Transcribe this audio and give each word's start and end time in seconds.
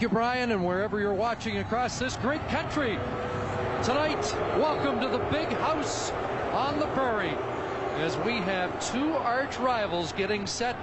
Thank 0.00 0.12
you, 0.12 0.16
Brian, 0.16 0.50
and 0.52 0.64
wherever 0.64 0.98
you're 0.98 1.12
watching 1.12 1.58
across 1.58 1.98
this 1.98 2.16
great 2.16 2.40
country. 2.48 2.98
Tonight, 3.82 4.34
welcome 4.56 4.98
to 4.98 5.08
the 5.08 5.22
big 5.30 5.48
house 5.48 6.10
on 6.54 6.78
the 6.78 6.86
prairie 6.94 7.36
as 7.98 8.16
we 8.16 8.36
have 8.36 8.90
two 8.90 9.12
arch 9.12 9.58
rivals 9.58 10.12
getting 10.12 10.46
set 10.46 10.74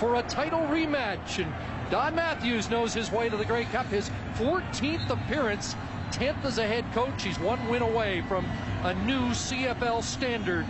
for 0.00 0.16
a 0.16 0.24
title 0.24 0.58
rematch. 0.62 1.40
And 1.40 1.54
Don 1.88 2.16
Matthews 2.16 2.68
knows 2.68 2.92
his 2.92 3.12
way 3.12 3.28
to 3.28 3.36
the 3.36 3.44
Grey 3.44 3.64
Cup, 3.66 3.86
his 3.86 4.10
14th 4.38 5.08
appearance, 5.08 5.76
10th 6.10 6.44
as 6.44 6.58
a 6.58 6.66
head 6.66 6.84
coach. 6.92 7.22
He's 7.22 7.38
one 7.38 7.64
win 7.68 7.82
away 7.82 8.22
from 8.22 8.44
a 8.82 8.92
new 9.04 9.28
CFL 9.28 10.02
standard. 10.02 10.66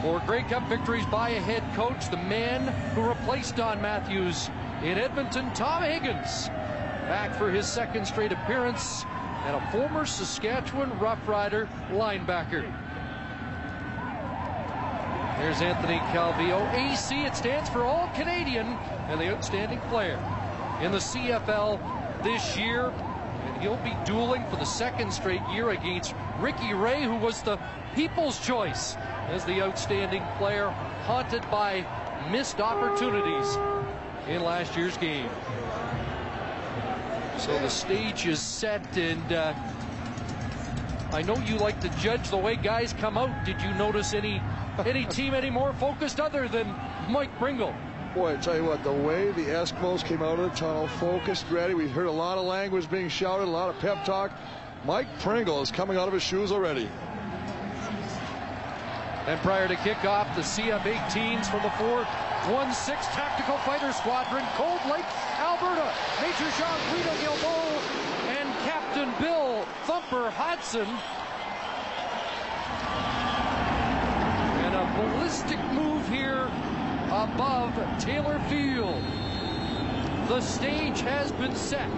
For 0.00 0.20
Grey 0.26 0.42
Cup 0.42 0.68
victories 0.68 1.06
by 1.06 1.28
a 1.28 1.40
head 1.40 1.62
coach, 1.76 2.10
the 2.10 2.16
man 2.16 2.66
who 2.96 3.08
replaced 3.08 3.54
Don 3.54 3.80
Matthews 3.80 4.50
in 4.82 4.98
Edmonton, 4.98 5.52
Tom 5.54 5.84
Higgins, 5.84 6.50
back 7.12 7.34
for 7.36 7.50
his 7.50 7.66
second 7.66 8.06
straight 8.06 8.32
appearance, 8.32 9.04
and 9.44 9.54
a 9.54 9.70
former 9.70 10.06
Saskatchewan 10.06 10.90
Roughrider 10.92 11.68
linebacker. 11.90 12.62
There's 15.36 15.60
Anthony 15.60 15.98
Calvillo. 16.10 16.72
AC, 16.72 17.14
it 17.24 17.36
stands 17.36 17.68
for 17.68 17.82
All 17.82 18.08
Canadian 18.14 18.66
and 19.10 19.20
the 19.20 19.30
outstanding 19.30 19.78
player 19.90 20.18
in 20.80 20.90
the 20.90 20.96
CFL 20.96 21.78
this 22.24 22.56
year. 22.56 22.86
And 22.86 23.60
he'll 23.60 23.76
be 23.84 23.94
dueling 24.06 24.46
for 24.48 24.56
the 24.56 24.64
second 24.64 25.12
straight 25.12 25.46
year 25.52 25.72
against 25.72 26.14
Ricky 26.40 26.72
Ray, 26.72 27.02
who 27.02 27.16
was 27.16 27.42
the 27.42 27.58
people's 27.94 28.40
choice 28.40 28.96
as 29.28 29.44
the 29.44 29.60
outstanding 29.60 30.24
player, 30.38 30.70
haunted 31.04 31.42
by 31.50 31.84
missed 32.30 32.58
opportunities 32.58 33.58
in 34.28 34.42
last 34.42 34.78
year's 34.78 34.96
game. 34.96 35.28
So 37.42 37.58
the 37.58 37.68
stage 37.68 38.24
is 38.28 38.38
set, 38.38 38.96
and 38.96 39.32
uh, 39.32 39.52
I 41.12 41.22
know 41.22 41.36
you 41.38 41.56
like 41.56 41.80
to 41.80 41.88
judge 41.98 42.30
the 42.30 42.36
way 42.36 42.54
guys 42.54 42.92
come 42.92 43.18
out. 43.18 43.44
Did 43.44 43.60
you 43.60 43.74
notice 43.74 44.14
any 44.14 44.40
any 44.86 45.04
team 45.16 45.34
any 45.34 45.50
more 45.50 45.72
focused 45.72 46.20
other 46.20 46.46
than 46.46 46.72
Mike 47.08 47.36
Pringle? 47.38 47.74
Boy, 48.14 48.34
I 48.34 48.36
tell 48.36 48.54
you 48.54 48.62
what, 48.62 48.84
the 48.84 48.92
way 48.92 49.32
the 49.32 49.46
Eskimos 49.46 50.04
came 50.04 50.22
out 50.22 50.38
of 50.38 50.52
the 50.52 50.56
tunnel, 50.56 50.86
focused, 50.86 51.46
ready. 51.50 51.74
We 51.74 51.88
heard 51.88 52.06
a 52.06 52.12
lot 52.12 52.38
of 52.38 52.44
language 52.44 52.88
being 52.88 53.08
shouted, 53.08 53.48
a 53.48 53.50
lot 53.50 53.70
of 53.70 53.78
pep 53.80 54.04
talk. 54.04 54.30
Mike 54.84 55.08
Pringle 55.18 55.62
is 55.62 55.72
coming 55.72 55.96
out 55.96 56.06
of 56.06 56.14
his 56.14 56.22
shoes 56.22 56.52
already. 56.52 56.88
And 59.26 59.40
prior 59.40 59.66
to 59.66 59.74
kickoff, 59.74 60.32
the 60.36 60.42
CF-18s 60.42 61.46
from 61.50 61.62
the 61.62 61.70
416 62.46 63.14
Tactical 63.14 63.56
Fighter 63.58 63.92
Squadron, 63.92 64.44
Cold 64.56 64.80
Lake, 64.90 65.06
Alberta. 65.38 65.94
Major 66.20 66.50
Jean-Guido 66.58 67.14
Guilbeault 67.22 67.82
and 68.34 68.48
Captain 68.66 69.08
Bill 69.20 69.64
Thumper 69.86 70.28
Hodson. 70.30 70.88
And 74.66 74.74
a 74.74 74.84
ballistic 74.98 75.60
move 75.70 76.08
here 76.08 76.50
above 77.12 77.78
Taylor 78.00 78.40
Field. 78.48 79.00
The 80.26 80.40
stage 80.40 81.00
has 81.02 81.30
been 81.32 81.54
set 81.54 81.88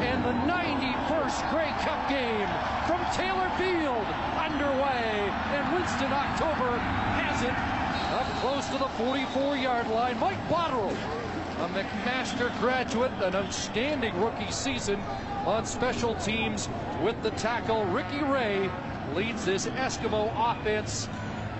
and 0.00 0.24
the 0.24 0.32
91st 0.50 1.50
Grey 1.50 1.72
Cup 1.84 2.08
game 2.08 2.48
from 2.88 3.04
Taylor 3.12 3.50
Field 3.60 4.06
underway. 4.40 5.28
And 5.52 5.74
Winston 5.74 6.12
October 6.12 6.78
has 6.78 7.42
it 7.42 7.75
up 8.16 8.26
close 8.40 8.66
to 8.68 8.78
the 8.78 8.86
44-yard 8.96 9.88
line. 9.88 10.18
Mike 10.18 10.40
Botterill, 10.48 10.90
a 10.90 11.68
McMaster 11.68 12.58
graduate, 12.60 13.12
an 13.20 13.34
outstanding 13.34 14.18
rookie 14.18 14.50
season 14.50 14.98
on 15.44 15.66
special 15.66 16.14
teams 16.14 16.70
with 17.02 17.20
the 17.22 17.30
tackle. 17.32 17.84
Ricky 17.84 18.22
Ray 18.22 18.70
leads 19.14 19.44
this 19.44 19.66
Eskimo 19.66 20.32
offense 20.34 21.10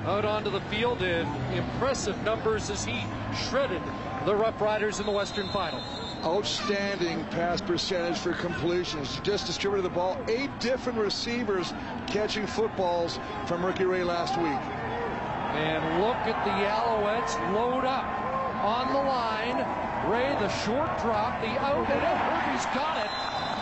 out 0.06 0.25
onto 0.25 0.49
the 0.49 0.62
field 0.62 1.03
in 1.03 1.27
impressive 1.53 2.16
numbers 2.25 2.71
as 2.71 2.87
he 2.87 3.05
shredded 3.34 3.83
the 4.25 4.34
Rough 4.34 4.59
Riders 4.59 4.99
in 4.99 5.05
the 5.05 5.12
Western 5.12 5.49
Final 5.49 5.83
outstanding 6.25 7.22
pass 7.27 7.61
percentage 7.61 8.19
for 8.19 8.33
completions. 8.33 9.21
Just 9.22 9.47
distributed 9.47 9.83
the 9.83 9.95
ball. 9.95 10.19
Eight 10.28 10.50
different 10.59 10.99
receivers 10.99 11.72
catching 12.06 12.47
footballs 12.47 13.21
from 13.47 13.65
Ricky 13.65 13.84
Ray 13.84 14.03
last 14.03 14.37
week. 14.41 14.76
And 15.56 16.03
look 16.03 16.17
at 16.17 16.44
the 16.44 16.53
Alouettes 16.69 17.34
load 17.55 17.84
up 17.84 18.05
on 18.62 18.93
the 18.93 19.00
line. 19.00 19.56
Ray, 20.11 20.37
the 20.39 20.49
short 20.65 20.91
drop, 21.00 21.41
the 21.41 21.49
out, 21.59 21.89
and 21.91 22.03
oh, 22.03 22.17
Hervey's 22.17 22.67
got 22.75 22.99
it. 22.99 23.11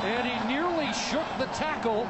And 0.04 0.28
he 0.28 0.48
nearly 0.52 0.92
shook 0.92 1.26
the 1.38 1.46
tackle 1.54 2.06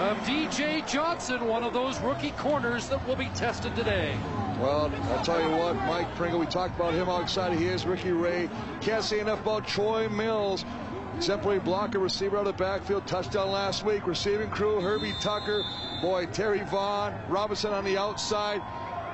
of 0.00 0.16
DJ 0.26 0.86
Johnson, 0.86 1.46
one 1.46 1.62
of 1.62 1.72
those 1.72 2.00
rookie 2.00 2.32
corners 2.32 2.88
that 2.88 3.06
will 3.06 3.16
be 3.16 3.28
tested 3.34 3.74
today. 3.76 4.16
Well, 4.60 4.90
I'll 5.10 5.24
tell 5.24 5.40
you 5.40 5.54
what, 5.56 5.76
Mike 5.76 6.12
Pringle, 6.16 6.40
we 6.40 6.46
talked 6.46 6.76
about 6.76 6.94
him, 6.94 7.06
how 7.06 7.20
excited 7.20 7.58
he 7.58 7.66
is. 7.66 7.86
Ricky 7.86 8.12
Ray. 8.12 8.48
Can't 8.80 9.04
say 9.04 9.20
enough 9.20 9.40
about 9.42 9.66
Troy 9.66 10.08
Mills. 10.08 10.64
Exemplary 11.16 11.60
blocker, 11.60 11.98
receiver 11.98 12.36
out 12.36 12.46
of 12.46 12.56
the 12.56 12.62
backfield, 12.62 13.06
touchdown 13.06 13.50
last 13.50 13.84
week. 13.84 14.06
Receiving 14.06 14.50
crew, 14.50 14.80
Hervey 14.80 15.12
Tucker, 15.20 15.64
boy, 16.02 16.26
Terry 16.26 16.60
Vaughn, 16.64 17.14
Robinson 17.28 17.72
on 17.72 17.84
the 17.84 17.96
outside, 17.96 18.60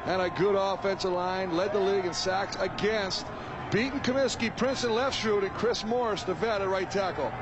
and 0.06 0.22
a 0.22 0.30
good 0.30 0.54
offensive 0.56 1.12
line. 1.12 1.56
Led 1.56 1.72
the 1.72 1.78
league 1.78 2.04
in 2.04 2.14
sacks 2.14 2.56
against 2.60 3.26
Beaton 3.70 4.00
Comiskey, 4.00 4.54
Princeton 4.56 4.94
left 4.94 5.18
shoot, 5.18 5.44
and 5.44 5.52
Chris 5.54 5.84
Morris, 5.84 6.24
the 6.24 6.34
vet 6.34 6.60
at 6.60 6.68
right 6.68 6.90
tackle. 6.90 7.32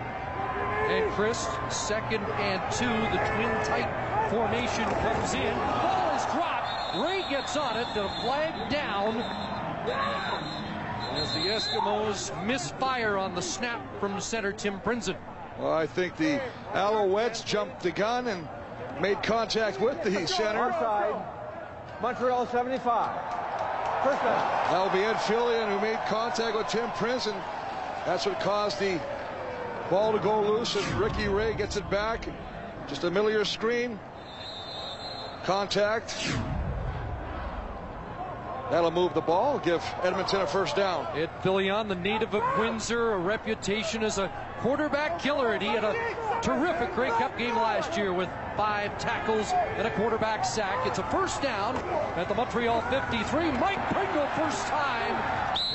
And 0.88 1.10
Chris, 1.12 1.48
second 1.70 2.24
and 2.24 2.60
two, 2.72 2.86
the 2.86 3.18
twin 3.32 3.50
tight 3.64 4.28
formation 4.30 4.84
comes 4.84 5.34
in. 5.34 5.54
Ball 5.54 6.16
is 6.16 6.24
dropped. 6.26 6.96
Ray 6.96 7.22
gets 7.28 7.56
on 7.56 7.76
it, 7.76 7.86
the 7.94 8.08
flag 8.22 8.70
down. 8.70 9.16
As 11.12 11.34
the 11.34 11.40
Eskimos 11.40 12.46
misfire 12.46 13.16
on 13.16 13.34
the 13.34 13.42
snap 13.42 13.80
from 13.98 14.20
center 14.20 14.52
Tim 14.52 14.78
Prinzen. 14.80 15.16
Well, 15.58 15.72
I 15.72 15.86
think 15.86 16.16
the 16.16 16.40
Alouettes 16.72 17.44
jumped 17.44 17.82
the 17.82 17.90
gun 17.90 18.28
and 18.28 18.48
made 19.00 19.22
contact 19.22 19.80
with 19.80 20.02
the 20.04 20.26
center. 20.26 20.70
Offside. 20.70 21.39
Montreal 22.00 22.46
75. 22.46 23.40
First 24.02 24.22
down. 24.22 24.70
That'll 24.70 24.90
be 24.90 25.04
Ed 25.04 25.16
Philion 25.16 25.68
who 25.68 25.80
made 25.80 25.98
contact 26.06 26.56
with 26.56 26.68
Tim 26.68 26.88
Prinzen. 26.90 27.34
That's 28.06 28.24
what 28.24 28.40
caused 28.40 28.78
the 28.78 28.98
ball 29.90 30.12
to 30.12 30.18
go 30.18 30.40
loose, 30.40 30.74
and 30.76 30.86
Ricky 30.94 31.28
Ray 31.28 31.54
gets 31.54 31.76
it 31.76 31.88
back. 31.90 32.26
Just 32.88 33.04
a 33.04 33.10
middle 33.10 33.26
of 33.26 33.34
your 33.34 33.44
screen. 33.44 33.98
Contact. 35.44 36.16
That'll 38.70 38.90
move 38.90 39.12
the 39.14 39.20
ball, 39.20 39.58
give 39.58 39.84
Edmonton 40.02 40.40
a 40.40 40.46
first 40.46 40.76
down. 40.76 41.06
Ed 41.18 41.28
Philion, 41.42 41.88
the 41.88 41.96
native 41.96 42.34
of 42.34 42.42
Windsor, 42.58 43.12
a 43.12 43.18
reputation 43.18 44.02
as 44.04 44.18
a 44.18 44.32
quarterback 44.60 45.18
killer, 45.18 45.52
and 45.52 45.62
he 45.62 45.68
had 45.68 45.84
a 45.84 45.94
terrific 46.42 46.94
Grey 46.94 47.08
Cup 47.10 47.36
game 47.38 47.56
last 47.56 47.96
year 47.96 48.12
with 48.12 48.28
five 48.56 48.96
tackles 48.98 49.52
and 49.52 49.86
a 49.86 49.90
quarterback 49.92 50.44
sack. 50.44 50.86
It's 50.86 50.98
a 50.98 51.02
first 51.04 51.42
down 51.42 51.76
at 52.16 52.28
the 52.28 52.34
Montreal 52.34 52.82
53. 52.82 53.52
Mike 53.52 53.78
Pringle 53.90 54.26
first 54.36 54.66
time, 54.66 55.14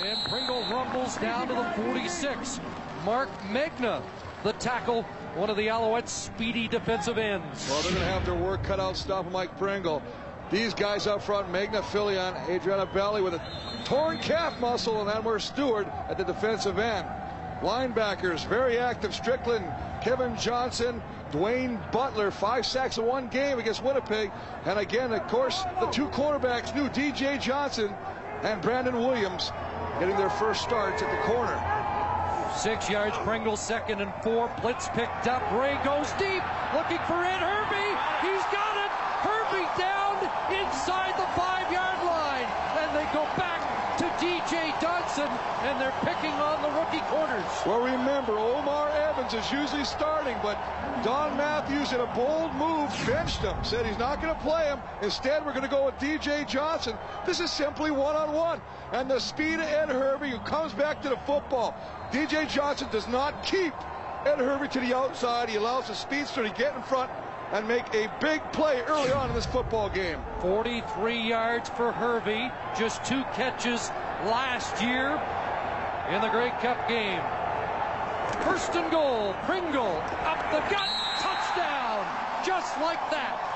and 0.06 0.18
Pringle 0.30 0.62
rumbles 0.72 1.18
down 1.18 1.48
to 1.48 1.54
the 1.56 1.64
46. 1.84 2.60
Marc 3.04 3.30
Megna, 3.52 4.02
the 4.44 4.54
tackle, 4.54 5.04
one 5.34 5.50
of 5.50 5.58
the 5.58 5.68
Alouettes' 5.68 6.10
speedy 6.10 6.68
defensive 6.68 7.18
ends. 7.18 7.68
Well, 7.70 7.82
they're 7.82 7.92
going 7.92 8.04
to 8.04 8.12
have 8.12 8.26
their 8.26 8.36
work 8.36 8.64
cut 8.64 8.80
out 8.80 8.98
stopping 8.98 9.32
Mike 9.32 9.58
Pringle. 9.58 10.02
These 10.52 10.76
guys 10.76 11.08
up 11.08 11.24
front, 11.24 11.52
Megna 11.52 11.82
Philion, 11.82 12.36
Adriano 12.48 12.86
Belli 12.86 13.24
with 13.24 13.34
a 13.34 13.42
torn 13.84 14.20
calf 14.20 14.60
muscle, 14.60 15.08
and 15.08 15.26
we're 15.26 15.40
Stewart 15.40 15.88
at 16.08 16.20
the 16.20 16.24
defensive 16.24 16.78
end. 16.78 17.08
Linebackers, 17.62 18.46
very 18.48 18.78
active. 18.78 19.14
Strickland, 19.14 19.66
Kevin 20.02 20.36
Johnson, 20.38 21.02
Dwayne 21.32 21.80
Butler, 21.92 22.32
five 22.32 22.66
sacks 22.66 22.98
in 22.98 23.06
one 23.06 23.28
game 23.28 23.60
against 23.60 23.84
Winnipeg. 23.84 24.32
And 24.66 24.80
again, 24.80 25.12
of 25.14 25.28
course, 25.28 25.64
the 25.80 25.88
two 25.88 26.08
quarterbacks 26.08 26.76
new 26.76 26.88
DJ 26.90 27.42
Johnson 27.42 27.94
and 28.44 28.62
Brandon 28.62 28.96
Williams 28.98 29.52
getting 30.00 30.18
their 30.18 30.30
first 30.30 30.62
starts 30.62 31.02
at 31.02 31.12
the 31.12 31.28
corner. 31.28 31.58
Six 32.56 32.90
yards, 32.90 33.18
Pringle 33.28 33.58
second 33.58 34.00
and 34.00 34.14
four. 34.24 34.50
Blitz 34.62 34.88
picked 34.90 35.28
up. 35.28 35.44
Ray 35.52 35.76
goes 35.84 36.12
deep, 36.16 36.44
looking 36.72 37.04
for 37.04 37.20
Ed 37.20 37.44
Hervey. 37.44 37.90
He's 38.24 38.46
got 38.48 38.76
it. 38.80 38.92
Hervey 39.28 39.68
down 39.76 40.16
inside 40.48 41.20
the 41.20 41.28
five-yard 41.36 42.00
line, 42.08 42.48
and 42.80 42.96
they 42.96 43.04
go 43.12 43.28
back 43.36 43.60
to 43.98 44.06
DJ 44.24 44.72
Johnson, 44.80 45.28
and 45.68 45.76
they're 45.80 45.84
picking 46.02 46.32
on 46.32 46.62
the 46.62 46.70
rookie 46.80 47.04
corners. 47.08 47.46
Well, 47.66 47.80
remember, 47.80 48.38
Omar 48.38 48.90
Evans 48.90 49.34
is 49.34 49.52
usually 49.52 49.86
starting, 49.86 50.38
but 50.42 50.58
Don 51.04 51.38
Matthews, 51.38 51.94
in 51.94 52.00
a 52.00 52.06
bold 52.16 52.54
move, 52.56 52.90
benched 53.06 53.40
him, 53.40 53.56
said 53.64 53.86
he's 53.86 53.98
not 53.98 54.22
going 54.22 54.34
to 54.36 54.42
play 54.42 54.66
him. 54.66 54.80
Instead, 55.02 55.46
we're 55.46 55.54
going 55.54 55.64
to 55.64 55.70
go 55.70 55.86
with 55.86 55.96
DJ 55.96 56.48
Johnson. 56.48 56.98
This 57.26 57.40
is 57.40 57.52
simply 57.52 57.92
one-on-one, 57.92 58.62
and 58.92 59.10
the 59.10 59.20
speed 59.20 59.56
of 59.56 59.62
Ed 59.62 59.90
Hervey, 59.90 60.32
who 60.32 60.40
comes 60.40 60.74
back 60.74 61.02
to 61.04 61.10
the 61.10 61.18
football. 61.18 61.76
DJ 62.12 62.48
Johnson 62.50 62.88
does 62.92 63.08
not 63.08 63.44
keep 63.44 63.74
Ed 64.26 64.40
Hervey 64.40 64.68
to 64.70 64.80
the 64.80 64.96
outside. 64.96 65.50
He 65.50 65.56
allows 65.56 65.88
the 65.88 65.96
speedster 65.96 66.44
to 66.44 66.50
get 66.50 66.76
in 66.76 66.82
front 66.84 67.12
and 67.52 67.68
make 67.68 67.86
a 67.94 68.12
big 68.20 68.42
play 68.52 68.82
early 68.88 69.12
on 69.12 69.30
in 69.30 69.36
this 69.36 69.46
football 69.46 69.90
game. 69.90 70.20
43 70.42 71.22
yards 71.22 71.70
for 71.70 71.92
Hervey. 71.92 72.52
Just 72.78 73.04
two 73.06 73.24
catches 73.34 73.90
last 74.26 74.82
year 74.82 75.22
in 76.10 76.22
the 76.22 76.30
Grey 76.30 76.52
Cup 76.62 76.88
game. 76.88 77.22
First 78.44 78.76
and 78.76 78.92
goal. 78.92 79.34
Pringle 79.46 80.04
up 80.24 80.40
the 80.52 80.62
gut. 80.70 80.90
Touchdown. 81.20 82.06
Just 82.46 82.80
like 82.80 83.00
that. 83.10 83.55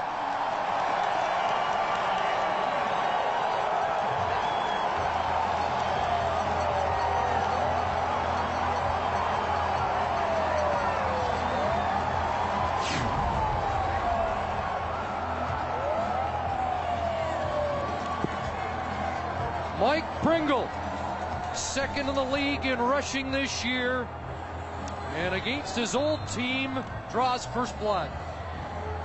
In 22.70 22.80
rushing 22.80 23.32
this 23.32 23.66
year, 23.66 24.08
and 25.16 25.34
against 25.34 25.76
his 25.76 25.96
old 25.96 26.20
team, 26.28 26.84
draws 27.12 27.46
first 27.48 27.78
blood. 27.80 28.12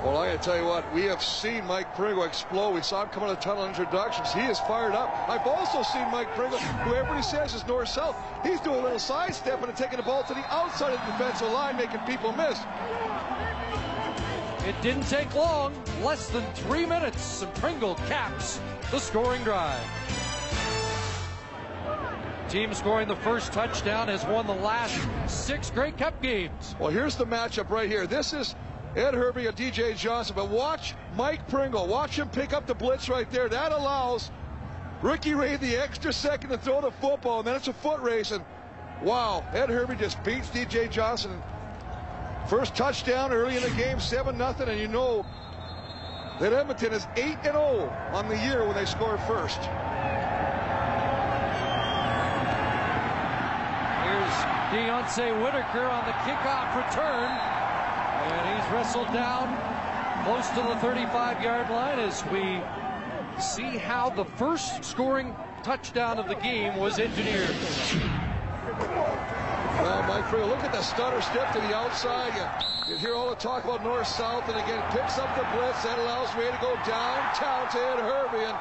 Well, 0.02 0.18
I 0.18 0.26
gotta 0.26 0.38
tell 0.38 0.58
you 0.58 0.66
what, 0.66 0.92
we 0.92 1.04
have 1.04 1.22
seen 1.22 1.64
Mike 1.64 1.96
Pringle 1.96 2.24
explode. 2.24 2.74
We 2.74 2.82
saw 2.82 3.04
him 3.04 3.08
come 3.08 3.22
of 3.22 3.30
the 3.30 3.36
tunnel 3.36 3.66
introductions. 3.66 4.34
He 4.34 4.42
is 4.42 4.60
fired 4.60 4.92
up. 4.92 5.08
I've 5.30 5.46
also 5.46 5.82
seen 5.82 6.10
Mike 6.10 6.28
Pringle, 6.34 6.58
who 6.58 6.94
everybody 6.94 7.22
says 7.22 7.54
is 7.54 7.66
north-south. 7.66 8.14
He's 8.42 8.60
doing 8.60 8.80
a 8.80 8.82
little 8.82 8.98
sidestepping 8.98 9.66
and 9.66 9.76
taking 9.76 9.96
the 9.96 10.02
ball 10.02 10.22
to 10.24 10.34
the 10.34 10.44
outside 10.52 10.92
of 10.92 11.00
the 11.06 11.12
defensive 11.12 11.50
line, 11.50 11.76
making 11.78 12.00
people 12.00 12.32
miss. 12.32 12.58
It 14.68 14.78
didn't 14.82 15.08
take 15.08 15.34
long, 15.34 15.74
less 16.02 16.28
than 16.28 16.44
three 16.52 16.84
minutes, 16.84 17.40
and 17.40 17.54
Pringle 17.54 17.94
caps 18.08 18.60
the 18.90 18.98
scoring 18.98 19.42
drive. 19.42 19.80
Team 22.54 22.72
scoring 22.72 23.08
the 23.08 23.16
first 23.16 23.52
touchdown 23.52 24.06
has 24.06 24.24
won 24.26 24.46
the 24.46 24.54
last 24.54 24.96
six 25.26 25.72
Grey 25.72 25.90
Cup 25.90 26.22
games. 26.22 26.76
Well, 26.78 26.88
here's 26.88 27.16
the 27.16 27.26
matchup 27.26 27.68
right 27.68 27.90
here. 27.90 28.06
This 28.06 28.32
is 28.32 28.54
Ed 28.94 29.12
Hervey 29.12 29.48
and 29.48 29.56
DJ 29.56 29.96
Johnson, 29.96 30.36
but 30.36 30.48
watch 30.48 30.94
Mike 31.16 31.48
Pringle. 31.48 31.88
Watch 31.88 32.16
him 32.16 32.28
pick 32.28 32.52
up 32.52 32.64
the 32.68 32.74
blitz 32.76 33.08
right 33.08 33.28
there. 33.32 33.48
That 33.48 33.72
allows 33.72 34.30
Ricky 35.02 35.34
Ray 35.34 35.56
the 35.56 35.74
extra 35.74 36.12
second 36.12 36.50
to 36.50 36.58
throw 36.58 36.80
the 36.80 36.92
football, 36.92 37.40
and 37.40 37.48
then 37.48 37.56
it's 37.56 37.66
a 37.66 37.72
foot 37.72 38.00
race. 38.00 38.30
And 38.30 38.44
wow, 39.02 39.44
Ed 39.52 39.68
Hervey 39.68 39.96
just 39.96 40.22
beats 40.22 40.48
DJ 40.50 40.88
Johnson. 40.88 41.42
First 42.48 42.76
touchdown 42.76 43.32
early 43.32 43.56
in 43.56 43.64
the 43.64 43.70
game, 43.70 43.98
7 43.98 44.38
nothing, 44.38 44.68
and 44.68 44.78
you 44.78 44.86
know 44.86 45.26
that 46.38 46.52
Edmonton 46.52 46.92
is 46.92 47.08
8 47.16 47.24
and 47.24 47.42
0 47.42 47.92
on 48.12 48.28
the 48.28 48.36
year 48.36 48.64
when 48.64 48.76
they 48.76 48.84
score 48.84 49.18
first. 49.26 49.58
Deonce 54.74 55.30
Whitaker 55.40 55.86
on 55.86 56.04
the 56.04 56.10
kickoff 56.26 56.74
return. 56.74 57.30
And 57.30 58.60
he's 58.60 58.72
wrestled 58.72 59.06
down 59.12 59.46
close 60.24 60.48
to 60.48 60.62
the 60.66 60.74
35 60.80 61.40
yard 61.44 61.70
line 61.70 62.00
as 62.00 62.24
we 62.26 62.60
see 63.40 63.78
how 63.78 64.10
the 64.10 64.24
first 64.24 64.84
scoring 64.84 65.32
touchdown 65.62 66.18
of 66.18 66.26
the 66.26 66.34
game 66.34 66.74
was 66.74 66.98
engineered. 66.98 67.54
Well, 69.78 70.02
Mike 70.08 70.24
Pringle, 70.24 70.48
look 70.48 70.64
at 70.64 70.72
the 70.72 70.82
stutter 70.82 71.22
step 71.22 71.52
to 71.52 71.60
the 71.60 71.72
outside. 71.72 72.34
You, 72.34 72.94
you 72.94 72.98
hear 72.98 73.14
all 73.14 73.30
the 73.30 73.36
talk 73.36 73.62
about 73.62 73.84
north-south, 73.84 74.48
and 74.48 74.56
again, 74.56 74.82
picks 74.90 75.18
up 75.18 75.36
the 75.36 75.46
blitz. 75.56 75.84
That 75.84 76.00
allows 76.00 76.34
Ray 76.34 76.50
to 76.50 76.58
go 76.60 76.74
downtown 76.84 77.70
to 77.70 77.78
Ed 77.78 78.00
Hervey. 78.00 78.44
And 78.46 78.58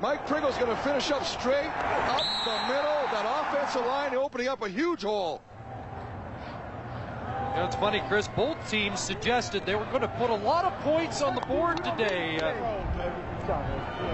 Mike 0.00 0.24
Pringle's 0.28 0.56
going 0.56 0.70
to 0.70 0.82
finish 0.82 1.10
up 1.10 1.24
straight 1.24 1.66
up 1.66 2.22
the 2.44 2.72
middle. 2.72 3.02
That 3.10 3.26
offensive 3.26 3.84
line 3.86 4.14
opening 4.14 4.46
up 4.46 4.62
a 4.62 4.68
huge 4.68 5.02
hole. 5.02 5.42
You 7.58 7.64
know, 7.64 7.70
it's 7.70 7.76
funny, 7.76 8.00
Chris. 8.06 8.28
Both 8.28 8.70
teams 8.70 9.00
suggested 9.00 9.66
they 9.66 9.74
were 9.74 9.84
going 9.86 10.02
to 10.02 10.14
put 10.16 10.30
a 10.30 10.34
lot 10.36 10.64
of 10.64 10.72
points 10.84 11.22
on 11.22 11.34
the 11.34 11.40
board 11.40 11.82
today. 11.82 12.38
Uh, 12.38 12.54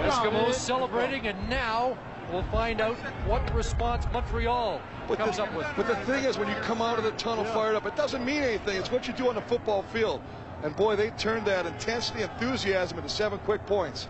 Eskimos 0.09 0.55
celebrating, 0.55 1.27
and 1.27 1.51
now 1.51 1.95
we'll 2.33 2.43
find 2.45 2.81
out 2.81 2.97
what 3.27 3.55
response 3.55 4.07
Montreal 4.15 4.81
but 5.07 5.19
comes 5.19 5.37
the, 5.37 5.43
up 5.43 5.55
with. 5.55 5.67
But 5.77 5.87
the 5.87 5.97
thing 6.07 6.25
is, 6.25 6.39
when 6.39 6.49
you 6.49 6.55
come 6.63 6.81
out 6.81 6.97
of 6.97 7.05
the 7.05 7.11
tunnel 7.11 7.45
fired 7.45 7.77
up, 7.77 7.85
it 7.85 7.95
doesn't 7.97 8.25
mean 8.25 8.43
anything. 8.43 8.79
It's 8.79 8.91
what 8.91 9.07
you 9.07 9.13
do 9.13 9.29
on 9.29 9.35
the 9.35 9.43
football 9.43 9.83
field. 9.83 10.23
And 10.63 10.75
boy, 10.75 10.97
they 10.97 11.11
turned 11.11 11.47
that 11.47 11.67
intensity, 11.67 12.23
enthusiasm 12.23 12.97
into 12.97 13.11
seven 13.11 13.39
quick 13.41 13.67
points. 13.67 14.09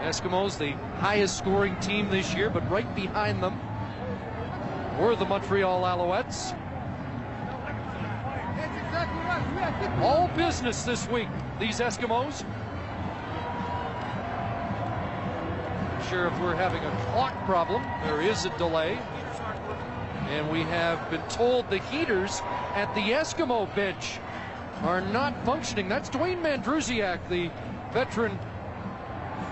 Eskimos, 0.00 0.58
the 0.58 0.72
highest 0.98 1.38
scoring 1.38 1.78
team 1.78 2.10
this 2.10 2.34
year, 2.34 2.50
but 2.50 2.68
right 2.68 2.92
behind 2.96 3.40
them 3.40 3.60
were 4.98 5.14
the 5.14 5.24
Montreal 5.24 5.82
Alouettes. 5.82 6.56
All 10.02 10.28
business 10.36 10.82
this 10.84 11.08
week, 11.08 11.28
these 11.58 11.80
Eskimos. 11.80 12.44
Not 15.92 16.08
sure 16.08 16.26
if 16.26 16.38
we're 16.40 16.54
having 16.54 16.82
a 16.84 16.90
clock 17.12 17.34
problem. 17.44 17.82
There 18.04 18.20
is 18.20 18.44
a 18.44 18.58
delay. 18.58 18.98
And 20.30 20.50
we 20.50 20.62
have 20.62 21.10
been 21.10 21.22
told 21.28 21.68
the 21.70 21.78
heaters 21.78 22.40
at 22.74 22.92
the 22.94 23.12
Eskimo 23.12 23.72
bench 23.74 24.18
are 24.82 25.00
not 25.00 25.44
functioning. 25.44 25.88
That's 25.88 26.10
Dwayne 26.10 26.42
Mandrusiak, 26.42 27.28
the 27.28 27.50
veteran 27.92 28.38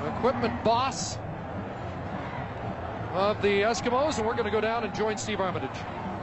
equipment 0.07 0.63
boss 0.65 1.19
of 3.15 3.41
the 3.43 3.63
Eskimos, 3.63 4.19
and 4.19 4.27
we're 4.27 4.33
going 4.33 4.45
to 4.45 4.51
go 4.51 4.61
down 4.61 4.83
and 4.83 4.93
join 4.93 5.17
Steve 5.17 5.39
Armitage. 5.39 5.71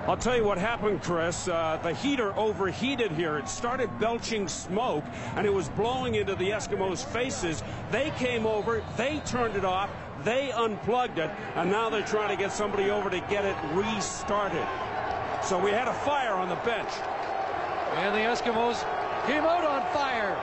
I'll 0.07 0.17
tell 0.17 0.35
you 0.35 0.43
what 0.43 0.57
happened, 0.57 1.01
Chris. 1.01 1.47
Uh, 1.47 1.79
the 1.81 1.93
heater 1.93 2.37
overheated 2.37 3.11
here. 3.11 3.37
It 3.37 3.47
started 3.47 3.89
belching 3.97 4.49
smoke, 4.49 5.05
and 5.37 5.47
it 5.47 5.53
was 5.53 5.69
blowing 5.69 6.15
into 6.15 6.35
the 6.35 6.49
Eskimos' 6.49 7.05
faces. 7.05 7.63
They 7.91 8.09
came 8.17 8.45
over, 8.45 8.83
they 8.97 9.21
turned 9.25 9.55
it 9.55 9.63
off, 9.63 9.89
they 10.25 10.51
unplugged 10.51 11.17
it, 11.17 11.31
and 11.55 11.71
now 11.71 11.89
they're 11.89 12.05
trying 12.05 12.27
to 12.27 12.35
get 12.35 12.51
somebody 12.51 12.89
over 12.89 13.09
to 13.09 13.21
get 13.21 13.45
it 13.45 13.55
restarted. 13.73 14.67
So 15.43 15.57
we 15.63 15.71
had 15.71 15.87
a 15.87 15.93
fire 15.93 16.33
on 16.33 16.49
the 16.49 16.55
bench. 16.55 16.91
And 17.95 18.13
the 18.13 18.19
Eskimos 18.19 18.83
came 19.27 19.45
out 19.45 19.63
on 19.63 19.81
fire. 19.93 20.35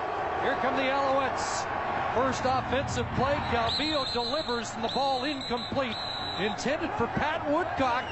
Here 0.43 0.57
come 0.63 0.77
the 0.77 0.83
Alouettes. 0.85 1.67
First 2.15 2.43
offensive 2.47 3.07
play, 3.17 3.35
Calvillo 3.51 4.11
delivers 4.15 4.71
and 4.75 4.83
the 4.83 4.89
ball 4.89 5.25
incomplete. 5.25 5.95
Intended 6.41 6.93
for 6.93 7.09
Pat 7.09 7.51
Woodcock, 7.51 8.05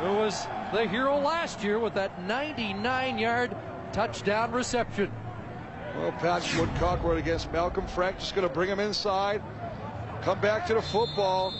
who 0.00 0.12
was 0.14 0.48
the 0.72 0.88
hero 0.88 1.16
last 1.18 1.62
year 1.62 1.78
with 1.78 1.94
that 1.94 2.18
99-yard 2.26 3.56
touchdown 3.92 4.50
reception. 4.50 5.12
Well, 5.96 6.10
Pat 6.12 6.42
Woodcock 6.58 7.04
went 7.04 7.20
against 7.20 7.52
Malcolm 7.52 7.86
Frank, 7.86 8.18
just 8.18 8.34
going 8.34 8.46
to 8.46 8.52
bring 8.52 8.68
him 8.68 8.80
inside, 8.80 9.40
come 10.22 10.40
back 10.40 10.66
to 10.66 10.74
the 10.74 10.82
football, 10.82 11.54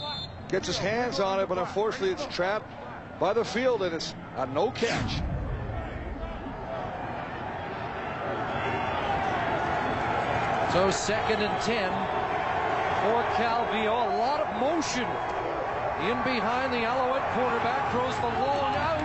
gets 0.48 0.66
his 0.66 0.78
hands 0.78 1.20
on 1.20 1.38
it, 1.38 1.48
but 1.48 1.58
unfortunately 1.58 2.10
it's 2.10 2.26
trapped 2.26 2.72
by 3.20 3.32
the 3.32 3.44
field, 3.44 3.82
and 3.82 3.94
it's 3.94 4.16
a 4.36 4.46
no 4.46 4.72
catch. 4.72 5.22
So 10.72 10.90
second 10.90 11.40
and 11.42 11.62
10 11.62 11.92
for 13.02 13.22
Calvillo. 13.34 14.14
A 14.14 14.18
lot 14.18 14.40
of 14.40 14.60
motion 14.60 15.06
in 16.02 16.22
behind 16.22 16.72
the 16.72 16.84
Alouette 16.84 17.30
quarterback. 17.32 17.90
Throws 17.92 18.16
the 18.16 18.22
long 18.22 18.74
out. 18.74 19.00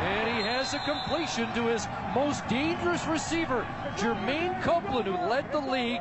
And 0.00 0.28
he 0.28 0.40
has 0.42 0.72
a 0.72 0.78
completion 0.80 1.52
to 1.54 1.66
his 1.66 1.86
most 2.14 2.46
dangerous 2.48 3.06
receiver, 3.06 3.66
Jermaine 3.96 4.62
Copeland, 4.62 5.06
who 5.06 5.16
led 5.28 5.52
the 5.52 5.60
league 5.60 6.00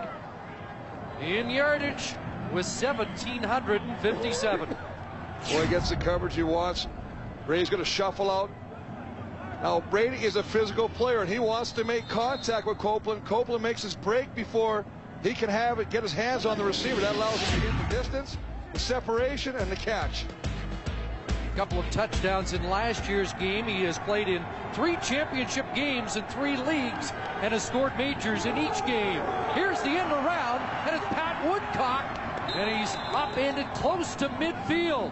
in 1.21 1.49
yardage 1.49 2.15
with 2.53 2.65
1,757. 2.65 4.69
Boy, 5.51 5.67
gets 5.67 5.89
the 5.89 5.97
coverage 5.97 6.35
he 6.35 6.43
wants. 6.43 6.87
Ray's 7.45 7.69
going 7.69 7.83
to 7.83 7.89
shuffle 7.89 8.31
out. 8.31 8.49
Now, 9.61 9.81
Brady 9.91 10.23
is 10.23 10.37
a 10.37 10.43
physical 10.43 10.87
player, 10.87 11.19
and 11.19 11.29
he 11.29 11.39
wants 11.39 11.73
to 11.73 11.83
make 11.83 12.07
contact 12.07 12.65
with 12.65 12.77
Copeland. 12.77 13.25
Copeland 13.25 13.61
makes 13.61 13.81
his 13.81 13.95
break 13.95 14.33
before 14.33 14.85
he 15.21 15.33
can 15.33 15.49
have 15.49 15.79
it, 15.79 15.89
get 15.89 16.03
his 16.03 16.13
hands 16.13 16.45
on 16.45 16.57
the 16.57 16.63
receiver. 16.63 17.01
That 17.01 17.15
allows 17.15 17.37
him 17.41 17.59
to 17.59 17.67
get 17.67 17.89
the 17.89 17.95
distance, 17.95 18.37
the 18.73 18.79
separation, 18.79 19.55
and 19.55 19.71
the 19.71 19.75
catch. 19.75 20.25
A 21.25 21.55
couple 21.55 21.79
of 21.79 21.89
touchdowns 21.89 22.53
in 22.53 22.69
last 22.69 23.07
year's 23.09 23.33
game. 23.33 23.65
He 23.65 23.83
has 23.83 23.99
played 23.99 24.27
in 24.27 24.45
three 24.73 24.97
championship 24.97 25.65
games 25.75 26.15
in 26.15 26.23
three 26.25 26.55
leagues 26.55 27.11
and 27.41 27.53
has 27.53 27.65
scored 27.65 27.97
majors 27.97 28.45
in 28.45 28.57
each 28.57 28.85
game. 28.85 29.21
Here's 29.53 29.79
the 29.81 29.89
end 29.89 30.11
around, 30.11 30.61
and 30.87 30.95
it's 30.95 31.05
Pat 31.07 31.45
Woodcock, 31.49 32.55
and 32.55 32.79
he's 32.79 32.95
upended 33.13 33.65
close 33.73 34.15
to 34.15 34.29
midfield. 34.29 35.11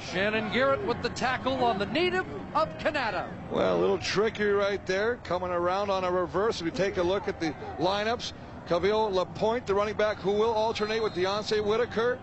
Shannon 0.00 0.52
Garrett 0.52 0.84
with 0.84 1.00
the 1.02 1.10
tackle 1.10 1.62
on 1.64 1.78
the 1.78 1.86
native 1.86 2.26
of 2.54 2.76
Canada. 2.78 3.30
Well, 3.50 3.76
a 3.76 3.78
little 3.78 3.98
tricky 3.98 4.44
right 4.44 4.84
there, 4.86 5.16
coming 5.24 5.50
around 5.50 5.90
on 5.90 6.04
a 6.04 6.10
reverse. 6.10 6.60
If 6.60 6.66
you 6.66 6.72
take 6.72 6.96
a 6.96 7.02
look 7.02 7.28
at 7.28 7.38
the 7.38 7.54
lineups, 7.78 8.32
Kavil 8.70 9.12
Lapointe, 9.12 9.66
the 9.66 9.74
running 9.74 9.96
back, 9.96 10.18
who 10.18 10.30
will 10.30 10.52
alternate 10.52 11.02
with 11.02 11.12
Deonce 11.12 11.60
Whitaker. 11.60 12.20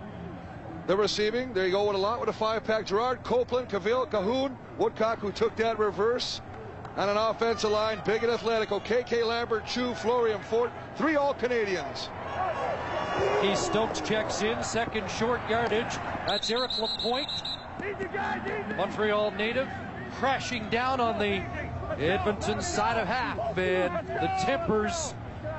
The 0.87 0.95
receiving, 0.95 1.53
there 1.53 1.65
you 1.65 1.73
go 1.73 1.85
with 1.85 1.97
a 1.97 1.99
lot 1.99 2.21
with 2.21 2.29
a 2.29 2.33
five-pack. 2.33 2.85
Gerard 2.85 3.21
Copeland, 3.23 3.67
Kavil 3.67 4.09
Cahoon, 4.09 4.55
Woodcock, 4.77 5.19
who 5.19 5.33
took 5.33 5.57
that 5.57 5.77
reverse. 5.77 6.39
And 6.95 7.09
an 7.11 7.17
offensive 7.17 7.69
line, 7.69 8.01
big 8.05 8.23
and 8.23 8.31
athletic. 8.31 8.69
KK 8.69 9.25
Lambert, 9.25 9.65
Chiu, 9.65 9.93
Florian 9.95 10.39
Fort, 10.43 10.71
three 10.95 11.17
All-Canadians. 11.17 12.07
He 13.41 13.53
Stokes 13.53 13.99
checks 13.99 14.41
in, 14.41 14.63
second 14.63 15.11
short 15.11 15.41
yardage. 15.49 15.95
That's 16.25 16.49
Eric 16.49 16.71
Lapointe, 16.79 17.27
Montreal 18.77 19.31
native, 19.31 19.67
crashing 20.13 20.69
down 20.69 21.01
on 21.01 21.19
the 21.19 21.43
Edmonton 22.01 22.61
side 22.61 22.97
of 22.97 23.05
half. 23.05 23.57
And 23.57 24.07
the 24.07 24.31
tempers 24.45 25.13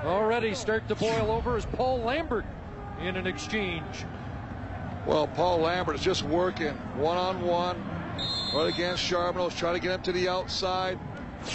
already 0.07 0.55
start 0.55 0.87
to 0.89 0.95
boil 0.95 1.31
over 1.31 1.57
as 1.57 1.67
Paul 1.67 2.01
Lambert 2.01 2.45
in 3.01 3.17
an 3.17 3.27
exchange. 3.27 4.05
Well, 5.07 5.27
Paul 5.29 5.61
Lambert 5.61 5.97
is 5.97 6.03
just 6.03 6.23
working 6.25 6.75
one-on-one 6.97 7.83
right 8.55 8.73
against 8.73 9.03
Charbonneau, 9.03 9.51
trying 9.51 9.75
to 9.75 9.81
get 9.81 9.93
him 9.93 10.03
to 10.03 10.13
the 10.13 10.29
outside. 10.29 10.99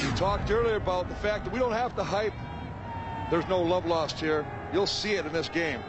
We 0.01 0.09
talked 0.15 0.49
earlier 0.49 0.75
about 0.75 1.09
the 1.09 1.15
fact 1.15 1.43
that 1.45 1.53
we 1.53 1.59
don't 1.59 1.73
have 1.73 1.95
to 1.95 2.03
hype. 2.03 2.33
There's 3.29 3.47
no 3.47 3.61
love 3.61 3.85
lost 3.85 4.19
here. 4.19 4.45
You'll 4.71 4.87
see 4.87 5.13
it 5.13 5.25
in 5.25 5.33
this 5.33 5.49
game. 5.49 5.81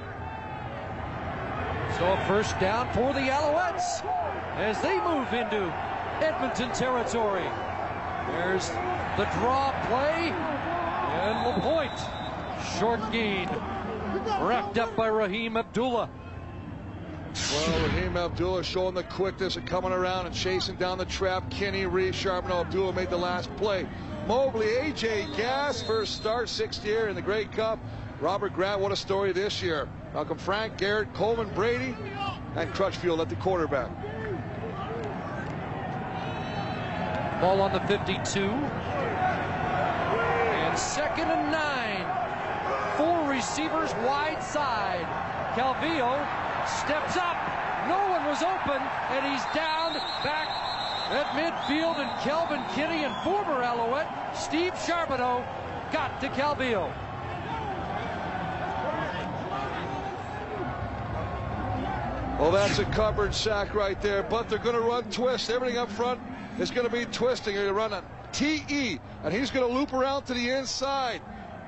So 1.99 2.12
a 2.12 2.25
first 2.26 2.58
down 2.58 2.92
for 2.92 3.12
the 3.12 3.20
Alouettes 3.20 4.04
as 4.56 4.80
they 4.82 4.99
move 5.00 5.32
into 5.32 5.73
Edmonton 6.20 6.73
territory. 6.73 7.49
There's 8.32 8.68
the 9.16 9.28
draw 9.38 9.70
play 9.87 10.30
and 10.30 11.46
Lapointe. 11.46 12.24
Short 12.78 13.00
gain. 13.12 13.49
Wrapped 14.40 14.78
up 14.78 14.97
by 14.97 15.09
Rahim 15.09 15.56
Abdullah. 15.56 16.09
Well, 17.52 17.83
Rahim 17.83 18.16
Abdullah 18.16 18.62
showing 18.62 18.94
the 18.94 19.02
quickness 19.02 19.56
and 19.56 19.66
coming 19.66 19.92
around 19.92 20.26
and 20.26 20.35
chasing 20.35 20.76
down 20.76 20.99
the 20.99 21.04
trap. 21.04 21.50
Kenny 21.50 21.85
Reed, 21.85 22.14
Charbonneau, 22.14 22.61
Abdullah 22.61 22.92
made 22.92 23.11
the 23.11 23.16
last 23.16 23.54
play. 23.56 23.87
Mobley, 24.26 24.66
AJ 24.66 25.37
Gass, 25.37 25.83
first 25.83 26.14
start, 26.14 26.49
sixth 26.49 26.85
year 26.85 27.09
in 27.09 27.16
the 27.16 27.23
Grey 27.23 27.44
Cup. 27.47 27.78
Robert 28.21 28.54
Grant, 28.54 28.80
what 28.80 28.92
a 28.92 28.97
story 28.97 29.33
this 29.33 29.61
year. 29.62 29.88
Malcolm 30.14 30.38
Frank, 30.38 30.78
Garrett, 30.78 31.12
Coleman, 31.14 31.52
Brady, 31.54 31.97
and 32.54 32.73
Crutchfield 32.73 33.21
at 33.21 33.28
the 33.28 33.37
quarterback. 33.37 33.90
Ball 37.40 37.61
on 37.61 37.73
the 37.73 37.80
52. 37.80 38.40
And 40.64 40.78
second 40.78 41.30
and 41.30 41.50
nine. 41.50 41.84
Receivers 43.35 43.93
wide 44.07 44.41
side. 44.45 45.05
Calvillo 45.57 46.14
steps 46.69 47.17
up. 47.17 47.37
No 47.88 47.99
one 48.09 48.25
was 48.26 48.43
open, 48.45 48.81
and 49.11 49.26
he's 49.26 49.45
down 49.53 49.93
back 50.23 50.47
at 51.11 51.26
midfield. 51.35 51.99
And 51.99 52.09
Kelvin 52.21 52.62
Kinney 52.76 53.03
and 53.03 53.12
former 53.25 53.61
Alouette 53.61 54.37
Steve 54.37 54.73
Charbonneau 54.87 55.45
got 55.91 56.21
to 56.21 56.29
Calvillo. 56.29 56.93
Well, 62.38 62.53
that's 62.53 62.79
a 62.79 62.85
covered 62.85 63.35
sack 63.35 63.75
right 63.75 64.00
there, 64.00 64.23
but 64.23 64.49
they're 64.49 64.61
going 64.61 64.76
to 64.76 64.81
run 64.81 65.11
twist. 65.11 65.50
Everything 65.50 65.79
up 65.79 65.91
front 65.91 66.21
is 66.61 66.71
going 66.71 66.87
to 66.87 66.93
be 66.93 67.05
twisting. 67.07 67.57
They're 67.57 67.73
going 67.73 67.91
to 67.91 67.97
run 67.97 68.05
a 68.05 68.05
TE, 68.33 69.00
and 69.25 69.35
he's 69.35 69.50
going 69.50 69.69
to 69.69 69.75
loop 69.76 69.93
around 69.93 70.23
to 70.26 70.35
the 70.35 70.50
inside. 70.50 71.21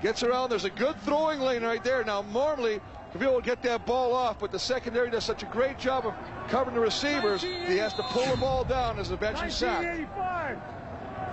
Gets 0.03 0.23
around. 0.23 0.51
There's 0.51 0.65
a 0.65 0.71
good 0.71 1.01
throwing 1.03 1.41
lane 1.41 1.63
right 1.63 1.83
there. 1.83 2.05
Now, 2.05 2.23
normally, 2.33 2.81
Kavil 3.13 3.33
will 3.33 3.41
get 3.41 3.63
that 3.63 3.87
ball 3.87 4.13
off, 4.13 4.39
but 4.39 4.53
the 4.53 4.59
secondary 4.59 5.11
does 5.11 5.25
such 5.25 5.43
a 5.43 5.47
great 5.47 5.79
job 5.79 6.07
of 6.07 6.15
covering 6.49 6.75
the 6.75 6.81
receivers, 6.81 7.43
he 7.43 7.77
has 7.79 7.95
to 7.95 8.03
pull 8.03 8.27
the 8.27 8.37
ball 8.37 8.65
down 8.65 8.99
as 8.99 9.11
a 9.11 9.15
eventually 9.15 9.51
sack. 9.51 10.07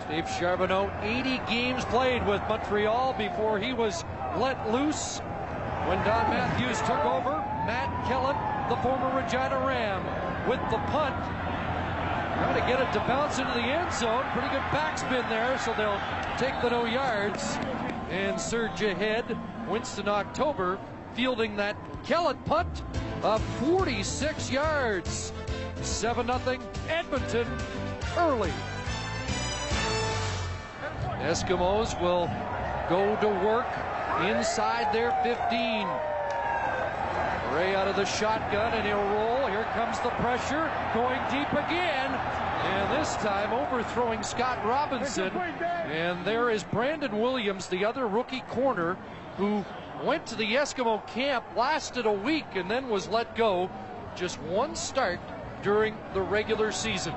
Steve 0.05 0.27
Charbonneau, 0.39 0.91
80 1.01 1.41
games 1.49 1.85
played 1.85 2.25
with 2.25 2.41
Montreal 2.49 3.13
before 3.13 3.59
he 3.59 3.73
was 3.73 4.03
let 4.37 4.71
loose 4.71 5.19
when 5.87 5.97
Don 6.03 6.29
Matthews 6.31 6.79
took 6.79 7.03
over. 7.05 7.37
Matt 7.67 7.91
Kellett, 8.07 8.35
the 8.69 8.77
former 8.81 9.15
Regina 9.21 9.59
Ram, 9.65 10.03
with 10.49 10.59
the 10.71 10.79
punt. 10.91 11.15
Trying 12.35 12.59
to 12.59 12.67
get 12.67 12.81
it 12.81 12.91
to 12.93 12.99
bounce 13.07 13.37
into 13.39 13.53
the 13.53 13.59
end 13.59 13.93
zone. 13.93 14.25
Pretty 14.31 14.49
good 14.49 14.65
backspin 14.71 15.27
there, 15.29 15.57
so 15.59 15.73
they'll 15.77 16.01
take 16.37 16.59
the 16.61 16.69
no 16.69 16.85
yards 16.85 17.57
and 18.13 18.39
surge 18.39 18.83
ahead. 18.83 19.25
Winston 19.67 20.07
October 20.07 20.79
fielding 21.15 21.55
that 21.55 21.75
Kellett 22.03 22.43
punt 22.45 22.83
of 23.23 23.41
46 23.65 24.51
yards. 24.51 25.33
7 25.81 26.27
0 26.27 26.59
Edmonton 26.89 27.47
early. 28.17 28.53
Eskimos 31.21 31.99
will 31.99 32.29
go 32.87 33.15
to 33.19 33.27
work 33.43 33.67
inside 34.21 34.93
their 34.93 35.11
15. 35.23 35.87
Ray 37.55 37.75
out 37.75 37.87
of 37.87 37.95
the 37.95 38.05
shotgun 38.05 38.73
and 38.73 38.85
he'll 38.85 39.09
roll. 39.15 39.47
Here 39.47 39.65
comes 39.73 39.99
the 40.01 40.09
pressure. 40.21 40.71
Going 40.93 41.19
deep 41.31 41.51
again. 41.51 42.11
And 42.63 43.01
this 43.01 43.15
time 43.17 43.51
overthrowing 43.51 44.23
Scott 44.23 44.63
Robinson. 44.65 45.31
And 45.35 46.25
there 46.25 46.49
is 46.49 46.63
Brandon 46.63 47.19
Williams, 47.19 47.67
the 47.67 47.85
other 47.85 48.07
rookie 48.07 48.43
corner, 48.49 48.97
who 49.37 49.65
went 50.03 50.25
to 50.27 50.35
the 50.35 50.55
Eskimo 50.55 51.05
camp, 51.07 51.43
lasted 51.55 52.05
a 52.05 52.11
week, 52.11 52.45
and 52.55 52.71
then 52.71 52.89
was 52.89 53.07
let 53.07 53.35
go. 53.35 53.69
Just 54.15 54.39
one 54.41 54.75
start 54.75 55.19
during 55.61 55.97
the 56.13 56.21
regular 56.21 56.71
season. 56.71 57.13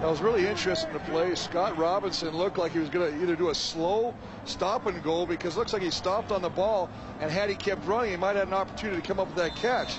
That 0.00 0.08
was 0.08 0.22
really 0.22 0.46
interesting 0.46 0.92
to 0.92 0.98
play. 1.00 1.34
Scott 1.34 1.76
Robinson 1.76 2.34
looked 2.34 2.56
like 2.56 2.72
he 2.72 2.78
was 2.78 2.88
going 2.88 3.12
to 3.12 3.22
either 3.22 3.36
do 3.36 3.50
a 3.50 3.54
slow 3.54 4.14
stop 4.46 4.86
and 4.86 5.02
go 5.02 5.26
because 5.26 5.56
it 5.56 5.58
looks 5.58 5.72
like 5.74 5.82
he 5.82 5.90
stopped 5.90 6.32
on 6.32 6.40
the 6.40 6.48
ball, 6.48 6.88
and 7.20 7.30
had 7.30 7.50
he 7.50 7.54
kept 7.54 7.86
running, 7.86 8.12
he 8.12 8.16
might 8.16 8.36
have 8.36 8.36
had 8.36 8.48
an 8.48 8.54
opportunity 8.54 9.00
to 9.00 9.06
come 9.06 9.20
up 9.20 9.26
with 9.26 9.36
that 9.36 9.54
catch. 9.56 9.94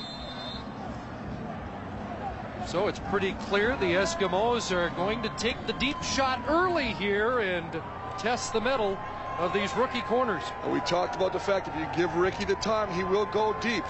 So 2.72 2.88
it's 2.88 3.00
pretty 3.10 3.34
clear 3.34 3.76
the 3.76 3.96
Eskimos 3.96 4.72
are 4.72 4.92
going 4.92 5.22
to 5.24 5.30
take 5.36 5.58
the 5.68 5.74
deep 5.74 6.02
shot 6.02 6.42
early 6.48 6.94
here 6.94 7.40
and 7.40 7.70
test 8.18 8.54
the 8.54 8.62
mettle 8.62 8.98
of 9.40 9.52
these 9.52 9.76
rookie 9.76 10.00
corners. 10.04 10.42
We 10.72 10.80
talked 10.80 11.18
about 11.18 11.34
the 11.34 11.40
fact 11.40 11.68
if 11.68 11.76
you 11.76 11.86
give 11.94 12.16
Ricky 12.16 12.46
the 12.46 12.56
time, 12.56 12.90
he 12.94 13.04
will 13.04 13.26
go 13.26 13.52
deep. 13.60 13.84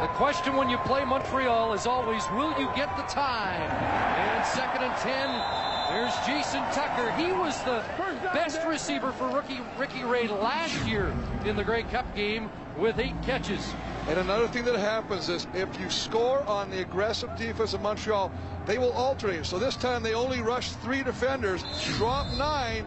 The 0.00 0.08
question 0.16 0.56
when 0.56 0.70
you 0.70 0.78
play 0.78 1.04
Montreal 1.04 1.74
is 1.74 1.84
always, 1.84 2.24
will 2.30 2.58
you 2.58 2.70
get 2.74 2.96
the 2.96 3.02
time? 3.02 3.60
And 3.60 4.46
second 4.46 4.82
and 4.82 4.96
10, 4.96 5.60
there's 5.90 6.14
Jason 6.26 6.62
Tucker. 6.72 7.12
He 7.20 7.32
was 7.32 7.62
the 7.64 7.84
best 8.32 8.66
receiver 8.66 9.12
for 9.12 9.28
rookie 9.28 9.60
Ricky 9.76 10.04
Ray 10.04 10.26
last 10.26 10.86
year 10.86 11.14
in 11.44 11.54
the 11.54 11.64
Grey 11.64 11.82
Cup 11.82 12.16
game 12.16 12.48
with 12.80 12.98
eight 12.98 13.14
catches. 13.22 13.74
And 14.08 14.18
another 14.18 14.48
thing 14.48 14.64
that 14.64 14.76
happens 14.76 15.28
is 15.28 15.46
if 15.54 15.78
you 15.78 15.90
score 15.90 16.42
on 16.44 16.70
the 16.70 16.80
aggressive 16.80 17.36
defense 17.36 17.74
of 17.74 17.82
Montreal, 17.82 18.32
they 18.66 18.78
will 18.78 18.92
alternate. 18.92 19.44
So 19.46 19.58
this 19.58 19.76
time 19.76 20.02
they 20.02 20.14
only 20.14 20.40
rush 20.40 20.70
three 20.72 21.02
defenders, 21.02 21.62
drop 21.96 22.26
nine. 22.36 22.86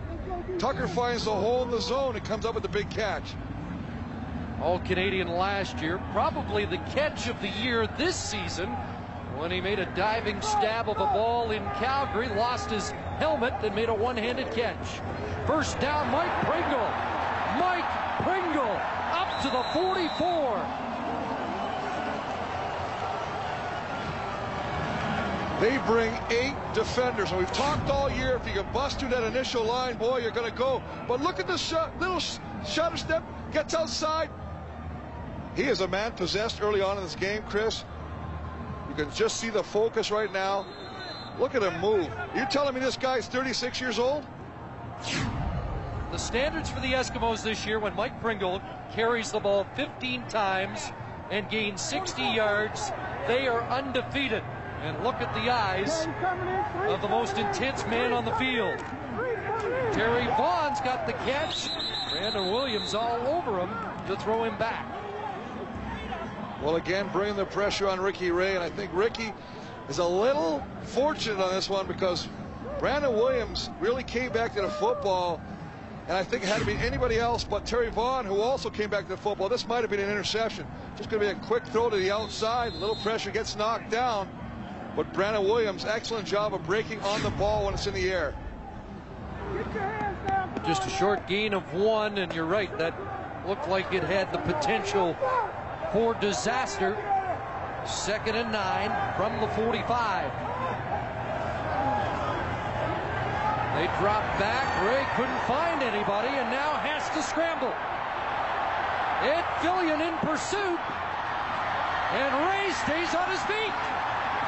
Tucker 0.58 0.88
finds 0.88 1.26
the 1.26 1.32
hole 1.32 1.64
in 1.64 1.72
the 1.72 1.80
zone 1.80 2.16
and 2.16 2.26
comes 2.26 2.46
up 2.46 2.56
with 2.56 2.66
a 2.66 2.70
big 2.70 2.90
catch. 2.90 3.36
All 4.62 4.80
Canadian 4.80 5.28
last 5.28 5.80
year, 5.80 6.02
probably 6.12 6.66
the 6.66 6.78
catch 6.78 7.28
of 7.28 7.40
the 7.42 7.50
year 7.50 7.86
this 7.98 8.16
season 8.16 8.70
when 9.38 9.52
he 9.52 9.62
made 9.62 9.80
a 9.80 9.86
diving 9.96 10.42
stab 10.42 10.90
of 10.90 10.98
a 10.98 11.06
ball 11.06 11.52
in 11.52 11.64
Calgary, 11.76 12.30
lost 12.30 12.70
his 12.70 12.92
helmet, 13.18 13.54
and 13.64 13.76
made 13.76 13.90
a 13.90 13.94
one 13.94 14.16
handed 14.16 14.50
catch. 14.52 15.02
First 15.46 15.80
down, 15.80 16.12
Mike 16.12 16.32
Pringle. 16.46 16.90
Mike 17.60 18.03
to 19.44 19.50
the 19.50 19.64
44. 19.74 20.94
They 25.60 25.78
bring 25.86 26.18
eight 26.30 26.56
defenders, 26.74 27.30
and 27.30 27.40
we've 27.40 27.52
talked 27.52 27.90
all 27.90 28.10
year. 28.10 28.38
If 28.38 28.48
you 28.48 28.54
can 28.54 28.72
bust 28.72 29.02
through 29.02 29.10
that 29.10 29.24
initial 29.24 29.66
line, 29.66 29.98
boy, 29.98 30.20
you're 30.20 30.32
going 30.32 30.50
to 30.50 30.58
go. 30.58 30.82
But 31.10 31.20
look 31.20 31.42
at 31.42 31.48
this 31.48 31.74
little 32.00 32.22
shutter 32.66 32.96
step, 32.96 33.22
gets 33.52 33.74
outside. 33.74 34.30
He 35.58 35.64
is 35.64 35.82
a 35.82 35.90
man 35.90 36.14
possessed 36.14 36.62
early 36.62 36.82
on 36.82 36.96
in 36.98 37.04
this 37.04 37.16
game, 37.16 37.44
Chris. 37.44 37.84
You 38.88 38.96
can 38.96 39.14
just 39.14 39.42
see 39.42 39.50
the 39.50 39.64
focus 39.64 40.10
right 40.10 40.32
now. 40.32 40.66
Look 41.38 41.54
at 41.54 41.64
him 41.64 41.82
move. 41.82 42.10
You're 42.34 42.46
telling 42.46 42.74
me 42.76 42.80
this 42.80 42.96
guy's 42.96 43.28
36 43.28 43.82
years 43.82 44.00
old? 44.00 44.26
The 46.14 46.20
standards 46.20 46.70
for 46.70 46.80
the 46.80 46.94
Eskimos 46.94 47.42
this 47.42 47.66
year 47.66 47.80
when 47.80 47.96
Mike 47.96 48.22
Pringle 48.22 48.62
carries 48.92 49.32
the 49.32 49.40
ball 49.40 49.66
15 49.74 50.28
times 50.28 50.92
and 51.32 51.50
gains 51.50 51.82
60 51.82 52.22
yards 52.22 52.92
they 53.26 53.48
are 53.48 53.64
undefeated. 53.64 54.44
And 54.84 55.04
look 55.04 55.16
at 55.16 55.34
the 55.34 55.50
eyes 55.50 56.06
of 56.88 57.02
the 57.02 57.08
most 57.08 57.40
intense 57.40 57.84
man 57.88 58.14
on 58.14 58.26
the 58.26 58.32
field. 58.34 58.78
Terry 59.92 60.28
Vaughn's 60.38 60.80
got 60.82 61.08
the 61.08 61.14
catch. 61.14 61.70
Brandon 62.12 62.52
Williams 62.52 62.94
all 62.94 63.26
over 63.26 63.62
him 63.62 63.72
to 64.06 64.16
throw 64.18 64.44
him 64.44 64.56
back. 64.60 64.86
Well, 66.62 66.76
again, 66.76 67.10
bringing 67.12 67.38
the 67.38 67.46
pressure 67.46 67.90
on 67.90 68.00
Ricky 68.00 68.30
Ray, 68.30 68.54
and 68.54 68.64
I 68.64 68.70
think 68.70 68.92
Ricky 68.94 69.34
is 69.90 69.98
a 69.98 70.08
little 70.08 70.64
fortunate 70.84 71.42
on 71.42 71.56
this 71.56 71.72
one 71.72 71.88
because 71.88 72.28
Brandon 72.78 73.16
Williams 73.16 73.72
really 73.80 74.04
came 74.04 74.32
back 74.32 74.54
to 74.54 74.62
the 74.62 74.70
football, 74.70 75.42
and 76.08 76.18
I 76.18 76.24
think 76.24 76.44
it 76.44 76.50
had 76.50 76.60
to 76.60 76.66
be 76.66 76.74
anybody 76.74 77.18
else 77.18 77.44
but 77.44 77.66
Terry 77.66 77.90
Vaughn, 77.90 78.26
who 78.26 78.42
also 78.42 78.70
came 78.70 78.90
back 78.90 79.04
to 79.04 79.10
the 79.10 79.18
football. 79.18 79.48
This 79.48 79.68
might 79.68 79.82
have 79.82 79.90
been 79.90 80.02
an 80.02 80.10
interception. 80.10 80.68
Just 80.98 81.10
going 81.10 81.22
to 81.22 81.34
be 81.34 81.40
a 81.40 81.46
quick 81.46 81.66
throw 81.68 81.90
to 81.90 81.96
the 81.96 82.12
outside, 82.12 82.74
a 82.74 82.78
little 82.78 82.98
pressure, 82.98 83.32
gets 83.32 83.56
knocked 83.56 83.90
down. 83.90 84.28
But 84.96 85.12
Brandon 85.14 85.44
Williams, 85.44 85.86
excellent 85.86 86.28
job 86.28 86.54
of 86.54 86.64
breaking 86.66 87.00
on 87.02 87.24
the 87.24 87.32
ball 87.32 87.66
when 87.66 87.74
it's 87.74 87.88
in 87.88 87.94
the 87.94 88.12
air. 88.12 88.36
Just 90.66 90.86
a 90.86 90.90
short 90.90 91.26
gain 91.28 91.54
of 91.54 91.74
one, 91.74 92.18
and 92.18 92.34
you're 92.34 92.46
right, 92.46 92.76
that 92.78 92.94
looked 93.48 93.68
like 93.68 93.94
it 93.94 94.04
had 94.04 94.32
the 94.32 94.40
potential 94.40 95.16
for 95.92 96.14
disaster. 96.16 96.98
Second 97.86 98.36
and 98.36 98.52
nine 98.52 98.92
from 99.18 99.40
the 99.42 99.48
45. 99.56 100.32
They 103.74 103.90
drop 103.98 104.22
back. 104.38 104.70
Ray 104.86 105.02
couldn't 105.18 105.42
find 105.50 105.82
anybody 105.82 106.30
and 106.30 106.46
now 106.54 106.78
has 106.86 107.10
to 107.18 107.22
scramble. 107.26 107.74
Ed 109.26 109.42
Philion 109.66 109.98
in 109.98 110.14
pursuit. 110.22 110.78
And 112.14 112.32
Ray 112.46 112.70
stays 112.86 113.18
on 113.18 113.34
his 113.34 113.42
feet. 113.50 113.74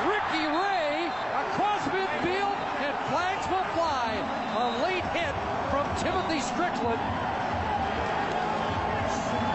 Ricky 0.05 0.45
Ray 0.45 1.09
across 1.41 1.81
midfield 1.89 2.53
and 2.85 2.93
flags 3.09 3.49
will 3.49 3.65
fly. 3.73 4.13
A 4.61 4.65
late 4.85 5.07
hit 5.17 5.33
from 5.73 5.89
Timothy 5.97 6.39
Strickland 6.45 7.01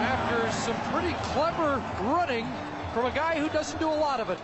after 0.03 0.51
some 0.51 0.75
pretty 0.91 1.15
clever 1.31 1.81
running 2.11 2.45
from 2.93 3.05
a 3.05 3.11
guy 3.11 3.39
who 3.39 3.47
doesn't 3.49 3.79
do 3.79 3.87
a 3.87 3.99
lot 4.03 4.19
of 4.19 4.29
it. 4.29 4.39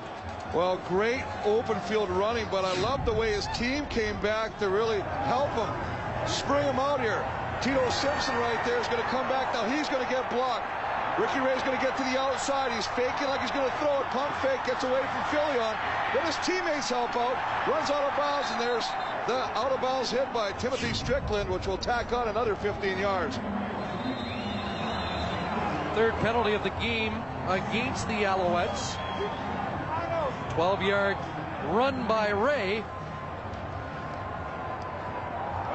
Well, 0.53 0.79
great 0.87 1.23
open 1.43 1.79
field 1.81 2.09
running, 2.09 2.47
but 2.49 2.63
I 2.63 2.73
love 2.79 3.05
the 3.05 3.13
way 3.13 3.33
his 3.33 3.47
team 3.47 3.85
came 3.87 4.19
back 4.21 4.57
to 4.59 4.69
really 4.69 5.01
help 5.27 5.51
him, 5.51 5.69
spring 6.27 6.63
him 6.63 6.79
out 6.79 7.01
here. 7.01 7.23
Tito 7.61 7.83
Simpson 7.89 8.35
right 8.37 8.59
there 8.65 8.79
is 8.79 8.87
going 8.87 9.01
to 9.01 9.09
come 9.09 9.27
back. 9.27 9.53
Now 9.53 9.67
he's 9.67 9.89
going 9.89 10.03
to 10.03 10.09
get 10.09 10.29
blocked. 10.29 10.65
Ricky 11.19 11.39
Ray's 11.39 11.61
going 11.63 11.75
to 11.77 11.83
get 11.83 11.97
to 11.97 12.03
the 12.03 12.17
outside. 12.17 12.71
He's 12.71 12.85
faking 12.87 13.27
like 13.27 13.41
he's 13.41 13.51
going 13.51 13.65
to 13.69 13.77
throw 13.77 13.99
it. 13.99 14.05
Pump 14.13 14.33
fake, 14.37 14.63
gets 14.65 14.83
away 14.83 15.01
from 15.01 15.23
Philion. 15.33 15.75
Then 16.13 16.25
his 16.25 16.37
teammates 16.45 16.89
help 16.89 17.15
out, 17.17 17.35
runs 17.67 17.89
out 17.89 18.03
of 18.03 18.15
bounds, 18.15 18.47
and 18.51 18.61
there's 18.61 18.85
the 19.27 19.43
out 19.57 19.71
of 19.71 19.81
bounds 19.81 20.11
hit 20.11 20.31
by 20.31 20.53
Timothy 20.53 20.93
Strickland, 20.93 21.49
which 21.49 21.67
will 21.67 21.77
tack 21.77 22.13
on 22.13 22.29
another 22.29 22.55
15 22.55 22.97
yards. 22.99 23.37
Third 25.95 26.13
penalty 26.21 26.53
of 26.53 26.63
the 26.63 26.69
game 26.79 27.13
against 27.49 28.07
the 28.07 28.23
Alouettes. 28.23 28.95
12 30.57 30.81
yard 30.81 31.17
run 31.65 32.07
by 32.07 32.29
Ray. 32.29 32.83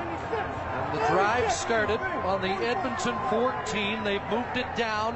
And 0.00 0.98
the 0.98 1.06
drive 1.06 1.52
started 1.52 2.00
on 2.00 2.42
the 2.42 2.48
Edmonton 2.48 3.14
14. 3.30 4.02
They've 4.02 4.20
moved 4.28 4.56
it 4.56 4.66
down 4.74 5.14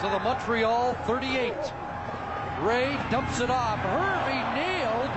to 0.00 0.08
the 0.08 0.18
Montreal 0.20 0.94
38. 1.04 1.52
Ray 2.62 2.98
dumps 3.10 3.40
it 3.40 3.50
off. 3.50 3.80
Hervey 3.80 4.40
nailed. 4.54 5.10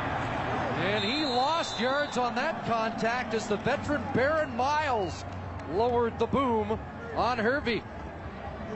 And 0.84 1.02
he 1.02 1.24
lost 1.24 1.80
yards 1.80 2.18
on 2.18 2.36
that 2.36 2.66
contact 2.66 3.34
as 3.34 3.48
the 3.48 3.56
veteran 3.56 4.04
Baron 4.14 4.54
Miles 4.58 5.24
lowered 5.72 6.20
the 6.20 6.28
boom 6.28 6.78
on 7.16 7.38
Hervey. 7.38 7.82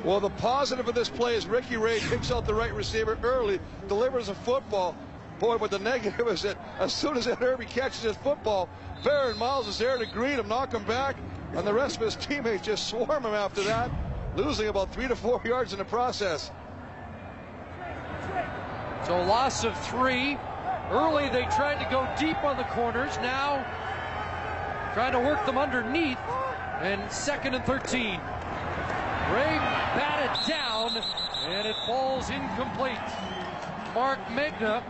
Well, 0.04 0.20
the 0.20 0.30
positive 0.32 0.88
of 0.88 0.96
this 0.96 1.10
play 1.10 1.36
is 1.36 1.48
Ricky 1.48 1.78
Ray 1.78 2.00
picks 2.00 2.32
out 2.32 2.46
the 2.46 2.54
right 2.54 2.74
receiver 2.74 3.18
early, 3.24 3.60
delivers 3.88 4.30
a 4.30 4.36
football. 4.36 4.98
Boy, 5.40 5.58
but 5.58 5.72
the 5.72 5.80
negative 5.80 6.28
is 6.28 6.42
that 6.44 6.58
as 6.80 6.94
soon 6.94 7.18
as 7.18 7.26
that 7.26 7.38
Hervey 7.38 7.66
catches 7.66 8.02
his 8.02 8.18
football, 8.18 8.70
Baron 9.04 9.38
Miles 9.38 9.68
is 9.68 9.78
there 9.78 9.98
to 9.98 10.06
greet 10.06 10.40
him, 10.40 10.48
knock 10.48 10.74
him 10.74 10.84
back, 10.84 11.16
and 11.54 11.66
the 11.66 11.74
rest 11.74 11.98
of 11.98 12.04
his 12.04 12.16
teammates 12.16 12.66
just 12.66 12.88
swarm 12.88 13.26
him 13.26 13.34
after 13.34 13.64
that, 13.64 13.90
losing 14.36 14.68
about 14.68 14.94
three 14.94 15.08
to 15.08 15.16
four 15.16 15.42
yards 15.46 15.74
in 15.74 15.80
the 15.80 15.86
process. 15.86 16.52
So 19.06 19.22
loss 19.22 19.64
of 19.64 19.78
three. 19.88 20.38
Early 20.90 21.30
they 21.30 21.44
tried 21.46 21.84
to 21.84 21.90
go 21.90 22.08
deep 22.20 22.42
on 22.44 22.58
the 22.58 22.64
corners. 22.66 23.18
Now 23.18 23.66
trying 24.94 25.12
to 25.14 25.20
work 25.20 25.46
them 25.46 25.58
underneath. 25.58 26.20
And 26.80 27.12
second 27.12 27.56
and 27.56 27.66
13. 27.66 28.20
Ray 29.32 29.58
batted 29.96 30.48
down, 30.48 31.04
and 31.48 31.68
it 31.68 31.76
falls 31.86 32.30
incomplete. 32.30 32.98
Marc 33.94 34.20
Megna 34.28 34.84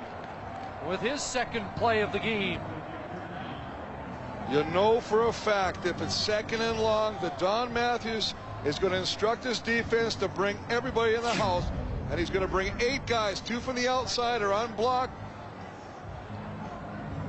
with 0.88 1.02
his 1.02 1.22
second 1.22 1.66
play 1.76 2.02
of 2.02 2.12
the 2.12 2.20
game. 2.20 2.60
You 4.52 4.64
know 4.66 5.00
for 5.00 5.28
a 5.28 5.34
fact 5.34 5.86
if 5.86 6.02
it's 6.02 6.16
second 6.16 6.62
and 6.62 6.80
long 6.80 7.16
that 7.22 7.38
Don 7.38 7.72
Matthews 7.74 8.34
is 8.66 8.80
going 8.80 8.94
to 8.94 9.00
instruct 9.00 9.44
his 9.44 9.60
defense 9.60 10.16
to 10.16 10.28
bring 10.28 10.58
everybody 10.70 11.16
in 11.16 11.22
the 11.22 11.34
house, 11.34 11.66
and 12.10 12.20
he's 12.20 12.30
going 12.30 12.46
to 12.46 12.52
bring 12.52 12.74
eight 12.80 13.06
guys, 13.06 13.40
two 13.40 13.60
from 13.60 13.76
the 13.76 13.88
outside 13.88 14.42
or 14.42 14.52
unblocked. 14.52 15.23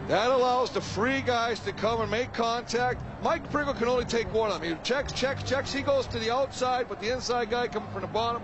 That 0.08 0.30
allows 0.30 0.70
the 0.70 0.82
free 0.82 1.22
guys 1.22 1.60
to 1.60 1.72
come 1.72 2.02
and 2.02 2.10
make 2.10 2.32
contact. 2.34 3.00
Mike 3.22 3.50
Pringle 3.50 3.72
can 3.72 3.88
only 3.88 4.04
take 4.04 4.32
one 4.34 4.50
of 4.50 4.60
them. 4.60 4.76
He 4.76 4.82
checks, 4.82 5.12
checks, 5.12 5.42
checks. 5.42 5.72
He 5.72 5.80
goes 5.80 6.06
to 6.08 6.18
the 6.18 6.30
outside, 6.30 6.88
but 6.90 7.00
the 7.00 7.10
inside 7.10 7.48
guy 7.50 7.68
coming 7.68 7.88
from 7.90 8.02
the 8.02 8.08
bottom, 8.08 8.42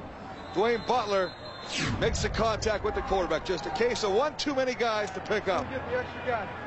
Dwayne 0.55 0.87
Butler, 0.87 1.31
makes 2.01 2.23
the 2.23 2.31
contact 2.31 2.83
with 2.83 2.94
the 2.94 3.03
quarterback. 3.03 3.44
Just 3.44 3.66
a 3.66 3.70
case 3.70 4.05
of 4.05 4.12
one 4.12 4.35
too 4.37 4.55
many 4.55 4.75
guys 4.75 5.11
to 5.11 5.20
pick 5.20 5.49
up. 5.49 5.66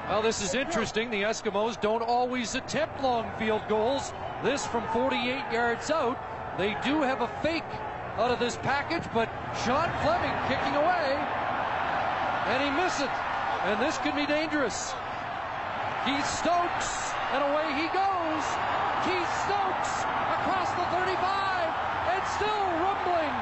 Well, 0.07 0.21
this 0.21 0.43
is 0.43 0.53
interesting. 0.53 1.09
The 1.09 1.23
Eskimos 1.23 1.81
don't 1.81 2.03
always 2.03 2.53
attempt 2.53 3.01
long 3.01 3.31
field 3.39 3.63
goals. 3.67 4.13
This 4.43 4.65
from 4.67 4.87
48 4.89 5.51
yards 5.51 5.89
out. 5.89 6.19
They 6.59 6.77
do 6.83 7.01
have 7.01 7.21
a 7.21 7.27
fake 7.41 7.63
out 8.17 8.29
of 8.29 8.39
this 8.39 8.57
package, 8.57 9.03
but 9.11 9.27
Sean 9.65 9.89
Fleming 10.03 10.37
kicking 10.47 10.75
away, 10.75 11.17
and 12.45 12.63
he 12.63 12.69
misses. 12.83 13.09
And 13.63 13.81
this 13.81 13.97
could 13.99 14.15
be 14.15 14.25
dangerous. 14.25 14.93
Keith 16.03 16.27
Stokes, 16.27 17.13
and 17.31 17.43
away 17.47 17.71
he 17.79 17.87
goes. 17.95 18.43
Keith 19.07 19.31
Stokes 19.47 20.03
across 20.35 20.67
the 20.75 20.83
35, 20.91 21.71
and 22.11 22.23
still 22.35 22.63
rumbling. 22.83 23.33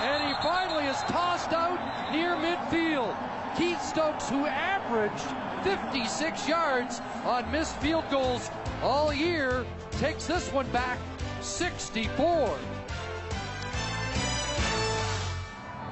And 0.00 0.28
he 0.28 0.34
finally 0.42 0.86
is 0.86 0.96
tossed 1.12 1.52
out 1.52 1.78
near 2.10 2.36
midfield. 2.36 3.14
Keith 3.56 3.82
Stokes, 3.82 4.30
who 4.30 4.46
averaged 4.46 5.28
56 5.62 6.48
yards 6.48 7.02
on 7.26 7.50
missed 7.52 7.76
field 7.76 8.04
goals 8.10 8.50
all 8.82 9.12
year, 9.12 9.66
takes 9.92 10.26
this 10.26 10.50
one 10.52 10.70
back 10.70 10.98
64. 11.42 12.58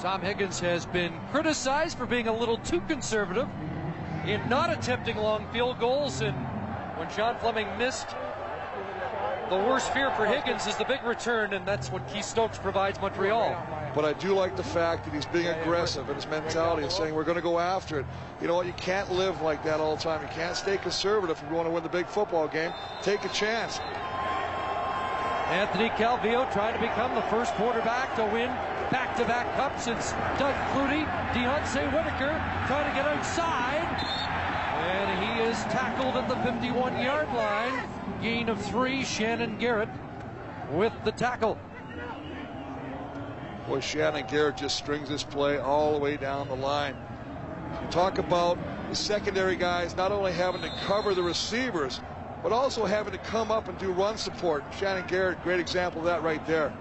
Tom 0.03 0.21
Higgins 0.21 0.59
has 0.59 0.85
been 0.85 1.13
criticized 1.31 1.97
for 1.97 2.07
being 2.07 2.27
a 2.27 2.37
little 2.37 2.59
too 2.59 2.81
conservative 2.89 3.49
in 4.27 4.41
not 4.49 4.69
attempting 4.69 5.17
long 5.17 5.47
field 5.53 5.79
goals. 5.79 6.23
And 6.23 6.35
when 6.97 7.09
Sean 7.11 7.39
Fleming 7.39 7.69
missed, 7.79 8.09
the 9.49 9.59
worst 9.59 9.93
fear 9.93 10.11
for 10.11 10.27
Higgins 10.27 10.67
is 10.67 10.75
the 10.75 10.85
big 10.87 11.05
return, 11.05 11.53
and 11.53 11.65
that's 11.65 11.93
what 11.93 12.05
Keith 12.09 12.25
Stokes 12.25 12.59
provides 12.59 13.01
Montreal. 13.01 13.57
But 13.95 14.05
I 14.05 14.15
do 14.15 14.35
like 14.35 14.57
the 14.57 14.65
fact 14.65 15.05
that 15.05 15.15
he's 15.15 15.27
being 15.27 15.47
aggressive 15.47 16.09
in 16.09 16.17
his 16.17 16.27
mentality 16.27 16.83
and 16.83 16.91
saying 16.91 17.15
we're 17.15 17.23
going 17.23 17.37
to 17.37 17.41
go 17.41 17.61
after 17.61 18.01
it. 18.01 18.07
You 18.41 18.49
know 18.49 18.57
what? 18.57 18.67
You 18.67 18.73
can't 18.73 19.13
live 19.13 19.41
like 19.41 19.63
that 19.63 19.79
all 19.79 19.95
the 19.95 20.03
time. 20.03 20.21
You 20.21 20.29
can't 20.35 20.57
stay 20.57 20.79
conservative 20.79 21.41
if 21.41 21.49
you 21.49 21.55
want 21.55 21.69
to 21.69 21.73
win 21.73 21.85
the 21.85 21.89
big 21.89 22.09
football 22.09 22.49
game. 22.49 22.73
Take 23.03 23.25
a 23.25 23.29
chance. 23.29 23.79
Anthony 25.53 25.91
Calvillo 25.91 26.53
trying 26.53 26.75
to 26.75 26.81
become 26.81 27.15
the 27.15 27.23
first 27.23 27.55
quarterback 27.55 28.17
to 28.17 28.25
win 28.25 28.51
back-to-back 28.93 29.57
cups 29.57 29.85
since 29.85 30.13
Doug 30.39 30.55
Flutie. 30.73 31.07
Deonce 31.33 31.91
Whitaker 31.95 32.39
trying 32.67 32.91
to 32.91 32.95
get 32.95 33.07
outside. 33.07 33.89
And 34.77 35.25
he 35.25 35.43
is 35.51 35.57
tackled 35.73 36.15
at 36.15 36.29
the 36.29 36.35
51-yard 36.35 37.29
line. 37.29 37.89
Gain 38.21 38.51
of 38.51 38.61
three. 38.67 39.03
Shannon 39.03 39.57
Garrett 39.59 39.89
with 40.71 40.93
the 41.07 41.13
tackle. 41.13 41.59
Boy, 43.67 43.81
Shannon 43.81 44.27
Garrett 44.29 44.59
just 44.59 44.77
strings 44.77 45.09
this 45.09 45.23
play 45.23 45.57
all 45.59 45.95
the 45.95 45.99
way 45.99 46.19
down 46.19 46.49
the 46.49 46.57
line. 46.57 46.95
You 47.83 47.89
talk 47.91 48.19
about 48.19 48.59
the 48.91 48.97
secondary 48.97 49.57
guys 49.57 49.97
not 49.97 50.13
only 50.13 50.33
having 50.33 50.61
to 50.61 50.73
cover 50.85 51.15
the 51.15 51.23
receivers, 51.23 52.01
but 52.43 52.53
also 52.53 52.85
having 52.85 53.13
to 53.13 53.19
come 53.19 53.51
up 53.51 53.69
and 53.69 53.79
do 53.79 53.91
run 53.93 54.19
support. 54.19 54.65
Shannon 54.79 55.07
Garrett, 55.07 55.43
great 55.43 55.61
example 55.61 56.01
of 56.01 56.07
that 56.07 56.23
right 56.23 56.45
there. 56.47 56.75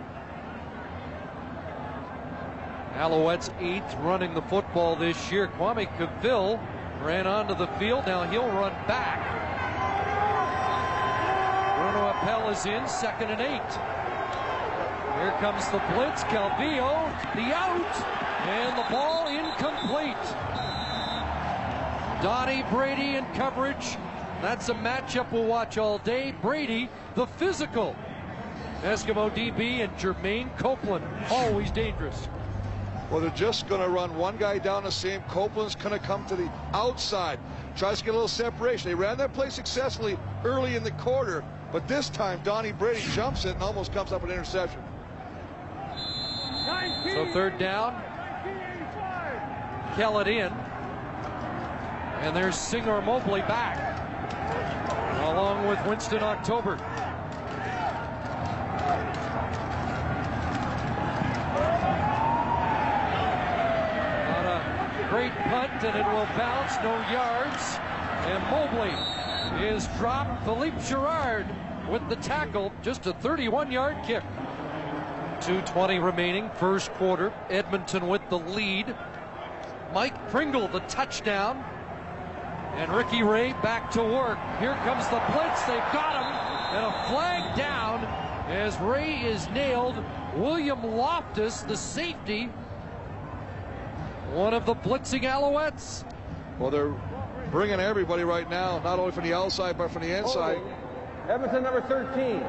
Alouettes 2.95 3.49
eighth 3.62 3.95
running 3.99 4.34
the 4.34 4.41
football 4.43 4.95
this 4.95 5.32
year. 5.32 5.47
Kwame 5.47 5.88
Cavill 5.97 6.60
ran 7.01 7.25
onto 7.25 7.56
the 7.56 7.67
field. 7.80 8.06
Now 8.06 8.23
he'll 8.23 8.49
run 8.49 8.73
back. 8.88 9.19
Bruno 11.77 12.12
Heppell 12.12 12.51
is 12.51 12.65
in, 12.65 12.88
second 12.88 13.32
and 13.32 13.41
eight. 13.41 13.71
Here 15.19 15.32
comes 15.39 15.67
the 15.69 15.80
blitz. 15.93 16.23
Calvillo, 16.25 17.10
the 17.36 17.54
out, 17.54 17.95
and 18.47 18.77
the 18.77 18.89
ball 18.89 19.27
incomplete. 19.27 20.15
Donnie 22.21 22.63
Brady 22.69 23.15
in 23.15 23.25
coverage. 23.34 23.97
That's 24.41 24.69
a 24.69 24.73
matchup 24.73 25.32
we'll 25.32 25.45
watch 25.45 25.77
all 25.77 25.99
day. 25.99 26.34
Brady, 26.41 26.89
the 27.15 27.25
physical. 27.25 27.95
Eskimo 28.82 29.30
DB 29.30 29.84
and 29.84 29.95
Jermaine 29.97 30.56
Copeland, 30.58 31.06
always 31.30 31.69
dangerous. 31.71 32.27
Well, 33.12 33.19
they're 33.19 33.30
just 33.32 33.67
going 33.67 33.82
to 33.82 33.89
run 33.89 34.15
one 34.15 34.38
guy 34.38 34.58
down 34.58 34.86
the 34.86 34.91
seam. 34.91 35.21
Copeland's 35.28 35.76
going 35.76 35.91
to 35.91 36.00
come 36.00 36.26
to 36.28 36.36
the 36.36 36.50
outside. 36.74 37.39
Tries 37.76 38.00
to 38.00 38.06
get 38.06 38.12
a 38.12 38.13
little 38.13 38.28
separation. 38.30 38.89
They 38.89 38.95
ran 38.95 39.17
that 39.17 39.34
play 39.34 39.50
successfully 39.50 40.17
early 40.45 40.76
in 40.76 40.84
the 40.84 40.91
quarter, 40.91 41.43
but 41.74 41.88
this 41.88 42.10
time 42.10 42.39
Donnie 42.43 42.71
Brady 42.71 43.02
jumps 43.13 43.43
it 43.45 43.54
and 43.56 43.62
almost 43.62 43.93
comes 43.93 44.13
up 44.13 44.21
with 44.21 44.32
an 44.32 44.38
interception. 44.38 44.82
So 47.04 47.28
third 47.34 47.58
down. 47.60 48.02
Kellett 49.95 50.28
in. 50.28 50.54
And 52.21 52.36
there's 52.36 52.56
Singor 52.56 53.02
Mobley 53.02 53.41
back. 53.41 53.97
Along 55.24 55.67
with 55.67 55.84
Winston 55.86 56.24
October. 56.24 56.78
On 64.28 64.45
a 64.45 64.60
great 65.12 65.34
punt, 65.34 65.84
and 65.84 65.97
it 65.97 66.06
will 66.06 66.26
bounce, 66.38 66.74
no 66.78 66.95
yards. 67.12 67.78
And 68.32 68.41
Mobley 68.50 69.67
is 69.67 69.88
dropped. 69.97 70.45
Philippe 70.45 70.82
Girard 70.88 71.47
with 71.89 72.08
the 72.08 72.15
tackle, 72.15 72.71
just 72.82 73.06
a 73.08 73.13
31 73.15 73.74
yard 73.74 73.97
kick. 74.06 74.24
2.20 75.41 76.02
remaining, 76.02 76.50
first 76.52 76.93
quarter. 76.93 77.34
Edmonton 77.50 78.08
with 78.08 78.21
the 78.30 78.39
lead. 78.39 78.95
Mike 79.93 80.15
Pringle, 80.30 80.69
the 80.69 80.80
touchdown. 80.82 81.62
And 82.76 82.89
Ricky 82.93 83.21
Ray 83.21 83.52
back 83.62 83.91
to 83.91 84.02
work. 84.02 84.39
Here 84.60 84.76
comes 84.86 85.06
the 85.10 85.21
blitz. 85.34 85.62
They've 85.63 85.91
got 85.91 86.15
him. 86.15 86.78
And 86.78 86.86
a 86.86 87.10
flag 87.10 87.58
down 87.58 88.06
as 88.50 88.78
Ray 88.80 89.15
is 89.17 89.50
nailed. 89.50 90.02
William 90.38 90.95
Loftus, 90.95 91.62
the 91.62 91.76
safety, 91.76 92.50
one 94.31 94.53
of 94.53 94.65
the 94.65 94.75
blitzing 94.75 95.23
Alouettes. 95.23 96.05
Well, 96.57 96.69
they're 96.69 96.93
bringing 97.51 97.79
everybody 97.79 98.23
right 98.23 98.49
now, 98.49 98.79
not 98.79 98.99
only 98.99 99.11
from 99.11 99.25
the 99.25 99.33
outside, 99.33 99.77
but 99.77 99.91
from 99.91 100.03
the 100.03 100.17
inside. 100.17 100.59
Oh, 100.59 101.33
Edmonton 101.33 101.63
number 101.63 101.81
13. 101.81 102.39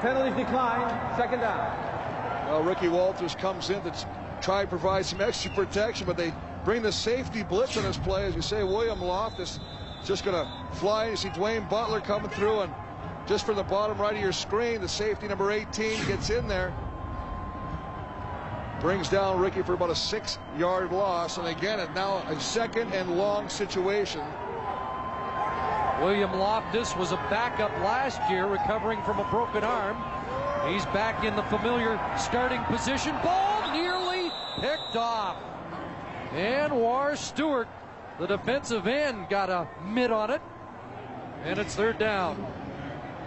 Penalties 0.00 0.36
decline. 0.36 1.16
Second 1.16 1.40
down. 1.40 2.46
Well, 2.46 2.62
Ricky 2.62 2.88
Walters 2.88 3.34
comes 3.34 3.68
in 3.68 3.82
to 3.82 3.92
try 4.40 4.62
to 4.62 4.68
provide 4.68 5.04
some 5.04 5.20
extra 5.20 5.50
protection, 5.50 6.06
but 6.06 6.16
they 6.16 6.32
bring 6.64 6.82
the 6.82 6.92
safety 6.92 7.42
blitz 7.42 7.76
on 7.76 7.82
this 7.82 7.98
play. 7.98 8.24
As 8.24 8.34
you 8.34 8.42
say, 8.42 8.62
William 8.62 9.00
Loftus 9.02 9.60
just 10.04 10.24
going 10.24 10.36
to 10.36 10.76
fly. 10.76 11.08
You 11.08 11.16
see 11.16 11.28
Dwayne 11.30 11.68
Butler 11.68 12.00
coming 12.00 12.30
through, 12.30 12.60
and 12.60 12.72
just 13.26 13.44
from 13.44 13.56
the 13.56 13.64
bottom 13.64 13.98
right 13.98 14.14
of 14.14 14.22
your 14.22 14.32
screen, 14.32 14.80
the 14.80 14.88
safety 14.88 15.28
number 15.28 15.50
18 15.50 16.06
gets 16.06 16.30
in 16.30 16.48
there. 16.48 16.72
Brings 18.80 19.08
down 19.08 19.40
Ricky 19.40 19.62
for 19.62 19.74
about 19.74 19.90
a 19.90 19.94
six 19.94 20.38
yard 20.56 20.92
loss. 20.92 21.38
And 21.38 21.48
again, 21.48 21.80
it's 21.80 21.94
now 21.94 22.18
a 22.28 22.40
second 22.40 22.92
and 22.92 23.18
long 23.18 23.48
situation. 23.48 24.22
William 26.00 26.32
Loftus 26.38 26.94
was 26.94 27.10
a 27.10 27.16
backup 27.28 27.72
last 27.80 28.20
year, 28.30 28.46
recovering 28.46 29.02
from 29.02 29.18
a 29.18 29.28
broken 29.30 29.64
arm. 29.64 29.96
He's 30.72 30.84
back 30.86 31.24
in 31.24 31.34
the 31.34 31.42
familiar 31.44 32.00
starting 32.16 32.62
position. 32.64 33.16
Ball 33.24 33.72
nearly 33.72 34.30
picked 34.60 34.96
off. 34.96 35.36
And 36.32 36.72
War 36.72 37.16
Stewart, 37.16 37.66
the 38.20 38.26
defensive 38.26 38.86
end, 38.86 39.28
got 39.28 39.50
a 39.50 39.66
mid 39.84 40.12
on 40.12 40.30
it. 40.30 40.42
And 41.42 41.58
it's 41.58 41.74
third 41.74 41.98
down. 41.98 42.46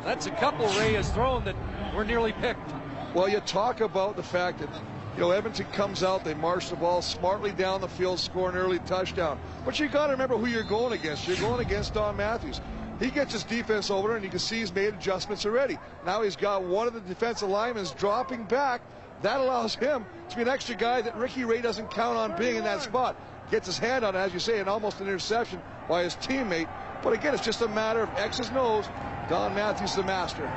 That's 0.06 0.28
a 0.28 0.32
couple 0.32 0.68
Ray 0.80 0.94
has 0.94 1.10
thrown 1.12 1.44
that 1.44 1.56
were 1.94 2.06
nearly 2.06 2.32
picked. 2.34 2.72
Well, 3.14 3.28
you 3.28 3.42
talk 3.42 3.82
about 3.82 4.16
the 4.16 4.24
fact 4.24 4.60
that, 4.60 4.70
you 5.16 5.22
know, 5.22 5.32
Edmonton 5.32 5.66
comes 5.74 6.04
out, 6.04 6.24
they 6.24 6.34
march 6.34 6.70
the 6.70 6.76
ball 6.76 7.02
smartly 7.02 7.52
down 7.52 7.82
the 7.82 7.88
field, 7.88 8.20
score 8.20 8.50
an 8.50 8.56
early 8.56 8.80
touchdown. 8.80 9.40
But 9.66 9.80
you 9.80 9.90
got 9.90 10.08
to 10.08 10.14
remember 10.14 10.38
who 10.38 10.46
you're 10.46 10.64
going 10.64 10.94
against. 10.94 11.28
You're 11.28 11.38
going 11.38 11.60
against 11.60 11.94
Don 11.94 12.16
Matthews. 12.16 12.62
He 13.00 13.10
gets 13.10 13.34
his 13.34 13.44
defense 13.44 13.90
over 13.90 14.16
and 14.16 14.24
you 14.24 14.30
can 14.30 14.40
see 14.40 14.60
he's 14.60 14.74
made 14.74 14.94
adjustments 14.94 15.46
already. 15.46 15.78
Now 16.06 16.22
he's 16.22 16.36
got 16.36 16.64
one 16.64 16.88
of 16.88 16.94
the 16.94 17.02
defensive 17.02 17.50
linemen 17.50 17.86
dropping 17.98 18.44
back. 18.46 18.82
That 19.24 19.40
allows 19.40 19.76
him 19.76 20.06
to 20.30 20.36
be 20.36 20.44
an 20.44 20.48
extra 20.48 20.76
guy 20.76 21.02
that 21.02 21.16
Ricky 21.16 21.44
Ray 21.44 21.62
doesn't 21.62 21.92
count 21.92 22.18
on 22.18 22.38
being 22.38 22.56
in 22.56 22.64
that 22.64 22.82
spot. 22.82 23.16
Gets 23.50 23.66
his 23.68 23.78
hand 23.78 24.06
on 24.06 24.16
it, 24.16 24.20
as 24.20 24.34
you 24.34 24.40
say, 24.40 24.60
and 24.60 24.70
almost 24.70 25.02
an 25.02 25.08
interception 25.08 25.62
by 25.90 26.04
his 26.04 26.16
teammate. 26.16 26.70
But 27.04 27.14
again, 27.14 27.34
it's 27.34 27.44
just 27.44 27.62
a 27.62 27.68
matter 27.68 28.02
of 28.02 28.10
X's 28.18 28.52
nose. 28.52 28.88
Don 29.30 29.54
Matthews, 29.56 29.96
the 29.96 30.04
master. 30.04 30.48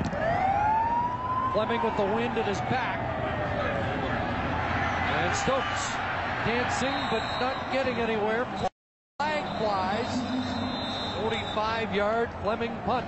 Fleming 1.53 1.83
with 1.83 1.97
the 1.97 2.05
wind 2.05 2.38
at 2.38 2.47
his 2.47 2.61
back. 2.61 3.13
Stokes 5.35 5.90
dancing, 6.47 6.94
but 7.11 7.23
not 7.40 7.73
getting 7.73 7.97
anywhere. 7.97 8.47
Flag 9.18 9.59
flies. 9.59 11.23
45 11.23 11.94
yard 11.94 12.31
Fleming 12.42 12.77
punt. 12.85 13.07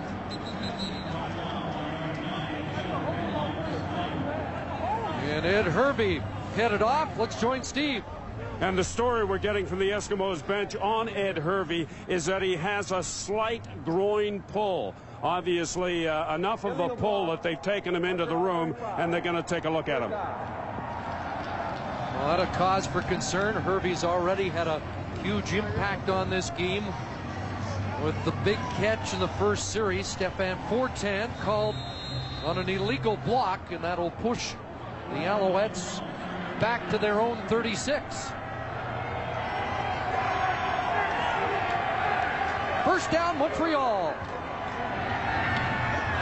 And 5.23 5.47
Ed 5.47 5.67
Hervey 5.67 6.19
headed 6.57 6.83
off. 6.83 7.17
Let's 7.19 7.41
join 7.41 7.63
Steve. 7.63 8.03
And 8.61 8.77
the 8.77 8.85
story 8.85 9.25
we're 9.25 9.39
getting 9.39 9.67
from 9.67 9.79
the 9.79 9.91
Eskimos 9.91 10.45
bench 10.47 10.75
on 10.77 11.09
Ed 11.11 11.39
Hervey 11.39 11.87
is 12.09 12.25
that 12.27 12.43
he 12.43 12.57
has 12.57 12.91
a 12.91 13.03
slight 13.03 13.67
groin 13.85 14.43
pull. 14.49 14.95
Obviously, 15.23 16.09
uh, 16.09 16.35
enough 16.35 16.65
of 16.65 16.81
a 16.81 16.89
pull 16.97 17.27
that 17.27 17.43
they've 17.43 17.61
taken 17.61 17.95
him 17.95 18.05
into 18.05 18.27
the 18.27 18.37
room 18.37 18.75
and 18.99 19.13
they're 19.13 19.21
going 19.21 19.37
to 19.37 19.49
take 19.49 19.65
a 19.65 19.71
look 19.71 19.89
at 19.89 20.03
him. 20.03 20.13
A 22.17 22.25
lot 22.27 22.41
of 22.41 22.51
cause 22.53 22.87
for 22.87 23.03
concern. 23.03 23.55
Hervey's 23.55 24.03
already 24.03 24.49
had 24.49 24.67
a 24.67 24.81
huge 25.23 25.53
impact 25.53 26.09
on 26.09 26.31
this 26.31 26.51
game 26.51 26.85
with 28.03 28.17
the 28.25 28.33
big 28.43 28.57
catch 28.79 29.13
in 29.13 29.21
the 29.21 29.29
first 29.29 29.71
series. 29.71 30.07
Stefan 30.07 30.59
Fortan 30.69 31.31
called 31.41 31.77
on 32.45 32.59
an 32.59 32.69
illegal 32.69 33.19
block, 33.19 33.61
and 33.71 33.85
that'll 33.85 34.11
push 34.11 34.55
the 35.11 35.19
Alouettes 35.19 36.01
back 36.59 36.89
to 36.91 36.99
their 36.99 37.21
own 37.21 37.37
36. 37.49 38.33
First 42.85 43.11
down, 43.11 43.39
Montreal. 43.39 44.15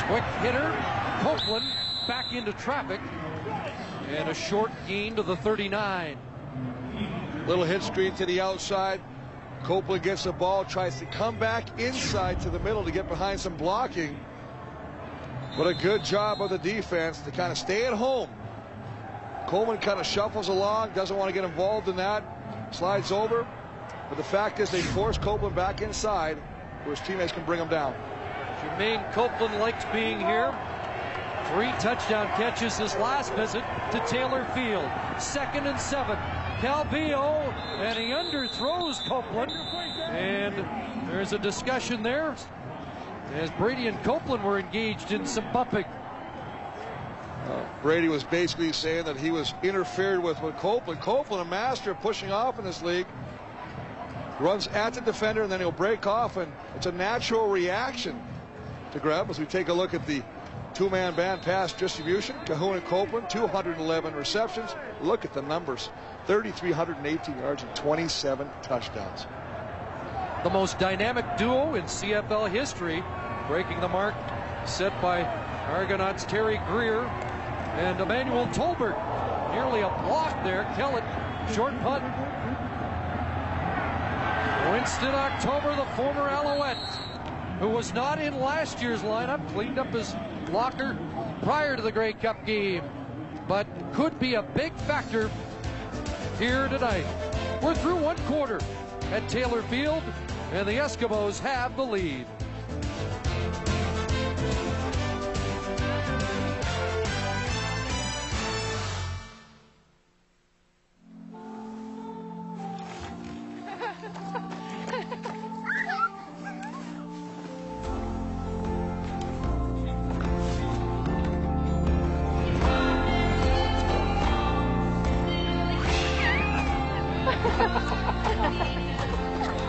Quick 0.09 0.25
hitter, 0.43 0.75
Copeland 1.21 1.67
back 2.09 2.33
into 2.33 2.53
traffic, 2.55 3.01
and 4.11 4.29
a 4.29 4.35
short 4.35 4.71
gain 4.87 5.17
to 5.17 5.23
the 5.23 5.37
39. 5.37 6.17
Little 7.47 7.65
hit 7.65 7.83
screen 7.83 8.15
to 8.15 8.27
the 8.27 8.41
outside. 8.41 9.01
Copeland 9.65 10.03
gets 10.03 10.25
the 10.25 10.33
ball, 10.33 10.65
tries 10.65 10.99
to 10.99 11.07
come 11.07 11.39
back 11.39 11.81
inside 11.81 12.41
to 12.41 12.51
the 12.51 12.59
middle 12.61 12.85
to 12.85 12.91
get 12.91 13.09
behind 13.09 13.41
some 13.41 13.57
blocking. 13.57 14.19
But 15.57 15.67
a 15.67 15.75
good 15.75 16.05
job 16.05 16.43
of 16.43 16.51
the 16.51 16.59
defense 16.59 17.21
to 17.21 17.31
kind 17.31 17.51
of 17.53 17.59
stay 17.59 17.87
at 17.87 17.93
home. 17.93 18.29
Coleman 19.47 19.79
kind 19.79 20.01
of 20.01 20.07
shuffles 20.07 20.49
along, 20.49 20.91
doesn't 20.95 21.17
want 21.17 21.29
to 21.29 21.35
get 21.35 21.45
involved 21.45 21.89
in 21.89 21.97
that, 21.97 22.25
slides 22.75 23.13
over. 23.13 23.47
But 24.09 24.17
the 24.17 24.25
fact 24.25 24.61
is, 24.61 24.71
they 24.71 24.83
force 24.83 25.17
Copeland 25.17 25.55
back 25.55 25.81
inside 25.81 26.39
where 26.85 26.95
his 26.95 27.07
teammates 27.07 27.33
can 27.33 27.45
bring 27.45 27.61
him 27.61 27.69
down. 27.69 27.95
Jermaine 28.61 29.13
Copeland 29.13 29.59
likes 29.61 29.85
being 29.93 30.19
here. 30.21 30.55
Three 31.53 31.71
touchdown 31.73 32.27
catches 32.37 32.79
his 32.79 32.95
last 32.97 33.33
visit 33.35 33.63
to 33.93 34.03
Taylor 34.07 34.47
Field. 34.55 34.91
Second 35.19 35.67
and 35.67 35.79
seven. 35.79 36.17
Calvillo, 36.61 37.53
and 37.79 37.99
he 37.99 38.07
underthrows 38.07 39.07
Copeland. 39.07 39.53
And 39.53 40.55
there's 41.11 41.33
a 41.33 41.39
discussion 41.39 42.03
there 42.03 42.35
as 43.35 43.51
Brady 43.53 43.89
and 43.89 44.03
Copeland 44.03 44.43
were 44.43 44.59
engaged 44.59 45.13
in 45.13 45.27
some 45.27 45.45
bumping. 45.53 45.85
Uh, 47.47 47.63
Brady 47.83 48.09
was 48.09 48.25
basically 48.25 48.73
saying 48.73 49.05
that 49.05 49.19
he 49.19 49.31
was 49.31 49.53
interfered 49.63 50.23
with 50.23 50.41
with 50.41 50.57
Copeland. 50.57 51.01
Copeland, 51.01 51.47
a 51.47 51.51
master 51.51 51.91
of 51.91 52.01
pushing 52.01 52.33
off 52.33 52.59
in 52.59 52.65
this 52.65 52.83
league, 52.83 53.07
runs 54.41 54.67
at 54.69 54.95
the 54.95 55.03
defender 55.03 55.43
and 55.43 55.53
then 55.53 55.61
he'll 55.61 55.71
break 55.71 56.07
off, 56.07 56.39
and 56.39 56.51
it's 56.75 56.87
a 56.87 56.93
natural 56.93 57.49
reaction 57.49 58.21
to 58.93 58.99
grab 58.99 59.29
as 59.29 59.39
we 59.39 59.45
take 59.45 59.69
a 59.69 59.73
look 59.73 59.93
at 59.93 60.07
the 60.07 60.23
two-man 60.75 61.15
band 61.15 61.43
pass 61.43 61.73
distribution. 61.73 62.37
Cahoon 62.45 62.75
and 62.75 62.85
Copeland, 62.85 63.31
211 63.31 64.15
receptions. 64.15 64.75
Look 65.01 65.25
at 65.25 65.33
the 65.33 65.43
numbers. 65.43 65.91
3,318 66.27 67.39
yards 67.39 67.63
and 67.63 67.77
27 67.77 68.49
touchdowns. 68.63 69.27
The 70.43 70.51
most 70.51 70.79
dynamic 70.79 71.25
duo 71.37 71.75
in 71.75 71.85
CFL 71.85 72.51
history, 72.51 73.03
breaking 73.47 73.81
the 73.81 73.89
mark 73.89 74.15
set 74.67 75.01
by 75.01 75.23
Argonauts 75.69 76.25
Terry 76.25 76.61
Greer 76.67 77.01
and 77.79 78.01
Emmanuel 78.01 78.47
Tolbert. 78.49 78.97
Nearly 79.55 79.81
a 79.81 79.89
block 79.89 80.43
there. 80.45 80.65
Kellett, 80.77 81.05
short 81.55 81.79
punt. 81.83 82.03
Winston 84.73 85.15
October, 85.15 85.77
the 85.77 85.85
former 85.95 86.29
Alouette, 86.29 86.77
who 87.61 87.69
was 87.69 87.95
not 87.95 88.21
in 88.21 88.41
last 88.41 88.83
year's 88.83 89.03
lineup, 89.03 89.47
cleaned 89.53 89.79
up 89.79 89.87
his 89.89 90.15
locker 90.51 90.97
prior 91.43 91.77
to 91.77 91.83
the 91.83 91.93
Grey 91.93 92.13
Cup 92.13 92.45
game, 92.47 92.83
but 93.49 93.67
could 93.93 94.19
be 94.19 94.35
a 94.35 94.43
big 94.43 94.75
factor 94.81 95.31
here 96.39 96.69
tonight. 96.69 97.07
We're 97.63 97.75
through 97.75 97.97
one 97.97 98.17
quarter 98.27 98.61
at 99.13 99.29
Taylor 99.29 99.63
Field, 99.63 100.03
and 100.53 100.67
the 100.67 100.73
Eskimos 100.73 101.39
have 101.41 101.77
the 101.77 101.85
lead. 101.85 102.27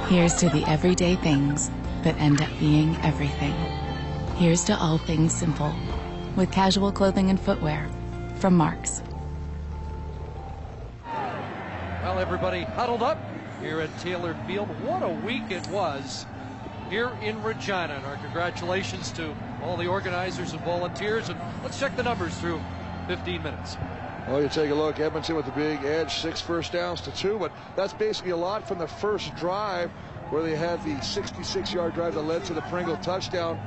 Here's 0.08 0.36
to 0.36 0.50
the 0.50 0.63
everyday 0.70 1.15
things 1.15 1.72
that 2.04 2.15
end 2.18 2.39
up 2.39 2.50
being 2.60 2.96
everything. 2.98 3.54
Here's 4.36 4.63
to 4.65 4.78
all 4.78 5.00
things 5.00 5.34
simple 5.34 5.74
with 6.36 6.52
casual 6.52 6.91
clothing 6.91 7.32
and 7.32 7.39
footwear 7.39 7.89
from 8.36 8.56
Marks. 8.56 9.02
Well, 11.04 12.20
everybody 12.20 12.62
huddled 12.65 13.02
up 13.02 13.18
here 13.60 13.82
at 13.82 13.98
Taylor 13.98 14.38
Field. 14.46 14.68
What 14.84 15.02
a 15.02 15.10
week 15.10 15.50
it 15.50 15.68
was 15.70 16.28
here 16.91 17.12
in 17.24 17.41
Regina. 17.41 17.96
And 17.96 18.06
our 18.06 18.18
congratulations 18.18 19.10
to 19.13 19.36
all 19.63 19.76
the 19.76 19.88
organizers 19.88 20.52
and 20.52 20.62
volunteers. 20.62 21.30
And 21.30 21.39
let's 21.63 21.80
check 21.80 21.96
the 21.96 22.04
numbers 22.04 22.38
through 22.38 22.62
15 23.08 23.41
minutes. 23.41 23.76
Well, 24.28 24.42
you 24.42 24.50
take 24.50 24.72
a 24.72 24.76
look, 24.76 25.00
Edmonton 25.00 25.36
with 25.36 25.46
the 25.46 25.52
big 25.52 25.84
edge, 25.84 26.16
six 26.16 26.42
first 26.42 26.72
downs 26.72 27.00
to 27.02 27.12
two, 27.12 27.38
but 27.38 27.52
that's 27.76 27.94
basically 27.94 28.32
a 28.32 28.38
lot 28.38 28.68
from 28.68 28.80
the 28.80 28.88
first 28.88 29.36
drive 29.36 29.92
where 30.32 30.42
they 30.42 30.56
had 30.56 30.84
the 30.84 30.96
66-yard 30.96 31.94
drive 31.94 32.16
that 32.16 32.24
led 32.24 32.44
to 32.46 32.56
the 32.56 32.62
Pringle 32.62 32.98
touchdown. 32.98 33.60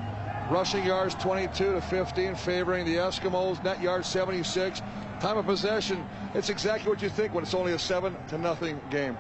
Rushing 0.51 0.85
yards 0.85 1.15
22 1.17 1.75
to 1.75 1.81
15, 1.81 2.35
favoring 2.35 2.85
the 2.87 2.97
Eskimos. 2.97 3.63
Net 3.63 3.81
yards 3.81 4.09
76. 4.09 4.83
Time 5.21 5.39
of 5.39 5.47
possession, 5.47 6.05
it's 6.35 6.49
exactly 6.49 6.91
what 6.91 7.03
you 7.03 7.09
think 7.09 7.35
when 7.35 7.45
it's 7.45 7.55
only 7.55 7.75
a 7.75 7.79
seven 7.79 8.17
to 8.27 8.37
nothing 8.37 8.81
game. 8.91 9.17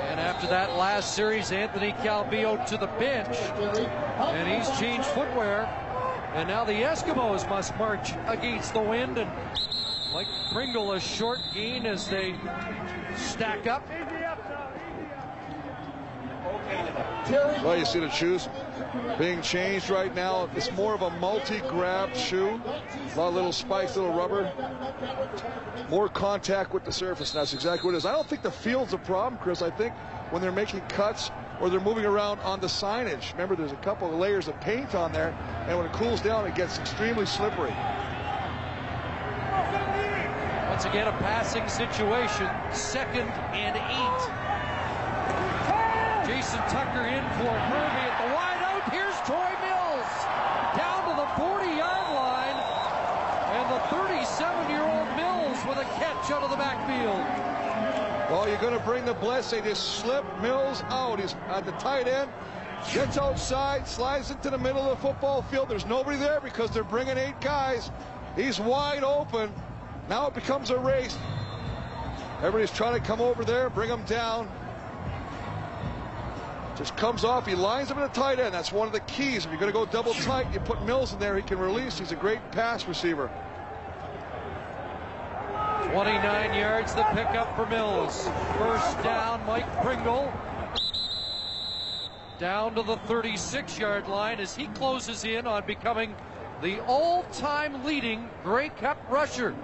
And 0.00 0.18
after 0.18 0.48
that 0.48 0.76
last 0.76 1.14
series, 1.14 1.52
Anthony 1.52 1.92
Calvillo 1.92 2.64
to 2.66 2.76
the 2.76 2.86
bench, 2.98 3.36
and 3.36 4.48
he's 4.48 4.78
changed 4.80 5.06
footwear. 5.08 5.85
And 6.36 6.48
now 6.48 6.64
the 6.64 6.74
Eskimos 6.74 7.48
must 7.48 7.74
march 7.78 8.12
against 8.26 8.74
the 8.74 8.80
wind. 8.80 9.16
And 9.16 9.30
Mike 10.12 10.26
Pringle 10.52 10.92
a 10.92 11.00
short 11.00 11.38
gain 11.54 11.86
as 11.86 12.08
they 12.08 12.34
stack 13.16 13.66
up. 13.66 13.88
Well, 17.64 17.78
you 17.78 17.86
see 17.86 18.00
the 18.00 18.10
shoes 18.10 18.50
being 19.18 19.40
changed 19.40 19.88
right 19.88 20.14
now. 20.14 20.50
It's 20.54 20.70
more 20.72 20.94
of 20.94 21.00
a 21.00 21.08
multi-grab 21.18 22.14
shoe. 22.14 22.60
A 23.14 23.18
lot 23.18 23.28
of 23.28 23.34
little 23.34 23.50
spikes, 23.50 23.96
little 23.96 24.12
rubber. 24.12 24.52
More 25.88 26.10
contact 26.10 26.74
with 26.74 26.84
the 26.84 26.92
surface, 26.92 27.32
and 27.32 27.40
that's 27.40 27.54
exactly 27.54 27.86
what 27.88 27.94
it 27.94 27.98
is. 27.98 28.04
I 28.04 28.12
don't 28.12 28.28
think 28.28 28.42
the 28.42 28.50
field's 28.50 28.92
a 28.92 28.98
problem, 28.98 29.40
Chris. 29.40 29.62
I 29.62 29.70
think 29.70 29.94
when 30.28 30.42
they're 30.42 30.52
making 30.52 30.82
cuts 30.82 31.30
or 31.60 31.70
they're 31.70 31.80
moving 31.80 32.04
around 32.04 32.40
on 32.40 32.60
the 32.60 32.66
signage. 32.66 33.32
Remember, 33.32 33.56
there's 33.56 33.72
a 33.72 33.76
couple 33.76 34.08
of 34.08 34.14
layers 34.18 34.48
of 34.48 34.60
paint 34.60 34.94
on 34.94 35.12
there, 35.12 35.34
and 35.66 35.76
when 35.76 35.86
it 35.86 35.92
cools 35.92 36.20
down, 36.20 36.46
it 36.46 36.54
gets 36.54 36.78
extremely 36.78 37.26
slippery. 37.26 37.74
Once 40.68 40.84
again, 40.84 41.08
a 41.08 41.16
passing 41.24 41.66
situation. 41.68 42.50
Second 42.72 43.30
and 43.56 43.76
eight. 43.76 44.46
Jason 46.28 46.60
Tucker 46.68 47.06
in 47.06 47.24
for 47.38 47.54
Murphy 47.72 48.02
at 48.04 48.14
the 48.20 48.34
wide 48.34 48.60
out. 48.60 48.84
Here's 48.92 49.16
Troy 49.24 49.48
Mills 49.64 50.10
down 50.76 51.08
to 51.08 51.14
the 51.16 51.28
40-yard 51.40 52.08
line. 52.12 52.58
And 53.56 53.64
the 53.72 53.80
37-year-old 53.88 55.08
Mills 55.16 55.56
with 55.64 55.78
a 55.78 55.88
catch 55.96 56.30
out 56.30 56.42
of 56.42 56.50
the 56.50 56.56
backfield. 56.56 57.24
Well, 58.30 58.48
you're 58.48 58.58
going 58.58 58.76
to 58.76 58.84
bring 58.84 59.04
the. 59.04 59.14
They 59.14 59.60
just 59.60 60.00
slip 60.00 60.24
Mills 60.40 60.82
out. 60.88 61.20
He's 61.20 61.34
at 61.48 61.64
the 61.64 61.72
tight 61.72 62.08
end. 62.08 62.28
Gets 62.92 63.18
outside, 63.18 63.86
slides 63.86 64.30
into 64.30 64.50
the 64.50 64.58
middle 64.58 64.82
of 64.82 64.90
the 64.90 65.08
football 65.08 65.42
field. 65.42 65.68
There's 65.68 65.86
nobody 65.86 66.16
there 66.16 66.40
because 66.40 66.70
they're 66.70 66.84
bringing 66.84 67.16
eight 67.16 67.40
guys. 67.40 67.90
He's 68.34 68.58
wide 68.58 69.04
open. 69.04 69.52
Now 70.08 70.26
it 70.26 70.34
becomes 70.34 70.70
a 70.70 70.78
race. 70.78 71.16
Everybody's 72.38 72.70
trying 72.70 73.00
to 73.00 73.06
come 73.06 73.20
over 73.20 73.44
there, 73.44 73.70
bring 73.70 73.88
him 73.88 74.04
down. 74.04 74.48
Just 76.76 76.96
comes 76.96 77.24
off. 77.24 77.46
He 77.46 77.54
lines 77.54 77.90
up 77.90 77.96
in 77.96 78.02
the 78.02 78.08
tight 78.10 78.38
end. 78.38 78.52
That's 78.52 78.72
one 78.72 78.86
of 78.86 78.92
the 78.92 79.00
keys. 79.00 79.46
If 79.46 79.50
you're 79.50 79.60
going 79.60 79.72
to 79.72 79.78
go 79.78 79.86
double 79.86 80.12
tight, 80.14 80.52
you 80.52 80.60
put 80.60 80.82
Mills 80.82 81.12
in 81.12 81.18
there. 81.18 81.34
He 81.36 81.42
can 81.42 81.58
release. 81.58 81.98
He's 81.98 82.12
a 82.12 82.16
great 82.16 82.40
pass 82.52 82.86
receiver. 82.86 83.30
29 85.92 86.54
yards 86.54 86.94
the 86.94 87.04
pickup 87.04 87.54
for 87.56 87.66
Mills. 87.66 88.28
First 88.58 89.02
down, 89.02 89.44
Mike 89.46 89.82
Pringle. 89.82 90.32
Down 92.38 92.74
to 92.74 92.82
the 92.82 92.96
36-yard 92.96 94.08
line 94.08 94.40
as 94.40 94.54
he 94.54 94.66
closes 94.68 95.24
in 95.24 95.46
on 95.46 95.64
becoming 95.66 96.14
the 96.60 96.80
all-time 96.84 97.84
leading 97.84 98.28
Grey 98.42 98.68
Cup 98.70 98.98
rusher. 99.08 99.54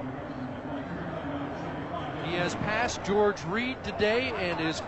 He 2.24 2.34
has 2.34 2.54
passed 2.56 3.02
George 3.04 3.42
Reed 3.44 3.82
today 3.82 4.32
and 4.38 4.60
is 4.60 4.80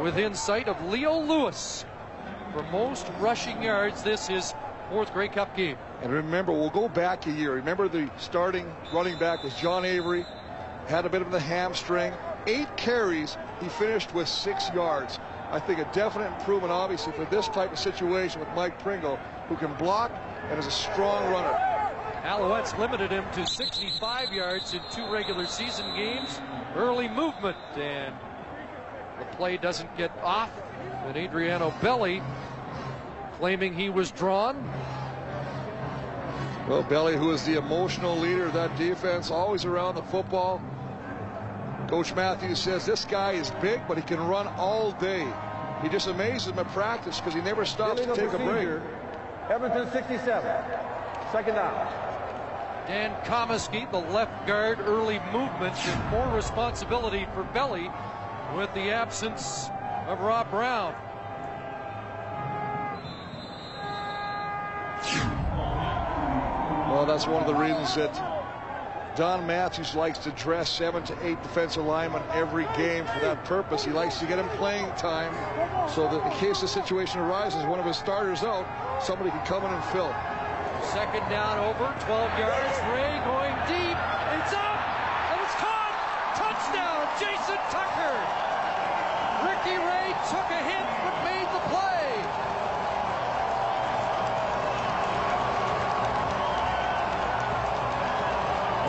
within 0.00 0.34
sight 0.34 0.68
of 0.68 0.82
Leo 0.84 1.18
Lewis 1.18 1.84
for 2.52 2.62
most 2.64 3.06
rushing 3.20 3.62
yards 3.62 4.02
this 4.02 4.28
is 4.28 4.54
fourth 4.90 5.12
Grey 5.12 5.28
Cup 5.28 5.56
game. 5.56 5.78
And 6.02 6.12
remember, 6.12 6.52
we'll 6.52 6.70
go 6.70 6.88
back 6.88 7.26
a 7.26 7.30
year. 7.30 7.54
Remember 7.54 7.88
the 7.88 8.10
starting 8.18 8.70
running 8.92 9.18
back 9.18 9.44
was 9.44 9.54
John 9.54 9.84
Avery, 9.84 10.26
had 10.88 11.06
a 11.06 11.08
bit 11.08 11.22
of 11.22 11.30
the 11.30 11.40
hamstring. 11.40 12.12
Eight 12.46 12.76
carries, 12.76 13.36
he 13.60 13.68
finished 13.68 14.12
with 14.14 14.28
six 14.28 14.68
yards. 14.74 15.18
I 15.52 15.60
think 15.60 15.78
a 15.78 15.88
definite 15.92 16.26
improvement, 16.38 16.72
obviously, 16.72 17.12
for 17.12 17.24
this 17.26 17.48
type 17.48 17.72
of 17.72 17.78
situation 17.78 18.40
with 18.40 18.48
Mike 18.54 18.78
Pringle, 18.80 19.16
who 19.48 19.56
can 19.56 19.72
block 19.74 20.10
and 20.48 20.58
is 20.58 20.66
a 20.66 20.70
strong 20.70 21.30
runner. 21.30 21.56
Alouettes 22.22 22.76
limited 22.78 23.10
him 23.10 23.24
to 23.34 23.46
65 23.46 24.32
yards 24.32 24.74
in 24.74 24.80
two 24.90 25.10
regular 25.10 25.46
season 25.46 25.86
games. 25.96 26.40
Early 26.74 27.08
movement 27.08 27.56
and 27.76 28.14
the 29.18 29.24
play 29.36 29.56
doesn't 29.56 29.96
get 29.96 30.10
off. 30.22 30.50
And 31.06 31.16
Adriano 31.16 31.72
Belli 31.80 32.22
claiming 33.40 33.72
he 33.72 33.88
was 33.88 34.10
drawn. 34.10 34.54
Well, 36.68 36.82
Belli, 36.82 37.16
who 37.16 37.30
is 37.30 37.42
the 37.46 37.56
emotional 37.56 38.14
leader 38.14 38.44
of 38.44 38.52
that 38.52 38.76
defense, 38.76 39.30
always 39.30 39.64
around 39.64 39.94
the 39.94 40.02
football. 40.02 40.62
Coach 41.88 42.14
Matthews 42.14 42.58
says 42.58 42.84
this 42.84 43.06
guy 43.06 43.32
is 43.32 43.50
big, 43.62 43.80
but 43.88 43.96
he 43.96 44.02
can 44.02 44.20
run 44.28 44.46
all 44.58 44.92
day. 44.92 45.26
He 45.82 45.88
just 45.88 46.06
amazes 46.06 46.48
him 46.48 46.58
at 46.58 46.68
practice 46.68 47.18
because 47.18 47.32
he 47.32 47.40
never 47.40 47.64
stops 47.64 48.02
to 48.02 48.14
take 48.14 48.30
a 48.34 48.38
break. 48.38 48.68
Edmonton 49.48 49.90
67. 49.90 50.64
Second 51.32 51.54
down. 51.54 51.86
Dan 52.86 53.24
Comiskey, 53.24 53.90
the 53.90 53.98
left 54.12 54.46
guard, 54.46 54.80
early 54.80 55.18
movements 55.32 55.80
and 55.86 56.10
more 56.10 56.28
responsibility 56.36 57.26
for 57.34 57.44
Belli 57.54 57.90
with 58.54 58.72
the 58.74 58.90
absence 58.90 59.70
of 60.06 60.20
Rob 60.20 60.50
Brown. 60.50 60.94
Well, 66.90 67.06
that's 67.06 67.26
one 67.26 67.42
of 67.42 67.46
the 67.46 67.54
reasons 67.54 67.94
that 67.94 68.12
Don 69.16 69.46
Matthews 69.46 69.94
likes 69.94 70.18
to 70.20 70.30
dress 70.32 70.70
seven 70.70 71.02
to 71.04 71.26
eight 71.26 71.42
defensive 71.42 71.84
linemen 71.84 72.22
every 72.32 72.64
game 72.76 73.04
for 73.06 73.20
that 73.20 73.44
purpose. 73.44 73.84
He 73.84 73.90
likes 73.90 74.18
to 74.18 74.26
get 74.26 74.36
them 74.36 74.48
playing 74.50 74.86
time 74.96 75.34
so 75.88 76.08
that 76.08 76.24
in 76.24 76.32
case 76.38 76.60
the 76.60 76.68
situation 76.68 77.20
arises, 77.20 77.64
one 77.64 77.80
of 77.80 77.86
his 77.86 77.96
starters 77.96 78.42
out, 78.42 78.66
somebody 79.02 79.30
can 79.30 79.44
come 79.46 79.64
in 79.64 79.72
and 79.72 79.84
fill. 79.86 80.14
Second 80.92 81.28
down 81.28 81.58
over, 81.58 81.94
12 82.06 82.38
yards. 82.38 82.76
Ray 82.94 83.14
going 83.26 83.54
deep. 83.68 83.98
It's 84.40 84.52
up, 84.54 84.80
and 85.30 85.38
it's 85.42 85.56
caught. 85.58 85.94
Touchdown, 86.34 87.06
Jason 87.20 87.60
Tucker. 87.70 88.16
Ricky 89.46 89.76
Ray 89.76 90.10
took 90.32 90.48
a 90.50 90.60
hit 90.64 90.86
but 91.04 91.16
made 91.24 91.48
the 91.50 91.62
play. 91.70 92.10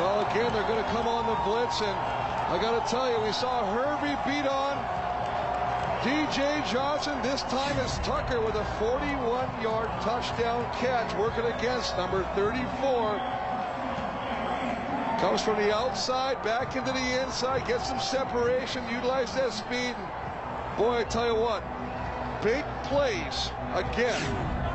Well, 0.01 0.25
again, 0.41 0.53
they're 0.53 0.67
going 0.67 0.83
to 0.83 0.89
come 0.91 1.07
on 1.07 1.25
the 1.27 1.35
blitz, 1.43 1.81
and 1.81 1.97
I 2.49 2.57
got 2.59 2.83
to 2.83 2.91
tell 2.91 3.11
you, 3.11 3.19
we 3.23 3.31
saw 3.31 3.63
Hervey 3.75 4.17
beat 4.25 4.47
on 4.47 4.77
DJ 6.01 6.65
Johnson. 6.67 7.21
This 7.21 7.43
time 7.43 7.77
it's 7.77 7.99
Tucker 7.99 8.41
with 8.41 8.55
a 8.55 8.63
41-yard 8.79 9.89
touchdown 10.01 10.65
catch, 10.73 11.13
working 11.15 11.45
against 11.45 11.95
number 11.95 12.23
34. 12.35 13.19
Comes 15.19 15.41
from 15.43 15.57
the 15.57 15.75
outside, 15.75 16.41
back 16.41 16.75
into 16.75 16.91
the 16.91 17.21
inside, 17.21 17.67
gets 17.67 17.89
some 17.89 17.99
separation, 17.99 18.83
utilize 18.89 19.31
that 19.35 19.53
speed. 19.53 19.93
And 19.95 20.77
boy, 20.77 20.97
I 20.97 21.03
tell 21.03 21.27
you 21.27 21.39
what, 21.39 21.61
big 22.41 22.65
plays 22.85 23.51
again. 23.75 24.21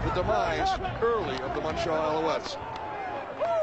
The 0.04 0.22
demise 0.22 0.78
early 1.02 1.40
of 1.40 1.56
the 1.56 1.60
Montreal 1.60 2.22
Alouettes. 2.22 2.56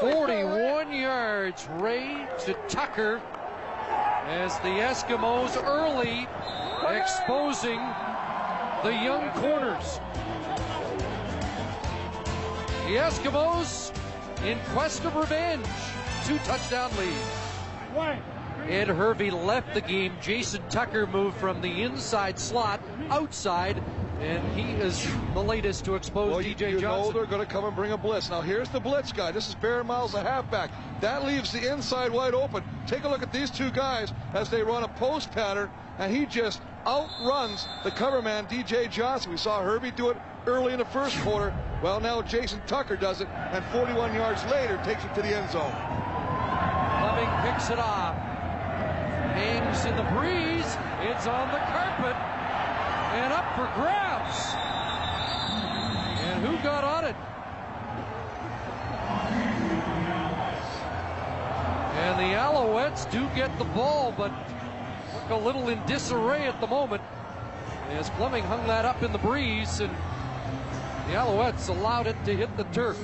41 0.03 0.91
yards, 0.91 1.65
Ray 1.79 2.27
to 2.39 2.53
Tucker 2.67 3.21
as 4.27 4.53
the 4.59 4.67
Eskimos 4.67 5.55
early 5.63 6.27
exposing 6.93 7.79
the 8.83 8.91
young 8.91 9.29
corners. 9.39 10.01
The 12.83 12.97
Eskimos 12.97 13.95
in 14.45 14.59
quest 14.73 15.05
of 15.05 15.15
revenge. 15.15 15.65
Two 16.25 16.37
touchdown 16.39 16.91
lead. 16.97 18.17
Ed 18.67 18.89
Hervey 18.89 19.29
left 19.29 19.73
the 19.73 19.79
game. 19.79 20.17
Jason 20.21 20.61
Tucker 20.69 21.07
moved 21.07 21.37
from 21.37 21.61
the 21.61 21.81
inside 21.81 22.37
slot 22.37 22.81
outside, 23.09 23.81
and 24.23 24.57
he 24.57 24.71
is 24.81 25.05
the 25.33 25.43
latest 25.43 25.83
to 25.83 25.95
expose 25.95 26.31
Well, 26.31 26.39
DJ 26.39 26.71
you, 26.71 26.77
you 26.77 26.81
know 26.81 27.11
they're 27.11 27.25
going 27.25 27.45
to 27.45 27.51
come 27.51 27.65
and 27.65 27.75
bring 27.75 27.91
a 27.91 27.97
blitz. 27.97 28.29
Now, 28.29 28.39
here's 28.39 28.69
the 28.69 28.79
blitz 28.79 29.11
guy. 29.11 29.31
This 29.31 29.49
is 29.49 29.55
Baron 29.55 29.87
Miles, 29.87 30.13
the 30.13 30.21
halfback. 30.21 30.71
That 31.01 31.25
leaves 31.25 31.51
the 31.51 31.71
inside 31.71 32.11
wide 32.11 32.33
open. 32.33 32.63
Take 32.87 33.03
a 33.03 33.09
look 33.09 33.21
at 33.21 33.33
these 33.33 33.51
two 33.51 33.69
guys 33.71 34.13
as 34.33 34.49
they 34.49 34.63
run 34.63 34.83
a 34.83 34.87
post 34.87 35.31
pattern, 35.31 35.69
and 35.99 36.15
he 36.15 36.25
just 36.25 36.61
outruns 36.87 37.67
the 37.83 37.91
cover 37.91 38.21
man, 38.21 38.45
DJ 38.45 38.89
Johnson. 38.89 39.31
We 39.31 39.37
saw 39.37 39.61
Hervey 39.61 39.91
do 39.91 40.09
it 40.09 40.17
early 40.45 40.71
in 40.71 40.79
the 40.79 40.85
first 40.85 41.17
quarter. 41.19 41.53
Well, 41.81 41.99
now 41.99 42.21
Jason 42.21 42.61
Tucker 42.65 42.95
does 42.95 43.19
it, 43.19 43.27
and 43.27 43.63
41 43.65 44.15
yards 44.15 44.43
later 44.45 44.79
takes 44.85 45.03
it 45.03 45.13
to 45.15 45.21
the 45.21 45.35
end 45.35 45.51
zone. 45.51 45.73
Fleming 47.01 47.51
picks 47.51 47.69
it 47.69 47.79
off. 47.79 48.15
Hangs 49.35 49.85
in 49.85 49.95
the 49.97 50.03
breeze. 50.15 50.77
It's 51.01 51.27
on 51.27 51.51
the 51.51 51.59
carpet. 51.59 52.42
And 53.13 53.31
up 53.31 53.45
for 53.55 53.69
grabs. 53.79 54.53
And 56.25 56.45
who 56.45 56.57
got 56.63 56.83
on 56.83 57.05
it? 57.05 57.15
And 61.95 62.19
the 62.19 62.35
Alouettes 62.35 63.09
do 63.11 63.29
get 63.35 63.55
the 63.59 63.65
ball, 63.65 64.13
but 64.17 64.31
look 65.13 65.29
a 65.29 65.45
little 65.45 65.69
in 65.69 65.79
disarray 65.85 66.47
at 66.47 66.59
the 66.59 66.67
moment. 66.67 67.03
As 67.91 68.09
Fleming 68.09 68.43
hung 68.43 68.65
that 68.65 68.83
up 68.85 69.03
in 69.03 69.11
the 69.11 69.19
breeze, 69.19 69.79
and 69.79 69.91
the 71.07 71.13
Alouettes 71.13 71.69
allowed 71.69 72.07
it 72.07 72.15
to 72.25 72.35
hit 72.35 72.57
the 72.57 72.63
turf. 72.65 73.01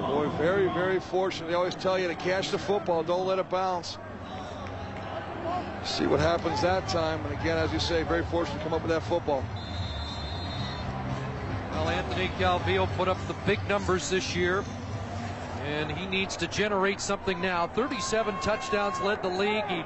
Boy, 0.00 0.28
very, 0.30 0.66
very 0.68 0.98
fortunate. 0.98 1.46
They 1.48 1.54
always 1.54 1.76
tell 1.76 1.96
you 1.96 2.08
to 2.08 2.16
catch 2.16 2.50
the 2.50 2.58
football, 2.58 3.04
don't 3.04 3.26
let 3.26 3.38
it 3.38 3.48
bounce. 3.48 3.98
See 5.84 6.06
what 6.06 6.20
happens 6.20 6.62
that 6.62 6.86
time. 6.88 7.24
And 7.26 7.38
again, 7.38 7.58
as 7.58 7.72
you 7.72 7.80
say, 7.80 8.02
very 8.04 8.24
fortunate 8.24 8.58
to 8.58 8.64
come 8.64 8.72
up 8.72 8.82
with 8.82 8.90
that 8.90 9.02
football. 9.02 9.44
Well, 11.72 11.88
Anthony 11.88 12.28
Calvillo 12.38 12.88
put 12.96 13.08
up 13.08 13.18
the 13.26 13.34
big 13.46 13.58
numbers 13.68 14.08
this 14.08 14.36
year, 14.36 14.64
and 15.64 15.90
he 15.90 16.06
needs 16.06 16.36
to 16.36 16.46
generate 16.46 17.00
something 17.00 17.40
now. 17.40 17.66
37 17.66 18.34
touchdowns 18.40 19.00
led 19.00 19.22
the 19.22 19.28
league. 19.28 19.64
He 19.66 19.82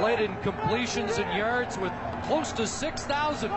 led 0.00 0.20
in 0.20 0.36
completions 0.36 1.18
and 1.18 1.36
yards 1.36 1.76
with 1.78 1.92
close 2.24 2.52
to 2.52 2.66
6,000. 2.66 3.50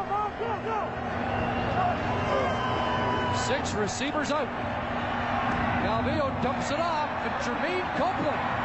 Six 3.35 3.73
receivers 3.75 4.31
out. 4.31 4.47
Calvillo 5.85 6.41
dumps 6.41 6.71
it 6.71 6.79
off, 6.79 7.09
and 7.09 7.33
Jermaine 7.43 7.97
Copeland 7.97 8.64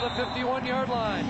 to 0.00 0.04
the 0.04 0.22
51-yard 0.22 0.88
line. 0.88 1.26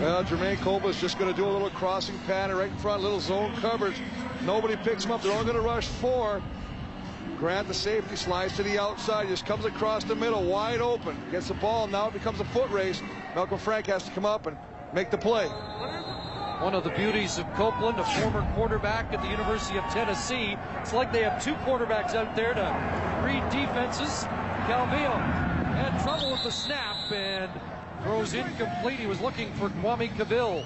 Well, 0.00 0.24
Jermaine 0.24 0.58
Copeland's 0.58 1.00
just 1.00 1.18
going 1.18 1.32
to 1.32 1.36
do 1.36 1.46
a 1.46 1.50
little 1.50 1.70
crossing 1.70 2.18
pattern 2.20 2.56
right 2.56 2.70
in 2.70 2.76
front, 2.76 3.00
a 3.00 3.02
little 3.02 3.20
zone 3.20 3.54
coverage. 3.56 3.96
Nobody 4.44 4.76
picks 4.76 5.04
him 5.04 5.12
up. 5.12 5.22
They're 5.22 5.32
all 5.32 5.44
going 5.44 5.56
to 5.56 5.62
rush 5.62 5.86
four. 5.86 6.42
Grant, 7.38 7.68
the 7.68 7.74
safety, 7.74 8.16
slides 8.16 8.56
to 8.56 8.62
the 8.62 8.78
outside, 8.78 9.28
just 9.28 9.46
comes 9.46 9.64
across 9.64 10.04
the 10.04 10.14
middle, 10.14 10.42
wide 10.42 10.80
open. 10.80 11.16
Gets 11.30 11.48
the 11.48 11.54
ball. 11.54 11.86
Now 11.86 12.08
it 12.08 12.12
becomes 12.12 12.40
a 12.40 12.44
foot 12.46 12.70
race. 12.70 13.00
Malcolm 13.34 13.58
Frank 13.58 13.86
has 13.86 14.02
to 14.04 14.10
come 14.10 14.26
up 14.26 14.46
and 14.46 14.56
make 14.92 15.10
the 15.10 15.18
play. 15.18 15.46
One 15.46 16.74
of 16.74 16.84
the 16.84 16.90
beauties 16.90 17.38
of 17.38 17.46
Copeland, 17.54 17.98
a 17.98 18.04
former 18.20 18.46
quarterback 18.54 19.12
at 19.12 19.22
the 19.22 19.28
University 19.28 19.78
of 19.78 19.84
Tennessee. 19.84 20.56
It's 20.80 20.92
like 20.92 21.12
they 21.12 21.22
have 21.22 21.42
two 21.42 21.54
quarterbacks 21.54 22.14
out 22.14 22.36
there 22.36 22.54
to 22.54 23.22
read 23.24 23.42
defenses. 23.50 24.26
Calvillo 24.66 25.51
had 25.74 26.02
trouble 26.02 26.32
with 26.32 26.42
the 26.42 26.52
snap 26.52 27.10
and 27.10 27.50
throws 28.02 28.34
incomplete. 28.34 28.98
He 29.00 29.06
was 29.06 29.20
looking 29.20 29.52
for 29.54 29.68
Kwame 29.68 30.14
Cavil. 30.16 30.64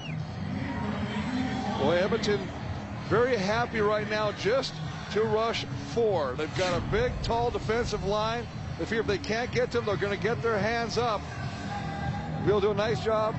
Boy, 1.79 1.97
Edmonton 1.97 2.39
very 3.07 3.37
happy 3.37 3.79
right 3.79 4.09
now 4.09 4.33
just 4.33 4.73
to 5.11 5.21
rush 5.23 5.65
four. 5.93 6.35
They've 6.37 6.57
got 6.57 6.77
a 6.77 6.81
big, 6.91 7.13
tall 7.23 7.49
defensive 7.49 8.03
line. 8.03 8.45
If 8.81 8.89
they 8.89 9.17
can't 9.17 9.51
get 9.51 9.71
to 9.71 9.77
them, 9.77 9.85
they're 9.85 9.95
going 9.95 10.15
to 10.15 10.21
get 10.21 10.41
their 10.41 10.59
hands 10.59 10.97
up. 10.97 11.21
We'll 12.45 12.59
do 12.59 12.71
a 12.71 12.75
nice 12.75 12.99
job 13.03 13.33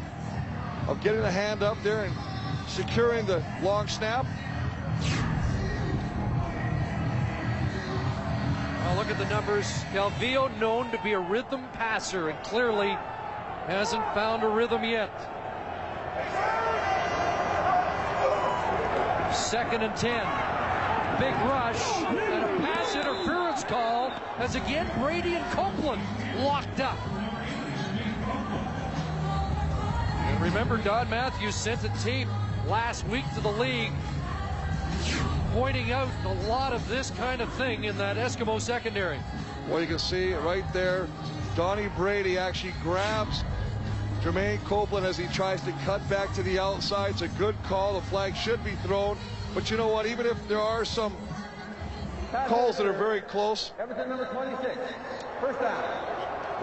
of 0.88 1.00
getting 1.02 1.20
the 1.20 1.30
hand 1.30 1.62
up 1.62 1.76
there 1.82 2.04
and 2.04 2.14
securing 2.66 3.26
the 3.26 3.44
long 3.62 3.88
snap. 3.88 4.24
Well, 8.88 8.96
look 8.96 9.10
at 9.10 9.18
the 9.18 9.26
numbers. 9.26 9.66
Calvillo 9.92 10.48
known 10.58 10.90
to 10.92 10.98
be 11.02 11.12
a 11.12 11.20
rhythm 11.20 11.68
passer 11.74 12.30
and 12.30 12.42
clearly 12.42 12.96
hasn't 13.66 14.02
found 14.14 14.42
a 14.42 14.48
rhythm 14.48 14.82
yet. 14.82 15.10
Second 19.36 19.82
and 19.82 19.94
10. 19.94 20.12
Big 21.20 21.34
rush 21.44 22.02
and 22.06 22.44
a 22.44 22.66
pass 22.66 22.94
interference 22.94 23.62
call 23.64 24.10
as 24.38 24.54
again 24.54 24.90
Brady 24.98 25.34
and 25.34 25.44
Copeland 25.52 26.00
locked 26.38 26.80
up. 26.80 26.98
And 30.22 30.40
remember, 30.40 30.78
Don 30.78 31.10
Matthews 31.10 31.54
sent 31.54 31.84
a 31.84 31.90
tape 32.02 32.28
last 32.66 33.06
week 33.08 33.26
to 33.34 33.42
the 33.42 33.52
league 33.52 33.92
pointing 35.58 35.90
out 35.90 36.08
a 36.24 36.34
lot 36.48 36.72
of 36.72 36.88
this 36.88 37.10
kind 37.10 37.40
of 37.40 37.52
thing 37.54 37.82
in 37.82 37.98
that 37.98 38.16
Eskimo 38.16 38.60
secondary. 38.60 39.18
Well, 39.68 39.80
you 39.80 39.88
can 39.88 39.98
see 39.98 40.32
right 40.34 40.64
there, 40.72 41.08
Donnie 41.56 41.88
Brady 41.96 42.38
actually 42.38 42.74
grabs 42.80 43.42
Jermaine 44.20 44.62
Copeland 44.62 45.04
as 45.04 45.16
he 45.16 45.26
tries 45.26 45.60
to 45.62 45.72
cut 45.84 46.08
back 46.08 46.32
to 46.34 46.44
the 46.44 46.60
outside. 46.60 47.10
It's 47.10 47.22
a 47.22 47.28
good 47.30 47.56
call. 47.64 47.94
The 47.94 48.06
flag 48.06 48.36
should 48.36 48.62
be 48.62 48.76
thrown. 48.84 49.18
But 49.52 49.68
you 49.68 49.76
know 49.76 49.88
what? 49.88 50.06
Even 50.06 50.26
if 50.26 50.36
there 50.46 50.60
are 50.60 50.84
some 50.84 51.16
calls 52.46 52.76
that 52.76 52.86
are 52.86 52.92
very 52.92 53.20
close, 53.20 53.72
Edmonton 53.80 54.10
number 54.10 54.26
26. 54.26 54.78
First 55.40 55.58
down. 55.58 55.82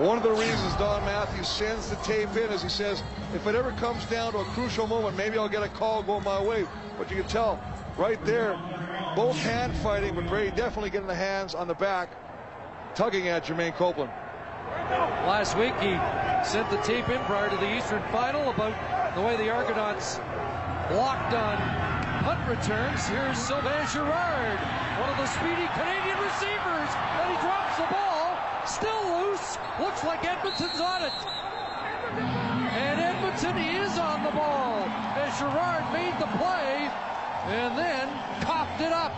one 0.06 0.16
of 0.16 0.24
the 0.24 0.32
reasons 0.32 0.74
Don 0.76 1.04
Matthews 1.04 1.50
sends 1.50 1.90
the 1.90 1.98
tape 1.98 2.34
in 2.38 2.50
is 2.50 2.64
he 2.64 2.70
says, 2.70 3.04
if 3.34 3.46
it 3.46 3.56
ever 3.56 3.72
comes 3.74 4.06
down 4.06 4.32
to 4.32 4.38
a 4.38 4.46
crucial 4.46 4.88
moment, 4.88 5.18
maybe 5.18 5.38
I'll 5.38 5.50
get 5.50 5.64
a 5.64 5.70
call 5.70 6.02
going 6.02 6.24
my 6.24 6.42
way. 6.42 6.66
But 6.98 7.12
you 7.12 7.18
can 7.18 7.28
tell 7.28 7.60
right 7.98 8.24
there, 8.26 8.58
both 9.16 9.38
hand 9.38 9.74
fighting, 9.78 10.14
but 10.14 10.28
Brady 10.28 10.52
definitely 10.56 10.90
getting 10.90 11.08
the 11.08 11.16
hands 11.16 11.56
on 11.56 11.68
the 11.68 11.74
back, 11.74 12.10
tugging 12.96 13.30
at 13.30 13.46
Jermaine 13.46 13.74
Copeland. 13.76 14.12
Last 15.26 15.58
week 15.58 15.74
he 15.80 15.96
sent 16.44 16.70
the 16.70 16.78
tape 16.84 17.08
in 17.08 17.22
prior 17.24 17.50
to 17.50 17.56
the 17.56 17.78
Eastern 17.78 18.04
Final 18.12 18.50
about 18.50 18.76
the 19.16 19.22
way 19.22 19.38
the 19.38 19.50
Argonauts 19.50 20.20
blocked 20.92 21.34
on 21.34 21.58
punt 22.24 22.44
returns. 22.50 23.08
Here's 23.08 23.38
Sylvain 23.38 23.88
Girard, 23.88 24.60
one 25.00 25.10
of 25.10 25.18
the 25.18 25.28
speedy 25.32 25.66
Canadian 25.80 26.20
receivers, 26.20 26.92
and 26.92 27.32
he 27.32 27.38
drops 27.40 27.78
the 27.80 27.88
ball. 27.88 28.36
Still 28.68 29.02
loose. 29.16 29.58
Looks 29.80 30.04
like 30.04 30.26
Edmonton's 30.26 30.82
on 30.82 31.04
it. 31.04 31.16
And 32.20 33.00
Edmonton 33.00 33.58
is 33.58 33.98
on 33.98 34.24
the 34.24 34.32
ball 34.32 34.84
as 35.16 35.40
Girard 35.40 35.86
made 35.94 36.14
the 36.20 36.28
play 36.38 36.92
and 37.48 37.78
then 37.78 38.08
coughed 38.42 38.82
it 38.82 38.92
up. 38.92 39.14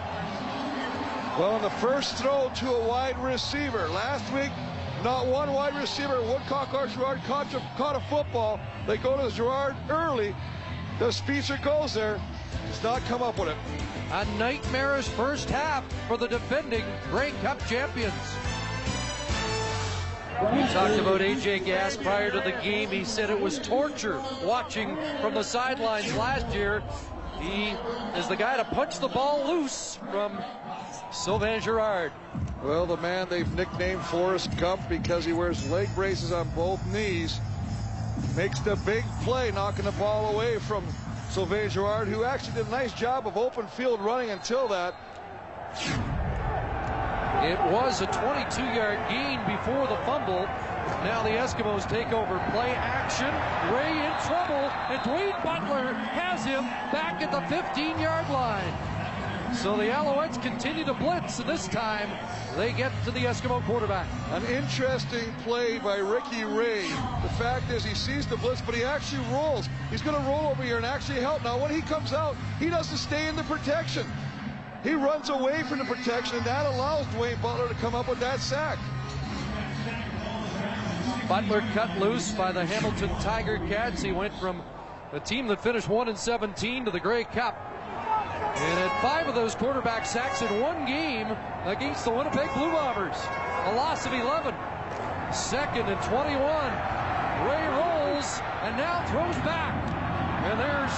Well, 1.40 1.56
in 1.56 1.62
the 1.62 1.70
first 1.70 2.16
throw 2.16 2.52
to 2.56 2.72
a 2.72 2.88
wide 2.88 3.18
receiver 3.20 3.88
last 3.90 4.32
week, 4.34 4.52
not 5.04 5.28
one 5.28 5.54
wide 5.54 5.76
receiver, 5.76 6.22
Woodcock 6.22 6.74
or 6.74 6.88
Girard 6.88 7.22
caught 7.24 7.54
a, 7.54 7.62
caught 7.78 7.96
a 7.96 8.00
football. 8.10 8.60
They 8.88 8.98
go 8.98 9.16
to 9.18 9.34
Girard 9.34 9.76
early. 9.90 10.36
The 11.00 11.12
Speedster 11.12 11.60
goes 11.64 11.94
there. 11.94 12.20
Does 12.68 12.84
not 12.84 13.04
come 13.06 13.22
up 13.22 13.38
with 13.38 13.50
it. 13.50 13.58
A 14.12 14.26
nightmarish 14.38 15.08
first 15.10 15.50
half 15.50 15.86
for 16.08 16.18
the 16.18 16.28
defending 16.28 16.84
Grey 17.10 17.32
Cup 17.44 17.64
champions. 17.68 18.14
We 20.42 20.62
talked 20.74 21.00
about 21.00 21.22
AJ 21.22 21.66
Gass 21.66 21.98
prior 21.98 22.32
to 22.32 22.40
the 22.40 22.52
game. 22.64 22.90
He 22.90 23.04
said 23.04 23.30
it 23.30 23.40
was 23.40 23.60
torture 23.60 24.22
watching 24.44 24.98
from 25.22 25.34
the 25.34 25.44
sidelines 25.44 26.16
last 26.16 26.54
year. 26.54 26.84
He 27.40 27.70
is 28.18 28.28
the 28.28 28.36
guy 28.36 28.58
to 28.58 28.66
punch 28.66 29.00
the 29.00 29.08
ball 29.08 29.48
loose 29.48 30.00
from 30.12 30.40
Sylvain 31.12 31.62
Girard. 31.62 32.12
Well, 32.64 32.86
the 32.86 32.98
man 32.98 33.28
they've 33.30 33.52
nicknamed 33.54 34.02
Forrest 34.06 34.56
Gump 34.58 34.82
because 34.90 35.24
he 35.24 35.34
wears 35.34 35.70
leg 35.70 35.94
braces 35.96 36.32
on 36.32 36.50
both 36.56 36.86
knees 36.88 37.40
makes 38.36 38.60
the 38.60 38.76
big 38.78 39.04
play, 39.24 39.52
knocking 39.52 39.86
the 39.86 39.92
ball 39.94 40.34
away 40.34 40.58
from 40.60 40.84
Sylvain 41.30 41.70
Girard, 41.70 42.08
who 42.08 42.24
actually 42.24 42.54
did 42.54 42.68
a 42.68 42.72
nice 42.72 42.94
job 42.94 43.28
of 43.28 43.38
open 43.38 43.68
field 43.68 44.00
running 44.02 44.32
until 44.32 44.68
that. 44.70 44.96
It 47.44 47.60
was 47.72 48.02
a 48.02 48.08
22-yard 48.08 49.00
gain 49.10 49.40
before 49.46 49.88
the 49.88 49.98
fumble. 50.06 50.48
Now 51.04 51.24
the 51.24 51.30
Eskimos 51.30 51.88
take 51.90 52.12
over 52.12 52.38
play 52.52 52.72
action. 52.76 53.32
Ray 53.74 54.06
in 54.06 54.14
trouble, 54.26 54.72
and 54.90 55.00
Dwayne 55.02 55.44
Butler 55.44 55.94
has 55.94 56.44
him 56.44 56.64
back 56.92 57.22
at 57.22 57.32
the 57.32 57.42
15-yard 57.54 58.30
line. 58.30 58.74
So 59.56 59.78
the 59.78 59.86
Alouettes 59.86 60.42
continue 60.42 60.84
to 60.86 60.94
blitz, 60.94 61.40
and 61.40 61.48
this 61.48 61.68
time 61.68 62.10
they 62.58 62.74
get 62.74 62.92
to 63.06 63.12
the 63.12 63.22
Eskimo 63.22 63.64
quarterback. 63.66 64.08
An 64.32 64.46
interesting 64.46 65.34
play 65.44 65.80
by 65.80 65.98
Ricky 65.98 66.44
Ray. 66.44 66.84
The 67.24 67.30
fact 67.40 67.72
is 67.72 67.84
he 67.84 67.96
sees 67.96 68.28
the 68.28 68.38
blitz, 68.38 68.62
but 68.62 68.76
he 68.76 68.84
actually 68.84 69.24
rolls. 69.32 69.70
He's 69.90 70.02
going 70.02 70.22
to 70.22 70.30
roll 70.30 70.48
over 70.48 70.64
here 70.64 70.78
and 70.78 70.86
actually 70.86 71.22
help. 71.22 71.44
Now, 71.44 71.58
when 71.58 71.72
he 71.72 71.82
comes 71.82 72.12
out, 72.12 72.36
he 72.60 72.70
doesn't 72.70 72.98
stay 72.98 73.28
in 73.28 73.36
the 73.36 73.44
protection. 73.44 74.06
He 74.84 74.94
runs 74.94 75.30
away 75.30 75.64
from 75.64 75.80
the 75.80 75.86
protection, 75.86 76.38
and 76.38 76.46
that 76.46 76.66
allows 76.66 77.06
Dwayne 77.08 77.42
Butler 77.42 77.68
to 77.68 77.76
come 77.76 77.96
up 77.96 78.08
with 78.10 78.20
that 78.20 78.40
sack. 78.40 78.78
Butler 81.28 81.62
cut 81.74 81.98
loose 81.98 82.32
by 82.32 82.54
the 82.54 82.66
Hamilton 82.66 83.10
Tiger 83.20 83.58
Cats. 83.68 84.02
He 84.02 84.14
went 84.14 84.34
from 84.36 84.62
a 85.12 85.20
team 85.20 85.48
that 85.48 85.62
finished 85.62 85.90
1 85.90 86.08
and 86.08 86.18
17 86.18 86.86
to 86.86 86.92
the 86.92 87.02
Grey 87.02 87.26
Cup. 87.26 87.58
And 88.56 88.80
had 88.80 89.02
five 89.02 89.28
of 89.28 89.36
those 89.36 89.54
quarterback 89.54 90.06
sacks 90.06 90.42
in 90.42 90.62
one 90.62 90.86
game 90.86 91.28
against 91.66 92.06
the 92.06 92.12
Winnipeg 92.12 92.54
Blue 92.54 92.72
Bombers. 92.72 93.18
A 93.66 93.74
loss 93.76 94.06
of 94.06 94.14
11. 94.14 94.56
Second 95.34 95.88
and 95.90 96.02
21. 96.04 96.38
Ray 97.44 97.68
rolls 97.76 98.40
and 98.64 98.78
now 98.78 99.06
throws 99.08 99.36
back. 99.44 99.76
And 100.48 100.58
there's 100.58 100.96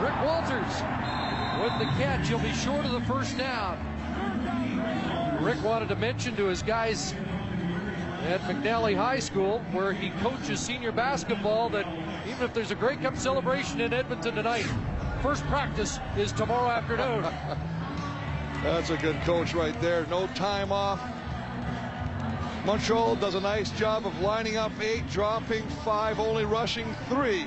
Rick 0.00 0.16
Walters 0.24 0.72
with 1.60 1.78
the 1.78 2.02
catch. 2.02 2.28
He'll 2.28 2.38
be 2.38 2.52
short 2.52 2.86
of 2.86 2.92
the 2.92 3.02
first 3.02 3.36
down. 3.36 3.76
Rick 5.42 5.62
wanted 5.62 5.90
to 5.90 5.96
mention 5.96 6.34
to 6.36 6.46
his 6.46 6.62
guys 6.62 7.14
at 8.26 8.40
McNally 8.42 8.96
High 8.96 9.20
School, 9.20 9.60
where 9.70 9.92
he 9.92 10.10
coaches 10.20 10.58
senior 10.58 10.90
basketball, 10.90 11.68
that 11.70 11.86
even 12.26 12.42
if 12.44 12.52
there's 12.52 12.72
a 12.72 12.74
Grey 12.74 12.96
Cup 12.96 13.16
celebration 13.16 13.80
in 13.80 13.92
Edmonton 13.92 14.34
tonight, 14.34 14.66
first 15.22 15.44
practice 15.44 15.98
is 16.16 16.32
tomorrow 16.32 16.68
afternoon. 16.68 17.22
That's 18.62 18.90
a 18.90 18.96
good 18.96 19.20
coach 19.20 19.54
right 19.54 19.80
there. 19.80 20.06
No 20.06 20.26
time 20.28 20.72
off. 20.72 21.00
Montreal 22.64 23.14
does 23.14 23.36
a 23.36 23.40
nice 23.40 23.70
job 23.70 24.06
of 24.06 24.20
lining 24.20 24.56
up 24.56 24.72
eight, 24.80 25.08
dropping 25.08 25.64
five, 25.84 26.18
only 26.18 26.44
rushing 26.44 26.92
three. 27.08 27.46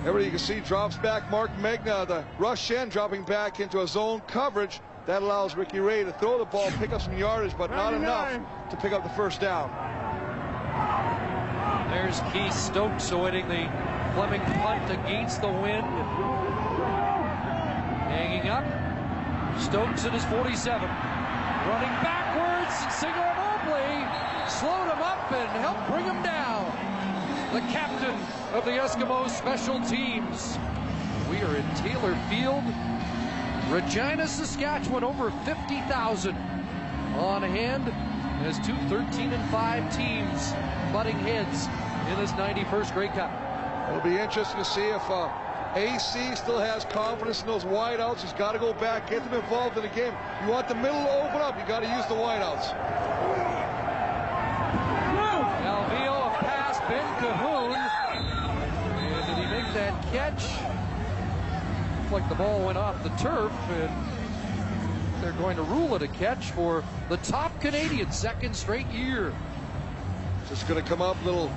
Everybody 0.00 0.26
you 0.26 0.30
can 0.30 0.38
see 0.38 0.60
drops 0.60 0.98
back. 0.98 1.30
Marc 1.30 1.50
Megna, 1.56 2.06
the 2.06 2.24
rush 2.38 2.70
end, 2.70 2.90
dropping 2.90 3.24
back 3.24 3.58
into 3.58 3.80
a 3.80 3.88
zone 3.88 4.20
coverage. 4.26 4.80
That 5.06 5.22
allows 5.22 5.54
Ricky 5.54 5.78
Ray 5.78 6.02
to 6.02 6.12
throw 6.12 6.36
the 6.36 6.44
ball, 6.44 6.68
pick 6.72 6.92
up 6.92 7.00
some 7.00 7.16
yardage, 7.16 7.56
but 7.56 7.70
not 7.70 7.94
enough 7.94 8.40
to 8.70 8.76
pick 8.76 8.92
up 8.92 9.04
the 9.04 9.08
first 9.10 9.40
down. 9.40 9.70
There's 11.90 12.20
Keith 12.32 12.52
Stokes 12.52 13.12
awaiting 13.12 13.48
the 13.48 13.70
Fleming 14.14 14.40
punt 14.40 14.90
against 14.90 15.40
the 15.42 15.48
wind. 15.48 15.86
Hanging 18.10 18.48
up. 18.48 18.64
Stokes 19.60 20.04
at 20.04 20.12
his 20.12 20.24
47. 20.24 20.82
Running 20.82 21.94
backwards. 22.02 22.74
Singor 22.96 23.32
Mobley 23.38 24.02
slowed 24.50 24.90
him 24.90 25.02
up 25.02 25.30
and 25.30 25.48
helped 25.62 25.86
bring 25.88 26.04
him 26.04 26.20
down. 26.22 26.64
The 27.52 27.60
captain 27.72 28.18
of 28.54 28.64
the 28.64 28.72
Eskimos 28.72 29.30
special 29.30 29.80
teams. 29.82 30.58
We 31.30 31.42
are 31.42 31.54
in 31.54 31.74
Taylor 31.76 32.16
Field, 32.28 32.64
Regina, 33.68 34.28
Saskatchewan, 34.28 35.02
over 35.02 35.30
50,000 35.44 36.36
on 37.16 37.42
hand 37.42 37.92
as 38.46 38.58
two 38.64 38.76
13 38.88 39.32
and 39.32 39.50
5 39.50 39.96
teams 39.96 40.52
butting 40.92 41.18
heads 41.18 41.66
in 42.08 42.16
this 42.20 42.30
91st 42.32 42.94
Grey 42.94 43.08
Cup. 43.08 43.32
It'll 43.88 44.00
be 44.02 44.16
interesting 44.18 44.58
to 44.58 44.64
see 44.64 44.84
if 44.84 45.02
uh, 45.10 45.28
AC 45.74 46.36
still 46.36 46.60
has 46.60 46.84
confidence 46.84 47.40
in 47.40 47.48
those 47.48 47.64
wideouts. 47.64 48.20
He's 48.20 48.32
got 48.32 48.52
to 48.52 48.58
go 48.58 48.72
back, 48.74 49.10
get 49.10 49.24
them 49.24 49.34
involved 49.34 49.76
in 49.76 49.82
the 49.82 49.88
game. 49.88 50.14
You 50.44 50.50
want 50.50 50.68
the 50.68 50.74
middle 50.76 51.02
to 51.02 51.26
open 51.26 51.40
up, 51.40 51.58
you 51.58 51.66
got 51.66 51.80
to 51.80 51.88
use 51.88 52.06
the 52.06 52.14
wideouts. 52.14 52.70
Calvillo, 55.62 56.34
a 56.34 56.38
pass, 56.38 56.78
Ben 56.88 57.04
Cahoon. 57.18 57.74
And 58.96 59.26
did 59.26 59.44
he 59.44 59.50
make 59.50 59.74
that 59.74 60.00
catch? 60.12 60.65
Looked 62.06 62.22
like 62.22 62.28
the 62.28 62.36
ball 62.36 62.64
went 62.64 62.78
off 62.78 63.02
the 63.02 63.08
turf, 63.20 63.50
and 63.70 63.92
they're 65.20 65.32
going 65.32 65.56
to 65.56 65.64
rule 65.64 65.96
it 65.96 66.02
a 66.02 66.08
catch 66.08 66.52
for 66.52 66.84
the 67.08 67.16
top 67.16 67.60
Canadian 67.60 68.12
second 68.12 68.54
straight 68.54 68.86
year. 68.86 69.34
Just 70.48 70.68
going 70.68 70.80
to 70.80 70.88
come 70.88 71.02
up, 71.02 71.20
a 71.22 71.24
little 71.24 71.50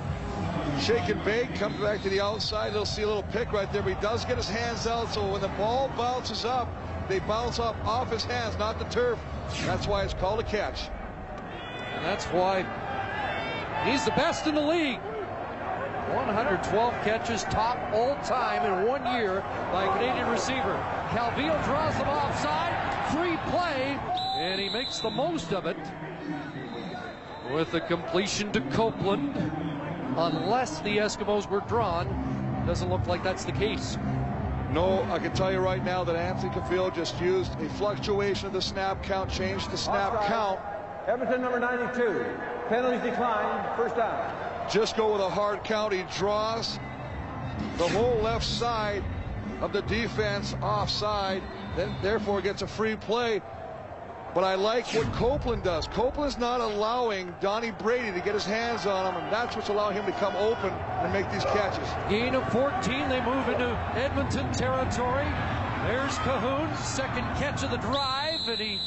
shake 0.80 1.08
and 1.08 1.22
bake, 1.24 1.54
come 1.54 1.80
back 1.80 2.02
to 2.02 2.08
the 2.08 2.20
outside. 2.20 2.72
They'll 2.72 2.84
see 2.84 3.02
a 3.02 3.06
little 3.06 3.22
pick 3.22 3.52
right 3.52 3.72
there, 3.72 3.80
but 3.82 3.94
he 3.94 4.00
does 4.00 4.24
get 4.24 4.38
his 4.38 4.48
hands 4.48 4.88
out. 4.88 5.14
So 5.14 5.24
when 5.30 5.40
the 5.40 5.48
ball 5.50 5.88
bounces 5.96 6.44
up, 6.44 6.68
they 7.08 7.20
bounce 7.20 7.60
up 7.60 7.76
off 7.86 8.10
his 8.10 8.24
hands, 8.24 8.58
not 8.58 8.80
the 8.80 8.86
turf. 8.86 9.20
That's 9.66 9.86
why 9.86 10.02
it's 10.02 10.14
called 10.14 10.40
a 10.40 10.44
catch. 10.44 10.88
And 11.94 12.04
that's 12.04 12.24
why 12.24 12.64
he's 13.88 14.04
the 14.04 14.10
best 14.12 14.48
in 14.48 14.56
the 14.56 14.60
league. 14.60 14.98
112 16.14 16.92
catches, 17.04 17.44
top 17.44 17.78
all 17.92 18.16
time 18.24 18.64
in 18.64 18.86
one 18.86 19.02
year 19.16 19.40
by 19.72 19.84
a 19.84 19.92
Canadian 19.98 20.28
receiver. 20.28 20.74
Calvillo 21.10 21.62
draws 21.64 21.94
them 21.96 22.08
offside, 22.08 22.74
free 23.14 23.36
play, 23.50 23.98
and 24.36 24.60
he 24.60 24.68
makes 24.70 24.98
the 25.00 25.10
most 25.10 25.52
of 25.52 25.66
it 25.66 25.76
with 27.52 27.74
a 27.74 27.80
completion 27.80 28.50
to 28.52 28.60
Copeland. 28.72 29.36
Unless 30.16 30.80
the 30.80 30.98
Eskimos 30.98 31.48
were 31.48 31.60
drawn, 31.60 32.64
doesn't 32.66 32.90
look 32.90 33.06
like 33.06 33.22
that's 33.22 33.44
the 33.44 33.52
case. 33.52 33.96
No, 34.72 35.02
I 35.10 35.18
can 35.18 35.32
tell 35.32 35.50
you 35.52 35.58
right 35.58 35.84
now 35.84 36.04
that 36.04 36.14
Anthony 36.16 36.52
Calvillo 36.52 36.94
just 36.94 37.20
used 37.20 37.60
a 37.60 37.68
fluctuation 37.70 38.46
of 38.46 38.52
the 38.52 38.62
snap 38.62 39.02
count, 39.02 39.30
changed 39.30 39.70
the 39.70 39.76
snap 39.76 40.12
Offside. 40.12 40.28
count. 40.28 40.60
Edmonton 41.06 41.40
number 41.40 41.58
92. 41.58 42.36
Penalties 42.68 43.02
declined, 43.02 43.76
First 43.76 43.96
down. 43.96 44.39
Just 44.70 44.96
go 44.96 45.12
with 45.12 45.20
a 45.20 45.28
hard 45.28 45.64
count. 45.64 45.92
He 45.92 46.04
draws 46.16 46.78
the 47.76 47.88
whole 47.88 48.20
left 48.20 48.44
side 48.44 49.02
of 49.60 49.72
the 49.72 49.82
defense 49.82 50.54
offside, 50.62 51.42
then 51.76 51.94
therefore 52.02 52.40
gets 52.40 52.62
a 52.62 52.66
free 52.66 52.94
play. 52.94 53.42
But 54.32 54.44
I 54.44 54.54
like 54.54 54.86
what 54.94 55.12
Copeland 55.14 55.64
does. 55.64 55.88
Copeland's 55.88 56.38
not 56.38 56.60
allowing 56.60 57.34
Donnie 57.40 57.72
Brady 57.72 58.12
to 58.12 58.20
get 58.20 58.32
his 58.32 58.46
hands 58.46 58.86
on 58.86 59.12
him, 59.12 59.20
and 59.20 59.32
that's 59.32 59.56
what's 59.56 59.70
allowing 59.70 59.96
him 59.96 60.06
to 60.06 60.12
come 60.12 60.36
open 60.36 60.70
and 60.70 61.12
make 61.12 61.28
these 61.32 61.44
catches. 61.46 61.88
Gain 62.08 62.36
of 62.36 62.48
14, 62.52 63.08
they 63.08 63.20
move 63.22 63.48
into 63.48 63.76
Edmonton 63.96 64.52
territory. 64.52 65.26
There's 65.88 66.14
Cahoon, 66.18 66.76
second 66.76 67.24
catch 67.38 67.64
of 67.64 67.72
the 67.72 67.78
drive, 67.78 68.38
and 68.46 68.58
he 68.60 68.78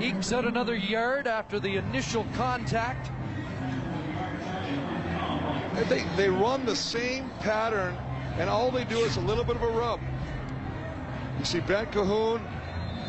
ekes 0.00 0.32
out 0.32 0.46
another 0.46 0.76
yard 0.76 1.26
after 1.26 1.60
the 1.60 1.76
initial 1.76 2.24
contact. 2.36 3.10
They, 5.88 6.04
they 6.16 6.28
run 6.28 6.66
the 6.66 6.76
same 6.76 7.30
pattern, 7.40 7.96
and 8.38 8.50
all 8.50 8.70
they 8.70 8.84
do 8.84 8.98
is 8.98 9.16
a 9.16 9.20
little 9.20 9.44
bit 9.44 9.56
of 9.56 9.62
a 9.62 9.68
rub. 9.68 10.00
You 11.38 11.44
see 11.44 11.60
Ben 11.60 11.86
Cahoon 11.86 12.42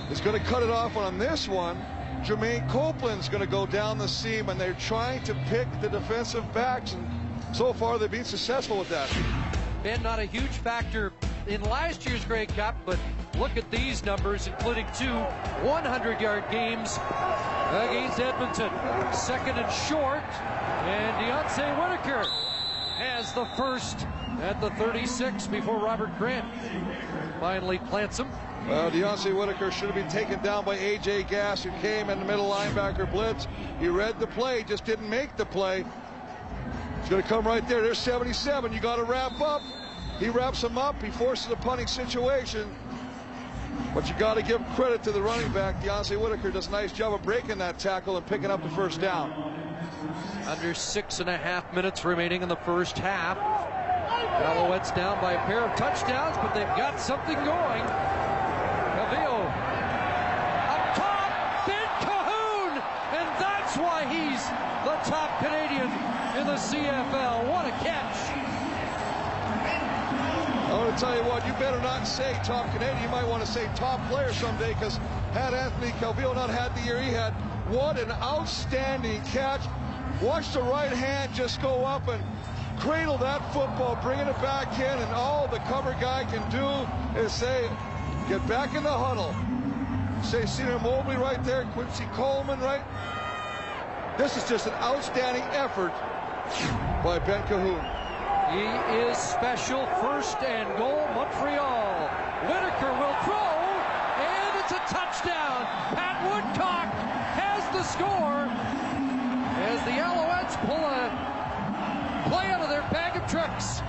is 0.09 0.21
going 0.21 0.39
to 0.39 0.45
cut 0.47 0.63
it 0.63 0.69
off 0.69 0.95
on 0.95 1.17
this 1.17 1.47
one. 1.47 1.77
Jermaine 2.23 2.67
Copeland's 2.69 3.27
going 3.27 3.41
to 3.41 3.49
go 3.49 3.65
down 3.65 3.97
the 3.97 4.07
seam, 4.07 4.49
and 4.49 4.59
they're 4.59 4.73
trying 4.75 5.23
to 5.23 5.33
pick 5.47 5.67
the 5.81 5.89
defensive 5.89 6.51
backs, 6.53 6.93
and 6.93 7.07
so 7.55 7.73
far 7.73 7.97
they've 7.97 8.09
been 8.09 8.23
successful 8.23 8.77
with 8.77 8.89
that. 8.89 9.09
Ben, 9.83 10.01
not 10.01 10.19
a 10.19 10.25
huge 10.25 10.51
factor 10.51 11.11
in 11.47 11.61
last 11.63 12.05
year's 12.05 12.23
Grey 12.25 12.45
Cup, 12.45 12.75
but 12.85 12.97
look 13.37 13.57
at 13.57 13.69
these 13.71 14.05
numbers, 14.05 14.47
including 14.47 14.85
two 14.97 15.11
100-yard 15.65 16.45
games 16.51 16.99
against 17.71 18.19
Edmonton. 18.19 18.71
Second 19.13 19.57
and 19.57 19.71
short, 19.71 20.23
and 20.85 21.25
Deonce 21.25 21.77
Whitaker 21.77 22.50
has 23.01 23.33
the 23.33 23.45
first 23.57 24.05
at 24.41 24.61
the 24.61 24.69
36 24.71 25.47
before 25.47 25.79
Robert 25.79 26.15
Grant 26.17 26.45
finally 27.39 27.79
plants 27.79 28.19
him. 28.19 28.29
Well, 28.67 28.91
Deonce 28.91 29.35
Whitaker 29.35 29.71
should 29.71 29.87
have 29.87 29.95
been 29.95 30.07
taken 30.07 30.41
down 30.43 30.65
by 30.65 30.75
A.J. 30.75 31.23
Gass, 31.23 31.63
who 31.63 31.71
came 31.81 32.11
in 32.11 32.19
the 32.19 32.25
middle 32.25 32.49
linebacker 32.49 33.11
blitz. 33.11 33.47
He 33.79 33.87
read 33.87 34.19
the 34.19 34.27
play, 34.27 34.63
just 34.63 34.85
didn't 34.85 35.09
make 35.09 35.35
the 35.35 35.45
play. 35.45 35.83
He's 36.99 37.09
going 37.09 37.23
to 37.23 37.27
come 37.27 37.45
right 37.45 37.67
there. 37.67 37.81
There's 37.81 37.97
77. 37.97 38.71
You 38.71 38.79
got 38.79 38.97
to 38.97 39.03
wrap 39.03 39.41
up. 39.41 39.63
He 40.19 40.29
wraps 40.29 40.63
him 40.63 40.77
up. 40.77 41.01
He 41.01 41.09
forces 41.09 41.51
a 41.51 41.55
punting 41.55 41.87
situation. 41.87 42.69
But 43.95 44.07
you 44.07 44.13
got 44.19 44.35
to 44.35 44.43
give 44.43 44.63
credit 44.75 45.01
to 45.03 45.11
the 45.11 45.21
running 45.21 45.51
back. 45.51 45.81
Deonce 45.81 46.15
Whitaker 46.21 46.51
does 46.51 46.67
a 46.67 46.71
nice 46.71 46.91
job 46.91 47.13
of 47.13 47.23
breaking 47.23 47.57
that 47.57 47.79
tackle 47.79 48.17
and 48.17 48.25
picking 48.27 48.51
up 48.51 48.61
the 48.61 48.69
first 48.69 49.01
down. 49.01 49.60
Under 50.51 50.73
six 50.73 51.21
and 51.21 51.29
a 51.29 51.37
half 51.37 51.71
minutes 51.71 52.03
remaining 52.03 52.41
in 52.41 52.49
the 52.49 52.57
first 52.57 52.97
half. 52.97 53.37
Alouettes 54.43 54.93
down 54.93 55.21
by 55.21 55.31
a 55.31 55.45
pair 55.45 55.61
of 55.61 55.73
touchdowns, 55.77 56.35
but 56.43 56.53
they've 56.53 56.75
got 56.75 56.99
something 56.99 57.35
going. 57.35 57.83
Calvillo 58.91 59.47
up 60.67 60.83
top, 60.91 61.31
Ben 61.65 61.87
Cahoon, 62.03 62.83
and 63.15 63.27
that's 63.39 63.77
why 63.77 64.03
he's 64.11 64.43
the 64.83 64.99
top 65.09 65.39
Canadian 65.39 65.87
in 66.35 66.45
the 66.45 66.59
CFL. 66.59 67.47
What 67.47 67.65
a 67.67 67.71
catch! 67.79 68.19
I 70.67 70.77
want 70.77 70.93
to 70.93 71.01
tell 71.01 71.15
you 71.15 71.23
what, 71.23 71.47
you 71.47 71.53
better 71.53 71.79
not 71.79 72.05
say 72.05 72.37
top 72.43 72.69
Canadian. 72.73 73.01
You 73.01 73.07
might 73.07 73.25
want 73.25 73.41
to 73.45 73.49
say 73.49 73.69
top 73.73 74.05
player 74.09 74.33
someday 74.33 74.73
because 74.73 74.97
had 75.31 75.53
Anthony 75.53 75.91
Calvillo 75.91 76.35
not 76.35 76.49
had 76.49 76.75
the 76.75 76.81
year 76.81 77.01
he 77.01 77.11
had, 77.11 77.31
what 77.71 77.97
an 77.97 78.11
outstanding 78.11 79.21
catch. 79.31 79.61
Watch 80.21 80.53
the 80.53 80.61
right 80.61 80.91
hand 80.91 81.33
just 81.33 81.59
go 81.63 81.83
up 81.83 82.07
and 82.07 82.23
cradle 82.77 83.17
that 83.17 83.41
football, 83.51 83.97
bringing 84.03 84.27
it 84.27 84.39
back 84.39 84.71
in, 84.77 84.99
and 84.99 85.11
all 85.13 85.47
the 85.47 85.57
cover 85.65 85.97
guy 85.99 86.25
can 86.25 86.47
do 86.51 87.19
is 87.19 87.31
say, 87.31 87.67
get 88.29 88.45
back 88.47 88.75
in 88.75 88.83
the 88.83 88.91
huddle. 88.91 89.33
Say 90.23 90.45
Singor 90.45 90.77
Mobley 90.79 91.15
right 91.15 91.43
there, 91.43 91.65
Quincy 91.73 92.05
Coleman 92.13 92.59
right. 92.59 92.83
This 94.15 94.37
is 94.37 94.47
just 94.47 94.67
an 94.67 94.73
outstanding 94.73 95.43
effort 95.57 95.91
by 97.03 97.17
Ben 97.25 97.41
Cahoon. 97.47 97.81
He 98.53 98.67
is 99.09 99.17
special. 99.17 99.87
First 100.01 100.37
and 100.43 100.69
goal, 100.77 101.01
Montreal. 101.15 102.07
Whitaker 102.45 102.93
will 102.93 103.17
throw, 103.25 103.57
and 104.21 104.59
it's 104.59 104.71
a 104.71 104.81
touchdown. 104.85 105.65
Pat 105.97 106.21
Woodcock 106.29 106.93
has 107.33 107.65
the 107.73 107.81
score 107.81 108.70
as 109.61 109.79
the 109.85 109.91
Alouettes 109.91 110.57
pull 110.65 110.75
a 110.75 112.29
play 112.29 112.47
out 112.47 112.61
of 112.61 112.69
their 112.69 112.81
bag 112.89 113.15
of 113.15 113.29
tricks. 113.29 113.81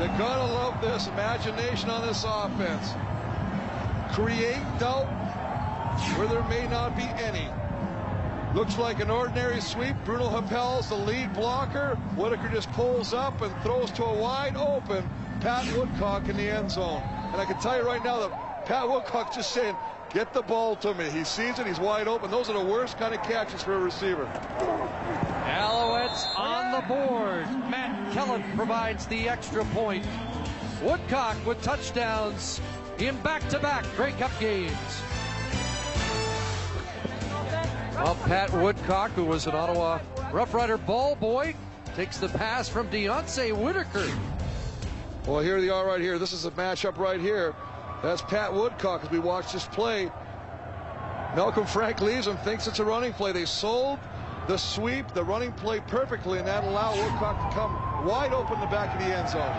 You 0.00 0.08
gotta 0.18 0.52
love 0.52 0.80
this 0.82 1.06
imagination 1.06 1.88
on 1.88 2.06
this 2.06 2.24
offense. 2.26 2.92
Create 4.12 4.62
doubt 4.78 5.06
where 6.16 6.26
there 6.26 6.42
may 6.48 6.66
not 6.68 6.96
be 6.96 7.04
any. 7.22 7.48
Looks 8.54 8.76
like 8.76 9.00
an 9.00 9.10
ordinary 9.10 9.60
sweep. 9.60 9.96
Bruno 10.04 10.28
Heppell's 10.28 10.90
the 10.90 10.96
lead 10.96 11.32
blocker. 11.32 11.94
Whitaker 12.16 12.50
just 12.52 12.70
pulls 12.72 13.14
up 13.14 13.40
and 13.40 13.54
throws 13.62 13.90
to 13.92 14.04
a 14.04 14.14
wide 14.14 14.56
open 14.56 15.08
Pat 15.40 15.64
Woodcock 15.76 16.28
in 16.28 16.36
the 16.36 16.50
end 16.50 16.70
zone. 16.70 17.02
And 17.32 17.40
I 17.40 17.46
can 17.46 17.58
tell 17.60 17.78
you 17.78 17.86
right 17.86 18.04
now 18.04 18.20
that 18.20 18.66
Pat 18.66 18.88
Woodcock 18.88 19.32
just 19.32 19.52
saying, 19.52 19.74
get 20.12 20.32
the 20.34 20.42
ball 20.42 20.76
to 20.76 20.94
me. 20.94 21.08
He 21.10 21.24
sees 21.24 21.58
it, 21.58 21.66
he's 21.66 21.80
wide 21.80 22.08
open. 22.08 22.30
Those 22.30 22.50
are 22.50 22.58
the 22.58 22.64
worst 22.64 22.98
kind 22.98 23.14
of 23.14 23.22
catches 23.22 23.62
for 23.62 23.74
a 23.74 23.78
receiver. 23.78 24.26
Alouettes 25.46 26.38
on 26.38 26.72
the 26.72 26.86
board. 26.86 27.46
Matt 27.70 28.12
Kellett 28.12 28.42
provides 28.54 29.06
the 29.06 29.28
extra 29.28 29.64
point. 29.66 30.06
Woodcock 30.82 31.36
with 31.46 31.62
touchdowns 31.62 32.60
in 32.98 33.16
back-to-back 33.22 33.84
Grey 33.96 34.12
Cup 34.12 34.32
games. 34.38 35.02
Well, 37.94 38.16
Pat 38.26 38.52
Woodcock, 38.52 39.12
who 39.12 39.24
was 39.24 39.46
an 39.46 39.54
Ottawa 39.54 40.00
Rough 40.32 40.54
Rider 40.54 40.76
ball 40.76 41.14
boy, 41.14 41.54
takes 41.94 42.18
the 42.18 42.28
pass 42.28 42.68
from 42.68 42.88
Deonce 42.88 43.52
Whitaker. 43.52 44.10
Well, 45.26 45.40
here 45.40 45.60
they 45.60 45.68
are 45.68 45.86
right 45.86 46.00
here. 46.00 46.18
This 46.18 46.32
is 46.32 46.46
a 46.46 46.50
matchup 46.52 46.98
right 46.98 47.20
here. 47.20 47.54
That's 48.02 48.20
Pat 48.22 48.52
Woodcock 48.52 49.04
as 49.04 49.10
we 49.10 49.20
watch 49.20 49.52
this 49.52 49.64
play. 49.66 50.10
Malcolm 51.36 51.66
Frank 51.66 52.00
leaves 52.00 52.26
him, 52.26 52.36
thinks 52.38 52.66
it's 52.66 52.80
a 52.80 52.84
running 52.84 53.12
play. 53.12 53.30
They 53.32 53.44
sold 53.44 54.00
the 54.48 54.56
sweep, 54.56 55.14
the 55.14 55.22
running 55.22 55.52
play 55.52 55.78
perfectly, 55.86 56.38
and 56.38 56.48
that 56.48 56.64
allowed 56.64 56.96
Woodcock 56.98 57.48
to 57.48 57.54
come 57.54 58.04
wide 58.04 58.32
open 58.32 58.58
the 58.60 58.66
back 58.66 58.92
of 58.92 59.00
the 59.00 59.14
end 59.16 59.28
zone. 59.28 59.54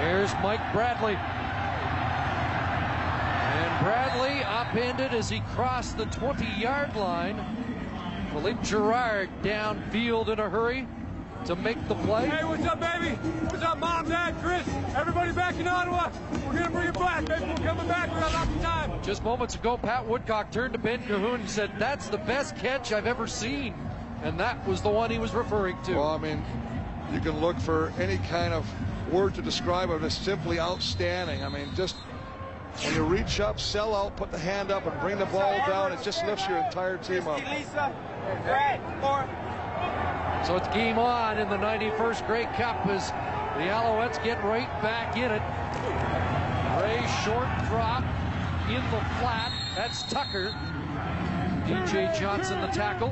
Here's 0.00 0.32
Mike 0.42 0.72
Bradley. 0.72 1.14
And 3.54 3.84
Bradley 3.84 4.42
upended 4.42 5.14
as 5.14 5.30
he 5.30 5.40
crossed 5.54 5.96
the 5.96 6.06
20-yard 6.06 6.96
line. 6.96 7.44
Philippe 8.32 8.62
Gerard 8.64 9.30
downfield 9.42 10.28
in 10.28 10.40
a 10.40 10.50
hurry 10.50 10.86
to 11.46 11.56
make 11.56 11.88
the 11.88 11.94
play. 11.94 12.28
Hey, 12.28 12.44
what's 12.44 12.64
up, 12.64 12.80
baby? 12.80 13.14
What's 13.46 13.62
up, 13.62 13.78
Mom, 13.78 14.08
Dad, 14.08 14.34
Chris? 14.42 14.66
Everybody 14.96 15.32
back 15.32 15.56
in 15.56 15.66
Ottawa. 15.66 16.10
We're 16.46 16.52
going 16.52 16.64
to 16.64 16.70
bring 16.70 16.88
it 16.88 16.94
back, 16.94 17.24
baby. 17.24 17.46
We're 17.46 17.66
coming 17.68 17.88
back. 17.88 18.12
We 18.12 18.20
got 18.20 18.32
lots 18.32 18.50
of 18.50 18.62
time. 18.62 19.02
Just 19.02 19.24
moments 19.24 19.54
ago, 19.54 19.78
Pat 19.78 20.06
Woodcock 20.06 20.50
turned 20.50 20.74
to 20.74 20.78
Ben 20.78 21.00
Cahoon 21.02 21.36
and 21.36 21.48
said, 21.50 21.70
that's 21.78 22.08
the 22.08 22.18
best 22.18 22.56
catch 22.56 22.92
I've 22.92 23.06
ever 23.06 23.26
seen. 23.26 23.74
And 24.22 24.38
that 24.40 24.66
was 24.66 24.82
the 24.82 24.90
one 24.90 25.10
he 25.10 25.18
was 25.18 25.32
referring 25.32 25.80
to. 25.84 25.94
Well, 25.94 26.08
I 26.08 26.18
mean, 26.18 26.44
you 27.12 27.20
can 27.20 27.40
look 27.40 27.58
for 27.58 27.92
any 27.98 28.18
kind 28.18 28.52
of 28.52 28.66
word 29.12 29.34
to 29.36 29.42
describe 29.42 29.90
it. 29.90 30.02
It's 30.02 30.16
simply 30.16 30.60
outstanding. 30.60 31.44
I 31.44 31.48
mean, 31.48 31.68
just 31.74 31.96
when 32.82 32.94
you 32.94 33.04
reach 33.04 33.40
up, 33.40 33.58
sell 33.58 33.94
out, 33.94 34.16
put 34.16 34.30
the 34.30 34.38
hand 34.38 34.70
up, 34.70 34.86
and 34.86 35.00
bring 35.00 35.18
the 35.18 35.26
ball 35.26 35.56
down, 35.66 35.92
it 35.92 36.02
just 36.02 36.26
lifts 36.26 36.46
your 36.48 36.58
entire 36.58 36.98
team 36.98 37.26
up. 37.26 37.38
Lisa, 37.38 37.94
Brad, 38.44 39.02
Laura. 39.02 39.47
So 40.46 40.56
it's 40.56 40.68
game 40.68 40.98
on 40.98 41.38
in 41.38 41.48
the 41.48 41.56
91st 41.56 42.26
Grey 42.26 42.44
Cup 42.56 42.86
as 42.86 43.10
the 43.58 43.64
Alouettes 43.64 44.22
get 44.22 44.42
right 44.44 44.70
back 44.82 45.16
in 45.16 45.30
it. 45.30 45.42
Ray 46.82 47.06
short 47.24 47.48
drop 47.68 48.04
in 48.68 48.82
the 48.90 49.04
flat. 49.18 49.52
That's 49.76 50.02
Tucker. 50.04 50.54
DJ 51.66 52.18
Johnson 52.18 52.60
the 52.60 52.68
tackle. 52.68 53.10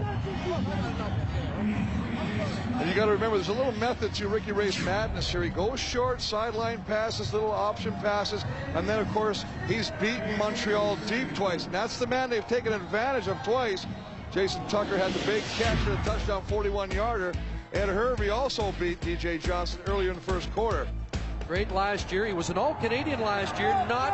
And 2.79 2.89
you 2.89 2.95
got 2.95 3.07
to 3.07 3.13
remember, 3.13 3.37
there's 3.37 3.49
a 3.49 3.55
little 3.55 3.73
method 3.73 4.15
to 4.15 4.29
Ricky 4.29 4.53
Ray's 4.53 4.79
madness 4.85 5.31
here. 5.31 5.43
He 5.43 5.49
goes 5.49 5.81
short, 5.81 6.21
sideline 6.21 6.83
passes, 6.83 7.33
little 7.33 7.51
option 7.51 7.93
passes, 7.95 8.45
and 8.75 8.89
then, 8.89 8.99
of 8.99 9.09
course, 9.13 9.45
he's 9.67 9.91
beaten 9.93 10.37
Montreal 10.39 10.97
deep 11.07 11.35
twice. 11.35 11.65
And 11.65 11.75
that's 11.75 11.99
the 11.99 12.07
man 12.07 12.29
they've 12.29 12.47
taken 12.47 12.73
advantage 12.73 13.29
of 13.29 13.43
twice. 13.43 13.87
Jason 14.37 14.67
Tucker 14.69 14.99
had 14.99 15.15
the 15.15 15.27
big 15.27 15.43
catch 15.57 15.79
for 15.79 15.93
the 15.93 15.97
touchdown 15.97 16.43
41-yarder. 16.43 17.33
Ed 17.73 17.89
Hervey 17.89 18.29
also 18.29 18.71
beat 18.79 19.01
DJ 19.01 19.41
Johnson 19.41 19.81
earlier 19.87 20.11
in 20.11 20.15
the 20.15 20.21
first 20.21 20.53
quarter. 20.53 20.87
Great 21.49 21.73
last 21.73 22.13
year. 22.13 22.27
He 22.27 22.35
was 22.35 22.51
an 22.51 22.59
All-Canadian 22.59 23.21
last 23.21 23.59
year. 23.59 23.71
Not 23.89 24.13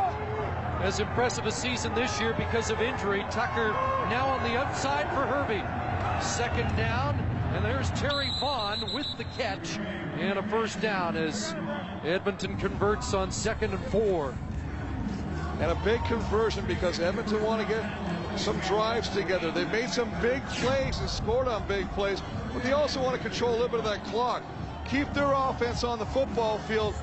as 0.81 1.01
impressive 1.01 1.47
a 1.47 1.51
season 1.51 1.93
this 1.97 2.21
year 2.21 2.35
because 2.35 2.71
of 2.71 2.81
injury. 2.81 3.25
Tucker 3.33 3.73
now 4.11 4.29
on 4.29 4.41
the 4.45 4.57
outside 4.57 5.09
for 5.09 5.27
Hervey. 5.27 5.61
Second 6.25 6.69
down, 6.77 7.19
and 7.57 7.65
there's 7.65 7.91
Terry 7.91 8.31
Vaughn 8.39 8.95
with 8.95 9.09
the 9.19 9.25
catch 9.37 9.77
and 10.21 10.39
a 10.39 10.43
first 10.45 10.81
down 10.81 11.17
as 11.17 11.53
Edmonton 12.05 12.57
converts 12.59 13.13
on 13.13 13.33
second 13.33 13.73
and 13.73 13.85
four. 13.87 14.33
And 15.59 15.73
a 15.73 15.75
big 15.85 16.03
conversion 16.05 16.65
because 16.67 17.01
Edmonton 17.01 17.43
want 17.43 17.61
to 17.61 17.67
get 17.67 17.83
some 18.39 18.59
drives 18.61 19.09
together. 19.09 19.51
They 19.51 19.65
made 19.67 19.91
some 19.91 20.11
big 20.21 20.45
plays 20.47 20.99
and 21.01 21.09
scored 21.09 21.49
on 21.49 21.67
big 21.67 21.91
plays, 21.93 22.23
but 22.53 22.63
they 22.63 22.73
also 22.73 23.03
want 23.03 23.17
to 23.17 23.23
control 23.23 23.51
a 23.51 23.53
little 23.53 23.69
bit 23.69 23.79
of 23.81 23.85
that 23.85 24.05
clock. 24.07 24.43
Keep 24.89 25.13
their 25.15 25.33
offense 25.33 25.85
on 25.85 25.99
the 25.99 26.07
football 26.07 26.59
field. 26.61 26.95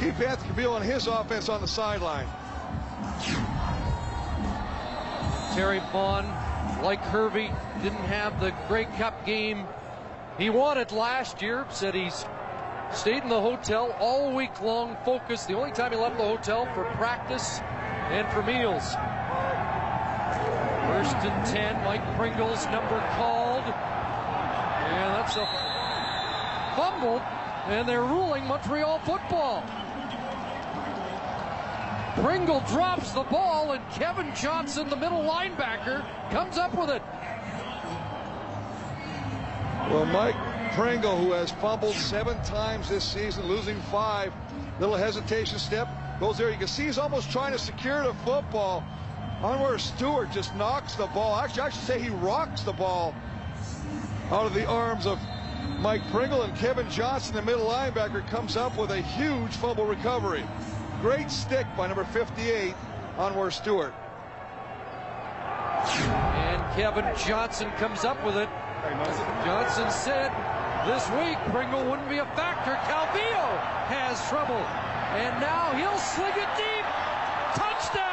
Keep 0.00 0.20
Anthony 0.20 0.52
Calvillo 0.52 0.76
and 0.76 0.84
his 0.84 1.06
offense 1.06 1.48
on 1.48 1.60
the 1.60 1.68
sideline. 1.68 2.26
Terry 5.54 5.80
Vaughn, 5.92 6.26
like 6.82 7.00
Hervey, 7.00 7.50
didn't 7.82 8.04
have 8.04 8.40
the 8.40 8.52
Grey 8.68 8.84
Cup 8.84 9.24
game 9.24 9.66
he 10.38 10.50
wanted 10.50 10.92
last 10.92 11.40
year. 11.40 11.66
Said 11.70 11.94
he's 11.94 12.26
stayed 12.92 13.22
in 13.22 13.28
the 13.28 13.40
hotel 13.40 13.94
all 13.98 14.34
week 14.34 14.60
long, 14.60 14.96
focused. 15.04 15.48
The 15.48 15.54
only 15.54 15.72
time 15.72 15.92
he 15.92 15.98
left 15.98 16.18
the 16.18 16.24
hotel 16.24 16.66
for 16.74 16.84
practice 16.96 17.60
and 18.10 18.28
for 18.32 18.42
Meals. 18.42 18.94
First 20.96 21.16
and 21.16 21.46
10, 21.46 21.84
Mike 21.84 22.16
Pringle's 22.16 22.64
number 22.68 22.98
called. 23.16 23.64
And 23.64 25.14
that's 25.14 25.36
a 25.36 25.44
fumble, 26.74 27.20
and 27.66 27.86
they're 27.86 28.00
ruling 28.00 28.46
Montreal 28.46 29.00
football. 29.00 29.62
Pringle 32.14 32.60
drops 32.60 33.12
the 33.12 33.24
ball, 33.24 33.72
and 33.72 33.90
Kevin 33.90 34.34
Johnson, 34.34 34.88
the 34.88 34.96
middle 34.96 35.22
linebacker, 35.22 36.02
comes 36.30 36.56
up 36.56 36.74
with 36.74 36.88
it. 36.88 37.02
Well, 39.90 40.06
Mike 40.06 40.72
Pringle, 40.72 41.18
who 41.18 41.32
has 41.32 41.50
fumbled 41.50 41.94
seven 41.94 42.42
times 42.42 42.88
this 42.88 43.04
season, 43.04 43.44
losing 43.44 43.78
five, 43.92 44.32
little 44.80 44.96
hesitation 44.96 45.58
step, 45.58 45.88
goes 46.18 46.38
there. 46.38 46.50
You 46.50 46.56
can 46.56 46.68
see 46.68 46.84
he's 46.84 46.96
almost 46.96 47.30
trying 47.30 47.52
to 47.52 47.58
secure 47.58 48.02
the 48.02 48.14
football. 48.24 48.82
Anwar 49.40 49.78
Stewart 49.78 50.30
just 50.30 50.54
knocks 50.54 50.94
the 50.94 51.06
ball. 51.08 51.38
Actually, 51.38 51.62
I 51.62 51.68
should 51.70 51.82
say 51.82 52.00
he 52.00 52.08
rocks 52.08 52.62
the 52.62 52.72
ball 52.72 53.14
out 54.30 54.46
of 54.46 54.54
the 54.54 54.66
arms 54.66 55.06
of 55.06 55.18
Mike 55.78 56.02
Pringle, 56.10 56.42
and 56.42 56.56
Kevin 56.56 56.88
Johnson, 56.90 57.34
the 57.34 57.42
middle 57.42 57.68
linebacker, 57.68 58.26
comes 58.28 58.56
up 58.56 58.76
with 58.78 58.90
a 58.90 59.00
huge 59.00 59.52
fumble 59.52 59.84
recovery. 59.84 60.44
Great 61.02 61.30
stick 61.30 61.66
by 61.76 61.86
number 61.86 62.04
58, 62.04 62.74
Anwar 63.18 63.52
Stewart. 63.52 63.92
And 65.86 66.74
Kevin 66.74 67.04
Johnson 67.16 67.70
comes 67.72 68.04
up 68.04 68.24
with 68.24 68.36
it. 68.36 68.48
Johnson 69.44 69.90
said 69.90 70.32
this 70.86 71.08
week 71.10 71.36
Pringle 71.52 71.84
wouldn't 71.90 72.08
be 72.08 72.18
a 72.18 72.26
factor. 72.34 72.74
Calvillo 72.88 73.58
has 73.86 74.26
trouble. 74.28 74.56
And 75.14 75.38
now 75.40 75.72
he'll 75.74 75.98
sling 75.98 76.32
it 76.32 76.48
deep. 76.56 76.84
Touchdown! 77.54 78.05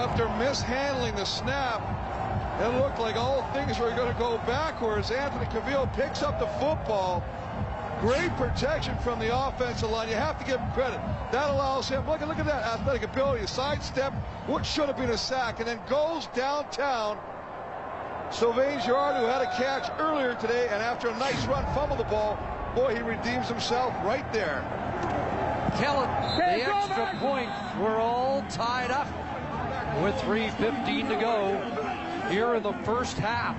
After 0.00 0.30
mishandling 0.38 1.14
the 1.14 1.26
snap, 1.26 1.82
it 2.58 2.68
looked 2.80 2.98
like 2.98 3.16
all 3.16 3.42
things 3.52 3.78
were 3.78 3.90
going 3.90 4.10
to 4.10 4.18
go 4.18 4.38
backwards. 4.46 5.10
Anthony 5.10 5.44
Calvillo 5.44 5.92
picks 5.92 6.22
up 6.22 6.40
the 6.40 6.46
football. 6.58 7.22
Great 8.00 8.30
protection 8.38 8.96
from 9.04 9.18
the 9.18 9.28
offensive 9.30 9.90
line. 9.90 10.08
You 10.08 10.14
have 10.14 10.38
to 10.38 10.44
give 10.46 10.58
him 10.58 10.70
credit. 10.72 10.98
That 11.32 11.50
allows 11.50 11.90
him, 11.90 12.06
look, 12.06 12.22
look 12.22 12.38
at 12.38 12.46
that 12.46 12.62
athletic 12.62 13.02
ability, 13.02 13.44
a 13.44 13.46
sidestep 13.46 14.14
what 14.46 14.64
should 14.64 14.86
have 14.86 14.96
been 14.96 15.10
a 15.10 15.18
sack, 15.18 15.58
and 15.58 15.68
then 15.68 15.78
goes 15.86 16.28
downtown. 16.28 17.18
Sylvain 18.30 18.80
Girard, 18.80 19.16
who 19.16 19.26
had 19.26 19.42
a 19.42 19.54
catch 19.58 19.90
earlier 20.00 20.34
today, 20.34 20.66
and 20.70 20.82
after 20.82 21.08
a 21.08 21.18
nice 21.18 21.44
run, 21.44 21.62
fumbled 21.74 22.00
the 22.00 22.04
ball. 22.04 22.38
Boy, 22.74 22.96
he 22.96 23.02
redeems 23.02 23.48
himself 23.48 23.92
right 24.02 24.32
there. 24.32 24.64
Kellett, 25.76 26.08
the 26.38 26.64
extra 26.72 27.18
point. 27.18 27.50
We're 27.78 27.98
all 27.98 28.42
tied 28.48 28.90
up 28.90 29.06
with 30.02 30.14
3.15 30.22 31.08
to 31.08 31.16
go 31.16 32.30
here 32.30 32.54
in 32.54 32.62
the 32.62 32.72
first 32.84 33.18
half. 33.18 33.56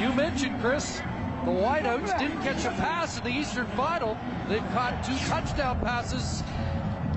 You 0.00 0.12
mentioned, 0.14 0.60
Chris, 0.60 0.96
the 1.44 1.50
wideouts 1.50 2.18
didn't 2.18 2.42
catch 2.42 2.64
a 2.64 2.70
pass 2.70 3.18
in 3.18 3.24
the 3.24 3.30
Eastern 3.30 3.66
Final. 3.68 4.16
They've 4.48 4.66
caught 4.72 5.04
two 5.04 5.16
touchdown 5.28 5.78
passes 5.80 6.42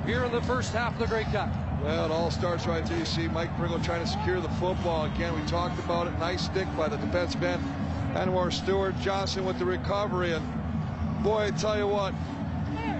here 0.05 0.23
in 0.25 0.31
the 0.31 0.41
first 0.41 0.73
half 0.73 0.93
of 0.93 0.99
the 0.99 1.07
Grey 1.07 1.23
Cup. 1.25 1.49
Well, 1.81 2.05
it 2.05 2.11
all 2.11 2.29
starts 2.29 2.65
right 2.67 2.85
there. 2.85 2.97
You 2.97 3.05
see 3.05 3.27
Mike 3.27 3.55
Pringle 3.57 3.79
trying 3.79 4.03
to 4.03 4.07
secure 4.07 4.39
the 4.39 4.49
football. 4.49 5.05
Again, 5.05 5.33
we 5.37 5.45
talked 5.47 5.79
about 5.79 6.07
it. 6.07 6.17
Nice 6.19 6.45
stick 6.45 6.67
by 6.77 6.87
the 6.87 6.97
defensive 6.97 7.43
end. 7.43 7.63
Anwar 8.13 8.53
Stewart 8.53 8.97
Johnson 8.99 9.43
with 9.45 9.59
the 9.59 9.65
recovery. 9.65 10.33
And 10.33 11.23
boy, 11.23 11.45
I 11.45 11.51
tell 11.51 11.77
you 11.77 11.87
what, 11.87 12.13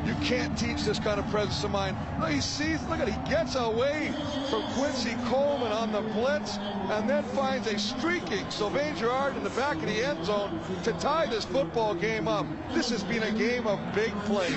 you 0.06 0.16
can't 0.16 0.58
teach 0.58 0.84
this 0.84 1.00
kind 1.00 1.20
of 1.20 1.28
presence 1.30 1.64
of 1.64 1.72
mind. 1.72 1.98
He 2.28 2.42
sees, 2.42 2.82
look 2.88 3.00
at, 3.00 3.08
he 3.08 3.30
gets 3.30 3.56
away 3.56 4.14
from 4.50 4.64
Quincy 4.74 5.16
Coleman 5.26 5.72
on 5.72 5.92
the 5.92 6.02
blitz 6.02 6.58
and 6.58 7.10
then 7.10 7.24
finds 7.24 7.68
a 7.68 7.78
streaking 7.78 8.50
Sylvain 8.50 8.96
Girard 8.96 9.36
in 9.36 9.44
the 9.44 9.50
back 9.52 9.76
of 9.76 9.86
the 9.86 10.04
end 10.04 10.26
zone 10.26 10.60
to 10.84 10.94
tie 10.94 11.26
this 11.28 11.46
football 11.46 11.96
game 11.96 12.28
up. 12.28 12.46
This 12.74 12.90
has 12.90 13.04
been 13.04 13.24
a 13.24 13.32
game 13.32 13.68
of 13.68 13.80
big 13.94 14.14
plays. 14.22 14.54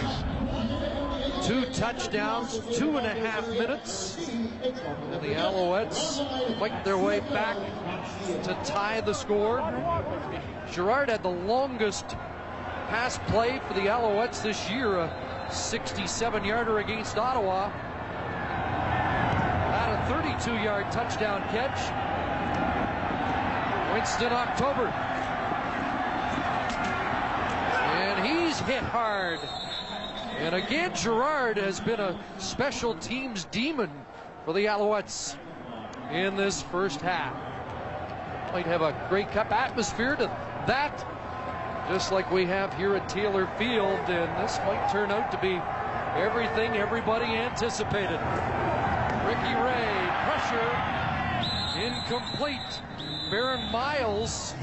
Two 1.47 1.67
touchdowns, 1.67 2.61
two 2.77 2.97
and 2.97 3.07
a 3.07 3.15
half 3.15 3.49
minutes. 3.49 4.29
And 4.29 5.23
the 5.23 5.35
Alouettes 5.35 6.59
fight 6.59 6.85
their 6.85 6.99
way 6.99 7.21
back 7.21 7.57
to 8.43 8.59
tie 8.65 9.01
the 9.01 9.13
score. 9.13 9.59
Girard 10.73 11.09
had 11.09 11.23
the 11.23 11.31
longest 11.31 12.17
pass 12.89 13.19
play 13.27 13.61
for 13.67 13.75
the 13.75 13.87
Alouettes 13.87 14.43
this 14.43 14.71
year, 14.71 14.97
a 14.97 15.11
67 15.51 16.45
yarder 16.45 16.79
against 16.79 17.19
Ottawa. 17.19 17.71
Had 19.71 19.93
a 19.93 20.23
32 20.23 20.63
yard 20.63 20.91
touchdown 20.93 21.43
catch. 21.51 21.93
Winston 23.93 24.33
October. 24.33 24.87
And 27.97 28.27
he's 28.27 28.59
hit 28.61 28.83
hard. 28.83 29.41
And 30.39 30.55
again, 30.55 30.95
Girard 30.95 31.57
has 31.57 31.81
been 31.81 31.99
a 31.99 32.19
special 32.39 32.95
teams 32.97 33.47
demon 33.47 33.91
for 34.45 34.53
the 34.53 34.67
Alouettes 34.67 35.37
in 36.11 36.37
this 36.37 36.63
first 36.63 37.01
half. 37.01 37.35
Might 38.53 38.67
have 38.67 38.83
a 38.83 38.95
Grey 39.09 39.25
Cup 39.25 39.51
atmosphere 39.51 40.15
to 40.17 40.27
that, 40.67 41.05
just 41.89 42.11
like 42.11 42.31
we 42.31 42.45
have 42.47 42.75
here 42.75 42.97
at 42.97 43.09
Taylor 43.09 43.47
Field, 43.59 44.01
and 44.09 44.45
this 44.45 44.59
might 44.67 44.89
turn 44.91 45.11
out 45.11 45.31
to 45.31 45.39
be 45.39 45.61
everything 46.21 46.77
everybody 46.77 47.27
anticipated. 47.27 48.19
Ricky 49.27 49.55
Ray, 49.55 50.09
pressure, 50.25 50.97
incomplete. 51.81 52.83
Baron 53.31 53.71
Miles 53.71 54.55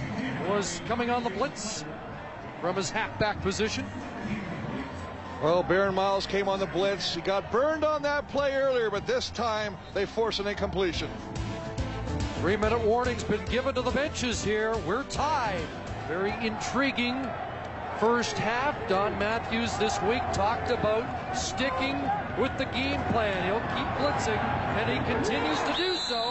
was 0.47 0.81
coming 0.87 1.09
on 1.09 1.23
the 1.23 1.29
blitz 1.29 1.85
from 2.61 2.75
his 2.75 2.89
halfback 2.89 3.41
position. 3.41 3.85
Well, 5.41 5.63
Baron 5.63 5.93
Miles 5.93 6.25
came 6.25 6.47
on 6.47 6.59
the 6.59 6.67
blitz. 6.67 7.13
He 7.13 7.21
got 7.21 7.51
burned 7.51 7.83
on 7.83 8.01
that 8.03 8.27
play 8.29 8.55
earlier, 8.55 8.89
but 8.89 9.05
this 9.05 9.29
time 9.29 9.75
they 9.93 10.05
force 10.05 10.39
an 10.39 10.47
incompletion. 10.47 11.09
Three 12.39 12.57
minute 12.57 12.81
warning's 12.81 13.23
been 13.23 13.43
given 13.45 13.75
to 13.75 13.81
the 13.81 13.91
benches 13.91 14.43
here. 14.43 14.75
We're 14.87 15.03
tied. 15.03 15.65
Very 16.07 16.33
intriguing 16.45 17.29
first 17.97 18.37
half. 18.37 18.75
Don 18.89 19.17
Matthews 19.17 19.77
this 19.77 20.01
week 20.01 20.21
talked 20.33 20.69
about 20.69 21.05
sticking 21.37 22.01
with 22.37 22.55
the 22.57 22.65
game 22.65 23.01
plan. 23.13 23.41
He'll 23.45 23.61
keep 23.71 23.87
blitzing, 23.97 24.37
and 24.37 24.91
he 24.91 25.13
continues 25.13 25.59
to 25.59 25.73
do 25.77 25.95
so. 25.95 26.21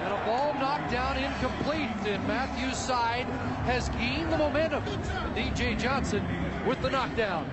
And 0.00 0.14
a 0.14 0.24
ball 0.24 0.54
knocked 0.54 0.90
down 0.90 1.18
incomplete, 1.18 1.90
and 2.06 2.26
Matthews' 2.26 2.78
side 2.78 3.26
has 3.66 3.90
gained 3.90 4.32
the 4.32 4.38
momentum. 4.38 4.82
DJ 5.34 5.78
Johnson 5.78 6.26
with 6.66 6.80
the 6.80 6.90
knockdown. 6.90 7.46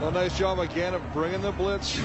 Well, 0.00 0.12
nice 0.12 0.36
job 0.38 0.58
again 0.60 0.94
of 0.94 1.02
bringing 1.12 1.42
the 1.42 1.52
blitz. 1.52 2.00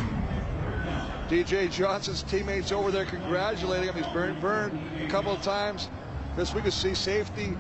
DJ 1.30 1.72
Johnson's 1.72 2.24
teammates 2.24 2.74
over 2.74 2.92
there 2.92 3.06
congratulating 3.06 3.88
him. 3.88 3.96
He's 3.96 4.14
burned, 4.14 4.42
burned 4.42 4.78
a 5.02 5.08
couple 5.08 5.32
of 5.32 5.42
times. 5.42 5.88
This 6.36 6.54
week 6.54 6.66
we 6.66 6.72
see 6.72 6.94
safety 6.94 7.58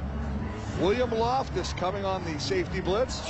William 0.79 1.11
Loftus 1.11 1.73
coming 1.73 2.05
on 2.05 2.23
the 2.23 2.39
safety 2.39 2.79
blitz. 2.79 3.21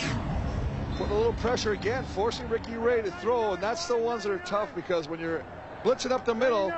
Putting 0.97 1.13
a 1.13 1.17
little 1.17 1.33
pressure 1.33 1.71
again, 1.71 2.03
forcing 2.05 2.47
Ricky 2.47 2.75
Ray 2.75 3.01
to 3.01 3.11
throw, 3.11 3.53
and 3.53 3.63
that's 3.63 3.87
the 3.87 3.97
ones 3.97 4.23
that 4.23 4.31
are 4.31 4.39
tough 4.39 4.73
because 4.75 5.09
when 5.09 5.19
you're 5.19 5.43
blitzing 5.83 6.11
up 6.11 6.25
the 6.25 6.35
middle 6.35 6.71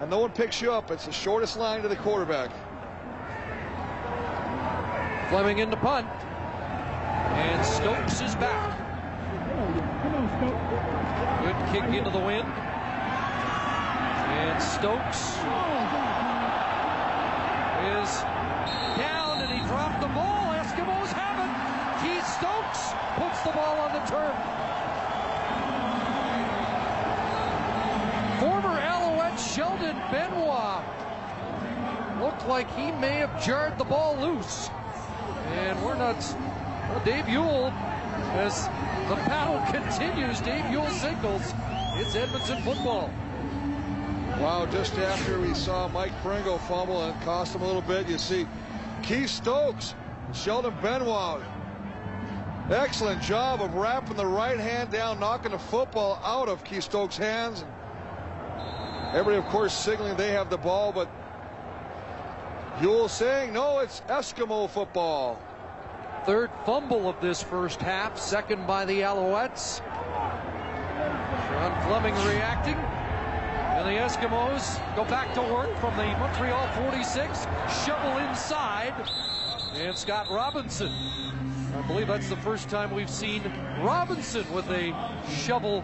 and 0.00 0.10
no 0.10 0.20
one 0.20 0.30
picks 0.30 0.62
you 0.62 0.72
up, 0.72 0.90
it's 0.90 1.06
the 1.06 1.12
shortest 1.12 1.56
line 1.56 1.82
to 1.82 1.88
the 1.88 1.96
quarterback. 1.96 2.50
Fleming 5.28 5.58
in 5.58 5.70
the 5.70 5.76
punt. 5.76 6.06
And 7.32 7.64
Stokes 7.64 8.20
is 8.20 8.34
back. 8.36 8.78
Good 11.42 11.72
kick 11.72 11.94
into 11.94 12.10
the 12.10 12.18
wind. 12.18 12.48
And 14.28 14.62
Stokes 14.62 15.36
is 17.82 18.22
down 18.98 19.21
dropped 19.72 20.02
the 20.02 20.08
ball. 20.08 20.52
Eskimos 20.52 21.08
have 21.16 21.38
it. 21.40 21.52
Keith 22.04 22.28
Stokes 22.36 22.92
puts 23.16 23.40
the 23.40 23.52
ball 23.56 23.80
on 23.80 23.92
the 23.96 24.04
turf. 24.04 24.36
Former 28.38 28.78
Alouette 28.78 29.40
Sheldon 29.40 29.96
Benoit 30.10 30.84
looked 32.20 32.46
like 32.46 32.70
he 32.76 32.92
may 32.92 33.16
have 33.24 33.42
jarred 33.42 33.78
the 33.78 33.84
ball 33.84 34.14
loose. 34.18 34.68
And 35.52 35.82
we're 35.82 35.96
not. 35.96 36.20
Well, 36.90 37.02
Dave 37.06 37.26
Ewell, 37.26 37.68
as 38.44 38.66
the 39.08 39.16
battle 39.24 39.62
continues, 39.80 40.40
Dave 40.42 40.66
Ewell 40.70 40.90
singles. 40.90 41.54
it's 41.96 42.14
Edmonton 42.14 42.62
football. 42.62 43.10
Wow, 44.38 44.66
just 44.70 44.98
after 44.98 45.40
we 45.40 45.54
saw 45.54 45.88
Mike 45.88 46.12
Pringle 46.22 46.58
fumble 46.58 47.04
and 47.04 47.22
cost 47.22 47.54
him 47.54 47.62
a 47.62 47.66
little 47.66 47.80
bit, 47.80 48.06
you 48.08 48.18
see 48.18 48.46
Keith 49.02 49.30
Stokes, 49.30 49.94
Sheldon 50.32 50.74
Benoit. 50.80 51.42
Excellent 52.70 53.20
job 53.20 53.60
of 53.60 53.74
wrapping 53.74 54.16
the 54.16 54.26
right 54.26 54.58
hand 54.58 54.90
down, 54.90 55.18
knocking 55.18 55.50
the 55.50 55.58
football 55.58 56.20
out 56.24 56.48
of 56.48 56.62
Keith 56.64 56.84
Stokes' 56.84 57.16
hands. 57.16 57.64
Everybody, 59.08 59.36
of 59.36 59.44
course, 59.46 59.74
signaling 59.74 60.16
they 60.16 60.30
have 60.30 60.48
the 60.48 60.56
ball, 60.56 60.92
but 60.92 61.08
Huell 62.78 63.10
saying, 63.10 63.52
no, 63.52 63.80
it's 63.80 64.00
Eskimo 64.08 64.70
football. 64.70 65.38
Third 66.24 66.50
fumble 66.64 67.08
of 67.08 67.20
this 67.20 67.42
first 67.42 67.80
half, 67.80 68.16
second 68.16 68.66
by 68.66 68.84
the 68.84 69.00
Alouettes. 69.00 69.80
Sean 71.48 71.82
Fleming 71.82 72.14
reacting. 72.26 73.01
And 73.72 73.88
the 73.88 73.92
Eskimos 73.92 74.78
go 74.94 75.04
back 75.06 75.32
to 75.34 75.40
work 75.40 75.74
from 75.78 75.96
the 75.96 76.04
Montreal 76.04 76.68
46. 76.90 77.46
Shovel 77.84 78.18
inside. 78.18 78.92
And 79.74 79.96
Scott 79.96 80.30
Robinson. 80.30 80.92
I 81.74 81.82
believe 81.86 82.06
that's 82.06 82.28
the 82.28 82.36
first 82.36 82.68
time 82.68 82.94
we've 82.94 83.08
seen 83.08 83.42
Robinson 83.80 84.44
with 84.52 84.68
a 84.68 84.92
shovel 85.26 85.82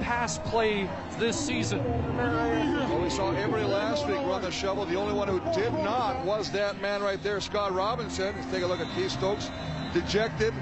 pass 0.00 0.38
play 0.38 0.88
this 1.18 1.38
season. 1.38 1.84
Well, 2.16 3.02
we 3.02 3.10
saw 3.10 3.32
every 3.32 3.64
last 3.64 4.06
week 4.06 4.16
run 4.16 4.40
the 4.40 4.50
shovel. 4.50 4.86
The 4.86 4.96
only 4.96 5.12
one 5.12 5.28
who 5.28 5.40
did 5.52 5.74
not 5.74 6.24
was 6.24 6.50
that 6.52 6.80
man 6.80 7.02
right 7.02 7.22
there, 7.22 7.40
Scott 7.42 7.74
Robinson. 7.74 8.34
Let's 8.34 8.50
take 8.50 8.62
a 8.62 8.66
look 8.66 8.80
at 8.80 8.92
Keith 8.94 9.10
Stokes, 9.10 9.50
dejected 9.92 10.54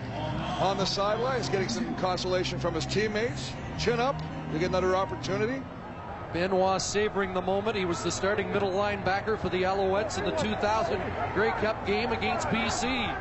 on 0.61 0.77
the 0.77 0.85
sidelines, 0.85 1.49
getting 1.49 1.69
some 1.69 1.95
consolation 1.97 2.59
from 2.59 2.75
his 2.75 2.85
teammates. 2.85 3.53
Chin 3.79 4.01
up 4.01 4.21
to 4.53 4.59
get 4.59 4.71
another 4.71 4.97
opportunity. 4.97 5.63
Benoit 6.35 6.83
savoring 6.83 7.33
the 7.33 7.41
moment. 7.41 7.77
He 7.77 7.85
was 7.85 8.03
the 8.03 8.11
starting 8.11 8.53
middle 8.53 8.73
linebacker 8.73 9.39
for 9.39 9.49
the 9.51 9.63
Alouettes 9.63 10.19
in 10.19 10.25
the 10.25 10.33
2000 10.33 11.01
Grey 11.33 11.53
Cup 11.63 11.87
game 11.87 12.11
against 12.11 12.49
BC. 12.49 13.17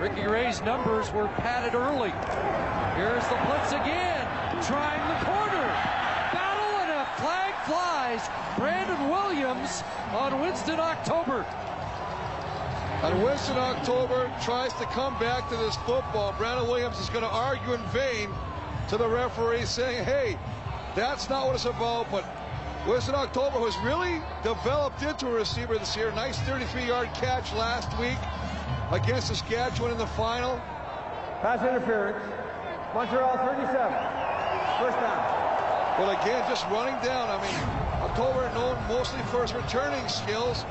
Ricky 0.00 0.26
Ray's 0.26 0.62
numbers 0.62 1.12
were 1.12 1.28
padded 1.36 1.74
early. 1.74 2.08
Here's 2.96 3.22
the 3.28 3.36
blitz 3.44 3.72
again, 3.72 4.26
trying 4.64 5.04
the 5.12 5.26
corner. 5.26 5.66
Battle 6.32 6.80
and 6.80 6.90
a 6.90 7.04
flag 7.20 7.52
flies. 7.66 8.26
Brandon 8.56 9.10
Williams 9.10 9.84
on 10.12 10.40
Winston 10.40 10.80
October. 10.80 11.44
And 13.02 13.22
Winston 13.22 13.58
October 13.58 14.32
tries 14.40 14.72
to 14.74 14.84
come 14.86 15.18
back 15.18 15.50
to 15.50 15.56
this 15.56 15.76
football. 15.76 16.34
Brandon 16.38 16.66
Williams 16.66 16.98
is 16.98 17.10
going 17.10 17.24
to 17.24 17.30
argue 17.30 17.74
in 17.74 17.82
vain 17.88 18.30
to 18.88 18.96
the 18.96 19.06
referee 19.06 19.66
saying, 19.66 20.02
hey, 20.06 20.38
that's 20.94 21.28
not 21.28 21.46
what 21.46 21.54
it's 21.54 21.66
about. 21.66 22.10
But 22.10 22.24
Winston 22.86 23.14
October 23.14 23.58
was 23.58 23.76
really 23.78 24.22
developed 24.42 25.02
into 25.02 25.26
a 25.26 25.32
receiver 25.32 25.76
this 25.78 25.96
year. 25.96 26.10
Nice 26.12 26.38
33-yard 26.40 27.08
catch 27.14 27.52
last 27.52 27.90
week 27.98 28.18
against 28.90 29.28
Saskatchewan 29.28 29.92
in 29.92 29.98
the 29.98 30.06
final. 30.06 30.56
Pass 31.42 31.60
interference. 31.60 32.22
Montreal 32.94 33.36
37. 33.36 33.68
First 34.80 34.96
down. 34.98 35.48
Well, 35.98 36.10
again, 36.10 36.44
just 36.48 36.64
running 36.66 36.94
down. 37.04 37.28
I 37.28 37.42
mean, 37.42 37.54
October 38.08 38.50
known 38.54 38.78
mostly 38.88 39.20
for 39.30 39.42
his 39.42 39.52
returning 39.52 40.06
skills. 40.08 40.64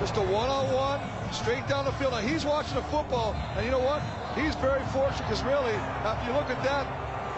Just 0.00 0.16
a 0.16 0.20
one-on-one, 0.20 1.00
straight 1.32 1.66
down 1.68 1.84
the 1.84 1.92
field. 1.92 2.12
Now, 2.12 2.18
he's 2.18 2.44
watching 2.44 2.74
the 2.74 2.82
football, 2.82 3.34
and 3.56 3.64
you 3.64 3.70
know 3.70 3.78
what? 3.78 4.02
He's 4.34 4.56
very 4.56 4.82
fortunate 4.86 5.22
because 5.28 5.42
really, 5.44 5.72
after 6.02 6.26
you 6.26 6.36
look 6.36 6.50
at 6.50 6.62
that, 6.64 6.86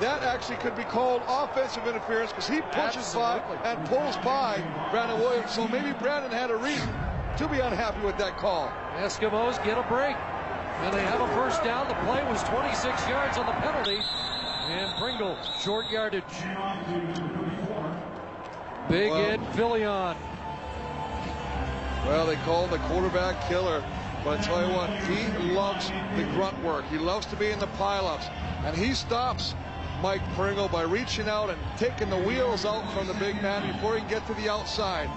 that 0.00 0.22
actually 0.22 0.56
could 0.56 0.76
be 0.76 0.84
called 0.84 1.22
offensive 1.28 1.86
interference 1.86 2.30
because 2.32 2.48
he 2.48 2.60
pushes 2.60 3.14
Absolutely. 3.14 3.56
by 3.58 3.72
and 3.72 3.86
pulls 3.86 4.16
by 4.18 4.62
Brandon 4.90 5.20
Williams. 5.20 5.52
So 5.52 5.68
maybe 5.68 5.92
Brandon 5.92 6.30
had 6.30 6.50
a 6.50 6.56
reason 6.56 6.88
to 7.36 7.48
be 7.48 7.60
unhappy 7.60 8.00
with 8.00 8.16
that 8.18 8.36
call. 8.36 8.72
Eskimos 8.96 9.62
get 9.64 9.78
a 9.78 9.82
break. 9.84 10.16
And 10.82 10.92
they 10.92 11.02
have 11.02 11.20
a 11.20 11.28
first 11.28 11.62
down. 11.62 11.88
The 11.88 11.94
play 11.94 12.22
was 12.24 12.42
26 12.44 13.08
yards 13.08 13.38
on 13.38 13.46
the 13.46 13.52
penalty. 13.52 14.02
And 14.68 14.90
Pringle, 14.96 15.36
short 15.60 15.88
yardage. 15.90 16.24
Big 18.88 19.10
Well- 19.10 19.30
Ed 19.30 19.40
Philion. 19.54 20.16
Well, 22.06 22.26
they 22.26 22.36
call 22.36 22.66
the 22.66 22.78
quarterback 22.78 23.48
killer. 23.48 23.82
But 24.24 24.40
I 24.40 24.42
tell 24.42 24.66
you 24.66 24.74
what, 24.74 24.90
he 25.04 25.52
loves 25.52 25.90
the 26.16 26.24
grunt 26.34 26.62
work. 26.62 26.84
He 26.90 26.98
loves 26.98 27.26
to 27.26 27.36
be 27.36 27.50
in 27.50 27.58
the 27.58 27.66
pileups. 27.78 28.30
And 28.64 28.76
he 28.76 28.94
stops 28.94 29.54
Mike 30.04 30.34
Pringle 30.34 30.68
by 30.68 30.82
reaching 30.82 31.30
out 31.30 31.48
and 31.48 31.58
taking 31.78 32.10
the 32.10 32.18
wheels 32.18 32.66
out 32.66 32.84
from 32.92 33.06
the 33.06 33.14
big 33.14 33.40
man 33.40 33.72
before 33.72 33.94
he 33.94 34.00
can 34.00 34.10
get 34.10 34.26
to 34.26 34.34
the 34.34 34.50
outside. 34.50 35.08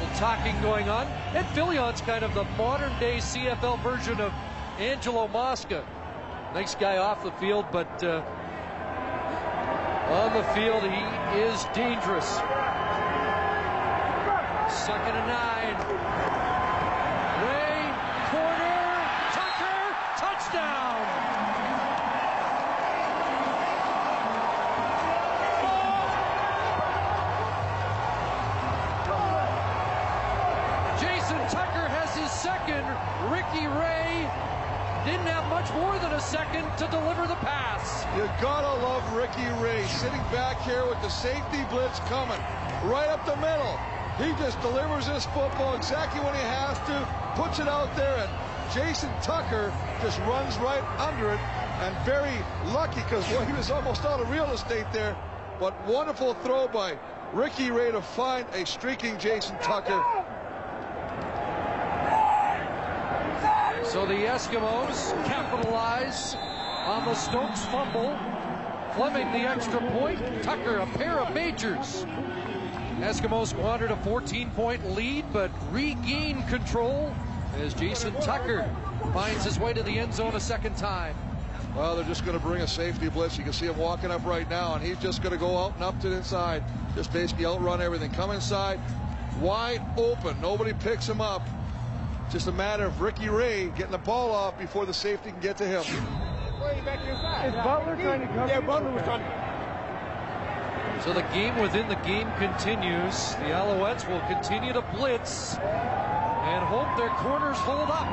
little 0.00 0.16
talking 0.16 0.58
going 0.62 0.88
on. 0.88 1.06
Ed 1.34 1.44
Philion's 1.52 2.00
kind 2.00 2.24
of 2.24 2.32
the 2.32 2.44
modern 2.56 2.98
day 2.98 3.18
CFL 3.18 3.82
version 3.82 4.18
of 4.18 4.32
Angelo 4.78 5.28
Mosca. 5.28 5.84
Nice 6.54 6.74
guy 6.74 6.96
off 6.96 7.22
the 7.22 7.32
field, 7.32 7.66
but 7.70 8.02
uh, 8.02 8.22
on 10.12 10.32
the 10.32 10.44
field 10.54 10.82
he 10.82 11.38
is 11.38 11.66
dangerous. 11.74 12.36
Second 14.72 15.16
and 15.16 15.28
nine. 15.28 16.25
Second 36.56 36.78
to 36.78 36.96
deliver 36.96 37.26
the 37.26 37.34
pass. 37.36 38.04
You 38.16 38.24
gotta 38.40 38.82
love 38.82 39.02
Ricky 39.14 39.46
Ray 39.62 39.84
sitting 39.86 40.20
back 40.32 40.60
here 40.62 40.86
with 40.86 41.00
the 41.02 41.08
safety 41.08 41.64
blitz 41.70 41.98
coming 42.00 42.38
right 42.84 43.08
up 43.08 43.24
the 43.26 43.36
middle. 43.36 43.78
He 44.18 44.32
just 44.42 44.60
delivers 44.62 45.06
this 45.06 45.26
football 45.26 45.76
exactly 45.76 46.20
when 46.20 46.34
he 46.34 46.40
has 46.40 46.78
to, 46.88 47.08
puts 47.40 47.58
it 47.58 47.68
out 47.68 47.94
there, 47.96 48.16
and 48.16 48.30
Jason 48.72 49.10
Tucker 49.22 49.72
just 50.00 50.18
runs 50.20 50.56
right 50.58 50.82
under 50.98 51.30
it. 51.30 51.40
And 51.80 51.94
very 52.06 52.32
lucky 52.72 53.02
because 53.02 53.28
well, 53.28 53.44
he 53.44 53.52
was 53.52 53.70
almost 53.70 54.04
out 54.06 54.20
of 54.20 54.30
real 54.30 54.50
estate 54.52 54.86
there. 54.92 55.14
But 55.60 55.74
wonderful 55.86 56.34
throw 56.34 56.68
by 56.68 56.98
Ricky 57.34 57.70
Ray 57.70 57.92
to 57.92 58.00
find 58.00 58.46
a 58.54 58.64
streaking 58.64 59.18
Jason 59.18 59.56
Tucker. 59.58 60.02
So 63.96 64.04
the 64.04 64.12
Eskimos 64.12 65.10
capitalize 65.24 66.34
on 66.84 67.06
the 67.06 67.14
Stokes 67.14 67.64
fumble. 67.64 68.14
Fleming 68.94 69.32
the 69.32 69.48
extra 69.48 69.80
point. 69.92 70.20
Tucker 70.42 70.76
a 70.76 70.86
pair 70.98 71.18
of 71.18 71.32
majors. 71.32 72.04
Eskimos 72.98 73.46
squandered 73.46 73.90
a 73.90 73.96
14-point 73.96 74.94
lead, 74.94 75.24
but 75.32 75.50
regain 75.70 76.42
control 76.42 77.10
as 77.56 77.72
Jason 77.72 78.12
Tucker 78.20 78.68
finds 79.14 79.44
his 79.44 79.58
way 79.58 79.72
to 79.72 79.82
the 79.82 79.98
end 79.98 80.12
zone 80.12 80.36
a 80.36 80.40
second 80.40 80.76
time. 80.76 81.16
Well, 81.74 81.96
they're 81.96 82.04
just 82.04 82.26
going 82.26 82.38
to 82.38 82.44
bring 82.44 82.60
a 82.60 82.68
safety 82.68 83.08
blitz. 83.08 83.38
You 83.38 83.44
can 83.44 83.54
see 83.54 83.64
him 83.64 83.78
walking 83.78 84.10
up 84.10 84.26
right 84.26 84.48
now, 84.50 84.74
and 84.74 84.84
he's 84.84 84.98
just 84.98 85.22
going 85.22 85.32
to 85.32 85.38
go 85.38 85.56
out 85.56 85.72
and 85.72 85.82
up 85.82 85.98
to 86.00 86.10
the 86.10 86.16
inside. 86.16 86.62
Just 86.94 87.14
basically 87.14 87.46
outrun 87.46 87.80
everything. 87.80 88.10
Come 88.10 88.30
inside, 88.30 88.78
wide 89.40 89.80
open. 89.96 90.38
Nobody 90.42 90.74
picks 90.74 91.08
him 91.08 91.22
up. 91.22 91.40
Just 92.30 92.48
a 92.48 92.52
matter 92.52 92.84
of 92.84 93.00
Ricky 93.00 93.28
Ray 93.28 93.68
getting 93.76 93.92
the 93.92 93.98
ball 93.98 94.32
off 94.32 94.58
before 94.58 94.84
the 94.84 94.92
safety 94.92 95.30
can 95.30 95.40
get 95.40 95.56
to 95.58 95.66
him. 95.66 95.82
Is 95.82 97.54
Butler 97.54 97.96
trying 97.96 98.20
to 98.20 98.26
cover? 98.26 98.48
Yeah, 98.48 98.60
Butler 98.60 98.90
was 98.90 99.02
trying 99.02 99.22
So 101.04 101.12
the 101.12 101.22
game 101.32 101.56
within 101.60 101.88
the 101.88 101.94
game 101.96 102.28
continues. 102.38 103.34
The 103.36 103.52
Alouettes 103.54 104.08
will 104.08 104.20
continue 104.26 104.72
to 104.72 104.82
blitz 104.96 105.56
and 105.56 106.64
hope 106.64 106.96
their 106.96 107.10
corners 107.10 107.56
hold 107.58 107.90
up. 107.90 108.08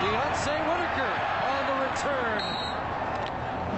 Deonce 0.00 0.56
Whitaker 0.68 1.12
on 1.52 1.66
the 1.68 1.76
return. 1.84 2.40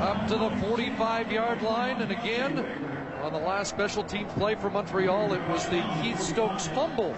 Up 0.01 0.29
to 0.29 0.37
the 0.37 0.51
45-yard 0.67 1.63
line, 1.63 2.01
and 2.03 2.13
again, 2.13 2.98
on 3.29 3.35
the 3.35 3.47
last 3.47 3.69
special 3.69 4.03
teams 4.03 4.33
play 4.33 4.55
for 4.55 4.71
Montreal, 4.71 5.35
it 5.35 5.49
was 5.51 5.67
the 5.67 5.85
Keith 6.01 6.19
Stokes 6.19 6.67
fumble 6.69 7.13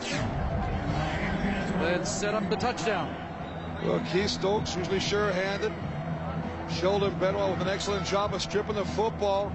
that 1.78 2.04
set 2.04 2.34
up 2.34 2.50
the 2.50 2.56
touchdown. 2.56 3.14
Well, 3.84 4.02
Keith 4.12 4.30
Stokes, 4.30 4.74
usually 4.74 4.98
sure-handed. 4.98 5.72
Sheldon 6.68 7.16
Benoit 7.20 7.50
with 7.50 7.60
an 7.60 7.72
excellent 7.72 8.04
job 8.06 8.34
of 8.34 8.42
stripping 8.42 8.74
the 8.74 8.84
football. 8.84 9.52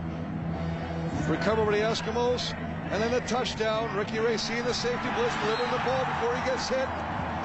Recover 1.27 1.65
by 1.65 1.71
the 1.71 1.83
Eskimos. 1.83 2.57
And 2.89 3.03
then 3.03 3.11
the 3.11 3.19
touchdown. 3.21 3.93
Ricky 3.97 4.19
Ray 4.19 4.37
seeing 4.37 4.63
the 4.63 4.73
safety 4.73 5.09
blitz, 5.15 5.35
delivering 5.43 5.71
the 5.71 5.79
ball 5.79 6.05
before 6.05 6.37
he 6.37 6.49
gets 6.49 6.69
hit. 6.69 6.87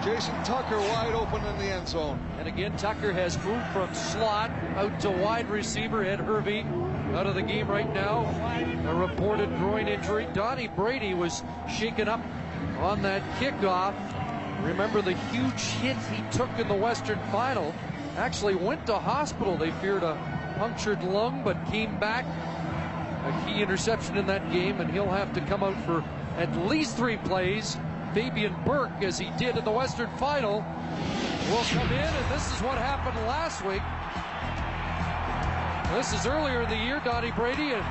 Jason 0.05 0.35
Tucker 0.45 0.79
wide 0.79 1.15
open 1.15 1.45
in 1.45 1.59
the 1.59 1.65
end 1.65 1.89
zone. 1.89 2.19
And 2.39 2.47
again, 2.47 2.77
Tucker 2.77 3.13
has 3.13 3.43
moved 3.45 3.67
from 3.73 3.93
slot 3.93 4.51
out 4.77 5.01
to 5.01 5.11
wide 5.11 5.51
receiver. 5.51 6.05
Ed 6.05 6.21
Hervey 6.21 6.63
out 7.15 7.27
of 7.27 7.35
the 7.35 7.43
game 7.43 7.69
right 7.69 7.93
now. 7.93 8.25
A 8.89 8.95
reported 8.95 9.49
groin 9.59 9.89
injury. 9.89 10.27
Donnie 10.33 10.69
Brady 10.69 11.15
was 11.15 11.43
shaken 11.69 12.09
up 12.09 12.21
on 12.79 13.03
that 13.03 13.23
kickoff. 13.39 13.95
Remember 14.65 15.03
the 15.03 15.15
huge 15.33 15.61
hit 15.81 15.97
he 15.97 16.23
took 16.37 16.51
in 16.59 16.69
the 16.69 16.75
Western 16.75 17.19
Final. 17.31 17.75
Actually 18.17 18.55
went 18.55 18.87
to 18.87 18.99
hospital. 18.99 19.57
They 19.57 19.71
feared 19.73 20.03
a 20.03 20.17
punctured 20.59 21.03
lung, 21.03 21.43
but 21.43 21.57
came 21.67 21.99
back. 21.99 22.25
A 23.25 23.45
key 23.47 23.63
interception 23.63 24.17
in 24.17 24.27
that 24.27 24.51
game, 24.53 24.81
and 24.81 24.91
he'll 24.91 25.11
have 25.11 25.33
to 25.35 25.41
come 25.43 25.63
out 25.63 25.77
for 25.85 26.05
at 26.37 26.55
least 26.67 26.97
three 26.97 27.17
plays. 27.19 27.77
Fabian 28.15 28.55
Burke, 28.65 29.03
as 29.03 29.19
he 29.19 29.31
did 29.39 29.57
in 29.57 29.65
the 29.65 29.71
Western 29.71 30.11
Final, 30.17 30.65
will 31.51 31.65
come 31.71 31.91
in, 31.93 31.99
and 31.99 32.31
this 32.31 32.47
is 32.53 32.63
what 32.63 32.79
happened 32.79 33.17
last 33.27 33.65
week. 33.65 33.83
This 35.95 36.12
is 36.12 36.24
earlier 36.24 36.62
in 36.62 36.68
the 36.70 36.76
year, 36.76 37.01
Donnie 37.05 37.32
Brady, 37.32 37.72
an 37.72 37.84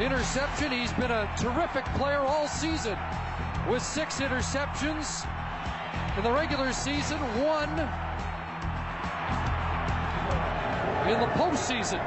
interception. 0.00 0.70
He's 0.70 0.92
been 0.92 1.10
a 1.10 1.28
terrific 1.36 1.84
player 1.96 2.20
all 2.20 2.46
season 2.46 2.96
with 3.68 3.82
six 3.82 4.20
interceptions 4.20 5.26
in 6.16 6.22
the 6.22 6.30
regular 6.30 6.72
season, 6.72 7.18
one 7.42 7.68
in 11.10 11.18
the 11.18 11.26
postseason. 11.34 11.98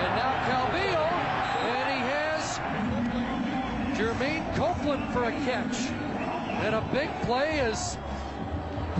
And 0.00 0.16
now 0.16 0.32
Calvillo, 0.48 1.06
and 1.68 1.88
he 1.92 2.00
has 2.08 2.58
Jermaine 3.98 4.56
Copeland 4.56 5.12
for 5.12 5.24
a 5.24 5.32
catch. 5.44 5.88
And 6.64 6.74
a 6.74 6.80
big 6.90 7.10
play 7.22 7.60
as 7.60 7.98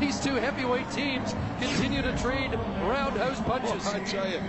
these 0.01 0.21
two 0.21 0.35
heavyweight 0.35 0.91
teams 0.91 1.35
continue 1.61 2.03
to 2.03 2.17
trade 2.19 2.55
roundhouse 2.83 3.41
punches. 3.41 3.87
I 3.87 4.01
tell 4.01 4.29
you, 4.29 4.41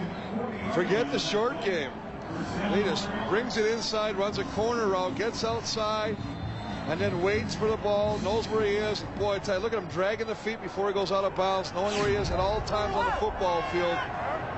forget 0.74 1.12
the 1.12 1.20
short 1.20 1.64
game. 1.64 1.92
He 2.74 2.84
just 2.84 3.10
brings 3.28 3.58
it 3.58 3.66
inside, 3.66 4.16
runs 4.16 4.38
a 4.38 4.44
corner 4.46 4.88
route, 4.88 5.16
gets 5.16 5.44
outside, 5.44 6.16
and 6.88 7.02
then 7.02 7.22
waits 7.22 7.56
for 7.56 7.68
the 7.68 7.78
ball, 7.78 8.20
knows 8.20 8.48
where 8.48 8.64
he 8.64 8.74
is. 8.74 9.02
Boy, 9.18 9.36
I 9.36 9.40
tell 9.40 9.58
you, 9.58 9.64
look 9.64 9.74
at 9.74 9.80
him 9.80 9.88
dragging 9.88 10.28
the 10.28 10.36
feet 10.36 10.62
before 10.62 10.88
he 10.88 10.94
goes 10.94 11.12
out 11.12 11.24
of 11.24 11.36
bounds, 11.36 11.74
knowing 11.74 11.98
where 12.00 12.10
he 12.10 12.16
is 12.16 12.30
at 12.30 12.40
all 12.40 12.62
times 12.62 12.96
on 12.96 13.06
the 13.06 13.12
football 13.14 13.64
field. 13.72 13.98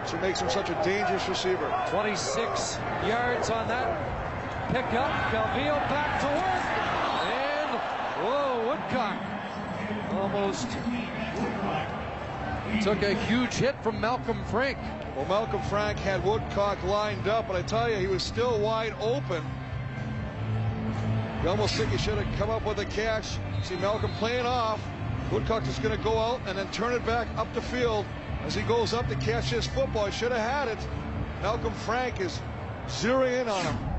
So 0.06 0.18
makes 0.20 0.42
him 0.42 0.50
such 0.50 0.70
a 0.70 0.84
dangerous 0.84 1.28
receiver. 1.30 1.74
26 1.90 2.78
yards 3.08 3.50
on 3.50 3.68
that 3.68 4.68
pickup. 4.70 5.12
Calvillo 5.32 5.78
back 5.90 6.20
to 6.22 6.28
work. 6.28 6.64
And, 7.32 7.80
whoa, 8.26 8.68
Woodcock 8.68 9.31
almost 10.22 10.70
took 12.84 13.02
a 13.02 13.16
huge 13.26 13.56
hit 13.56 13.76
from 13.82 14.00
Malcolm 14.00 14.44
Frank. 14.46 14.78
Well, 15.16 15.26
Malcolm 15.26 15.62
Frank 15.64 15.98
had 15.98 16.24
Woodcock 16.24 16.82
lined 16.84 17.28
up, 17.28 17.48
but 17.48 17.56
I 17.56 17.64
tell 17.64 17.90
you, 17.90 17.98
he 17.98 18.06
was 18.06 18.22
still 18.22 18.60
wide 18.60 18.94
open. 19.02 19.44
You 21.42 21.50
almost 21.50 21.74
think 21.74 21.90
he 21.90 21.98
should 21.98 22.20
have 22.20 22.38
come 22.38 22.52
up 22.52 22.64
with 22.66 22.78
a 22.78 22.86
catch. 22.86 23.40
See 23.64 23.76
Malcolm 23.78 24.12
playing 24.20 24.46
off. 24.46 24.80
Woodcock 25.32 25.68
is 25.68 25.80
going 25.80 25.98
to 25.98 26.04
go 26.04 26.20
out 26.20 26.40
and 26.46 26.56
then 26.56 26.70
turn 26.72 26.94
it 26.94 27.04
back 27.04 27.28
up 27.36 27.52
the 27.56 27.62
field 27.62 28.06
as 28.44 28.54
he 28.54 28.62
goes 28.62 28.94
up 28.94 29.08
to 29.10 29.16
catch 29.16 29.46
his 29.46 29.66
football. 29.66 30.06
He 30.06 30.12
should 30.12 30.32
have 30.32 30.42
had 30.42 30.68
it. 30.68 30.88
Malcolm 31.42 31.74
Frank 31.74 32.20
is 32.20 32.40
zeroing 32.88 33.42
in 33.42 33.50
on 33.50 33.66
him. 33.66 33.91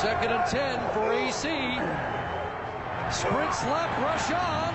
Second 0.00 0.32
and 0.32 0.50
10 0.50 0.92
for 0.92 1.12
AC. 1.12 1.48
Sprints 3.10 3.64
left, 3.64 3.98
rush 4.00 4.30
on, 4.32 4.74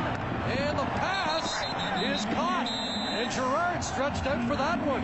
and 0.57 0.79
the 0.79 0.85
pass 0.95 1.61
is 2.01 2.25
caught. 2.33 2.67
And 2.69 3.29
Girard 3.29 3.83
stretched 3.83 4.25
out 4.25 4.47
for 4.47 4.55
that 4.55 4.79
one. 4.87 5.03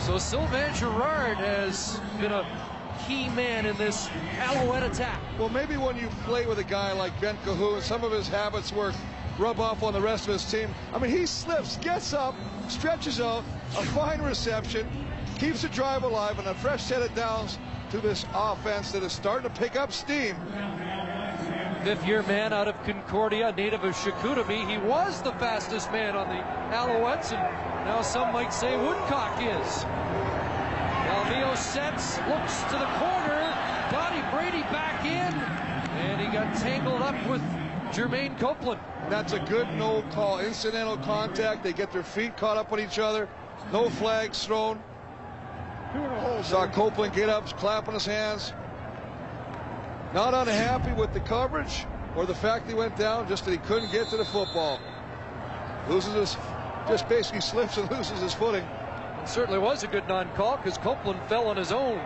So 0.00 0.18
Sylvain 0.18 0.74
Girard 0.74 1.38
has 1.38 1.98
been 2.20 2.30
a 2.30 2.46
key 3.06 3.30
man 3.30 3.64
in 3.64 3.76
this 3.78 4.08
Alouette 4.38 4.82
attack. 4.82 5.18
Well, 5.38 5.48
maybe 5.48 5.78
when 5.78 5.96
you 5.96 6.08
play 6.24 6.46
with 6.46 6.58
a 6.58 6.64
guy 6.64 6.92
like 6.92 7.18
Ben 7.22 7.38
Cahoon, 7.44 7.80
some 7.80 8.04
of 8.04 8.12
his 8.12 8.28
habits 8.28 8.70
work 8.70 8.94
rub 9.38 9.60
off 9.60 9.82
on 9.82 9.94
the 9.94 10.00
rest 10.00 10.28
of 10.28 10.34
his 10.34 10.44
team. 10.44 10.68
I 10.92 10.98
mean, 10.98 11.10
he 11.10 11.24
slips, 11.24 11.78
gets 11.78 12.12
up, 12.12 12.34
stretches 12.68 13.18
out, 13.18 13.44
a 13.78 13.82
fine 13.86 14.20
reception, 14.20 14.86
keeps 15.38 15.62
the 15.62 15.68
drive 15.68 16.04
alive, 16.04 16.38
and 16.38 16.48
a 16.48 16.54
fresh 16.54 16.82
set 16.82 17.02
of 17.02 17.14
downs 17.14 17.58
to 17.90 17.98
this 17.98 18.24
offense 18.34 18.92
that 18.92 19.02
is 19.02 19.12
starting 19.12 19.48
to 19.48 19.60
pick 19.60 19.76
up 19.76 19.92
steam. 19.92 20.36
Fifth 21.84 22.06
year 22.06 22.22
man 22.22 22.52
out 22.52 22.66
of 22.66 22.82
Concordia, 22.84 23.52
native 23.52 23.84
of 23.84 23.94
Chicoutimi. 23.94 24.68
He 24.68 24.78
was 24.78 25.20
the 25.22 25.32
fastest 25.32 25.92
man 25.92 26.16
on 26.16 26.28
the 26.28 26.42
Alouettes, 26.74 27.32
and 27.32 27.84
now 27.84 28.00
some 28.00 28.32
might 28.32 28.54
say 28.54 28.76
Woodcock 28.76 29.38
is. 29.40 29.84
Calvillo 31.04 31.54
sets, 31.56 32.16
looks 32.28 32.62
to 32.64 32.78
the 32.78 32.88
corner. 32.98 33.54
Donnie 33.90 34.24
Brady 34.32 34.62
back 34.72 35.04
in, 35.04 35.34
and 36.00 36.20
he 36.20 36.26
got 36.28 36.56
tangled 36.56 37.02
up 37.02 37.14
with 37.28 37.42
Jermaine 37.92 38.38
Copeland. 38.40 38.80
That's 39.10 39.34
a 39.34 39.40
good 39.40 39.68
no 39.74 40.02
call. 40.12 40.40
Incidental 40.40 40.96
contact. 40.98 41.62
They 41.62 41.74
get 41.74 41.92
their 41.92 42.02
feet 42.02 42.36
caught 42.38 42.56
up 42.56 42.72
on 42.72 42.80
each 42.80 42.98
other. 42.98 43.28
No 43.72 43.90
flags 43.90 44.44
thrown. 44.44 44.82
Saw 46.42 46.66
Copeland 46.66 47.14
get 47.14 47.28
up, 47.28 47.46
clapping 47.58 47.94
his 47.94 48.06
hands. 48.06 48.52
Not 50.12 50.34
unhappy 50.34 50.92
with 50.92 51.12
the 51.12 51.20
coverage 51.20 51.86
or 52.16 52.26
the 52.26 52.34
fact 52.34 52.68
he 52.68 52.74
went 52.74 52.96
down, 52.96 53.28
just 53.28 53.44
that 53.44 53.52
he 53.52 53.58
couldn't 53.58 53.90
get 53.90 54.08
to 54.08 54.16
the 54.16 54.24
football. 54.24 54.78
Loses 55.88 56.14
his, 56.14 56.36
just 56.88 57.08
basically 57.08 57.40
slips 57.40 57.76
and 57.76 57.90
loses 57.96 58.20
his 58.20 58.34
footing. 58.34 58.64
It 59.22 59.28
certainly 59.28 59.58
was 59.58 59.82
a 59.84 59.86
good 59.86 60.06
non-call 60.06 60.58
because 60.58 60.78
Copeland 60.78 61.20
fell 61.28 61.46
on 61.46 61.56
his 61.56 61.72
own. 61.72 61.98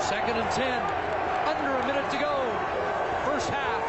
Second 0.00 0.36
and 0.36 0.50
10. 0.50 0.82
Under 1.46 1.70
a 1.70 1.86
minute 1.86 2.10
to 2.10 2.18
go. 2.18 2.34
First 3.24 3.48
half. 3.50 3.82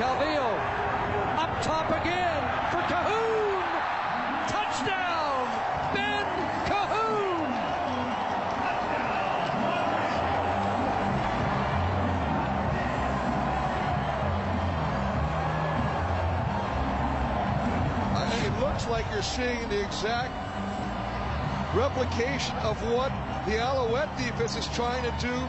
Calvillo 0.00 0.80
up 1.38 1.62
top 1.62 1.88
again 1.90 2.42
for 2.70 2.80
Cahoon. 2.92 3.39
You're 19.20 19.24
seeing 19.24 19.68
the 19.68 19.84
exact 19.84 20.32
replication 21.76 22.56
of 22.58 22.80
what 22.90 23.12
the 23.46 23.58
Alouette 23.58 24.08
defense 24.16 24.56
is 24.56 24.66
trying 24.68 25.02
to 25.02 25.14
do 25.20 25.46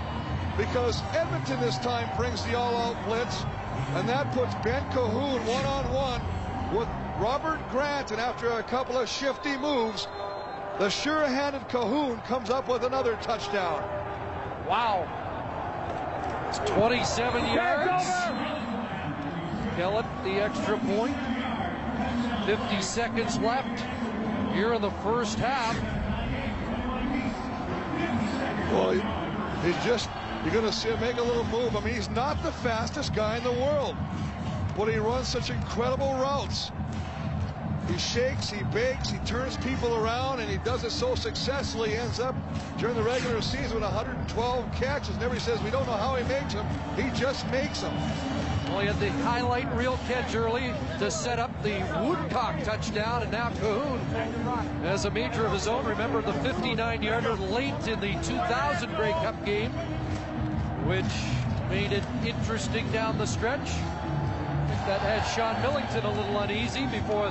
because 0.58 1.02
Edmonton 1.14 1.58
this 1.62 1.78
time 1.78 2.10
brings 2.18 2.44
the 2.44 2.58
all-out 2.58 2.98
blitz 3.06 3.46
and 3.96 4.10
that 4.10 4.30
puts 4.34 4.54
Ben 4.56 4.84
Cahoon 4.92 5.40
one-on-one 5.46 6.22
with 6.76 6.90
Robert 7.18 7.62
Grant 7.70 8.12
and 8.12 8.20
after 8.20 8.50
a 8.50 8.64
couple 8.64 8.98
of 8.98 9.08
shifty 9.08 9.56
moves 9.56 10.10
the 10.78 10.90
sure-handed 10.90 11.70
Cahoon 11.70 12.22
comes 12.26 12.50
up 12.50 12.68
with 12.68 12.84
another 12.84 13.18
touchdown. 13.22 13.82
Wow. 14.68 15.08
It's 16.50 16.60
27 16.72 17.54
yards. 17.54 18.04
Kellett, 19.78 20.06
the 20.26 20.42
extra 20.42 20.78
point. 20.78 21.16
50 22.58 22.82
seconds 22.82 23.40
left 23.40 23.80
here 24.54 24.74
in 24.74 24.82
the 24.82 24.92
first 25.06 25.40
half. 25.40 25.74
Well, 28.74 28.92
he's 29.64 29.86
just, 29.86 30.10
you're 30.44 30.52
going 30.52 30.66
to 30.66 30.74
see 30.74 30.90
him 30.90 31.00
make 31.00 31.16
a 31.16 31.22
little 31.22 31.46
move. 31.46 31.78
I 31.78 31.80
mean, 31.80 31.94
he's 31.94 32.10
not 32.10 32.44
the 32.44 32.52
fastest 32.52 33.14
guy 33.16 33.38
in 33.38 33.44
the 33.46 33.54
world, 33.54 33.96
but 34.76 34.88
he 34.88 34.98
runs 34.98 35.30
such 35.30 35.50
incredible 35.50 36.14
routes. 36.16 36.74
He 37.88 37.98
shakes, 37.98 38.50
he 38.50 38.64
bakes, 38.64 39.10
he 39.10 39.20
turns 39.20 39.56
people 39.56 39.96
around, 39.96 40.42
and 40.42 40.52
he 40.52 40.58
does 40.58 40.84
it 40.84 40.92
so 40.92 41.16
successfully. 41.16 41.92
He 41.92 41.96
ends 41.96 42.20
up 42.20 42.36
during 42.78 42.98
the 42.98 43.04
regular 43.04 43.42
season 43.42 43.76
with 43.76 43.84
112 43.84 44.72
catches. 44.74 45.16
And 45.16 45.24
everybody 45.24 45.40
says 45.40 45.64
we 45.64 45.72
don't 45.72 45.86
know 45.86 45.94
how 45.94 46.18
he 46.18 46.28
makes 46.28 46.54
them. 46.54 46.68
He 46.98 47.18
just 47.18 47.50
makes 47.50 47.80
them. 47.80 47.94
Well, 48.72 48.80
he 48.80 48.88
had 48.88 49.00
the 49.02 49.12
highlight 49.24 49.70
reel 49.76 50.00
catch 50.08 50.34
early 50.34 50.74
to 51.00 51.12
set 51.12 51.40
up 51.40 51.52
the 51.62 51.80
Woodcock 52.06 52.64
touchdown, 52.64 53.22
and 53.22 53.30
now 53.30 53.50
Cahoon 53.50 54.00
has 54.84 55.04
a 55.04 55.12
major 55.12 55.46
of 55.46 55.52
his 55.52 55.68
own. 55.68 55.84
Remember 55.86 56.22
the 56.22 56.32
59-yarder 56.32 57.36
late 57.36 57.86
in 57.90 58.00
the 58.00 58.14
2000 58.24 58.96
Grey 58.96 59.12
Cup 59.12 59.46
game, 59.46 59.74
which 60.88 61.04
made 61.70 61.92
it 61.92 62.04
interesting 62.26 62.90
down 62.94 63.18
the 63.18 63.28
stretch. 63.28 63.72
That 64.88 65.02
had 65.02 65.22
Sean 65.36 65.62
Millington 65.62 66.06
a 66.06 66.12
little 66.14 66.40
uneasy 66.40 66.86
before 66.86 67.28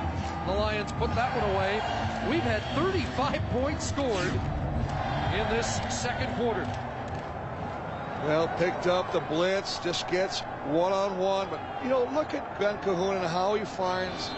the 0.47 0.53
Lions 0.53 0.93
put 0.93 1.15
that 1.15 1.35
one 1.41 1.51
away. 1.55 1.77
We've 2.31 2.43
had 2.43 2.63
35 2.77 3.41
points 3.53 3.87
scored 3.87 4.29
in 4.29 5.49
this 5.57 5.81
second 5.89 6.37
quarter. 6.37 6.65
Well, 8.27 8.47
picked 8.59 8.87
up 8.87 9.11
the 9.15 9.21
blitz, 9.21 9.79
just 9.79 10.07
gets 10.09 10.43
one-on-one. 10.67 11.49
But, 11.51 11.61
you 11.83 11.89
know, 11.89 12.05
look 12.05 12.35
at 12.35 12.59
Ben 12.59 12.77
Cahoon 12.79 13.17
and 13.17 13.27
how 13.27 13.55
he 13.55 13.65
finds 13.65 14.31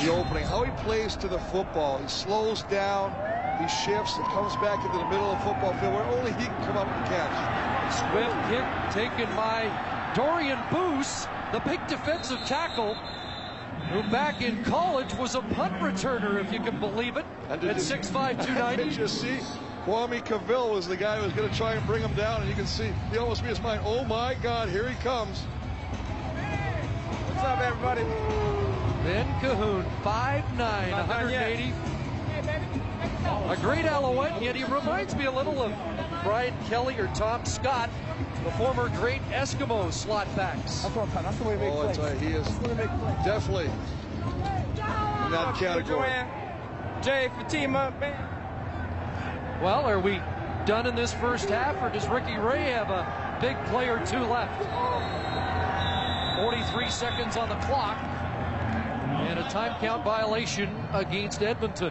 the 0.00 0.12
opening, 0.12 0.44
how 0.44 0.62
he 0.64 0.70
plays 0.72 1.16
to 1.16 1.28
the 1.28 1.38
football. 1.38 1.98
He 1.98 2.08
slows 2.08 2.62
down, 2.64 3.14
he 3.58 3.66
shifts, 3.68 4.16
and 4.18 4.26
comes 4.26 4.54
back 4.56 4.84
into 4.84 4.98
the 4.98 5.04
middle 5.06 5.32
of 5.32 5.38
the 5.38 5.44
football 5.44 5.72
field 5.74 5.94
where 5.94 6.04
only 6.04 6.32
he 6.32 6.46
can 6.46 6.64
come 6.64 6.76
up 6.76 6.86
and 6.86 7.06
catch. 7.06 7.32
Swift 7.92 8.36
kick 8.50 8.64
taken 8.92 9.34
by 9.36 9.70
Dorian 10.14 10.58
Boose, 10.70 11.26
the 11.52 11.60
big 11.60 11.84
defensive 11.86 12.40
tackle, 12.46 12.94
who 13.90 14.02
back 14.10 14.42
in 14.42 14.62
college 14.64 15.14
was 15.14 15.34
a 15.34 15.40
punt 15.42 15.72
returner, 15.74 16.40
if 16.40 16.52
you 16.52 16.60
can 16.60 16.78
believe 16.80 17.16
it, 17.16 17.24
And 17.48 17.52
at 17.52 17.60
did 17.60 17.76
you- 17.76 17.82
6'5", 17.82 18.36
Did 18.76 18.96
you 18.96 19.08
see? 19.08 19.38
Kwame 19.86 20.24
Cavil 20.24 20.70
was 20.72 20.88
the 20.88 20.96
guy 20.96 21.16
who 21.16 21.22
was 21.22 21.32
going 21.32 21.48
to 21.48 21.54
try 21.54 21.74
and 21.74 21.86
bring 21.86 22.02
him 22.02 22.12
down, 22.14 22.40
and 22.40 22.50
you 22.50 22.56
can 22.56 22.66
see 22.66 22.90
he 23.12 23.18
almost 23.18 23.42
made 23.42 23.50
his 23.50 23.60
mind. 23.62 23.80
Oh 23.84 24.04
my 24.04 24.34
God, 24.34 24.68
here 24.68 24.88
he 24.88 24.96
comes. 24.96 25.44
What's 27.36 27.48
up, 27.48 27.60
everybody? 27.60 28.02
Ben 29.04 29.26
Cahoon, 29.40 29.84
5'9", 30.02 30.56
Not 30.56 31.06
done 31.06 31.06
180. 31.06 31.74
A 33.52 33.56
great 33.60 33.84
Alouette, 33.84 34.40
yet 34.40 34.56
he 34.56 34.64
reminds 34.64 35.14
me 35.14 35.26
a 35.26 35.30
little 35.30 35.60
of 35.60 35.74
Brian 36.24 36.54
Kelly 36.64 36.98
or 36.98 37.08
Tom 37.08 37.44
Scott, 37.44 37.90
the 38.42 38.50
former 38.52 38.88
great 38.88 39.20
Eskimo 39.32 39.92
slot 39.92 40.34
backs. 40.34 40.80
That's 40.80 40.94
what 40.96 41.12
That's 41.12 41.36
the 41.36 41.44
way 41.44 41.54
to 41.56 41.60
make 41.60 41.72
Oh, 41.74 41.92
plays. 41.92 41.98
it's, 41.98 42.20
he 42.22 42.28
is 42.28 42.42
That's 42.46 42.56
the 42.56 42.62
way 42.62 42.68
to 42.70 42.74
make 42.76 43.00
plays. 43.00 43.24
definitely 43.26 43.64
in 43.66 45.32
that 45.32 45.54
category. 45.58 46.08
Jay, 47.02 47.30
for 47.36 47.44
team 47.50 47.76
up, 47.76 48.00
man. 48.00 48.16
Well, 49.62 49.84
are 49.84 50.00
we 50.00 50.22
done 50.64 50.86
in 50.86 50.94
this 50.94 51.12
first 51.12 51.50
half, 51.50 51.76
or 51.82 51.90
does 51.90 52.08
Ricky 52.08 52.38
Ray 52.38 52.62
have 52.70 52.88
a 52.88 53.36
big 53.42 53.62
play 53.66 53.90
or 53.90 53.98
two 54.06 54.20
left? 54.20 54.62
Oh, 54.72 55.25
43 56.36 56.90
seconds 56.90 57.36
on 57.38 57.48
the 57.48 57.54
clock, 57.66 57.96
and 57.96 59.38
a 59.38 59.48
time 59.48 59.74
count 59.80 60.04
violation 60.04 60.68
against 60.92 61.40
Edmonton. 61.42 61.90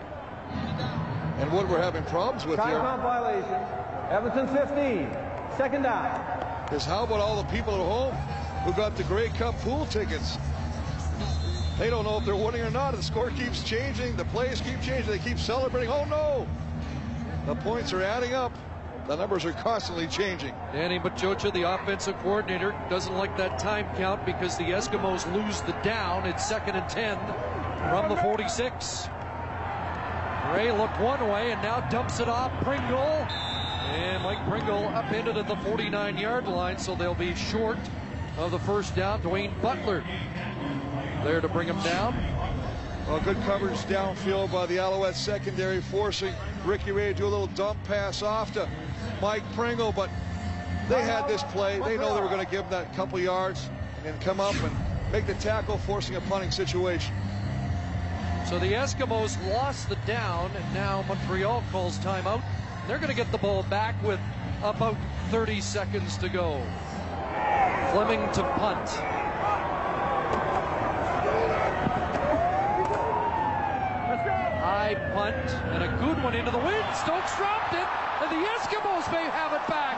And 1.40 1.52
what 1.52 1.68
we're 1.68 1.82
having 1.82 2.04
problems 2.04 2.46
with 2.46 2.60
here 2.60 2.76
Timeout 2.76 3.02
violation. 3.02 3.56
Edmonton 4.12 4.48
15. 4.56 5.58
Second 5.58 5.82
down. 5.82 6.72
is 6.72 6.86
how 6.86 7.04
about 7.04 7.22
all 7.22 7.42
the 7.42 7.50
people 7.50 7.74
at 7.74 7.80
home 7.80 8.14
who 8.64 8.74
got 8.74 8.96
the 8.96 9.04
Grey 9.06 9.30
Cup 9.30 9.58
pool 9.62 9.88
tickets? 9.88 10.38
They 11.80 11.90
don't 11.90 12.06
know 12.06 12.20
if 12.20 12.26
they're 12.26 12.36
winning 12.36 12.62
or 12.62 12.70
not. 12.70 12.96
The 12.96 13.02
score 13.02 13.32
keeps 13.32 13.64
changing. 13.64 14.16
The 14.16 14.26
plays 14.26 14.62
keep 14.62 14.80
changing. 14.82 15.08
They 15.08 15.20
keep 15.20 15.40
celebrating. 15.40 15.90
Oh 15.90 16.06
no! 16.06 16.48
The 17.48 17.56
points 17.62 17.92
are 17.94 18.04
adding 18.04 18.34
up. 18.34 18.52
The 19.08 19.16
numbers 19.16 19.46
are 19.46 19.54
constantly 19.54 20.08
changing. 20.08 20.56
Danny 20.74 20.98
Maciocia, 20.98 21.54
the 21.54 21.62
offensive 21.62 22.18
coordinator, 22.20 22.76
doesn't 22.90 23.14
like 23.14 23.38
that 23.38 23.60
time 23.60 23.88
count 23.98 24.26
because 24.26 24.58
the 24.58 24.64
Eskimos 24.64 25.32
lose 25.32 25.62
the 25.62 25.74
down. 25.84 26.26
It's 26.26 26.44
second 26.44 26.76
and 26.76 26.90
10 26.90 27.18
from 27.90 28.10
the 28.10 28.16
46. 28.18 29.08
Ray 30.54 30.72
looked 30.72 31.00
one 31.00 31.28
way 31.28 31.52
and 31.52 31.62
now 31.62 31.82
dumps 31.92 32.20
it 32.20 32.28
off 32.28 32.52
Pringle. 32.64 33.28
And 33.94 34.24
Mike 34.24 34.44
Pringle 34.50 34.88
upended 34.88 35.38
at 35.38 35.48
the 35.48 35.56
49 35.58 36.18
yard 36.18 36.48
line, 36.48 36.80
so 36.80 36.96
they'll 36.96 37.14
be 37.14 37.36
short 37.36 37.78
of 38.38 38.50
the 38.50 38.60
first 38.60 38.96
down. 38.96 39.22
Dwayne 39.22 39.52
Butler 39.62 40.04
there 41.24 41.42
to 41.42 41.48
bring 41.48 41.68
him 41.68 41.80
down. 41.84 42.16
Well, 43.08 43.20
good 43.20 43.38
coverage 43.44 43.78
downfield 43.82 44.52
by 44.52 44.66
the 44.66 44.80
Alouette 44.80 45.16
secondary, 45.16 45.80
forcing 45.80 46.34
Ricky 46.66 46.92
Ray 46.92 47.10
to 47.10 47.14
do 47.14 47.26
a 47.26 47.30
little 47.30 47.48
dump 47.48 47.78
pass 47.84 48.24
off 48.24 48.52
to 48.54 48.68
Mike 49.22 49.44
Pringle, 49.54 49.92
but 49.92 50.10
they 50.90 51.02
had 51.02 51.28
this 51.28 51.44
play. 51.44 51.80
They 51.80 51.98
know 51.98 52.14
they 52.16 52.22
were 52.22 52.28
going 52.28 52.46
to 52.46 52.52
give 52.52 52.70
that 52.70 52.94
couple 52.96 53.20
yards 53.20 53.70
and 54.06 54.20
come 54.22 54.40
up 54.40 54.56
and 54.64 54.76
make 55.12 55.26
the 55.26 55.34
tackle, 55.36 55.78
forcing 55.80 56.16
a 56.16 56.22
punting 56.22 56.52
situation. 56.52 57.16
So 58.48 58.60
the 58.60 58.74
Eskimos 58.74 59.44
lost 59.52 59.90
the 59.90 59.96
down, 60.06 60.52
and 60.56 60.74
now 60.74 61.04
Montreal 61.08 61.64
calls 61.72 61.98
timeout. 62.00 62.44
They're 62.88 63.00
going 63.00 63.10
to 63.10 63.16
get 63.16 63.32
the 63.32 63.40
ball 63.40 63.64
back 63.64 63.96
with 64.04 64.20
about 64.62 64.96
30 65.32 65.62
seconds 65.62 66.18
to 66.18 66.30
go. 66.30 66.62
Fleming 67.92 68.32
to 68.34 68.44
punt. 68.44 68.90
High 74.62 74.96
punt 75.14 75.50
and 75.74 75.84
a 75.84 75.88
good 75.98 76.24
one 76.24 76.36
into 76.36 76.52
the 76.52 76.60
wind. 76.60 76.86
Stokes 76.96 77.36
dropped 77.38 77.74
it, 77.74 77.88
and 78.26 78.42
the 78.42 78.48
Eskimos 78.58 79.06
may 79.12 79.30
have 79.30 79.54
it 79.54 79.62
back. 79.70 79.98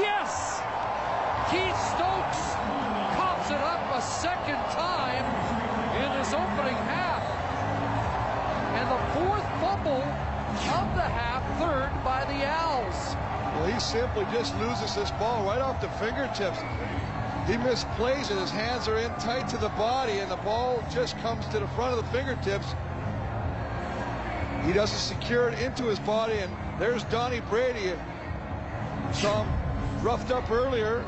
Yes! 0.00 0.60
Keith 1.50 1.76
Stokes 1.92 2.40
coughs 3.16 3.50
it 3.50 3.60
up 3.60 3.84
a 3.92 4.00
second 4.00 4.60
time 4.72 5.24
in 6.00 6.08
this 6.18 6.32
opening 6.32 6.78
half. 6.88 7.20
And 8.72 8.88
the 8.88 9.02
fourth 9.12 9.44
fumble 9.60 10.00
of 10.00 10.88
the 10.96 11.04
half, 11.04 11.42
third 11.60 11.92
by 12.02 12.24
the 12.24 12.46
Als. 12.46 13.14
Well, 13.56 13.66
he 13.66 13.78
simply 13.78 14.24
just 14.32 14.56
loses 14.58 14.94
this 14.94 15.10
ball 15.12 15.44
right 15.44 15.60
off 15.60 15.82
the 15.82 15.90
fingertips. 16.00 16.60
He 17.46 17.54
misplays 17.54 18.30
it. 18.30 18.38
His 18.38 18.50
hands 18.50 18.88
are 18.88 18.96
in 18.96 19.10
tight 19.16 19.48
to 19.48 19.58
the 19.58 19.68
body, 19.70 20.20
and 20.20 20.30
the 20.30 20.36
ball 20.36 20.82
just 20.90 21.18
comes 21.18 21.46
to 21.48 21.58
the 21.58 21.68
front 21.68 21.98
of 21.98 22.04
the 22.04 22.10
fingertips. 22.10 22.74
He 24.64 24.72
doesn't 24.72 24.96
secure 24.96 25.48
it 25.48 25.58
into 25.58 25.82
his 25.84 25.98
body, 25.98 26.38
and 26.38 26.50
there's 26.82 27.04
Donnie 27.04 27.40
Brady. 27.48 27.92
Saw 29.12 29.44
him 29.44 30.04
roughed 30.04 30.32
up 30.32 30.50
earlier. 30.50 31.04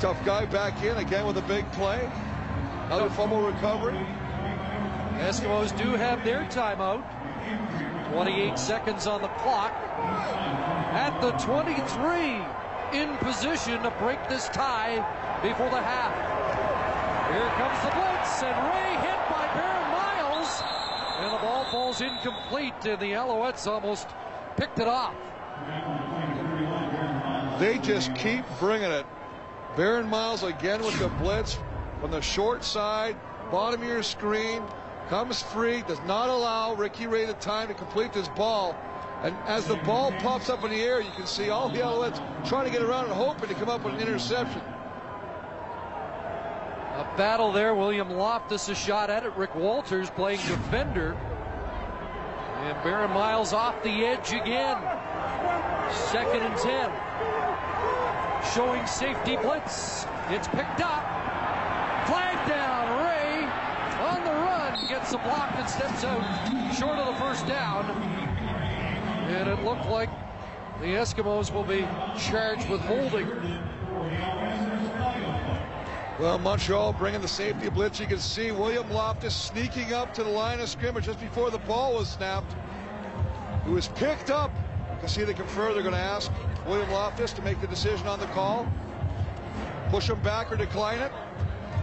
Tough 0.00 0.18
guy 0.24 0.44
back 0.44 0.82
in 0.82 0.96
again 0.96 1.24
with 1.24 1.38
a 1.38 1.42
big 1.42 1.70
play. 1.70 2.10
Another 2.86 3.08
fumble 3.10 3.42
recovery. 3.42 3.94
Eskimos 5.22 5.70
do 5.78 5.92
have 5.92 6.24
their 6.24 6.40
timeout. 6.46 7.04
28 8.10 8.58
seconds 8.58 9.06
on 9.06 9.22
the 9.22 9.28
clock. 9.38 9.70
At 9.70 11.16
the 11.20 11.30
23, 11.38 12.42
in 12.98 13.16
position 13.18 13.84
to 13.84 13.90
break 14.00 14.18
this 14.28 14.48
tie 14.48 14.96
before 15.42 15.70
the 15.70 15.80
half. 15.80 16.10
Here 17.30 17.50
comes 17.54 17.78
the 17.86 17.92
blitz, 17.94 18.42
and 18.42 18.56
Ray 18.66 18.98
hit 18.98 19.20
by 19.30 19.46
Barron 19.54 19.90
Miles. 19.92 20.62
And 21.20 21.32
the 21.32 21.38
ball 21.38 21.64
falls 21.66 22.00
incomplete, 22.00 22.84
and 22.84 22.98
the 22.98 23.12
Alouettes 23.12 23.68
almost 23.68 24.08
picked 24.56 24.78
it 24.78 24.88
off. 24.88 25.14
They 27.58 27.78
just 27.78 28.14
keep 28.14 28.44
bringing 28.58 28.90
it. 28.90 29.06
Barron 29.76 30.08
Miles 30.08 30.42
again 30.42 30.82
with 30.82 30.98
the 30.98 31.08
blitz 31.08 31.58
from 32.00 32.10
the 32.10 32.20
short 32.20 32.64
side, 32.64 33.16
bottom 33.50 33.82
of 33.82 33.88
your 33.88 34.02
screen, 34.02 34.62
comes 35.08 35.42
free, 35.42 35.82
does 35.82 36.00
not 36.06 36.28
allow 36.28 36.74
Ricky 36.74 37.06
Ray 37.06 37.24
the 37.24 37.34
time 37.34 37.68
to 37.68 37.74
complete 37.74 38.12
this 38.12 38.28
ball. 38.28 38.76
And 39.22 39.34
as 39.46 39.66
the 39.66 39.76
ball 39.76 40.12
pops 40.18 40.50
up 40.50 40.64
in 40.64 40.70
the 40.70 40.82
air, 40.82 41.00
you 41.00 41.10
can 41.12 41.26
see 41.26 41.50
all 41.50 41.68
the 41.68 41.78
Alouettes 41.78 42.20
trying 42.46 42.66
to 42.66 42.70
get 42.70 42.82
around 42.82 43.06
and 43.06 43.14
hoping 43.14 43.48
to 43.48 43.54
come 43.54 43.68
up 43.68 43.84
with 43.84 43.94
an 43.94 44.00
interception. 44.00 44.60
A 46.94 47.14
battle 47.16 47.50
there. 47.50 47.74
William 47.74 48.10
Loftus 48.10 48.68
a 48.68 48.74
shot 48.74 49.10
at 49.10 49.24
it. 49.24 49.32
Rick 49.34 49.54
Walters 49.54 50.10
playing 50.10 50.40
defender. 50.46 51.16
And 52.64 52.82
Barron 52.82 53.10
Miles 53.10 53.52
off 53.52 53.82
the 53.82 54.06
edge 54.06 54.32
again. 54.32 54.78
Second 56.10 56.40
and 56.40 56.56
10. 56.56 56.90
Showing 58.54 58.86
safety 58.86 59.36
blitz. 59.36 60.06
It's 60.30 60.48
picked 60.48 60.80
up. 60.80 61.04
Flag 62.06 62.48
down. 62.48 63.04
Ray 63.04 63.44
on 64.00 64.24
the 64.24 64.30
run. 64.30 64.78
Gets 64.88 65.12
a 65.12 65.18
block 65.18 65.52
and 65.56 65.68
steps 65.68 66.04
out 66.04 66.74
short 66.74 66.96
of 66.96 67.14
the 67.14 67.20
first 67.20 67.46
down. 67.46 67.84
And 69.28 69.46
it 69.46 69.62
looked 69.62 69.84
like 69.84 70.08
the 70.80 70.86
Eskimos 70.86 71.52
will 71.52 71.64
be 71.64 71.86
charged 72.18 72.70
with 72.70 72.80
holding. 72.80 73.28
Well, 76.20 76.38
Montreal 76.38 76.92
bringing 76.92 77.20
the 77.20 77.28
safety 77.28 77.68
blitz. 77.68 77.98
You 77.98 78.06
can 78.06 78.20
see 78.20 78.52
William 78.52 78.88
Loftus 78.90 79.34
sneaking 79.34 79.92
up 79.92 80.14
to 80.14 80.22
the 80.22 80.30
line 80.30 80.60
of 80.60 80.68
scrimmage 80.68 81.06
just 81.06 81.18
before 81.18 81.50
the 81.50 81.58
ball 81.58 81.94
was 81.94 82.08
snapped. 82.08 82.54
It 83.66 83.70
was 83.70 83.88
picked 83.88 84.30
up. 84.30 84.52
You 84.92 84.98
can 85.00 85.08
see 85.08 85.24
they 85.24 85.34
confer. 85.34 85.72
They're 85.72 85.82
going 85.82 85.94
to 85.94 86.00
ask 86.00 86.30
William 86.68 86.88
Loftus 86.92 87.32
to 87.32 87.42
make 87.42 87.60
the 87.60 87.66
decision 87.66 88.06
on 88.06 88.20
the 88.20 88.26
call. 88.26 88.68
Push 89.88 90.08
him 90.08 90.20
back 90.20 90.52
or 90.52 90.56
decline 90.56 91.00
it. 91.00 91.10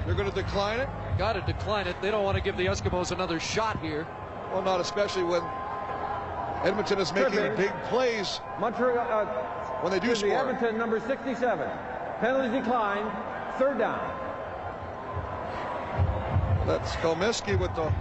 They're 0.05 0.15
going 0.15 0.29
to 0.29 0.35
decline 0.35 0.79
it. 0.79 0.87
Got 1.17 1.33
to 1.33 1.41
decline 1.41 1.87
it. 1.87 2.01
They 2.01 2.09
don't 2.09 2.23
want 2.23 2.37
to 2.37 2.43
give 2.43 2.55
the 2.55 2.67
Eskimos 2.67 3.11
another 3.11 3.37
shot 3.37 3.81
here. 3.81 4.07
Well, 4.53 4.61
not 4.61 4.79
especially 4.79 5.23
when 5.23 5.41
Edmonton 6.63 6.99
is 6.99 7.11
making 7.11 7.33
Sure, 7.33 7.55
big 7.57 7.73
plays 7.85 8.39
Montreal, 8.59 8.97
uh, 8.97 9.25
when 9.81 9.91
they 9.91 9.99
do 9.99 10.15
score. 10.15 10.31
Edmonton, 10.31 10.77
number 10.77 11.01
67. 11.01 11.69
Penalty 12.21 12.59
decline. 12.59 13.11
Third 13.57 13.77
down. 13.77 14.20
That's 16.65 16.91
Comiskey 16.97 17.57
with 17.59 17.73
the 17.75 17.91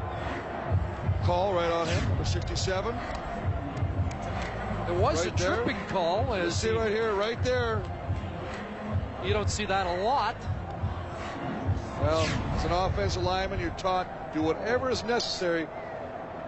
call 1.25 1.55
right 1.55 1.71
on 1.71 1.87
him, 1.89 2.09
number 2.11 2.25
67. 2.25 2.95
It 4.89 4.95
was 4.95 5.25
Right 5.25 5.33
a 5.35 5.37
there. 5.43 5.57
tripping 5.57 5.77
call. 5.89 6.35
As 6.35 6.45
you 6.45 6.51
See 6.51 6.69
he- 6.71 6.77
right 6.77 6.91
here, 6.91 7.13
right 7.13 7.43
there. 7.43 7.81
you 9.25 9.33
don't 9.33 9.51
see 9.51 9.65
that 9.67 9.87
a 9.87 10.03
lot. 10.03 10.35
Well, 12.03 12.27
as 12.57 12.65
an 12.65 12.73
offensive 12.73 13.23
lineman, 13.23 13.61
you're 13.61 13.71
taught 13.71 14.07
do 14.33 14.43
whatever 14.43 14.91
is 14.91 15.05
necessary 15.05 15.69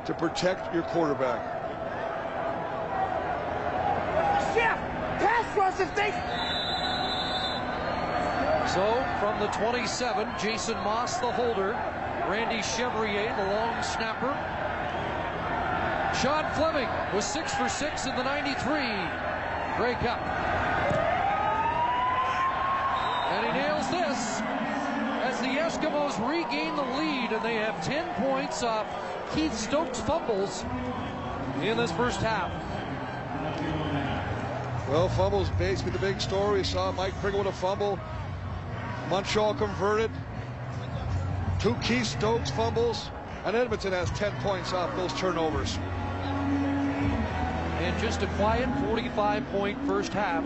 to 0.07 0.15
protect 0.15 0.73
your 0.75 0.83
quarterback. 0.85 1.59
Pass 5.21 5.57
rush 5.57 5.79
if 5.81 5.95
they. 5.95 6.11
So 8.73 9.05
from 9.21 9.39
the 9.41 9.47
27, 9.49 10.29
Jason 10.41 10.75
Moss, 10.79 11.19
the 11.19 11.31
holder, 11.31 11.77
Randy 12.29 12.63
Chevrier, 12.63 13.35
the 13.37 13.45
long 13.45 13.83
snapper. 13.83 14.33
Sean 16.21 16.49
Fleming 16.53 16.89
was 17.15 17.25
six 17.25 17.53
for 17.55 17.69
six 17.69 18.07
in 18.07 18.15
the 18.15 18.23
93 18.23 18.55
Grey 19.77 19.95
Cup. 19.95 20.21
And 23.33 23.47
he 23.47 23.53
nails 23.53 23.91
this 23.91 24.41
as 25.25 25.41
the 25.41 25.47
Eskimos 25.47 26.17
regain 26.29 26.77
the 26.77 26.83
lead 26.83 27.33
and 27.33 27.45
they 27.45 27.55
have 27.55 27.83
10 27.85 28.07
points 28.23 28.63
off 28.63 28.87
Keith 29.35 29.57
Stokes' 29.57 30.01
fumbles 30.01 30.65
in 31.63 31.77
this 31.77 31.91
first 31.93 32.21
half. 32.21 32.53
Well, 34.89 35.09
fumbles 35.09 35.49
basically 35.59 35.93
the 35.93 35.99
big 35.99 36.21
story. 36.21 36.59
We 36.59 36.65
saw 36.65 36.93
Mike 36.93 37.15
Pringle 37.15 37.43
with 37.43 37.55
a 37.55 37.57
fumble. 37.57 37.99
Montreal 39.09 39.55
converted. 39.55 40.11
Two 41.63 41.77
Keith 41.77 42.07
Stokes 42.07 42.51
fumbles. 42.51 43.09
And 43.45 43.55
Edmonton 43.55 43.93
has 43.93 44.11
10 44.11 44.33
points 44.41 44.73
off 44.73 44.97
those 44.97 45.13
turnovers. 45.13 45.79
And 47.79 48.03
just 48.03 48.21
a 48.23 48.27
quiet 48.35 48.69
45 48.89 49.49
point 49.51 49.79
first 49.87 50.13
half. 50.13 50.43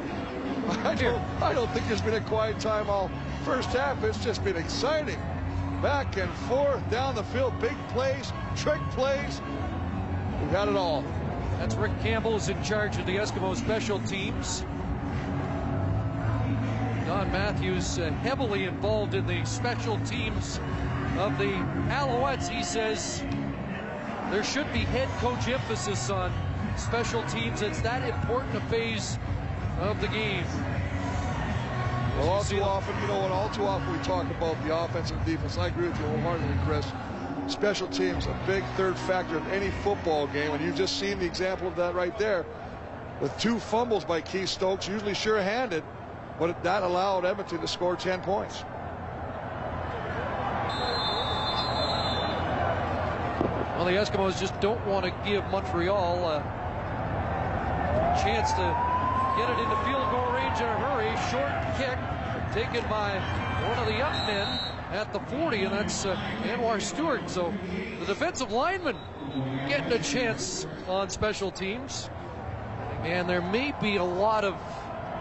I 0.84 0.94
don't, 0.94 1.22
I 1.40 1.54
don't 1.54 1.70
think 1.70 1.88
there's 1.88 2.02
been 2.02 2.14
a 2.14 2.20
quiet 2.20 2.60
time 2.60 2.90
all 2.90 3.10
first 3.46 3.70
half. 3.70 4.04
It's 4.04 4.22
just 4.22 4.44
been 4.44 4.56
exciting. 4.56 5.18
Back 5.80 6.18
and 6.18 6.30
forth, 6.50 6.82
down 6.90 7.14
the 7.14 7.24
field, 7.24 7.58
big 7.60 7.76
plays, 7.88 8.30
trick 8.54 8.80
plays. 8.90 9.40
We've 10.42 10.50
had 10.50 10.68
it 10.68 10.76
all. 10.76 11.02
That's 11.58 11.76
Rick 11.76 11.98
Campbell 12.02 12.36
is 12.36 12.50
in 12.50 12.62
charge 12.62 12.98
of 12.98 13.06
the 13.06 13.16
Eskimo 13.16 13.56
special 13.56 14.00
teams. 14.00 14.66
Don 17.06 17.32
Matthews 17.32 17.98
uh, 17.98 18.10
heavily 18.20 18.64
involved 18.64 19.14
in 19.14 19.26
the 19.26 19.42
special 19.46 19.98
teams 20.00 20.60
of 21.18 21.38
the 21.38 21.52
Alouettes. 21.92 22.48
He 22.48 22.62
says 22.62 23.22
there 24.30 24.44
should 24.44 24.70
be 24.72 24.80
head 24.80 25.08
coach 25.20 25.48
emphasis 25.48 26.10
on 26.10 26.32
special 26.76 27.22
teams. 27.24 27.62
It's 27.62 27.80
that 27.80 28.06
important 28.08 28.54
a 28.56 28.60
phase 28.62 29.18
of 29.80 30.00
the 30.00 30.08
game. 30.08 30.44
Well, 32.16 32.30
all 32.30 32.44
too 32.44 32.62
often, 32.62 32.98
you 33.02 33.08
know 33.08 33.20
what, 33.20 33.30
all 33.30 33.50
too 33.50 33.64
often 33.64 33.92
we 33.92 33.98
talk 34.02 34.24
about 34.30 34.62
the 34.64 34.74
offense 34.74 35.10
and 35.10 35.22
defense. 35.26 35.58
I 35.58 35.68
agree 35.68 35.88
with 35.88 35.98
you 35.98 36.06
wholeheartedly, 36.06 36.56
Chris. 36.64 36.86
Special 37.46 37.86
teams, 37.88 38.26
a 38.26 38.38
big 38.46 38.64
third 38.76 38.98
factor 39.00 39.36
of 39.36 39.46
any 39.48 39.70
football 39.82 40.26
game, 40.28 40.50
and 40.50 40.64
you've 40.64 40.76
just 40.76 40.98
seen 40.98 41.18
the 41.18 41.26
example 41.26 41.68
of 41.68 41.76
that 41.76 41.94
right 41.94 42.18
there. 42.18 42.44
With 43.20 43.36
two 43.38 43.58
fumbles 43.58 44.04
by 44.04 44.20
Keith 44.20 44.48
Stokes, 44.48 44.88
usually 44.88 45.14
sure-handed, 45.14 45.84
but 46.38 46.62
that 46.62 46.82
allowed 46.82 47.24
Edmonton 47.24 47.60
to 47.60 47.68
score 47.68 47.96
10 47.96 48.22
points. 48.22 48.64
Well, 53.76 53.84
the 53.84 53.90
Eskimos 53.90 54.40
just 54.40 54.58
don't 54.62 54.84
want 54.86 55.04
to 55.04 55.12
give 55.28 55.44
Montreal 55.50 56.26
a 56.26 56.40
chance 58.22 58.50
to 58.52 59.36
get 59.36 59.50
it 59.50 59.58
into 59.62 59.76
field 59.84 60.10
goal 60.10 60.32
range 60.32 60.58
in 60.58 60.64
a 60.64 60.78
hurry. 60.80 61.12
Short 61.28 61.52
kick 61.76 61.98
taken 62.54 62.88
by 62.88 63.18
one 63.68 63.78
of 63.78 63.86
the 63.86 64.00
up 64.02 64.26
men 64.26 64.48
at 64.92 65.12
the 65.12 65.20
40, 65.20 65.64
and 65.64 65.74
that's 65.74 66.06
uh, 66.06 66.16
Anwar 66.44 66.80
Stewart. 66.80 67.28
So 67.28 67.52
the 68.00 68.06
defensive 68.06 68.50
lineman 68.50 68.96
getting 69.68 69.92
a 69.92 70.02
chance 70.02 70.66
on 70.88 71.10
special 71.10 71.50
teams. 71.50 72.08
And 73.02 73.28
there 73.28 73.42
may 73.42 73.74
be 73.82 73.96
a 73.96 74.04
lot 74.04 74.44
of 74.44 74.54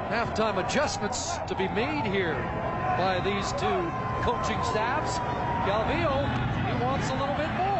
halftime 0.08 0.66
adjustments 0.66 1.36
to 1.50 1.56
be 1.56 1.68
made 1.68 2.06
here 2.06 2.36
by 2.98 3.20
these 3.20 3.52
two 3.52 3.92
coaching 4.24 4.64
staffs. 4.64 5.20
Calvillo, 5.68 6.24
he 6.72 6.82
wants 6.82 7.10
a 7.10 7.16
little 7.20 7.36
bit 7.36 7.52
more. 7.58 7.75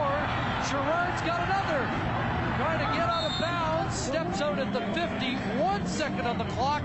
Girard's 0.70 1.22
got 1.22 1.44
another. 1.44 1.86
Trying 2.58 2.80
to 2.80 2.98
get 2.98 3.08
out 3.08 3.32
of 3.32 3.40
bounds. 3.40 3.96
Steps 3.96 4.42
out 4.42 4.58
at 4.58 4.74
the 4.74 4.82
50. 5.00 5.36
One 5.62 5.86
second 5.86 6.26
on 6.26 6.40
the 6.40 6.46
clock. 6.46 6.84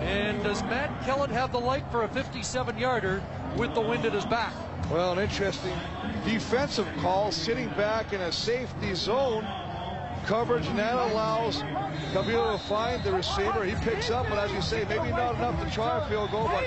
And 0.00 0.42
does 0.42 0.62
Matt 0.64 1.04
Kellett 1.04 1.30
have 1.30 1.52
the 1.52 1.60
light 1.60 1.84
for 1.92 2.02
a 2.02 2.08
57 2.08 2.76
yarder 2.76 3.22
with 3.56 3.74
the 3.74 3.80
wind 3.80 4.04
at 4.04 4.12
his 4.12 4.26
back? 4.26 4.52
Well, 4.90 5.12
an 5.12 5.18
interesting 5.20 5.72
defensive 6.24 6.88
call, 6.98 7.30
sitting 7.30 7.68
back 7.70 8.12
in 8.12 8.20
a 8.20 8.32
safety 8.32 8.94
zone 8.94 9.46
coverage, 10.26 10.66
and 10.66 10.78
that 10.78 10.94
allows 10.94 11.62
Calvillo 12.12 12.58
to 12.58 12.64
find 12.64 13.02
the 13.04 13.12
receiver. 13.12 13.64
He 13.64 13.74
picks 13.84 14.10
up, 14.10 14.26
but 14.28 14.38
as 14.38 14.50
you 14.52 14.60
say, 14.62 14.84
maybe 14.88 15.10
not 15.10 15.36
enough 15.36 15.64
to 15.64 15.70
try 15.70 16.04
a 16.04 16.08
field 16.08 16.32
goal. 16.32 16.48
But 16.48 16.64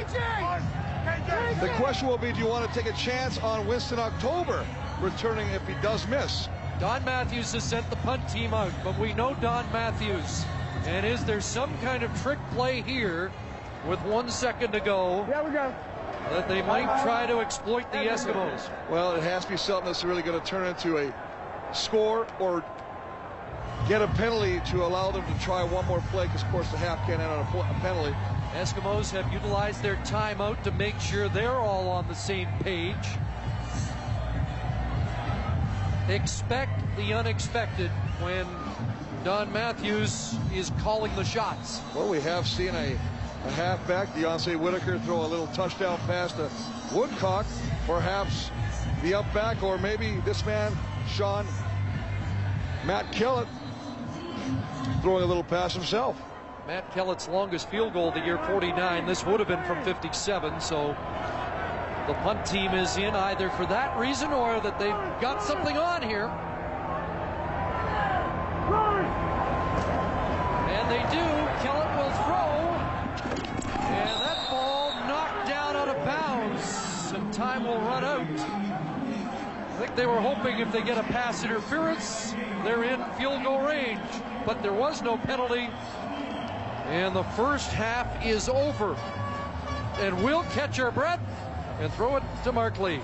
the 1.61 1.69
question 1.77 2.07
will 2.07 2.17
be, 2.17 2.32
do 2.32 2.39
you 2.39 2.47
want 2.47 2.71
to 2.71 2.80
take 2.80 2.91
a 2.91 2.95
chance 2.97 3.38
on 3.39 3.65
Winston 3.67 3.99
October 3.99 4.65
returning 5.01 5.47
if 5.49 5.65
he 5.67 5.73
does 5.82 6.07
miss? 6.07 6.49
Don 6.80 7.03
Matthews 7.03 7.51
has 7.53 7.63
sent 7.63 7.89
the 7.89 7.97
punt 7.97 8.27
team 8.30 8.53
out, 8.53 8.71
but 8.84 8.97
we 8.97 9.13
know 9.13 9.36
Don 9.36 9.69
Matthews. 9.71 10.45
And 10.86 11.05
is 11.05 11.23
there 11.25 11.41
some 11.41 11.77
kind 11.80 12.03
of 12.03 12.21
trick 12.21 12.39
play 12.51 12.82
here 12.82 13.32
with 13.88 13.99
one 14.03 14.30
second 14.30 14.71
to 14.71 14.80
go 14.80 15.25
Yeah, 15.30 15.43
we 15.43 15.51
go. 15.51 15.73
that 16.30 16.47
they 16.47 16.61
might 16.61 17.03
try 17.03 17.25
to 17.25 17.39
exploit 17.39 17.91
the 17.91 17.97
Eskimos? 17.97 18.69
Well, 18.89 19.15
it 19.15 19.23
has 19.23 19.45
to 19.45 19.51
be 19.51 19.57
something 19.57 19.86
that's 19.86 20.03
really 20.03 20.21
going 20.21 20.39
to 20.39 20.45
turn 20.45 20.65
into 20.65 20.97
a 20.97 21.13
score 21.73 22.27
or 22.39 22.63
get 23.88 24.01
a 24.01 24.07
penalty 24.07 24.61
to 24.71 24.84
allow 24.86 25.11
them 25.11 25.25
to 25.25 25.39
try 25.43 25.63
one 25.63 25.86
more 25.86 26.01
play 26.11 26.25
because, 26.27 26.43
of 26.43 26.49
course, 26.49 26.69
the 26.71 26.77
half 26.77 27.05
can't 27.05 27.21
end 27.21 27.32
on 27.32 27.39
a, 27.39 27.59
a 27.59 27.80
penalty. 27.82 28.15
Eskimos 28.54 29.12
have 29.12 29.32
utilized 29.32 29.84
their 29.84 29.95
timeout 29.97 30.62
to 30.64 30.72
make 30.72 31.00
sure 31.00 31.30
they're 31.30 31.52
all 31.52 31.88
on 31.88 32.08
the 32.08 32.16
same 32.16 32.47
page. 32.62 32.95
Expect 36.10 36.82
the 36.97 37.14
unexpected 37.14 37.91
when 38.22 38.47
Don 39.24 39.54
Matthews 39.54 40.36
is 40.54 40.72
calling 40.80 41.16
the 41.16 41.24
shots. 41.24 41.82
Well, 41.93 42.10
we 42.10 42.20
have 42.22 42.47
seen 42.47 42.70
a, 42.70 42.97
a 43.45 43.52
halfback, 43.52 44.08
Deonce 44.16 44.60
Whitaker, 44.60 44.97
throw 45.00 45.24
a 45.24 45.28
little 45.28 45.47
touchdown 45.47 46.00
pass 46.08 46.34
to 46.34 46.50
Woodcock. 46.92 47.46
Perhaps 47.86 48.50
the 49.04 49.13
up 49.13 49.32
back, 49.34 49.62
or 49.62 49.78
maybe 49.78 50.16
this 50.26 50.43
man, 50.46 50.76
Sean 51.08 51.46
Matt 52.86 53.12
Kellett, 53.12 53.47
throwing 55.01 55.24
a 55.24 55.28
little 55.28 55.43
pass 55.43 55.74
himself. 55.74 56.20
Matt 56.70 56.93
Kellett's 56.93 57.28
longest 57.28 57.67
field 57.70 57.93
goal 57.93 58.09
of 58.09 58.13
the 58.13 58.20
year, 58.20 58.37
49. 58.46 59.08
This 59.08 59.25
would 59.25 59.39
have 59.39 59.50
been 59.50 59.63
from 59.63 59.83
57, 59.83 60.62
so 60.62 60.96
the 62.05 62.13
punt 62.21 62.46
team 62.46 62.75
is 62.75 62.96
in 62.96 63.16
either 63.16 63.50
for 63.50 63.66
that 63.66 63.97
reason 63.97 64.32
or 64.32 64.59
that 64.59 64.78
they've 64.78 64.91
got 65.20 65.41
something 65.41 65.79
on 65.79 66.04
here. 66.04 66.28
And 70.70 70.91
they 70.91 71.01
do. 71.09 71.25
Kellett 71.66 71.89
will 71.97 72.13
throw. 72.21 72.54
And 73.82 74.21
that 74.21 74.47
ball 74.51 74.91
knocked 75.08 75.47
down 75.47 75.75
out 75.75 75.87
of 75.87 76.05
bounds. 76.05 77.12
And 77.16 77.33
time 77.33 77.63
will 77.63 77.82
run 77.82 78.04
out. 78.04 78.20
I 78.20 79.79
think 79.79 79.96
they 79.96 80.05
were 80.05 80.21
hoping 80.21 80.59
if 80.59 80.71
they 80.71 80.83
get 80.83 81.00
a 81.00 81.04
pass 81.04 81.43
interference, 81.43 82.36
they're 82.63 82.83
in 82.83 83.04
field 83.17 83.41
goal 83.43 83.62
range. 83.62 84.00
But 84.46 84.62
there 84.62 84.74
was 84.74 85.01
no 85.01 85.17
penalty. 85.17 85.70
And 86.89 87.16
the 87.16 87.24
first 87.24 87.71
half 87.71 88.25
is 88.25 88.49
over. 88.49 88.97
And 89.99 90.24
we'll 90.24 90.43
catch 90.43 90.79
our 90.79 90.89
breath 90.89 91.20
and 91.79 91.93
throw 91.93 92.16
it 92.17 92.24
to 92.43 92.51
Mark 92.51 92.79
Lee. 92.79 92.99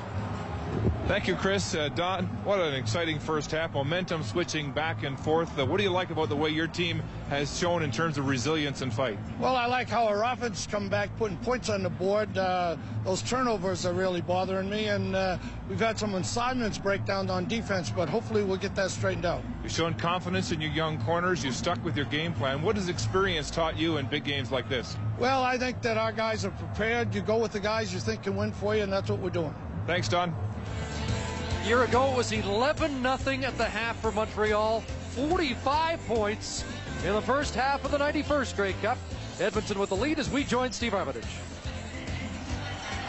Thank 1.07 1.27
you, 1.27 1.36
Chris. 1.36 1.76
Uh, 1.76 1.90
Don, 1.90 2.26
what 2.44 2.60
an 2.60 2.73
exciting 2.73 3.19
first 3.19 3.52
half. 3.52 3.76
Momentum 3.76 4.23
switching 4.23 4.72
back 4.72 5.03
and 5.03 5.19
forth. 5.19 5.57
Uh, 5.57 5.64
what 5.64 5.77
do 5.77 5.84
you 5.84 5.91
like 5.91 6.10
about 6.10 6.30
the 6.30 6.36
way 6.36 6.49
your 6.49 6.65
team 6.65 7.03
has 7.30 7.56
shown 7.60 7.84
in 7.84 7.91
terms 7.91 8.18
of 8.18 8.27
resilience 8.27 8.82
and 8.82 8.91
fight? 8.91 9.19
Well, 9.40 9.56
I 9.56 9.68
like 9.68 9.88
how 9.88 10.07
our 10.07 10.23
offense 10.23 10.65
come 10.65 10.90
back, 10.90 11.15
putting 11.18 11.38
points 11.38 11.69
on 11.69 11.84
the 11.84 11.91
board. 11.91 12.36
Uh, 12.36 12.76
those 13.03 13.22
turnovers 13.22 13.86
are 13.86 13.94
really 13.94 14.22
bothering 14.22 14.68
me, 14.68 14.88
and 14.88 15.15
uh, 15.15 15.38
we've 15.69 15.80
had 15.80 15.99
some 15.99 16.15
assignments 16.15 16.80
breakdown 16.80 17.30
on 17.30 17.45
defense, 17.45 17.91
but 17.91 18.10
hopefully 18.10 18.44
we'll 18.44 18.57
get 18.57 18.73
that 18.73 18.90
straightened 18.90 19.27
out. 19.27 19.44
You've 19.61 19.73
shown 19.73 19.94
confidence 19.94 20.52
in 20.52 20.60
your 20.60 20.72
young 20.72 20.99
corners. 21.03 21.45
You've 21.45 21.53
stuck 21.53 21.84
with 21.86 21.95
your 21.95 22.07
game 22.07 22.34
plan. 22.34 22.64
What 22.64 22.77
has 22.77 22.90
experience 22.90 23.52
taught 23.52 23.77
you 23.77 23.98
in 23.98 24.07
big 24.07 24.23
games 24.23 24.52
like 24.52 24.68
this? 24.69 24.98
Well, 25.19 25.44
I 25.44 25.60
think 25.60 25.84
that 25.84 25.99
our 25.99 26.11
guys 26.11 26.45
are 26.45 26.52
prepared. 26.52 27.14
You 27.14 27.22
go 27.22 27.38
with 27.38 27.52
the 27.52 27.60
guys 27.60 27.94
you 27.94 27.99
think 27.99 28.23
can 28.23 28.36
win 28.36 28.52
for 28.52 28.76
you, 28.76 28.82
and 28.82 28.91
that's 28.91 29.11
what 29.11 29.19
we're 29.19 29.30
doing. 29.30 29.53
Thanks, 29.86 30.07
Don. 30.07 30.34
A 31.66 31.68
year 31.68 31.84
ago, 31.84 32.12
it 32.12 32.16
was 32.16 32.32
11 32.32 33.02
0 33.02 33.42
at 33.42 33.58
the 33.58 33.66
half 33.66 34.00
for 34.00 34.12
Montreal, 34.12 34.82
45 35.16 36.00
points 36.06 36.64
in 37.04 37.12
the 37.14 37.22
first 37.24 37.56
half 37.56 37.84
of 37.84 37.90
the 37.90 37.98
91st 37.98 38.56
Grey 38.56 38.74
Cup. 38.84 39.00
Edmonton 39.40 39.80
with 39.80 39.90
the 39.90 39.96
lead 39.96 40.20
as 40.20 40.30
we 40.30 40.44
join 40.44 40.72
Steve 40.72 40.94
Armitage. 40.94 41.26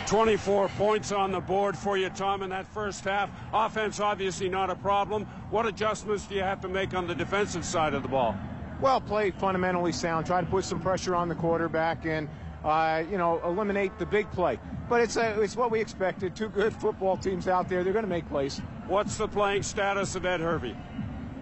24 0.07 0.69
points 0.71 1.13
on 1.13 1.33
the 1.33 1.41
board 1.41 1.77
for 1.77 1.99
you, 1.99 2.09
Tom, 2.09 2.43
in 2.43 2.49
that 2.49 2.67
first 2.69 3.05
half. 3.05 3.29
Offense, 3.53 4.01
obviously, 4.01 4.49
not 4.49 4.71
a 4.71 4.77
problem. 4.77 5.27
What 5.51 5.67
adjustments 5.67 6.25
do 6.25 6.35
you 6.35 6.41
have 6.41 6.63
to 6.63 6.69
make 6.69 6.95
on 6.95 7.07
the 7.07 7.15
defensive 7.15 7.63
side 7.63 7.93
of 7.93 8.03
the 8.03 8.09
ball? 8.09 8.35
Well, 8.81 9.03
play 9.03 9.33
fundamentally 9.33 9.93
sound. 9.93 10.25
Try 10.25 10.41
to 10.41 10.47
put 10.47 10.65
some 10.65 10.81
pressure 10.81 11.15
on 11.15 11.29
the 11.29 11.35
quarterback 11.35 12.07
and, 12.07 12.27
uh, 12.67 13.05
you 13.09 13.17
know, 13.17 13.41
eliminate 13.45 13.97
the 13.99 14.07
big 14.07 14.31
play. 14.33 14.59
But 14.89 15.01
it's 15.01 15.17
a, 15.17 15.41
it's 15.41 15.57
what 15.57 15.71
we 15.71 15.81
expected. 15.81 16.35
Two 16.35 16.49
good 16.49 16.75
football 16.75 17.17
teams 17.17 17.49
out 17.49 17.69
there. 17.69 17.85
They're 17.85 17.93
going 17.93 18.05
to 18.05 18.11
make 18.11 18.29
plays. 18.29 18.61
What's 18.89 19.17
the 19.17 19.29
playing 19.29 19.63
status 19.63 20.17
of 20.17 20.27
Ed 20.27 20.41
Hervey? 20.41 20.77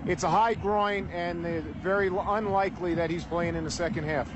It's 0.07 0.23
a 0.23 0.31
high 0.31 0.55
groin, 0.55 1.09
and 1.13 1.45
uh, 1.45 1.61
very 1.83 2.09
unlikely 2.09 2.95
that 2.95 3.09
he's 3.11 3.25
playing 3.25 3.55
in 3.55 3.65
the 3.65 3.71
second 3.71 4.05
half. 4.05 4.31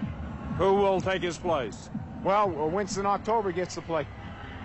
Who 0.57 0.75
will 0.75 1.01
take 1.01 1.23
his 1.23 1.37
place? 1.37 1.91
Well, 2.25 2.49
Winston 2.49 3.07
October 3.07 3.53
gets 3.53 3.75
the 3.75 3.83
play. 3.83 4.07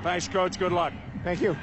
Thanks, 0.02 0.28
Coach. 0.28 0.58
Good 0.58 0.72
luck. 0.72 0.94
Thank 1.24 1.42
you. 1.42 1.56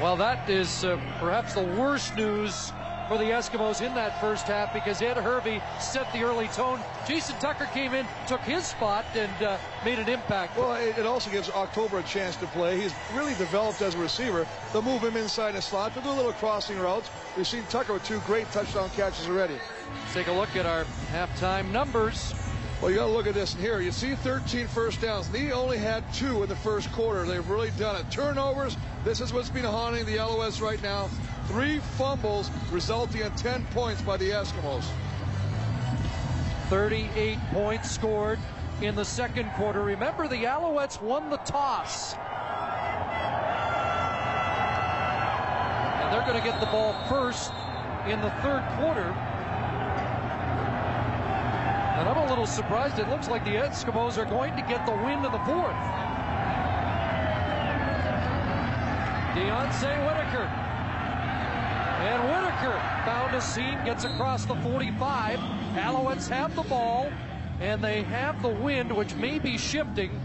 Well, 0.00 0.16
that 0.16 0.50
is 0.50 0.84
uh, 0.84 1.00
perhaps 1.18 1.54
the 1.54 1.62
worst 1.62 2.16
news 2.16 2.72
for 3.08 3.18
the 3.18 3.24
Eskimos 3.24 3.80
in 3.80 3.94
that 3.94 4.20
first 4.20 4.46
half 4.46 4.72
because 4.72 5.02
Ed 5.02 5.16
Hervey 5.16 5.62
set 5.80 6.10
the 6.12 6.22
early 6.22 6.48
tone. 6.48 6.80
Jason 7.06 7.36
Tucker 7.38 7.66
came 7.66 7.94
in, 7.94 8.06
took 8.26 8.40
his 8.40 8.64
spot, 8.64 9.04
and 9.14 9.42
uh, 9.42 9.58
made 9.84 9.98
an 9.98 10.08
impact. 10.08 10.56
Well, 10.56 10.74
it 10.74 11.06
also 11.06 11.30
gives 11.30 11.50
October 11.50 11.98
a 11.98 12.02
chance 12.02 12.36
to 12.36 12.46
play. 12.48 12.80
He's 12.80 12.94
really 13.14 13.34
developed 13.34 13.82
as 13.82 13.94
a 13.94 13.98
receiver. 13.98 14.46
They'll 14.72 14.82
move 14.82 15.02
him 15.02 15.16
inside 15.16 15.52
the 15.52 15.62
slot. 15.62 15.94
They'll 15.94 16.04
do 16.04 16.10
a 16.10 16.12
little 16.12 16.32
crossing 16.32 16.78
routes. 16.78 17.10
We've 17.36 17.46
seen 17.46 17.64
Tucker 17.68 17.92
with 17.92 18.04
two 18.04 18.20
great 18.20 18.50
touchdown 18.52 18.90
catches 18.90 19.28
already. 19.28 19.54
Let's 20.00 20.14
take 20.14 20.28
a 20.28 20.32
look 20.32 20.56
at 20.56 20.66
our 20.66 20.84
halftime 21.12 21.70
numbers. 21.70 22.34
Well, 22.80 22.90
you 22.90 22.98
got 22.98 23.06
to 23.06 23.12
look 23.12 23.26
at 23.26 23.34
this 23.34 23.54
here. 23.54 23.80
You 23.80 23.92
see 23.92 24.14
13 24.14 24.66
first 24.66 25.00
downs. 25.00 25.28
He 25.28 25.52
only 25.52 25.78
had 25.78 26.04
two 26.12 26.42
in 26.42 26.48
the 26.48 26.56
first 26.56 26.92
quarter. 26.92 27.24
They've 27.24 27.48
really 27.48 27.70
done 27.78 27.96
it. 27.96 28.10
Turnovers. 28.10 28.76
This 29.04 29.20
is 29.20 29.32
what's 29.32 29.48
been 29.48 29.64
haunting 29.64 30.04
the 30.04 30.16
LOS 30.16 30.60
right 30.60 30.82
now. 30.82 31.08
Three 31.48 31.78
fumbles 31.78 32.50
resulting 32.72 33.20
in 33.20 33.32
10 33.32 33.66
points 33.66 34.00
by 34.02 34.16
the 34.16 34.30
Eskimos. 34.30 34.84
38 36.68 37.38
points 37.52 37.90
scored 37.90 38.38
in 38.80 38.94
the 38.94 39.04
second 39.04 39.50
quarter. 39.52 39.82
Remember, 39.82 40.26
the 40.26 40.44
Alouettes 40.44 41.00
won 41.02 41.28
the 41.30 41.36
toss. 41.38 42.14
And 46.00 46.12
they're 46.12 46.26
going 46.26 46.40
to 46.40 46.44
get 46.44 46.60
the 46.60 46.66
ball 46.66 46.94
first 47.08 47.52
in 48.08 48.20
the 48.22 48.30
third 48.42 48.64
quarter. 48.78 49.14
And 51.96 52.08
I'm 52.08 52.16
a 52.16 52.26
little 52.28 52.46
surprised. 52.46 52.98
It 52.98 53.08
looks 53.10 53.28
like 53.28 53.44
the 53.44 53.56
Eskimos 53.56 54.16
are 54.16 54.24
going 54.24 54.56
to 54.56 54.62
get 54.62 54.84
the 54.86 54.92
win 54.92 55.24
in 55.24 55.30
the 55.30 55.38
fourth. 55.44 55.76
Deonce 59.34 60.06
Whitaker. 60.06 60.63
And 62.04 62.22
Whitaker 62.24 62.78
found 63.06 63.34
a 63.34 63.40
seam, 63.40 63.82
gets 63.86 64.04
across 64.04 64.44
the 64.44 64.54
45. 64.56 65.38
Alouettes 65.38 66.28
have 66.28 66.54
the 66.54 66.62
ball, 66.64 67.10
and 67.60 67.82
they 67.82 68.02
have 68.02 68.42
the 68.42 68.48
wind, 68.50 68.94
which 68.94 69.14
may 69.14 69.38
be 69.38 69.56
shifting 69.56 70.20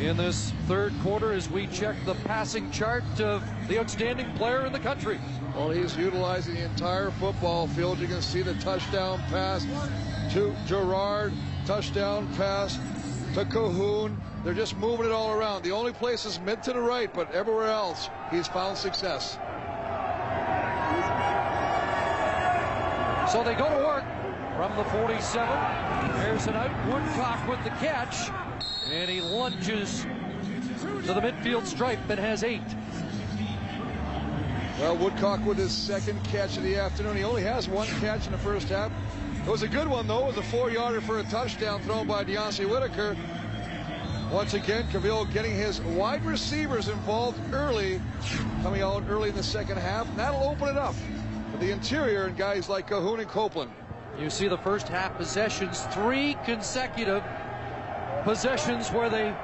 in 0.00 0.16
this 0.16 0.52
third 0.68 0.92
quarter 1.02 1.32
as 1.32 1.50
we 1.50 1.66
check 1.66 1.96
the 2.06 2.14
passing 2.14 2.70
chart 2.70 3.02
of 3.20 3.42
the 3.66 3.80
outstanding 3.80 4.32
player 4.36 4.64
in 4.66 4.72
the 4.72 4.78
country. 4.78 5.18
Well, 5.56 5.70
he's 5.70 5.96
utilizing 5.96 6.54
the 6.54 6.64
entire 6.64 7.10
football 7.10 7.66
field. 7.66 7.98
You 7.98 8.06
can 8.06 8.22
see 8.22 8.42
the 8.42 8.54
touchdown 8.54 9.18
pass 9.30 9.66
to 10.32 10.54
Girard, 10.64 11.32
touchdown 11.66 12.32
pass 12.36 12.78
to 13.34 13.44
Cahoon. 13.46 14.16
They're 14.44 14.54
just 14.54 14.76
moving 14.76 15.06
it 15.06 15.12
all 15.12 15.32
around. 15.32 15.64
The 15.64 15.72
only 15.72 15.92
place 15.92 16.24
is 16.24 16.38
mid 16.38 16.62
to 16.62 16.72
the 16.72 16.80
right, 16.80 17.12
but 17.12 17.32
everywhere 17.32 17.68
else, 17.68 18.08
he's 18.30 18.46
found 18.46 18.78
success. 18.78 19.36
So 23.30 23.44
they 23.44 23.54
go 23.54 23.68
to 23.68 23.86
work 23.86 24.04
from 24.56 24.76
the 24.76 24.82
47. 24.90 25.48
There's 26.18 26.48
an 26.48 26.56
out. 26.56 26.86
Woodcock 26.88 27.48
with 27.48 27.62
the 27.62 27.70
catch. 27.78 28.28
And 28.90 29.08
he 29.08 29.20
lunges 29.20 30.02
to 30.02 31.14
the 31.14 31.20
midfield 31.20 31.64
stripe 31.64 32.00
and 32.08 32.18
has 32.18 32.42
eight. 32.42 32.60
Well, 34.80 34.96
Woodcock 34.96 35.46
with 35.46 35.58
his 35.58 35.70
second 35.70 36.20
catch 36.24 36.56
of 36.56 36.64
the 36.64 36.74
afternoon. 36.74 37.18
He 37.18 37.22
only 37.22 37.42
has 37.44 37.68
one 37.68 37.86
catch 38.00 38.26
in 38.26 38.32
the 38.32 38.38
first 38.38 38.68
half. 38.68 38.90
It 39.46 39.48
was 39.48 39.62
a 39.62 39.68
good 39.68 39.86
one, 39.86 40.08
though. 40.08 40.24
It 40.24 40.26
was 40.34 40.36
a 40.38 40.42
four-yarder 40.42 41.00
for 41.00 41.20
a 41.20 41.24
touchdown 41.24 41.80
thrown 41.82 42.08
by 42.08 42.24
Deonce 42.24 42.68
Whitaker. 42.68 43.16
Once 44.32 44.54
again, 44.54 44.88
Calvillo 44.88 45.32
getting 45.32 45.54
his 45.54 45.80
wide 45.82 46.24
receivers 46.24 46.88
involved 46.88 47.38
early, 47.54 48.02
coming 48.64 48.82
out 48.82 49.04
early 49.08 49.28
in 49.28 49.36
the 49.36 49.42
second 49.42 49.78
half. 49.78 50.08
And 50.08 50.18
that'll 50.18 50.42
open 50.42 50.66
it 50.66 50.76
up 50.76 50.96
the 51.60 51.70
interior 51.70 52.24
and 52.24 52.36
guys 52.36 52.70
like 52.70 52.88
Cahoon 52.88 53.20
and 53.20 53.28
Copeland. 53.28 53.70
You 54.18 54.30
see 54.30 54.48
the 54.48 54.58
first 54.58 54.88
half 54.88 55.16
possessions, 55.16 55.82
three 55.92 56.36
consecutive 56.44 57.22
possessions 58.24 58.90
where 58.90 59.10
they 59.10 59.34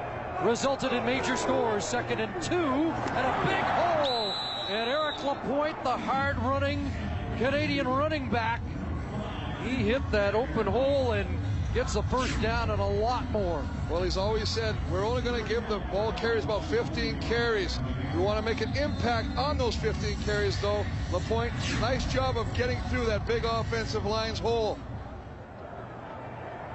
resulted 0.43 0.93
in 0.93 1.05
major 1.05 1.37
scores. 1.37 1.85
Second 1.85 2.19
and 2.19 2.41
two, 2.41 2.55
and 2.55 3.25
a 3.25 3.45
big 3.45 3.63
hole. 3.63 4.33
And 4.69 4.89
Eric 4.89 5.23
Lapointe, 5.23 5.81
the 5.83 5.95
hard-running 5.95 6.91
Canadian 7.37 7.87
running 7.87 8.29
back, 8.29 8.61
he 9.63 9.75
hit 9.75 10.01
that 10.11 10.33
open 10.33 10.65
hole 10.65 11.11
and 11.11 11.29
gets 11.77 11.93
the 11.93 12.01
first 12.01 12.41
down 12.41 12.71
and 12.71 12.81
a 12.81 12.83
lot 12.83 13.29
more. 13.29 13.63
Well, 13.87 14.01
he's 14.01 14.17
always 14.17 14.49
said 14.49 14.75
we're 14.91 15.05
only 15.05 15.21
going 15.21 15.39
to 15.39 15.47
give 15.47 15.69
the 15.69 15.77
ball 15.91 16.11
carries 16.11 16.43
about 16.43 16.65
15 16.65 17.21
carries. 17.21 17.79
We 18.15 18.19
want 18.19 18.39
to 18.39 18.41
make 18.43 18.61
an 18.61 18.75
impact 18.75 19.37
on 19.37 19.59
those 19.59 19.75
15 19.75 20.17
carries, 20.23 20.59
though. 20.59 20.83
Lapointe, 21.11 21.53
nice 21.79 22.03
job 22.11 22.35
of 22.35 22.51
getting 22.55 22.81
through 22.89 23.05
that 23.05 23.27
big 23.27 23.45
offensive 23.45 24.07
line's 24.07 24.39
hole. 24.39 24.79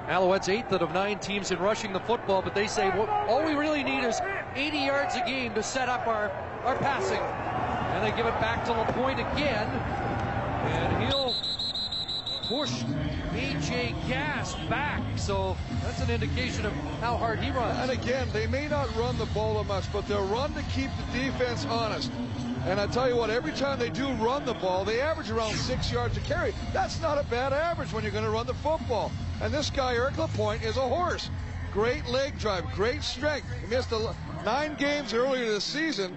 Alouettes 0.06 0.48
eighth 0.48 0.72
out 0.72 0.82
of 0.82 0.92
nine 0.92 1.18
teams 1.18 1.50
in 1.50 1.58
rushing 1.58 1.92
the 1.92 2.00
football, 2.00 2.40
but 2.40 2.54
they 2.54 2.68
say 2.68 2.88
well, 2.90 3.08
all 3.28 3.44
we 3.44 3.54
really 3.54 3.82
need 3.82 4.04
is 4.04 4.20
80 4.54 4.78
yards 4.78 5.16
a 5.16 5.24
game 5.26 5.52
to 5.54 5.64
set 5.64 5.88
up 5.88 6.06
our, 6.06 6.30
our 6.62 6.76
passing. 6.76 7.18
And 7.18 8.06
they 8.06 8.16
give 8.16 8.26
it 8.26 8.38
back 8.40 8.64
to 8.66 8.72
Lapointe 8.72 9.18
again. 9.18 9.66
And 9.66 11.08
he'll 11.08 11.34
push 12.44 12.84
A.J. 13.34 13.94
Gass 14.08 14.54
back. 14.68 15.02
So 15.16 15.56
that's 15.82 16.00
an 16.00 16.10
indication 16.10 16.66
of 16.66 16.72
how 17.00 17.16
hard 17.16 17.40
he 17.40 17.50
runs. 17.50 17.78
And 17.78 17.90
again, 17.90 18.28
they 18.32 18.46
may 18.46 18.68
not 18.68 18.94
run 18.96 19.18
the 19.18 19.26
ball 19.26 19.62
much, 19.64 19.90
but 19.92 20.06
they'll 20.06 20.26
run 20.26 20.52
to 20.54 20.62
keep 20.64 20.90
the 21.12 21.18
defense 21.18 21.64
honest. 21.66 22.10
And 22.64 22.78
I 22.78 22.86
tell 22.86 23.08
you 23.08 23.16
what, 23.16 23.30
every 23.30 23.52
time 23.52 23.78
they 23.78 23.90
do 23.90 24.08
run 24.14 24.44
the 24.44 24.54
ball, 24.54 24.84
they 24.84 25.00
average 25.00 25.30
around 25.30 25.54
six 25.54 25.90
yards 25.90 26.16
a 26.16 26.20
carry. 26.20 26.54
That's 26.72 27.00
not 27.00 27.18
a 27.18 27.24
bad 27.24 27.52
average 27.52 27.92
when 27.92 28.02
you're 28.04 28.12
going 28.12 28.24
to 28.24 28.30
run 28.30 28.46
the 28.46 28.54
football. 28.54 29.10
And 29.40 29.52
this 29.52 29.70
guy, 29.70 29.94
Eric 29.94 30.16
Lapointe, 30.18 30.62
is 30.62 30.76
a 30.76 30.88
horse. 30.88 31.28
Great 31.72 32.06
leg 32.06 32.38
drive, 32.38 32.64
great 32.74 33.02
strength. 33.02 33.46
He 33.60 33.66
missed 33.66 33.92
nine 34.44 34.76
games 34.76 35.14
earlier 35.14 35.46
this 35.46 35.64
season. 35.64 36.16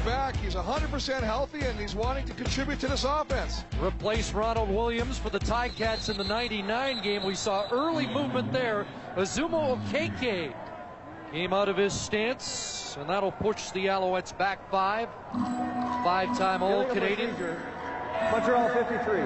Happy 0.00 0.10
to 0.10 0.10
be 0.10 0.10
back. 0.10 0.36
He's 0.36 0.54
100% 0.54 1.22
healthy, 1.22 1.60
and 1.60 1.78
he's 1.78 1.94
wanting 1.94 2.24
to 2.26 2.32
contribute 2.34 2.80
to 2.80 2.88
this 2.88 3.04
offense. 3.04 3.64
Replace 3.82 4.32
Ronald 4.32 4.70
Williams 4.70 5.18
for 5.18 5.30
the 5.30 5.38
Ticats 5.38 6.08
in 6.08 6.16
the 6.16 6.24
99 6.24 7.02
game. 7.02 7.24
We 7.24 7.34
saw 7.34 7.68
early 7.70 8.06
movement 8.06 8.52
there. 8.52 8.86
Uzooma 9.16 9.78
Okeke 9.78 10.54
came 11.32 11.52
out 11.52 11.68
of 11.68 11.76
his 11.76 11.92
stance, 11.92 12.96
and 12.98 13.08
that'll 13.08 13.32
push 13.32 13.70
the 13.70 13.86
Alouettes 13.86 14.36
back 14.36 14.70
five. 14.70 15.08
Five-time 15.32 16.62
All-Canadian. 16.62 17.34
Montreal 18.32 18.68
53. 18.68 19.22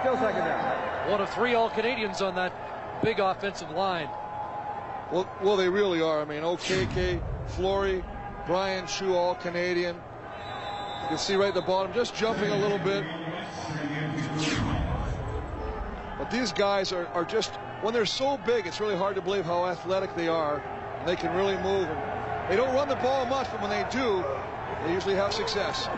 Still 0.00 0.16
second 0.16 0.44
down. 0.44 1.10
One 1.10 1.20
of 1.20 1.30
three 1.30 1.54
All-Canadians 1.54 2.22
on 2.22 2.34
that 2.36 3.02
big 3.02 3.20
offensive 3.20 3.70
line. 3.70 4.08
Well, 5.12 5.28
well, 5.42 5.56
they 5.56 5.68
really 5.68 6.00
are. 6.00 6.22
I 6.22 6.24
mean, 6.24 6.42
Okeke, 6.42 7.20
Flory, 7.48 8.02
Bryan 8.46 8.86
Chiu, 8.86 9.16
all 9.16 9.34
Canadian. 9.36 9.96
You 9.96 11.08
can 11.08 11.18
see 11.18 11.34
right 11.34 11.48
at 11.48 11.54
the 11.54 11.62
bottom, 11.62 11.92
just 11.92 12.14
jumping 12.14 12.50
a 12.50 12.56
little 12.56 12.78
bit. 12.78 13.04
But 16.18 16.30
these 16.30 16.52
guys 16.52 16.92
are, 16.92 17.06
are 17.08 17.24
just, 17.24 17.54
when 17.82 17.94
they're 17.94 18.06
so 18.06 18.38
big, 18.46 18.66
it's 18.66 18.80
really 18.80 18.96
hard 18.96 19.14
to 19.16 19.22
believe 19.22 19.44
how 19.44 19.66
athletic 19.66 20.14
they 20.14 20.28
are. 20.28 20.62
And 20.98 21.08
they 21.08 21.16
can 21.16 21.34
really 21.34 21.56
move. 21.58 21.88
They 22.48 22.56
don't 22.56 22.74
run 22.74 22.88
the 22.88 22.96
ball 22.96 23.24
much, 23.26 23.50
but 23.50 23.60
when 23.62 23.70
they 23.70 23.86
do, 23.90 24.22
they 24.84 24.92
usually 24.92 25.14
have 25.14 25.32
success. 25.32 25.88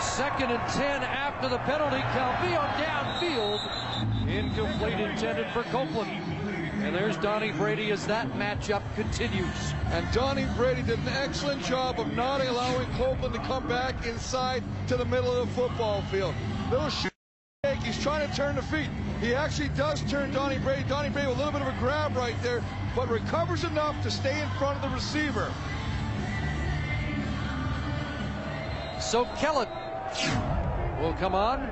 Second 0.00 0.50
and 0.50 0.72
10 0.72 1.02
after 1.02 1.48
the 1.48 1.58
penalty. 1.58 2.02
Calvillo 2.14 2.66
downfield. 2.82 4.28
Incomplete 4.28 4.98
intended 4.98 5.46
for 5.52 5.62
Copeland. 5.64 6.25
And 6.86 6.94
there's 6.94 7.16
Donnie 7.16 7.50
Brady 7.50 7.90
as 7.90 8.06
that 8.06 8.28
matchup 8.34 8.82
continues. 8.94 9.74
And 9.86 10.06
Donnie 10.12 10.46
Brady 10.56 10.82
did 10.82 11.00
an 11.00 11.08
excellent 11.08 11.60
job 11.64 11.98
of 11.98 12.12
not 12.12 12.40
allowing 12.40 12.86
Copeland 12.92 13.34
to 13.34 13.40
come 13.40 13.66
back 13.66 14.06
inside 14.06 14.62
to 14.86 14.96
the 14.96 15.04
middle 15.04 15.32
of 15.32 15.48
the 15.48 15.54
football 15.54 16.02
field. 16.02 16.32
Little 16.70 16.88
shake. 16.88 17.10
He's 17.82 18.00
trying 18.00 18.28
to 18.28 18.36
turn 18.36 18.54
the 18.54 18.62
feet. 18.62 18.88
He 19.20 19.34
actually 19.34 19.70
does 19.70 20.00
turn 20.10 20.30
Donnie 20.30 20.58
Brady. 20.58 20.84
Donnie 20.88 21.10
Brady 21.10 21.26
with 21.26 21.38
a 21.38 21.38
little 21.38 21.58
bit 21.58 21.62
of 21.62 21.74
a 21.74 21.78
grab 21.80 22.16
right 22.16 22.40
there, 22.40 22.62
but 22.94 23.08
recovers 23.08 23.64
enough 23.64 24.00
to 24.04 24.10
stay 24.10 24.40
in 24.40 24.48
front 24.50 24.76
of 24.76 24.88
the 24.88 24.94
receiver. 24.94 25.52
So 29.00 29.24
Kellett 29.36 29.68
will 31.00 31.14
come 31.14 31.34
on. 31.34 31.68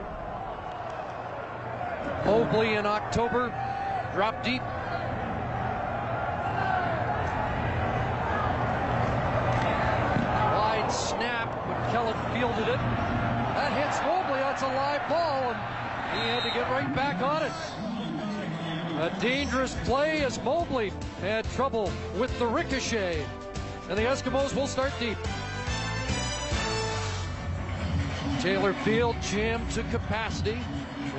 Mobley 2.24 2.74
in 2.74 2.86
October, 2.86 3.50
drop 4.12 4.42
deep. 4.42 4.62
Wide 10.54 10.92
snap, 10.92 11.48
but 11.66 11.90
Kellett 11.90 12.16
fielded 12.32 12.68
it. 12.68 12.78
That 13.54 13.72
hits 13.72 14.00
Mobley. 14.02 14.14
Ball, 15.08 15.52
and 15.52 16.20
he 16.20 16.28
had 16.28 16.42
to 16.42 16.50
get 16.50 16.70
right 16.70 16.94
back 16.94 17.20
on 17.22 17.42
it. 17.42 17.52
A 19.00 19.20
dangerous 19.20 19.76
play 19.84 20.24
as 20.24 20.40
Mobley 20.42 20.92
had 21.20 21.44
trouble 21.50 21.92
with 22.16 22.36
the 22.38 22.46
ricochet. 22.46 23.24
And 23.88 23.98
the 23.98 24.02
Eskimos 24.02 24.54
will 24.54 24.66
start 24.66 24.92
deep. 24.98 25.18
Taylor 28.40 28.72
Field 28.84 29.16
jammed 29.20 29.70
to 29.72 29.82
capacity 29.84 30.58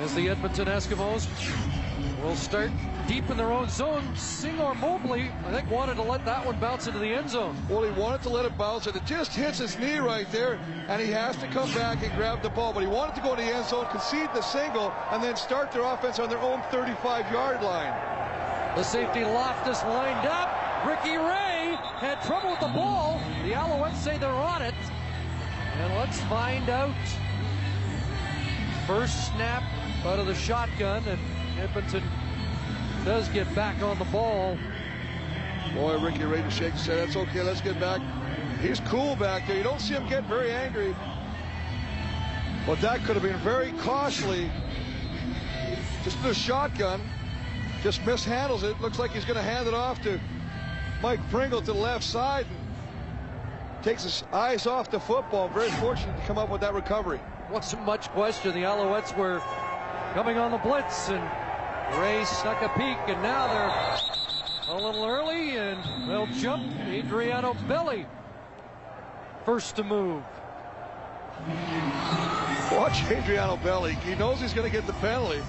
as 0.00 0.14
the 0.14 0.28
Edmonton 0.28 0.66
Eskimos 0.66 1.28
will 2.22 2.36
start 2.36 2.70
deep 3.06 3.30
in 3.30 3.36
their 3.36 3.52
own 3.52 3.68
zone. 3.68 4.02
Singor 4.16 4.74
Mobley, 4.74 5.30
I 5.46 5.52
think, 5.52 5.70
wanted 5.70 5.94
to 5.96 6.02
let 6.02 6.24
that 6.24 6.44
one 6.44 6.58
bounce 6.58 6.86
into 6.86 6.98
the 6.98 7.08
end 7.08 7.30
zone. 7.30 7.56
Well, 7.68 7.82
he 7.82 7.90
wanted 7.98 8.22
to 8.22 8.28
let 8.28 8.44
it 8.44 8.56
bounce, 8.58 8.86
and 8.86 8.96
it 8.96 9.04
just 9.04 9.32
hits 9.32 9.58
his 9.58 9.78
knee 9.78 9.98
right 9.98 10.30
there, 10.32 10.58
and 10.88 11.00
he 11.00 11.10
has 11.12 11.36
to 11.36 11.46
come 11.48 11.72
back 11.72 12.02
and 12.02 12.12
grab 12.16 12.42
the 12.42 12.50
ball. 12.50 12.72
But 12.72 12.80
he 12.80 12.86
wanted 12.86 13.14
to 13.16 13.20
go 13.20 13.36
to 13.36 13.42
the 13.42 13.48
end 13.48 13.66
zone, 13.66 13.86
concede 13.90 14.28
the 14.34 14.42
single, 14.42 14.92
and 15.10 15.22
then 15.22 15.36
start 15.36 15.72
their 15.72 15.82
offense 15.82 16.18
on 16.18 16.28
their 16.28 16.40
own 16.40 16.60
35-yard 16.70 17.62
line. 17.62 17.94
The 18.76 18.82
safety 18.82 19.24
Loftus 19.24 19.82
lined 19.84 20.26
up. 20.26 20.86
Ricky 20.86 21.16
Ray 21.16 21.76
had 21.98 22.20
trouble 22.22 22.50
with 22.50 22.60
the 22.60 22.68
ball. 22.68 23.20
The 23.42 23.52
Alouettes 23.52 23.96
say 23.96 24.18
they're 24.18 24.30
on 24.30 24.62
it. 24.62 24.74
And 25.78 25.94
let's 25.94 26.20
find 26.22 26.68
out. 26.68 26.94
First 28.86 29.32
snap 29.32 29.62
out 30.04 30.18
of 30.18 30.26
the 30.26 30.34
shotgun, 30.34 31.02
and 31.08 31.18
Edmonton 31.58 32.02
does 33.06 33.28
get 33.28 33.52
back 33.54 33.80
on 33.82 33.96
the 34.00 34.04
ball. 34.06 34.58
Boy, 35.74 35.96
Ricky 35.98 36.24
Ray 36.24 36.42
just 36.42 36.58
shakes 36.58 36.78
his 36.78 36.86
head. 36.86 36.98
That's 36.98 37.16
okay. 37.16 37.40
Let's 37.40 37.60
get 37.60 37.78
back. 37.78 38.00
He's 38.60 38.80
cool 38.80 39.14
back 39.14 39.46
there. 39.46 39.56
You 39.56 39.62
don't 39.62 39.80
see 39.80 39.94
him 39.94 40.08
get 40.08 40.24
very 40.24 40.50
angry. 40.50 40.94
But 42.66 42.80
that 42.80 43.04
could 43.04 43.14
have 43.14 43.22
been 43.22 43.38
very 43.38 43.70
costly. 43.78 44.50
Just 46.02 46.20
the 46.24 46.34
shotgun. 46.34 47.00
Just 47.80 48.00
mishandles 48.00 48.64
it. 48.64 48.80
Looks 48.80 48.98
like 48.98 49.12
he's 49.12 49.24
going 49.24 49.36
to 49.36 49.42
hand 49.42 49.68
it 49.68 49.74
off 49.74 50.02
to 50.02 50.18
Mike 51.00 51.20
Pringle 51.30 51.60
to 51.60 51.66
the 51.66 51.74
left 51.74 52.02
side. 52.02 52.44
And 52.48 53.84
takes 53.84 54.02
his 54.02 54.24
eyes 54.32 54.66
off 54.66 54.90
the 54.90 54.98
football. 54.98 55.46
Very 55.50 55.70
fortunate 55.72 56.18
to 56.18 56.26
come 56.26 56.38
up 56.38 56.48
with 56.48 56.60
that 56.62 56.74
recovery. 56.74 57.20
Wasn't 57.52 57.84
much 57.84 58.08
question. 58.08 58.52
The 58.52 58.62
Alouettes 58.62 59.16
were 59.16 59.40
coming 60.12 60.38
on 60.38 60.50
the 60.50 60.58
blitz, 60.58 61.08
and 61.08 61.45
Ray 61.94 62.24
snuck 62.24 62.60
a 62.62 62.68
peek, 62.70 62.98
and 63.06 63.22
now 63.22 63.46
they're 63.46 64.76
a 64.76 64.80
little 64.82 65.04
early, 65.04 65.56
and 65.56 66.10
they'll 66.10 66.26
jump. 66.26 66.64
Adriano 66.88 67.54
Belli, 67.68 68.06
first 69.44 69.76
to 69.76 69.84
move. 69.84 70.22
Watch 72.72 73.04
Adriano 73.04 73.56
Belli. 73.58 73.94
He 73.94 74.14
knows 74.16 74.40
he's 74.40 74.52
going 74.52 74.68
to 74.68 74.72
get 74.72 74.86
the 74.86 74.92
penalty. 74.94 75.40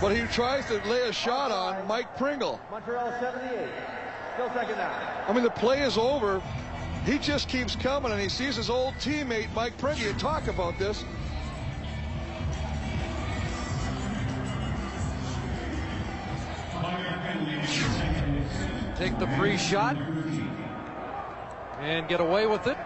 But 0.00 0.14
he 0.14 0.22
tries 0.28 0.66
to 0.66 0.74
lay 0.88 1.08
a 1.08 1.12
shot 1.12 1.50
on 1.50 1.86
Mike 1.88 2.16
Pringle. 2.16 2.60
Montreal 2.70 3.10
78. 3.18 3.68
Still 4.34 4.50
second 4.50 4.76
down. 4.76 5.24
I 5.26 5.32
mean, 5.32 5.42
the 5.42 5.50
play 5.50 5.82
is 5.82 5.98
over. 5.98 6.42
He 7.04 7.18
just 7.18 7.48
keeps 7.48 7.74
coming, 7.74 8.12
and 8.12 8.20
he 8.20 8.28
sees 8.28 8.54
his 8.54 8.70
old 8.70 8.94
teammate, 8.94 9.52
Mike 9.54 9.76
Pringle. 9.78 10.04
You 10.06 10.12
talk 10.14 10.46
about 10.46 10.78
this. 10.78 11.04
Take 18.96 19.18
the 19.18 19.28
free 19.36 19.56
shot 19.56 19.96
and 21.80 22.08
get 22.08 22.20
away 22.20 22.46
with 22.46 22.66
it. 22.66 22.76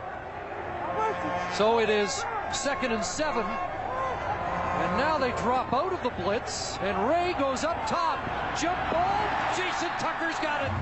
So 1.55 1.79
it 1.79 1.89
is 1.89 2.25
second 2.53 2.93
and 2.93 3.05
seven. 3.05 3.45
And 3.45 4.99
now 4.99 5.17
they 5.19 5.31
drop 5.43 5.73
out 5.73 5.93
of 5.93 6.03
the 6.03 6.11
blitz, 6.23 6.77
and 6.79 7.09
Ray 7.09 7.35
goes 7.39 7.65
up 7.65 7.87
top. 7.87 8.19
Jump 8.61 8.79
ball. 8.91 9.23
Jason 9.57 9.89
Tucker's 9.99 10.39
got 10.41 10.63
it. 10.63 10.73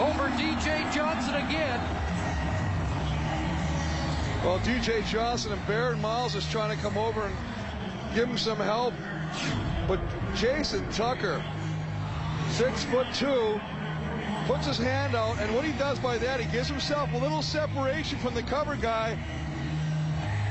Over 0.00 0.28
DJ 0.36 0.90
Johnson 0.92 1.34
again. 1.34 1.80
Well, 4.44 4.58
DJ 4.60 5.04
Johnson 5.06 5.52
and 5.52 5.66
Barron 5.66 6.00
Miles 6.00 6.34
is 6.34 6.48
trying 6.50 6.76
to 6.76 6.82
come 6.82 6.98
over 6.98 7.22
and 7.22 7.36
give 8.14 8.28
him 8.28 8.38
some 8.38 8.58
help. 8.58 8.94
But 9.86 10.00
Jason 10.34 10.88
Tucker, 10.90 11.42
six 12.50 12.84
foot 12.84 13.06
two, 13.14 13.60
puts 14.46 14.66
his 14.66 14.78
hand 14.78 15.14
out, 15.14 15.38
and 15.38 15.54
what 15.54 15.64
he 15.64 15.72
does 15.72 15.98
by 15.98 16.18
that, 16.18 16.40
he 16.40 16.50
gives 16.50 16.68
himself 16.68 17.12
a 17.12 17.18
little 17.18 17.42
separation 17.42 18.18
from 18.18 18.34
the 18.34 18.42
cover 18.42 18.76
guy, 18.76 19.18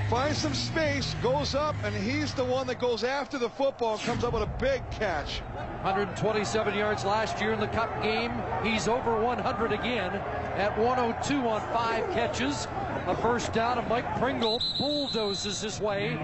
finds 0.09 0.37
some 0.37 0.53
space, 0.53 1.15
goes 1.23 1.55
up, 1.55 1.75
and 1.83 1.95
he's 1.95 2.33
the 2.33 2.43
one 2.43 2.67
that 2.67 2.79
goes 2.79 3.03
after 3.03 3.39
the 3.39 3.49
football 3.49 3.97
comes 3.99 4.23
up 4.23 4.33
with 4.33 4.43
a 4.43 4.51
big 4.59 4.81
catch. 4.91 5.39
127 5.81 6.75
yards 6.75 7.03
last 7.03 7.41
year 7.41 7.51
in 7.51 7.59
the 7.59 7.67
cup 7.67 8.01
game. 8.01 8.31
He's 8.63 8.87
over 8.87 9.19
100 9.19 9.73
again 9.73 10.13
at 10.55 10.77
102 10.77 11.47
on 11.47 11.59
five 11.73 12.09
catches. 12.11 12.67
A 13.05 13.17
first 13.17 13.51
down, 13.51 13.79
and 13.79 13.87
Mike 13.89 14.17
Pringle 14.17 14.61
bulldozes 14.77 15.59
his 15.59 15.81
way 15.81 16.17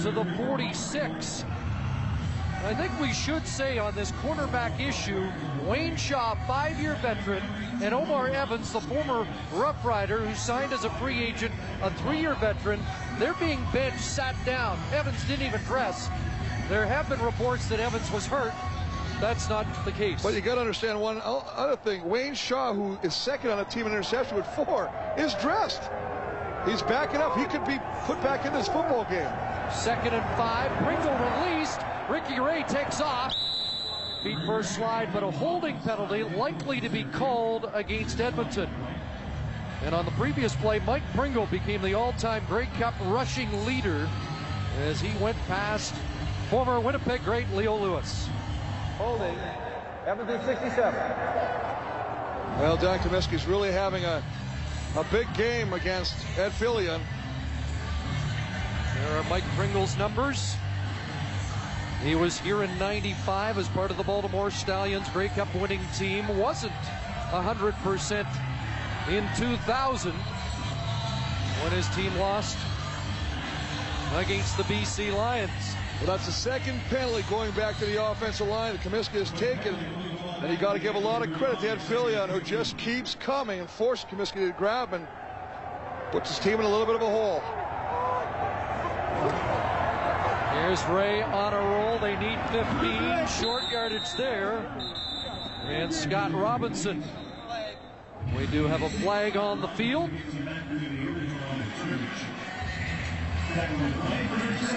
to 0.00 0.10
the 0.10 0.24
46. 0.36 1.44
I 2.64 2.74
think 2.74 2.98
we 3.00 3.12
should 3.12 3.46
say 3.46 3.78
on 3.78 3.94
this 3.94 4.10
cornerback 4.12 4.80
issue, 4.80 5.30
Wayne 5.64 5.96
Shaw, 5.96 6.34
five-year 6.46 6.96
veteran, 6.96 7.42
and 7.80 7.94
Omar 7.94 8.28
Evans, 8.28 8.72
the 8.72 8.80
former 8.80 9.26
Rough 9.52 9.82
Rider 9.84 10.18
who 10.18 10.34
signed 10.34 10.72
as 10.72 10.84
a 10.84 10.90
free 10.90 11.22
agent, 11.22 11.54
a 11.82 11.90
three-year 11.90 12.34
veteran, 12.34 12.80
they're 13.18 13.34
being 13.34 13.64
benched, 13.72 14.00
sat 14.00 14.34
down. 14.44 14.78
Evans 14.92 15.22
didn't 15.28 15.46
even 15.46 15.60
dress. 15.62 16.10
There 16.68 16.84
have 16.84 17.08
been 17.08 17.20
reports 17.22 17.68
that 17.68 17.78
Evans 17.78 18.10
was 18.10 18.26
hurt. 18.26 18.52
That's 19.20 19.48
not 19.48 19.66
the 19.84 19.92
case. 19.92 20.22
But 20.22 20.34
you 20.34 20.40
got 20.40 20.56
to 20.56 20.60
understand 20.60 21.00
one 21.00 21.20
other 21.24 21.76
thing. 21.76 22.08
Wayne 22.08 22.34
Shaw, 22.34 22.74
who 22.74 22.98
is 23.02 23.14
second 23.14 23.50
on 23.50 23.60
a 23.60 23.64
team 23.64 23.86
in 23.86 23.92
interception 23.92 24.36
with 24.36 24.46
four, 24.46 24.90
is 25.16 25.34
dressed. 25.34 25.82
He's 26.66 26.82
backing 26.82 27.20
up. 27.20 27.36
He 27.36 27.44
could 27.44 27.64
be 27.66 27.78
put 28.04 28.20
back 28.22 28.44
in 28.46 28.52
this 28.52 28.66
football 28.66 29.04
game. 29.04 29.30
Second 29.72 30.14
and 30.14 30.36
five. 30.36 30.70
Pringle 30.84 31.14
released. 31.14 31.80
Ricky 32.08 32.40
Ray 32.40 32.62
takes 32.64 33.00
off. 33.00 33.34
Feet 34.22 34.38
first 34.46 34.74
slide, 34.74 35.12
but 35.12 35.22
a 35.22 35.30
holding 35.30 35.78
penalty 35.80 36.24
likely 36.24 36.80
to 36.80 36.88
be 36.88 37.04
called 37.04 37.70
against 37.72 38.20
Edmonton. 38.20 38.68
And 39.84 39.94
on 39.94 40.04
the 40.04 40.10
previous 40.12 40.56
play, 40.56 40.80
Mike 40.80 41.04
Pringle 41.14 41.46
became 41.46 41.82
the 41.82 41.94
all-time 41.94 42.44
Grey 42.48 42.66
Cup 42.78 42.94
rushing 43.04 43.64
leader 43.64 44.08
as 44.80 45.00
he 45.00 45.16
went 45.22 45.36
past 45.46 45.94
former 46.50 46.80
Winnipeg 46.80 47.22
great 47.24 47.48
Leo 47.52 47.76
Lewis. 47.76 48.28
Holding. 48.96 49.36
Edmonton 50.06 50.44
67. 50.44 50.94
Well, 52.58 52.76
Don 52.76 52.98
Comiskey's 52.98 53.46
really 53.46 53.70
having 53.70 54.04
a, 54.04 54.22
a 54.98 55.04
big 55.12 55.32
game 55.34 55.72
against 55.74 56.16
Ed 56.36 56.50
Philion. 56.50 57.00
There 58.96 59.16
are 59.16 59.22
Mike 59.30 59.44
Pringle's 59.54 59.96
numbers. 59.96 60.56
He 62.02 62.16
was 62.16 62.40
here 62.40 62.64
in 62.64 62.78
95 62.78 63.58
as 63.58 63.68
part 63.68 63.92
of 63.92 63.96
the 63.96 64.02
Baltimore 64.02 64.50
Stallions 64.50 65.08
Grey 65.10 65.28
Cup 65.28 65.54
winning 65.54 65.80
team. 65.96 66.26
Wasn't 66.36 66.72
100% 67.30 68.26
in 69.08 69.28
2000 69.36 70.12
when 71.62 71.72
his 71.72 71.88
team 71.90 72.12
lost 72.16 72.58
against 74.16 74.56
the 74.56 74.64
BC 74.64 75.14
Lions. 75.14 75.76
Well, 75.98 76.08
that's 76.08 76.26
the 76.26 76.32
second 76.32 76.80
penalty 76.90 77.24
going 77.30 77.52
back 77.52 77.78
to 77.78 77.86
the 77.86 78.04
offensive 78.04 78.48
line 78.48 78.72
that 78.72 78.82
Comiskey 78.82 79.20
has 79.20 79.30
taken. 79.32 79.76
And 80.40 80.52
you 80.52 80.56
got 80.56 80.74
to 80.74 80.78
give 80.78 80.94
a 80.94 81.00
lot 81.00 81.26
of 81.26 81.32
credit 81.34 81.58
to 81.60 81.70
Ed 81.70 81.78
Philion, 81.78 82.28
who 82.28 82.40
just 82.40 82.78
keeps 82.78 83.16
coming 83.16 83.58
and 83.58 83.68
forces 83.68 84.06
Comiskey 84.08 84.46
to 84.46 84.54
grab 84.56 84.92
and 84.92 85.06
puts 86.12 86.30
his 86.30 86.38
team 86.38 86.54
in 86.54 86.60
a 86.60 86.68
little 86.68 86.86
bit 86.86 86.94
of 86.94 87.02
a 87.02 87.10
hole. 87.10 87.42
Here's 90.60 90.84
Ray 90.86 91.22
on 91.22 91.54
a 91.54 91.60
roll. 91.60 91.98
They 91.98 92.16
need 92.16 92.38
15. 92.50 93.26
Short 93.42 93.62
yardage 93.70 94.12
there. 94.16 94.58
And 95.64 95.92
Scott 95.92 96.32
Robinson. 96.32 97.02
We 98.36 98.46
do 98.46 98.64
have 98.64 98.82
a 98.82 98.90
flag 98.90 99.36
on 99.36 99.60
the 99.60 99.68
field. 99.68 100.10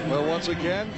Well, 0.09 0.25
once 0.25 0.47
again, 0.47 0.91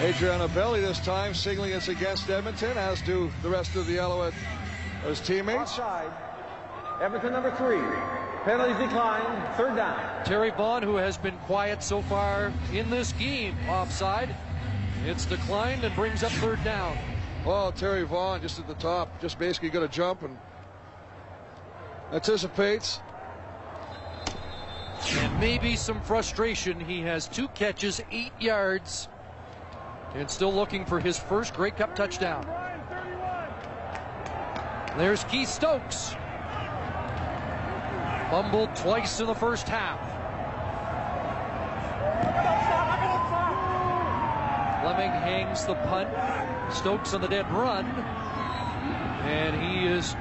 Adriano 0.00 0.48
Belli 0.48 0.80
this 0.80 0.98
time 0.98 1.32
signaling 1.34 1.72
it's 1.72 1.88
against 1.88 2.28
Edmonton, 2.28 2.76
as 2.76 3.00
do 3.02 3.30
the 3.42 3.48
rest 3.48 3.76
of 3.76 3.86
the 3.86 3.98
Alouette 3.98 4.34
his 5.04 5.20
teammates. 5.20 5.78
Offside. 5.78 6.10
Edmonton 7.00 7.32
number 7.32 7.50
three. 7.52 7.80
Penalties 8.44 8.76
declined. 8.76 9.56
Third 9.56 9.76
down. 9.76 10.24
Terry 10.24 10.50
Vaughn, 10.50 10.82
who 10.82 10.96
has 10.96 11.16
been 11.16 11.36
quiet 11.38 11.82
so 11.82 12.02
far 12.02 12.52
in 12.72 12.90
this 12.90 13.12
game, 13.12 13.56
offside. 13.68 14.34
It's 15.06 15.26
declined 15.26 15.84
and 15.84 15.94
brings 15.94 16.22
up 16.22 16.32
third 16.32 16.62
down. 16.64 16.96
Well, 17.44 17.72
Terry 17.72 18.04
Vaughn 18.04 18.40
just 18.40 18.58
at 18.58 18.66
the 18.66 18.74
top, 18.74 19.20
just 19.20 19.38
basically 19.38 19.70
going 19.70 19.86
to 19.86 19.94
jump 19.94 20.22
and 20.22 20.36
anticipates. 22.12 23.00
And 25.18 25.38
maybe 25.38 25.76
some 25.76 26.00
frustration. 26.00 26.80
He 26.80 27.02
has 27.02 27.28
two 27.28 27.48
catches, 27.48 28.00
eight 28.10 28.32
yards, 28.40 29.08
and 30.14 30.30
still 30.30 30.52
looking 30.52 30.84
for 30.84 31.00
his 31.00 31.18
first 31.18 31.54
Grey 31.54 31.70
Cup 31.70 31.94
touchdown. 31.96 32.46
There's 34.96 35.24
Keith 35.24 35.48
Stokes. 35.48 36.14
Fumbled 38.30 38.74
twice 38.76 39.20
in 39.20 39.26
the 39.26 39.34
first 39.34 39.68
half. 39.68 40.00
Fleming 44.82 45.10
hangs 45.10 45.64
the 45.64 45.74
punt. 45.74 46.08
Stokes 46.72 47.12
on 47.14 47.20
the 47.20 47.28
dead 47.28 47.50
run. 47.50 47.86
And 49.24 49.60
he 49.60 49.86
is 49.86 50.14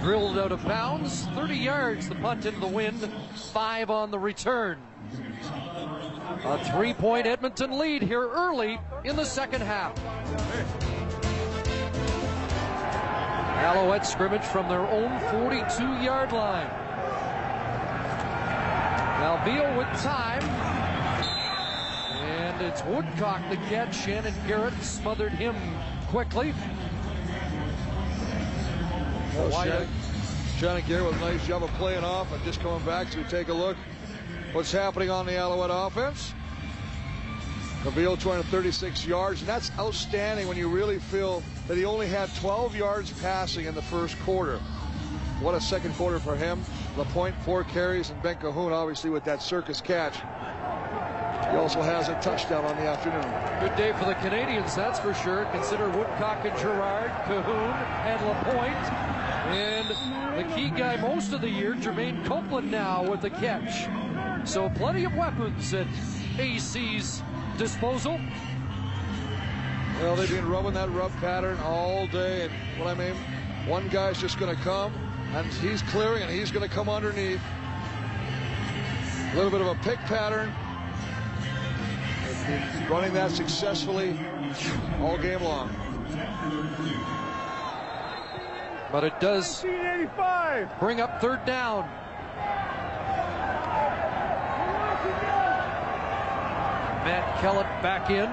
drilled 0.00 0.38
out 0.38 0.52
of 0.52 0.64
bounds. 0.64 1.26
30 1.34 1.54
yards, 1.54 2.08
the 2.08 2.14
punt 2.16 2.46
into 2.46 2.60
the 2.60 2.66
wind. 2.66 3.08
Five 3.52 3.90
on 3.90 4.10
the 4.10 4.18
return. 4.18 4.78
A 6.44 6.64
three 6.72 6.92
point 6.92 7.26
Edmonton 7.26 7.78
lead 7.78 8.02
here 8.02 8.28
early 8.28 8.78
in 9.04 9.16
the 9.16 9.24
second 9.24 9.62
half. 9.62 9.98
Alouette 13.64 14.06
scrimmage 14.06 14.42
from 14.42 14.68
their 14.68 14.86
own 14.86 15.18
42 15.30 16.04
yard 16.04 16.32
line. 16.32 16.68
Now 19.20 19.42
Beal 19.42 19.78
with 19.78 19.88
time. 20.02 20.42
And 22.24 22.60
it's 22.60 22.84
Woodcock 22.84 23.40
the 23.48 23.56
catch. 23.56 23.96
Shannon 23.96 24.34
Garrett 24.46 24.74
smothered 24.82 25.32
him 25.32 25.56
quickly. 26.08 26.52
Well, 29.34 29.50
Shannon, 29.64 29.88
Shannon 30.58 30.84
Garrett 30.86 31.06
with 31.06 31.16
a 31.16 31.20
nice 31.20 31.46
job 31.46 31.62
of 31.62 31.70
playing 31.70 32.04
off 32.04 32.30
and 32.32 32.44
just 32.44 32.60
coming 32.60 32.84
back 32.84 33.10
to 33.12 33.24
take 33.24 33.48
a 33.48 33.54
look 33.54 33.78
what's 34.54 34.70
happening 34.70 35.10
on 35.10 35.26
the 35.26 35.36
Alouette 35.36 35.70
offense. 35.72 36.32
Calvillo 37.82 38.18
236 38.18 39.04
yards, 39.04 39.40
and 39.40 39.48
that's 39.48 39.72
outstanding 39.78 40.46
when 40.46 40.56
you 40.56 40.68
really 40.68 41.00
feel 41.00 41.42
that 41.66 41.76
he 41.76 41.84
only 41.84 42.06
had 42.06 42.32
12 42.36 42.76
yards 42.76 43.12
passing 43.20 43.66
in 43.66 43.74
the 43.74 43.82
first 43.82 44.18
quarter. 44.20 44.58
What 45.40 45.56
a 45.56 45.60
second 45.60 45.92
quarter 45.94 46.20
for 46.20 46.36
him. 46.36 46.62
LaPointe, 46.96 47.34
four 47.44 47.64
carries, 47.64 48.10
and 48.10 48.22
Ben 48.22 48.36
Cahoon, 48.36 48.72
obviously, 48.72 49.10
with 49.10 49.24
that 49.24 49.42
circus 49.42 49.80
catch. 49.80 50.14
He 51.50 51.56
also 51.56 51.82
has 51.82 52.08
a 52.08 52.14
touchdown 52.20 52.64
on 52.64 52.76
the 52.76 52.82
afternoon. 52.82 53.22
Good 53.60 53.76
day 53.76 53.92
for 53.98 54.06
the 54.06 54.14
Canadians, 54.14 54.74
that's 54.76 55.00
for 55.00 55.12
sure. 55.14 55.46
Consider 55.46 55.88
Woodcock 55.90 56.44
and 56.44 56.56
Girard, 56.58 57.10
Cahoon, 57.26 57.74
and 58.06 58.24
LaPointe. 58.24 58.92
And 59.52 60.48
the 60.48 60.54
key 60.54 60.70
guy 60.70 60.96
most 60.96 61.32
of 61.32 61.40
the 61.40 61.50
year, 61.50 61.74
Jermaine 61.74 62.24
Copeland 62.24 62.70
now 62.70 63.08
with 63.08 63.20
the 63.20 63.30
catch. 63.30 63.88
So 64.44 64.68
plenty 64.68 65.04
of 65.04 65.14
weapons 65.14 65.72
at 65.72 65.86
AC's 66.38 67.22
disposal. 67.56 68.20
Well, 70.00 70.16
they've 70.16 70.28
been 70.28 70.48
rubbing 70.48 70.74
that 70.74 70.90
rub 70.90 71.12
pattern 71.16 71.58
all 71.60 72.06
day. 72.08 72.42
And 72.44 72.52
what 72.78 72.88
I 72.88 72.94
mean, 72.94 73.14
one 73.66 73.88
guy's 73.88 74.20
just 74.20 74.38
going 74.38 74.54
to 74.54 74.62
come, 74.62 74.92
and 75.32 75.46
he's 75.54 75.80
clearing, 75.82 76.22
and 76.22 76.30
he's 76.30 76.50
going 76.50 76.68
to 76.68 76.72
come 76.72 76.90
underneath. 76.90 77.40
A 79.32 79.36
little 79.36 79.50
bit 79.50 79.62
of 79.62 79.66
a 79.66 79.74
pick 79.76 79.98
pattern. 80.00 80.52
Running 82.90 83.14
that 83.14 83.30
successfully 83.30 84.18
all 85.00 85.16
game 85.16 85.42
long. 85.42 85.74
But 88.92 89.04
it 89.04 89.18
does 89.20 89.62
bring 90.78 91.00
up 91.00 91.20
third 91.20 91.44
down. 91.46 91.88
Matt 97.04 97.38
Kellett 97.42 97.66
back 97.82 98.08
in. 98.08 98.30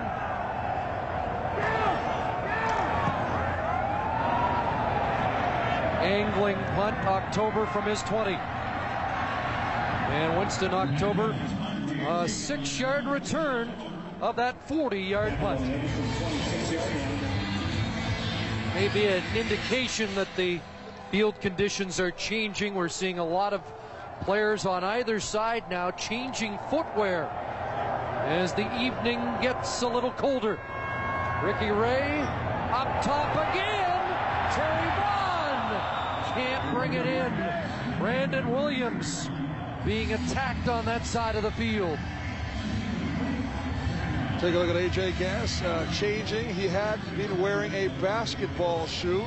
Angling 6.01 6.55
punt 6.75 6.97
October 7.05 7.65
from 7.65 7.83
his 7.83 8.01
20. 8.03 8.31
And 8.31 10.39
Winston 10.39 10.73
October, 10.73 11.35
a 12.07 12.29
six 12.29 12.79
yard 12.79 13.07
return 13.07 13.69
of 14.21 14.37
that 14.37 14.55
40 14.69 15.01
yard 15.01 15.37
punt. 15.39 15.59
Maybe 18.73 19.07
an 19.07 19.23
indication 19.35 20.15
that 20.15 20.29
the 20.37 20.61
field 21.11 21.41
conditions 21.41 21.99
are 21.99 22.11
changing. 22.11 22.73
We're 22.73 22.87
seeing 22.87 23.19
a 23.19 23.25
lot 23.25 23.51
of 23.51 23.61
players 24.21 24.65
on 24.65 24.85
either 24.85 25.19
side 25.19 25.65
now 25.69 25.91
changing 25.91 26.57
footwear 26.69 27.29
as 28.31 28.53
the 28.53 28.81
evening 28.81 29.19
gets 29.41 29.81
a 29.81 29.87
little 29.87 30.11
colder. 30.11 30.57
Ricky 31.43 31.69
Ray 31.69 32.21
up 32.71 33.03
top 33.03 33.29
again. 33.49 34.01
Terry 34.53 34.89
Vaughn 34.95 36.33
can't 36.33 36.73
bring 36.73 36.93
it 36.93 37.05
in. 37.05 37.99
Brandon 37.99 38.49
Williams 38.49 39.29
being 39.85 40.13
attacked 40.13 40.69
on 40.69 40.85
that 40.85 41.05
side 41.05 41.35
of 41.35 41.43
the 41.43 41.51
field. 41.51 41.99
Take 44.39 44.55
a 44.55 44.59
look 44.59 44.69
at 44.69 44.77
AJ 44.77 45.19
Gass 45.19 45.61
uh, 45.63 45.85
changing. 45.91 46.53
He 46.55 46.69
had 46.69 46.99
been 47.17 47.41
wearing 47.41 47.73
a 47.73 47.89
basketball 48.01 48.87
shoe. 48.87 49.25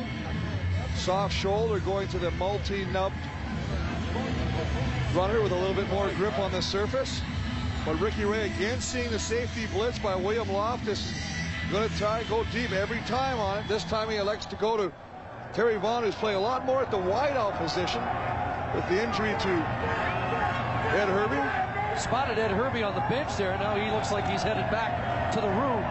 Soft 0.97 1.35
shoulder 1.35 1.79
going 1.81 2.09
to 2.09 2.19
the 2.19 2.31
multi-nubbed 2.33 3.15
runner 5.15 5.43
with 5.43 5.53
a 5.53 5.57
little 5.57 5.75
bit 5.75 5.89
more 5.91 6.09
grip 6.13 6.39
on 6.39 6.51
the 6.53 6.63
surface. 6.63 7.21
But 7.85 8.01
Ricky 8.01 8.25
Ray 8.25 8.47
again 8.47 8.81
seeing 8.81 9.11
the 9.11 9.19
safety 9.19 9.67
blitz 9.67 9.99
by 9.99 10.17
William 10.17 10.51
Loftus. 10.51 11.13
Going 11.71 11.89
to 11.89 11.97
try 11.97 12.21
and 12.21 12.29
go 12.29 12.45
deep 12.45 12.73
every 12.73 13.01
time 13.01 13.39
on 13.39 13.59
it. 13.59 13.69
This 13.69 13.85
time 13.85 14.09
he 14.09 14.17
elects 14.17 14.47
to 14.47 14.57
go 14.57 14.77
to 14.77 14.93
Terry 15.53 15.77
Vaughn, 15.77 16.03
who's 16.03 16.15
playing 16.15 16.39
a 16.39 16.41
lot 16.41 16.65
more 16.65 16.81
at 16.81 16.91
the 16.91 16.97
wideout 16.97 17.59
position 17.59 18.03
with 18.75 18.89
the 18.89 19.03
injury 19.03 19.33
to 19.39 19.49
Ed 20.97 21.09
Hervey. 21.09 22.01
Spotted 22.01 22.39
Ed 22.39 22.53
Hervey 22.53 22.83
on 22.83 22.95
the 22.95 23.03
bench 23.03 23.37
there. 23.37 23.57
Now 23.59 23.77
he 23.77 23.91
looks 23.91 24.11
like 24.11 24.27
he's 24.27 24.43
headed 24.43 24.71
back 24.71 25.31
to 25.33 25.41
the 25.41 25.49
room. 25.49 25.85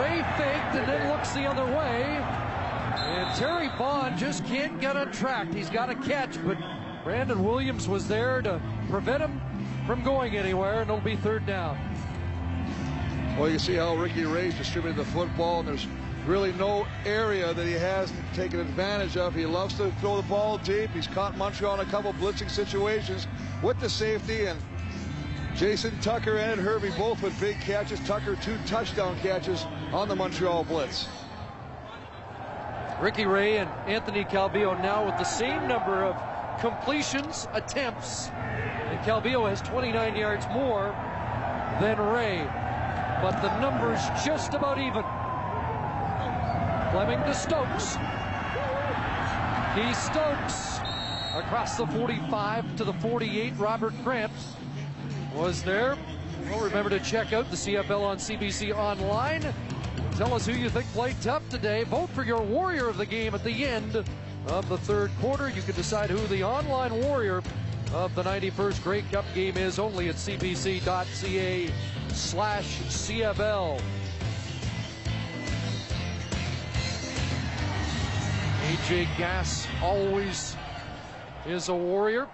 Ray 0.00 0.22
faked 0.36 0.74
and 0.76 0.88
then 0.88 1.08
looks 1.10 1.32
the 1.32 1.46
other 1.46 1.64
way. 1.64 2.02
And 2.96 3.34
Terry 3.38 3.68
Vaughn 3.78 4.18
just 4.18 4.44
can't 4.44 4.80
get 4.80 4.96
on 4.96 5.10
track. 5.12 5.52
He's 5.52 5.70
got 5.70 5.88
a 5.88 5.94
catch, 5.94 6.36
but 6.44 6.58
Brandon 7.04 7.42
Williams 7.42 7.88
was 7.88 8.06
there 8.06 8.42
to 8.42 8.60
prevent 8.88 9.22
him 9.22 9.40
from 9.86 10.02
going 10.02 10.36
anywhere, 10.36 10.80
and 10.80 10.90
it'll 10.90 11.00
be 11.00 11.16
third 11.16 11.46
down. 11.46 11.78
Well, 13.38 13.50
you 13.50 13.58
see 13.58 13.74
how 13.74 13.96
Ricky 13.96 14.24
Ray's 14.24 14.54
distributed 14.54 14.96
the 14.96 15.10
football, 15.10 15.60
and 15.60 15.68
there's 15.68 15.86
really 16.26 16.52
no 16.52 16.86
area 17.04 17.52
that 17.52 17.66
he 17.66 17.72
hasn't 17.72 18.18
taken 18.32 18.60
advantage 18.60 19.16
of. 19.16 19.34
He 19.34 19.44
loves 19.44 19.74
to 19.74 19.90
throw 20.00 20.16
the 20.16 20.28
ball 20.28 20.58
deep. 20.58 20.90
He's 20.90 21.06
caught 21.06 21.36
Montreal 21.36 21.80
in 21.80 21.86
a 21.86 21.90
couple 21.90 22.12
blitzing 22.14 22.48
situations 22.48 23.26
with 23.62 23.78
the 23.80 23.90
safety, 23.90 24.46
and 24.46 24.58
Jason 25.54 25.98
Tucker 26.00 26.38
and 26.38 26.60
Hervey 26.60 26.90
both 26.96 27.22
with 27.22 27.38
big 27.40 27.60
catches. 27.60 28.00
Tucker, 28.00 28.36
two 28.36 28.56
touchdown 28.66 29.18
catches 29.20 29.64
on 29.92 30.08
the 30.08 30.16
Montreal 30.16 30.64
blitz. 30.64 31.08
Ricky 33.00 33.26
Ray 33.26 33.58
and 33.58 33.68
Anthony 33.86 34.24
Calvillo 34.24 34.80
now 34.80 35.04
with 35.04 35.18
the 35.18 35.24
same 35.24 35.66
number 35.68 36.04
of 36.04 36.16
completions, 36.60 37.48
attempts. 37.52 38.28
And 38.28 38.98
Calvillo 39.00 39.48
has 39.48 39.60
29 39.62 40.16
yards 40.16 40.46
more 40.48 40.94
than 41.80 41.98
Ray. 41.98 42.46
But 43.22 43.40
the 43.40 43.58
numbers 43.60 44.00
just 44.24 44.54
about 44.54 44.78
even. 44.78 45.02
Fleming 46.92 47.18
to 47.24 47.34
Stokes. 47.34 47.96
He 49.74 49.92
Stokes 49.94 50.78
across 51.34 51.76
the 51.76 51.86
45 51.86 52.76
to 52.76 52.84
the 52.84 52.92
48. 52.94 53.54
Robert 53.56 53.94
Grant 54.04 54.32
was 55.34 55.62
there. 55.62 55.96
Well, 56.50 56.60
remember 56.60 56.90
to 56.90 57.00
check 57.00 57.32
out 57.32 57.50
the 57.50 57.56
CFL 57.56 58.02
on 58.02 58.18
CBC 58.18 58.76
Online. 58.76 59.42
Tell 60.16 60.32
us 60.32 60.46
who 60.46 60.52
you 60.52 60.70
think 60.70 60.86
played 60.92 61.16
tough 61.20 61.48
today. 61.48 61.82
Vote 61.84 62.08
for 62.10 62.22
your 62.22 62.40
warrior 62.40 62.86
of 62.88 62.98
the 62.98 63.06
game 63.06 63.34
at 63.34 63.42
the 63.42 63.64
end 63.64 64.04
of 64.48 64.68
the 64.68 64.78
third 64.78 65.10
quarter. 65.20 65.48
You 65.48 65.62
can 65.62 65.74
decide 65.74 66.10
who 66.10 66.18
the 66.26 66.42
online 66.42 66.94
warrior 67.02 67.42
of 67.92 68.14
the 68.14 68.22
91st 68.22 68.82
Grey 68.82 69.02
Cup 69.02 69.24
game 69.34 69.56
is 69.56 69.78
only 69.78 70.08
at 70.08 70.16
cbc.ca 70.16 71.70
slash 72.08 72.78
CFL. 72.80 73.80
AJ 78.66 79.06
Gass 79.16 79.66
always 79.82 80.56
is 81.46 81.68
a 81.68 81.74
warrior. 81.74 82.26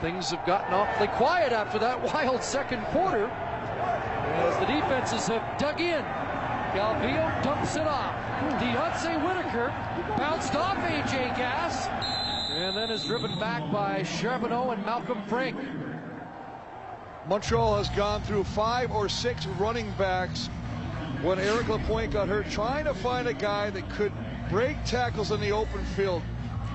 Things 0.00 0.30
have 0.30 0.44
gotten 0.46 0.72
awfully 0.74 1.08
quiet 1.08 1.52
after 1.52 1.78
that 1.78 2.02
wild 2.14 2.42
second 2.42 2.82
quarter 2.86 3.26
as 3.26 4.58
the 4.58 4.66
defenses 4.66 5.26
have 5.28 5.58
dug 5.58 5.80
in. 5.80 6.04
Calvillo 6.72 7.42
dumps 7.42 7.76
it 7.76 7.86
off. 7.86 8.23
Deonce 8.52 9.24
Whitaker 9.24 9.68
bounced 10.16 10.54
off 10.54 10.76
AJ 10.76 11.36
Gass 11.36 11.88
and 12.50 12.76
then 12.76 12.90
is 12.90 13.02
driven 13.04 13.36
back 13.38 13.70
by 13.72 14.02
Charbonneau 14.02 14.70
and 14.70 14.84
Malcolm 14.84 15.22
Frank. 15.26 15.56
Montreal 17.26 17.78
has 17.78 17.88
gone 17.90 18.22
through 18.22 18.44
five 18.44 18.92
or 18.92 19.08
six 19.08 19.46
running 19.46 19.90
backs 19.92 20.48
when 21.22 21.38
Eric 21.38 21.68
Lapointe 21.68 22.12
got 22.12 22.28
hurt, 22.28 22.48
trying 22.50 22.84
to 22.84 22.94
find 22.94 23.26
a 23.26 23.34
guy 23.34 23.70
that 23.70 23.88
could 23.88 24.12
break 24.50 24.76
tackles 24.84 25.30
in 25.30 25.40
the 25.40 25.50
open 25.50 25.84
field. 25.96 26.22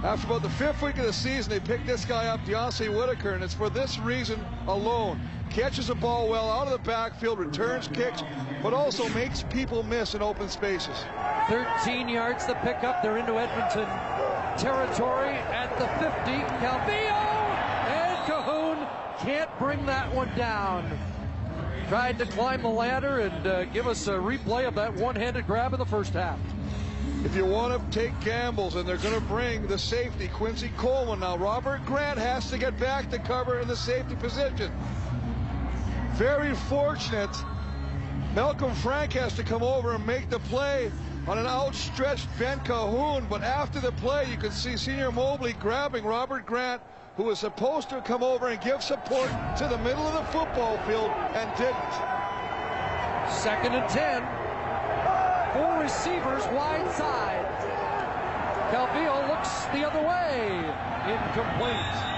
After 0.03 0.27
about 0.27 0.43
the 0.43 0.49
fifth 0.51 0.81
week 0.81 0.97
of 0.97 1.05
the 1.05 1.11
season, 1.11 1.51
they 1.51 1.59
picked 1.59 1.85
this 1.85 2.05
guy 2.05 2.27
up, 2.27 2.39
Deonce 2.45 2.88
Whitaker, 2.88 3.31
and 3.31 3.43
it's 3.43 3.53
for 3.53 3.69
this 3.69 3.99
reason 3.99 4.39
alone. 4.67 5.19
Catches 5.49 5.88
the 5.88 5.95
ball 5.95 6.30
well 6.30 6.49
out 6.49 6.67
of 6.67 6.71
the 6.71 6.89
backfield, 6.89 7.38
returns 7.38 7.89
kicks, 7.89 8.23
but 8.63 8.73
also 8.73 9.09
makes 9.09 9.43
people 9.43 9.84
miss 9.84 10.15
in 10.15 10.21
open 10.21 10.47
spaces. 10.47 10.95
13 11.49 12.07
yards 12.07 12.45
the 12.45 12.53
pickup. 12.55 13.03
They're 13.03 13.17
into 13.17 13.38
Edmonton 13.38 13.89
territory 14.57 15.31
at 15.31 15.69
the 15.77 15.88
50. 15.99 16.31
Calvillo 16.63 17.30
and 17.89 18.17
Cahoon 18.26 18.88
can't 19.19 19.49
bring 19.59 19.85
that 19.85 20.13
one 20.15 20.34
down. 20.38 20.97
Tried 21.89 22.17
to 22.19 22.26
climb 22.26 22.61
the 22.61 22.69
ladder 22.69 23.19
and 23.19 23.47
uh, 23.47 23.65
give 23.65 23.85
us 23.85 24.07
a 24.07 24.13
replay 24.13 24.65
of 24.65 24.76
that 24.76 24.93
one-handed 24.93 25.45
grab 25.45 25.73
in 25.73 25.80
the 25.80 25.85
first 25.85 26.13
half. 26.13 26.39
If 27.26 27.36
you 27.36 27.46
want 27.46 27.91
to 27.91 28.00
take 28.00 28.18
gambles, 28.22 28.76
and 28.76 28.88
they're 28.88 28.98
going 28.98 29.14
to 29.14 29.22
bring 29.28 29.68
the 29.68 29.78
safety, 29.78 30.30
Quincy 30.30 30.72
Coleman. 30.78 31.20
Now, 31.20 31.38
Robert 31.38 31.86
Grant 31.86 32.18
has 32.18 32.50
to 32.50 32.58
get 32.58 32.80
back 32.80 33.12
to 33.12 33.20
cover 33.20 33.60
in 33.60 33.68
the 33.68 33.76
safety 33.76 34.16
position. 34.16 34.72
Very 36.14 36.56
fortunate. 36.56 37.36
Malcolm 38.34 38.74
Frank 38.76 39.14
has 39.14 39.36
to 39.36 39.44
come 39.44 39.64
over 39.64 39.96
and 39.96 40.06
make 40.08 40.30
the 40.30 40.40
play 40.40 40.91
on 41.28 41.38
an 41.38 41.46
outstretched 41.46 42.28
Ben 42.40 42.60
Cahoon, 42.62 43.28
but 43.30 43.44
after 43.44 43.82
the 43.82 43.91
play, 43.94 44.30
you 44.30 44.38
can 44.38 44.52
see 44.52 44.78
Singor 44.78 45.12
Mobley 45.12 45.54
grabbing 45.54 46.06
Robert 46.06 46.46
Grant 46.46 46.82
who 47.20 47.26
was 47.26 47.38
supposed 47.38 47.90
to 47.90 48.00
come 48.00 48.24
over 48.24 48.48
and 48.48 48.62
give 48.62 48.82
support 48.82 49.30
to 49.58 49.68
the 49.68 49.78
middle 49.80 50.08
of 50.08 50.14
the 50.14 50.32
football 50.32 50.78
field 50.88 51.12
and 51.34 51.52
didn't. 51.58 51.76
Second 53.30 53.76
and 53.76 53.90
10. 53.90 54.39
Receivers 55.80 56.45
wide 56.47 56.91
side. 56.91 57.45
Calvillo 58.72 59.27
looks 59.30 59.65
the 59.68 59.88
other 59.88 60.01
way. 60.01 60.57
Incomplete. 61.07 62.10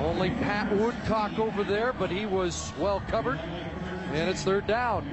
Only 0.00 0.30
Pat 0.30 0.70
Woodcock 0.76 1.38
over 1.38 1.64
there, 1.64 1.92
but 1.94 2.10
he 2.10 2.26
was 2.26 2.72
well 2.78 3.00
covered. 3.08 3.40
And 4.12 4.28
it's 4.28 4.42
third 4.42 4.66
down. 4.66 5.08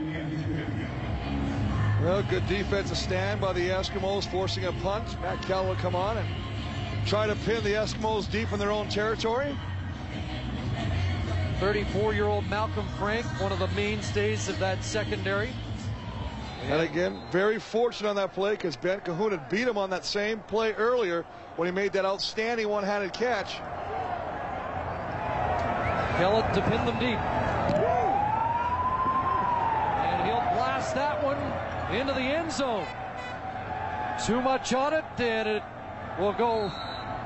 Well, 2.04 2.22
good 2.24 2.46
defensive 2.48 2.98
stand 2.98 3.40
by 3.40 3.54
the 3.54 3.70
Eskimos, 3.70 4.30
forcing 4.30 4.66
a 4.66 4.74
punt. 4.74 5.20
Matt 5.22 5.42
Kell 5.44 5.66
will 5.66 5.76
come 5.76 5.96
on 5.96 6.18
and 6.18 6.28
try 7.08 7.28
to 7.28 7.36
pin 7.36 7.64
the 7.64 7.72
Eskimos 7.72 8.30
deep 8.30 8.52
in 8.52 8.60
their 8.60 8.72
own 8.72 8.90
territory. 8.90 9.56
34-year-old 11.60 12.50
Malcolm 12.50 12.88
Frank, 12.98 13.26
one 13.42 13.52
of 13.52 13.60
the 13.60 13.68
mainstays 13.70 14.48
of 14.48 14.58
that 14.60 14.82
secondary. 14.82 15.50
And 16.64 16.82
again, 16.82 17.20
very 17.32 17.60
fortunate 17.60 18.10
on 18.10 18.16
that 18.16 18.34
play 18.34 18.52
because 18.52 18.78
Ben 18.78 19.02
Cahoon 19.02 19.32
had 19.32 19.50
beat 19.50 19.68
him 19.68 19.78
on 19.78 19.90
that 19.90 20.06
same 20.06 20.40
play 20.40 20.72
earlier 20.74 21.26
when 21.58 21.68
he 21.68 21.72
made 21.74 21.92
that 21.94 22.06
outstanding 22.06 22.70
one-handed 22.70 23.12
catch. 23.12 23.56
Kellett 26.18 26.54
to 26.54 26.62
pin 26.62 26.86
them 26.86 26.98
deep. 27.00 27.20
And 30.00 30.26
he'll 30.26 30.56
blast 30.56 30.96
that 30.96 31.22
one 31.22 31.38
into 31.94 32.14
the 32.14 32.22
end 32.22 32.52
zone. 32.52 32.88
Too 34.26 34.42
much 34.42 34.74
on 34.74 34.94
it, 34.94 35.04
and 35.18 35.48
it 35.48 35.64
will 36.20 36.34
go 36.34 36.70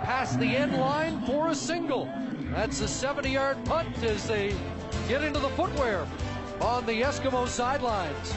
past 0.04 0.40
the 0.40 0.56
end 0.56 0.76
line 0.78 1.24
for 1.26 1.50
a 1.50 1.56
single. 1.56 2.08
That's 2.54 2.82
a 2.82 2.86
70-yard 2.86 3.66
punt 3.66 4.04
as 4.04 4.28
they 4.28 4.54
get 5.08 5.24
into 5.24 5.40
the 5.40 5.50
footwear 5.50 6.06
on 6.62 6.86
the 6.86 7.02
Eskimo 7.02 7.48
sidelines. 7.48 8.32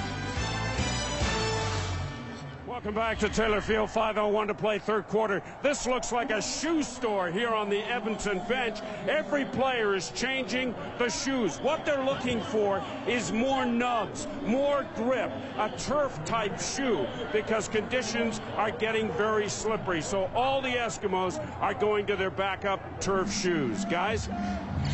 Welcome 2.76 2.94
back 2.94 3.18
to 3.20 3.30
Taylor 3.30 3.62
Field. 3.62 3.88
5:01 3.88 4.48
to 4.48 4.54
play 4.54 4.78
third 4.78 5.08
quarter. 5.08 5.42
This 5.62 5.86
looks 5.86 6.12
like 6.12 6.30
a 6.30 6.42
shoe 6.42 6.82
store 6.82 7.28
here 7.30 7.54
on 7.54 7.70
the 7.70 7.80
Edmonton 7.90 8.42
bench. 8.50 8.80
Every 9.08 9.46
player 9.46 9.94
is 9.94 10.10
changing 10.10 10.74
the 10.98 11.08
shoes. 11.08 11.56
What 11.62 11.86
they're 11.86 12.04
looking 12.04 12.38
for 12.42 12.82
is 13.08 13.32
more 13.32 13.64
nubs, 13.64 14.28
more 14.44 14.84
grip, 14.94 15.32
a 15.56 15.70
turf 15.78 16.22
type 16.26 16.60
shoe 16.60 17.06
because 17.32 17.66
conditions 17.66 18.42
are 18.58 18.72
getting 18.72 19.10
very 19.12 19.48
slippery. 19.48 20.02
So 20.02 20.30
all 20.34 20.60
the 20.60 20.68
Eskimos 20.76 21.42
are 21.62 21.72
going 21.72 22.04
to 22.08 22.14
their 22.14 22.30
backup 22.30 23.00
turf 23.00 23.32
shoes. 23.32 23.86
Guys, 23.86 24.28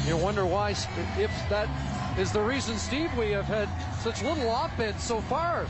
you 0.06 0.16
wonder 0.16 0.46
why 0.46 0.70
if 1.18 1.32
that 1.48 1.68
is 2.16 2.30
the 2.30 2.42
reason 2.42 2.78
Steve 2.78 3.10
we 3.18 3.32
have 3.32 3.46
had 3.46 3.68
such 4.02 4.22
little 4.22 4.54
offense 4.54 5.02
so 5.02 5.20
far. 5.22 5.66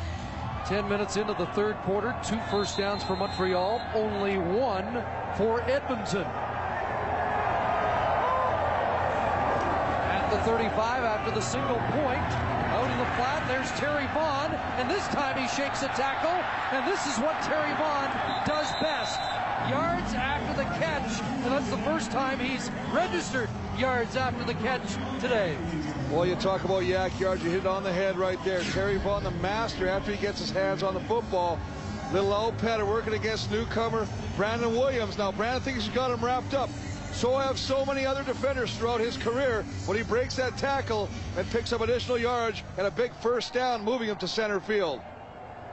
10 0.67 0.89
minutes 0.89 1.17
into 1.17 1.35
the 1.35 1.47
third 1.47 1.77
quarter, 1.79 2.15
two 2.25 2.39
first 2.51 2.79
downs 2.79 3.03
for 3.03 3.17
Montreal, 3.17 3.83
only 3.95 4.39
one 4.39 5.05
for 5.37 5.61
Edmonton. 5.63 6.23
At 10.13 10.31
the 10.31 10.39
35 10.39 11.03
after 11.03 11.33
the 11.33 11.41
single 11.41 11.81
point, 11.91 12.23
out 12.73 12.89
in 12.91 12.99
the 12.99 13.11
flat, 13.17 13.43
there's 13.49 13.71
Terry 13.73 14.07
Vaughn, 14.15 14.53
and 14.79 14.89
this 14.89 15.07
time 15.09 15.37
he 15.37 15.49
shakes 15.49 15.83
a 15.83 15.89
tackle, 15.89 16.39
and 16.71 16.87
this 16.87 17.07
is 17.07 17.19
what 17.19 17.41
Terry 17.43 17.75
Vaughn 17.77 18.09
does 18.47 18.71
best. 18.81 19.19
Yards 19.69 20.15
after 20.15 20.55
the 20.55 20.69
catch, 20.79 21.21
and 21.45 21.53
that's 21.53 21.71
the 21.71 21.79
first 21.79 22.11
time 22.11 22.39
he's 22.39 22.71
registered 22.93 23.49
yards 23.77 24.17
after 24.17 24.45
the 24.45 24.55
catch 24.55 24.95
today. 25.21 25.57
Well, 26.13 26.27
you 26.27 26.35
talk 26.35 26.63
about 26.65 26.83
YAC 26.83 27.19
yards, 27.19 27.43
you 27.43 27.49
hit 27.49 27.61
it 27.61 27.67
on 27.67 27.83
the 27.83 27.93
head 27.93 28.19
right 28.19 28.39
there. 28.45 28.61
Terry 28.61 28.99
Vaughn, 28.99 29.25
the 29.25 29.31
master, 29.31 29.89
after 29.89 30.13
he 30.13 30.19
gets 30.19 30.41
his 30.41 30.51
hands 30.51 30.83
on 30.83 30.93
the 30.93 31.01
football. 31.01 31.59
Little 32.13 32.29
Alpeta 32.29 32.87
working 32.87 33.15
against 33.15 33.51
newcomer 33.51 34.07
Brandon 34.37 34.73
Williams. 34.73 35.17
Now, 35.17 35.33
Brandon 35.33 35.63
thinks 35.63 35.85
he's 35.87 35.95
got 35.95 36.11
him 36.11 36.23
wrapped 36.23 36.53
up. 36.53 36.69
So 37.15 37.39
have 37.39 37.59
so 37.59 37.87
many 37.87 38.05
other 38.05 38.23
defenders 38.25 38.77
throughout 38.77 39.01
his 39.01 39.17
career. 39.17 39.65
When 39.87 39.97
he 39.97 40.03
breaks 40.03 40.37
that 40.37 40.59
tackle 40.59 41.09
and 41.39 41.49
picks 41.51 41.73
up 41.73 41.81
additional 41.81 42.19
yards 42.19 42.63
and 42.77 42.87
a 42.87 42.91
big 42.91 43.15
first 43.15 43.55
down, 43.55 43.83
moving 43.83 44.09
him 44.09 44.17
to 44.17 44.29
center 44.29 44.61
field. 44.61 45.01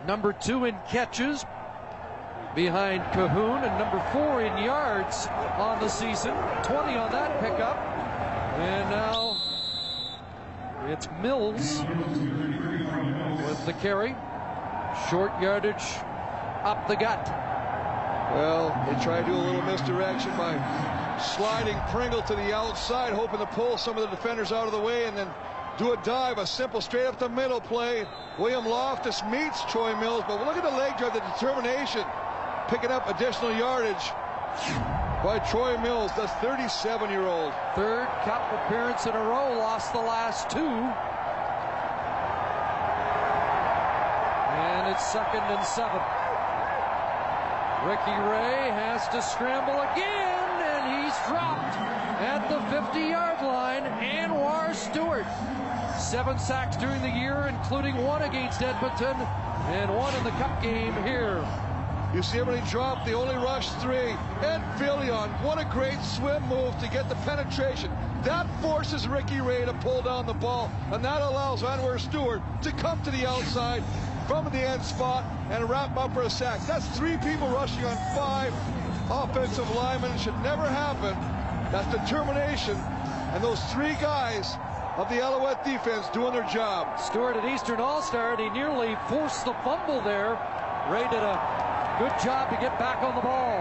Number 0.07 0.31
two 0.31 0.63
in 0.63 0.75
catches 0.89 1.43
behind 2.55 3.03
Cahoon 3.11 3.67
and 3.67 3.77
number 3.77 4.01
four 4.13 4.41
in 4.41 4.57
yards 4.63 5.27
on 5.57 5.81
the 5.81 5.89
season. 5.89 6.33
20 6.63 6.95
on 6.95 7.11
that 7.11 7.41
pickup. 7.41 7.75
And 8.57 8.89
now 8.89 9.28
it's 10.87 11.07
Mills 11.21 11.79
with 13.47 13.65
the 13.65 13.73
carry. 13.81 14.15
Short 15.09 15.31
yardage 15.41 15.83
up 16.63 16.87
the 16.87 16.95
gut. 16.95 17.27
Well, 18.33 18.69
they 18.87 19.03
try 19.03 19.21
to 19.21 19.25
do 19.25 19.33
a 19.33 19.35
little 19.35 19.61
misdirection 19.63 20.31
by 20.37 20.57
sliding 21.35 21.77
Pringle 21.89 22.21
to 22.23 22.35
the 22.35 22.53
outside, 22.53 23.13
hoping 23.13 23.39
to 23.39 23.45
pull 23.47 23.77
some 23.77 23.97
of 23.97 24.03
the 24.03 24.15
defenders 24.15 24.51
out 24.51 24.65
of 24.65 24.71
the 24.71 24.79
way 24.79 25.05
and 25.05 25.17
then 25.17 25.29
do 25.77 25.93
a 25.93 25.97
dive, 26.03 26.37
a 26.37 26.45
simple 26.45 26.81
straight 26.81 27.05
up 27.05 27.17
the 27.17 27.29
middle 27.29 27.61
play. 27.61 28.05
William 28.37 28.65
Loftus 28.65 29.23
meets 29.31 29.63
Troy 29.65 29.95
Mills, 29.95 30.23
but 30.27 30.45
look 30.45 30.57
at 30.57 30.63
the 30.63 30.77
leg 30.77 30.97
drive, 30.97 31.13
the 31.13 31.21
determination, 31.21 32.03
picking 32.67 32.91
up 32.91 33.07
additional 33.09 33.55
yardage 33.55 34.11
by 35.23 35.37
Troy 35.39 35.77
Mills, 35.79 36.11
the 36.13 36.27
37-year-old. 36.39 37.53
Third 37.75 38.07
cup 38.23 38.41
appearance 38.53 39.05
in 39.05 39.13
a 39.13 39.19
row, 39.19 39.57
lost 39.57 39.91
the 39.91 39.99
last 39.99 40.49
two. 40.49 40.59
And 44.55 44.87
it's 44.87 45.05
second 45.05 45.41
and 45.41 45.65
seven. 45.65 45.99
Ricky 47.83 48.15
Ray 48.31 48.71
has 48.71 49.09
to 49.09 49.21
scramble 49.21 49.81
again, 49.91 50.61
and 50.63 51.03
he's 51.03 51.15
dropped 51.27 51.75
at 52.21 52.47
the 52.47 52.59
50-yard 52.73 53.41
line. 53.41 53.83
Anwar 53.99 54.73
Stewart, 54.73 55.25
seven 55.99 56.39
sacks 56.39 56.77
during 56.77 57.01
the 57.01 57.09
year, 57.09 57.47
including 57.49 57.97
one 58.05 58.21
against 58.21 58.61
Edmonton 58.61 59.17
and 59.67 59.93
one 59.93 60.15
in 60.15 60.23
the 60.23 60.31
cup 60.31 60.61
game 60.63 60.93
here. 61.03 61.45
You 62.13 62.23
see 62.23 62.39
him 62.39 62.47
when 62.47 62.59
he 62.59 62.69
dropped 62.71 63.05
the 63.05 63.13
only 63.13 63.35
rush 63.35 63.69
three. 63.83 64.15
And 64.41 64.63
Philion, 64.79 65.29
what 65.43 65.59
a 65.59 65.65
great 65.65 66.01
swim 66.01 66.41
move 66.47 66.77
to 66.79 66.89
get 66.89 67.07
the 67.07 67.15
penetration. 67.15 67.91
That 68.23 68.47
forces 68.61 69.07
Ricky 69.07 69.41
Ray 69.41 69.63
to 69.65 69.73
pull 69.75 70.01
down 70.01 70.25
the 70.25 70.33
ball, 70.33 70.71
and 70.91 71.05
that 71.05 71.21
allows 71.21 71.61
Anwar 71.61 71.99
Stewart 71.99 72.41
to 72.63 72.71
come 72.71 73.01
to 73.03 73.11
the 73.11 73.27
outside 73.27 73.83
from 74.27 74.45
the 74.45 74.59
end 74.59 74.83
spot 74.83 75.23
and 75.51 75.69
wrap 75.69 75.95
up 75.97 76.13
for 76.13 76.23
a 76.23 76.29
sack. 76.29 76.59
That's 76.65 76.85
three 76.97 77.17
people 77.17 77.47
rushing 77.49 77.85
on 77.85 77.95
five 78.15 78.53
offensive 79.11 79.69
linemen. 79.75 80.11
It 80.11 80.19
should 80.19 80.39
never 80.41 80.67
happen. 80.67 81.15
That's 81.71 81.89
determination. 81.95 82.75
And 83.33 83.43
those 83.43 83.63
three 83.71 83.93
guys 84.01 84.57
of 84.97 85.07
the 85.09 85.21
Alouette 85.21 85.63
defense 85.63 86.07
doing 86.09 86.33
their 86.33 86.47
job. 86.49 86.99
Stewart 86.99 87.37
at 87.37 87.45
Eastern 87.45 87.79
All-Star, 87.79 88.31
and 88.31 88.39
he 88.39 88.49
nearly 88.49 88.97
forced 89.07 89.45
the 89.45 89.53
fumble 89.63 90.01
there. 90.01 90.37
Ray 90.89 91.07
did 91.09 91.21
a 91.23 91.68
good 91.99 92.17
job 92.23 92.49
to 92.49 92.55
get 92.61 92.79
back 92.79 93.03
on 93.03 93.13
the 93.13 93.21
ball. 93.21 93.59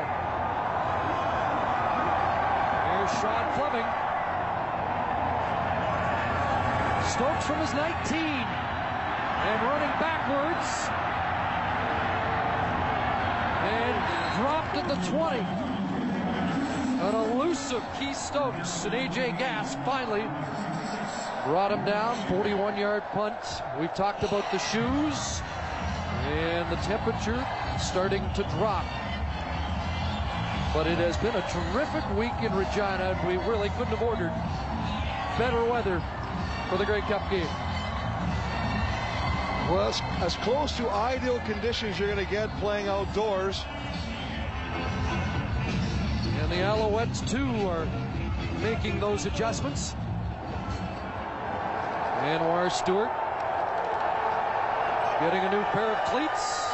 Here's 2.86 3.10
Sean 3.18 3.50
Fleming. 3.58 3.88
Stokes 7.10 7.46
from 7.46 7.58
his 7.58 7.74
19 7.74 8.20
and 8.22 9.62
running 9.66 9.90
backwards 9.98 10.86
and 13.66 13.94
dropped 14.38 14.76
at 14.76 14.86
the 14.86 14.94
20. 15.10 15.40
An 17.08 17.14
elusive 17.32 17.82
Keith 17.98 18.16
Stokes 18.16 18.84
and 18.84 18.94
AJ 18.94 19.36
Gass 19.36 19.74
finally 19.84 20.22
brought 21.44 21.72
him 21.72 21.84
down. 21.84 22.14
41 22.28 22.78
yard 22.78 23.02
punt. 23.12 23.34
We've 23.80 23.92
talked 23.94 24.22
about 24.22 24.48
the 24.52 24.58
shoes 24.58 25.42
and 26.28 26.70
the 26.70 26.76
temperature 26.82 27.44
starting 27.80 28.28
to 28.34 28.42
drop. 28.44 28.84
But 30.74 30.86
it 30.86 30.98
has 30.98 31.16
been 31.16 31.34
a 31.34 31.42
terrific 31.48 32.04
week 32.16 32.32
in 32.42 32.54
Regina, 32.54 33.16
and 33.16 33.28
we 33.28 33.36
really 33.48 33.70
couldn't 33.70 33.96
have 33.96 34.02
ordered 34.02 34.32
better 35.38 35.64
weather 35.64 36.02
for 36.68 36.76
the 36.76 36.84
Grey 36.84 37.00
Cup 37.02 37.28
game. 37.30 37.46
Well, 39.70 39.88
as, 39.88 40.00
as 40.20 40.34
close 40.36 40.76
to 40.78 40.88
ideal 40.90 41.40
conditions 41.40 41.98
you're 41.98 42.08
going 42.08 42.24
to 42.24 42.30
get 42.30 42.48
playing 42.58 42.88
outdoors. 42.88 43.64
And 46.40 46.50
the 46.50 46.56
Alouettes, 46.56 47.28
too, 47.28 47.68
are 47.68 47.86
making 48.60 49.00
those 49.00 49.26
adjustments. 49.26 49.94
Anwar 52.20 52.70
Stewart 52.70 53.10
getting 55.20 55.40
a 55.40 55.50
new 55.50 55.62
pair 55.72 55.92
of 55.92 56.04
cleats. 56.08 56.67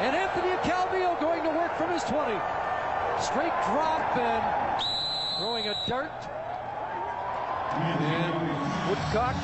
And 0.00 0.16
Anthony 0.16 0.48
Calvillo 0.62 1.20
going 1.20 1.42
to 1.42 1.50
work 1.50 1.76
from 1.76 1.90
his 1.92 2.02
20. 2.04 2.32
Straight 3.20 3.52
drop 3.68 4.16
and 4.16 4.82
throwing 5.36 5.68
a 5.68 5.76
dart. 5.86 6.10
And 7.74 8.88
Woodcock 8.88 9.36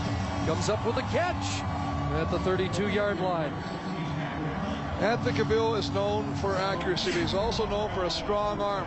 comes 0.47 0.71
up 0.71 0.85
with 0.87 0.97
a 0.97 1.03
catch 1.13 1.63
at 2.15 2.31
the 2.31 2.39
32-yard 2.39 3.21
line. 3.21 3.53
Anthony 5.01 5.39
Calvillo 5.39 5.79
is 5.79 5.91
known 5.91 6.35
for 6.37 6.57
accuracy, 6.57 7.13
but 7.13 7.21
he's 7.21 7.35
also 7.35 7.67
known 7.67 7.91
for 7.95 8.05
a 8.05 8.11
strong 8.11 8.59
arm. 8.59 8.87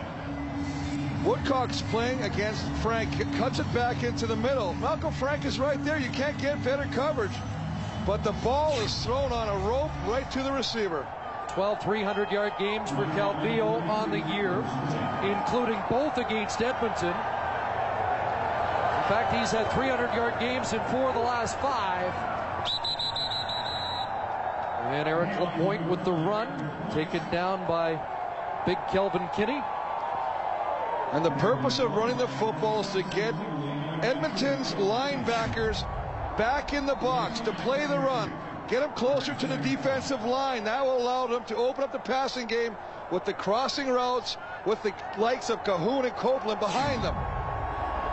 Woodcock's 1.24 1.82
playing 1.82 2.20
against 2.22 2.66
Frank, 2.82 3.12
cuts 3.36 3.60
it 3.60 3.72
back 3.72 4.02
into 4.02 4.26
the 4.26 4.34
middle. 4.34 4.74
Malcolm 4.74 5.14
Frank 5.14 5.44
is 5.44 5.60
right 5.60 5.82
there. 5.84 6.00
You 6.00 6.10
can't 6.10 6.36
get 6.38 6.64
better 6.64 6.88
coverage. 6.92 7.30
But 8.04 8.24
the 8.24 8.32
ball 8.42 8.80
is 8.80 9.04
thrown 9.04 9.30
on 9.30 9.48
a 9.48 9.68
rope 9.68 9.92
right 10.08 10.28
to 10.32 10.42
the 10.42 10.50
receiver. 10.50 11.06
12 11.60 11.82
300 11.82 12.30
yard 12.30 12.54
games 12.58 12.88
for 12.88 13.04
Calvillo 13.04 13.86
on 13.86 14.10
the 14.10 14.20
year, 14.20 14.64
including 15.22 15.78
both 15.90 16.16
against 16.16 16.62
Edmonton. 16.62 17.08
In 17.08 17.14
fact, 19.12 19.34
he's 19.34 19.50
had 19.50 19.70
300 19.72 20.14
yard 20.14 20.40
games 20.40 20.72
in 20.72 20.80
four 20.84 21.10
of 21.10 21.14
the 21.14 21.20
last 21.20 21.58
five. 21.58 22.14
And 24.86 25.06
Eric 25.06 25.38
Lapointe 25.38 25.86
with 25.86 26.02
the 26.02 26.12
run, 26.12 26.48
taken 26.94 27.20
down 27.30 27.68
by 27.68 28.00
big 28.64 28.78
Kelvin 28.90 29.28
Kinney. 29.36 29.62
And 31.12 31.22
the 31.22 31.32
purpose 31.32 31.78
of 31.78 31.92
running 31.92 32.16
the 32.16 32.28
football 32.28 32.80
is 32.80 32.90
to 32.92 33.02
get 33.02 33.34
Edmonton's 34.02 34.72
linebackers 34.76 35.82
back 36.38 36.72
in 36.72 36.86
the 36.86 36.94
box 36.94 37.38
to 37.40 37.52
play 37.52 37.84
the 37.84 37.98
run. 37.98 38.32
Get 38.70 38.82
them 38.82 38.92
closer 38.92 39.34
to 39.34 39.46
the 39.48 39.56
defensive 39.56 40.24
line. 40.24 40.62
That 40.62 40.84
will 40.84 41.02
allow 41.02 41.26
them 41.26 41.42
to 41.46 41.56
open 41.56 41.82
up 41.82 41.90
the 41.90 41.98
passing 41.98 42.46
game 42.46 42.76
with 43.10 43.24
the 43.24 43.32
crossing 43.32 43.88
routes 43.88 44.36
with 44.64 44.80
the 44.84 44.94
likes 45.18 45.50
of 45.50 45.64
Cahoon 45.64 46.04
and 46.04 46.14
Copeland 46.14 46.60
behind 46.60 47.02
them. 47.02 47.16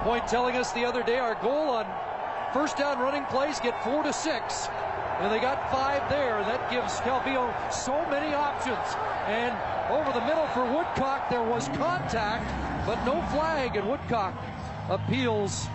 Point 0.04 0.28
telling 0.28 0.56
us 0.56 0.72
the 0.74 0.84
other 0.84 1.04
day 1.04 1.20
our 1.20 1.36
goal 1.36 1.70
on 1.70 1.86
first 2.54 2.76
down 2.76 2.98
running 2.98 3.24
plays 3.26 3.60
get 3.60 3.84
four 3.84 4.02
to 4.02 4.12
six. 4.12 4.68
And 5.20 5.32
they 5.32 5.40
got 5.40 5.72
five 5.72 6.10
there. 6.10 6.40
That 6.40 6.72
gives 6.72 6.94
Calvillo 7.02 7.54
so 7.72 8.04
many 8.10 8.34
options. 8.34 8.96
And 9.28 9.54
over 9.92 10.12
the 10.12 10.26
middle 10.26 10.48
for 10.48 10.66
Woodcock, 10.66 11.30
there 11.30 11.44
was 11.44 11.68
contact, 11.70 12.46
but 12.88 13.04
no 13.06 13.22
flag, 13.30 13.76
and 13.76 13.88
Woodcock 13.88 14.34
appeals 14.90 15.68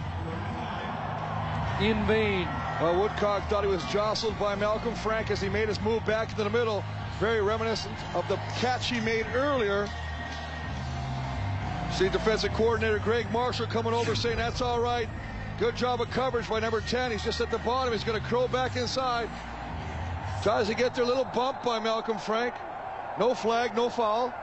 in 1.81 2.05
vain. 2.07 2.49
Well, 2.83 3.01
Woodcock 3.01 3.49
thought 3.49 3.63
he 3.63 3.71
was 3.71 3.85
jostled 3.85 4.37
by 4.41 4.57
Malcolm 4.57 4.97
Frank 4.97 5.31
as 5.31 5.41
he 5.41 5.49
made 5.49 5.69
his 5.69 5.81
move 5.83 6.05
back 6.05 6.31
into 6.31 6.43
the 6.43 6.51
middle. 6.51 6.83
Very 7.21 7.41
reminiscent 7.41 7.95
of 8.13 8.27
the 8.27 8.35
catch 8.59 8.91
he 8.91 8.99
made 8.99 9.25
earlier. 9.35 9.89
See 11.93 12.09
defensive 12.09 12.53
coordinator 12.55 12.99
Greg 12.99 13.31
Marshall 13.31 13.67
coming 13.67 13.95
over 13.95 14.17
saying 14.17 14.37
that's 14.37 14.61
all 14.61 14.81
right. 14.81 15.09
Good 15.61 15.77
job 15.77 16.01
of 16.01 16.11
coverage 16.11 16.49
by 16.49 16.59
number 16.59 16.81
10. 16.81 17.13
He's 17.13 17.23
just 17.23 17.41
at 17.41 17.53
the 17.53 17.59
bottom. 17.59 17.93
He's 17.93 18.03
going 18.03 18.21
to 18.21 18.27
crow 18.27 18.49
back 18.49 18.75
inside. 18.75 19.31
Tries 20.43 20.67
to 20.67 20.75
get 20.75 20.93
their 20.93 21.05
little 21.05 21.27
bump 21.27 21.63
by 21.63 21.79
Malcolm 21.79 22.19
Frank. 22.19 22.53
No 23.17 23.33
flag, 23.33 23.77
no 23.77 23.91
foul. 23.91 24.35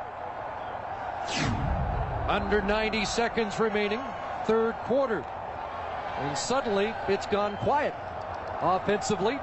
Under 2.30 2.62
90 2.62 3.04
seconds 3.04 3.60
remaining, 3.60 4.00
third 4.46 4.76
quarter. 4.86 5.26
And 6.20 6.38
suddenly, 6.38 6.94
it's 7.10 7.26
gone 7.26 7.58
quiet 7.58 7.94
offensively. 8.62 9.40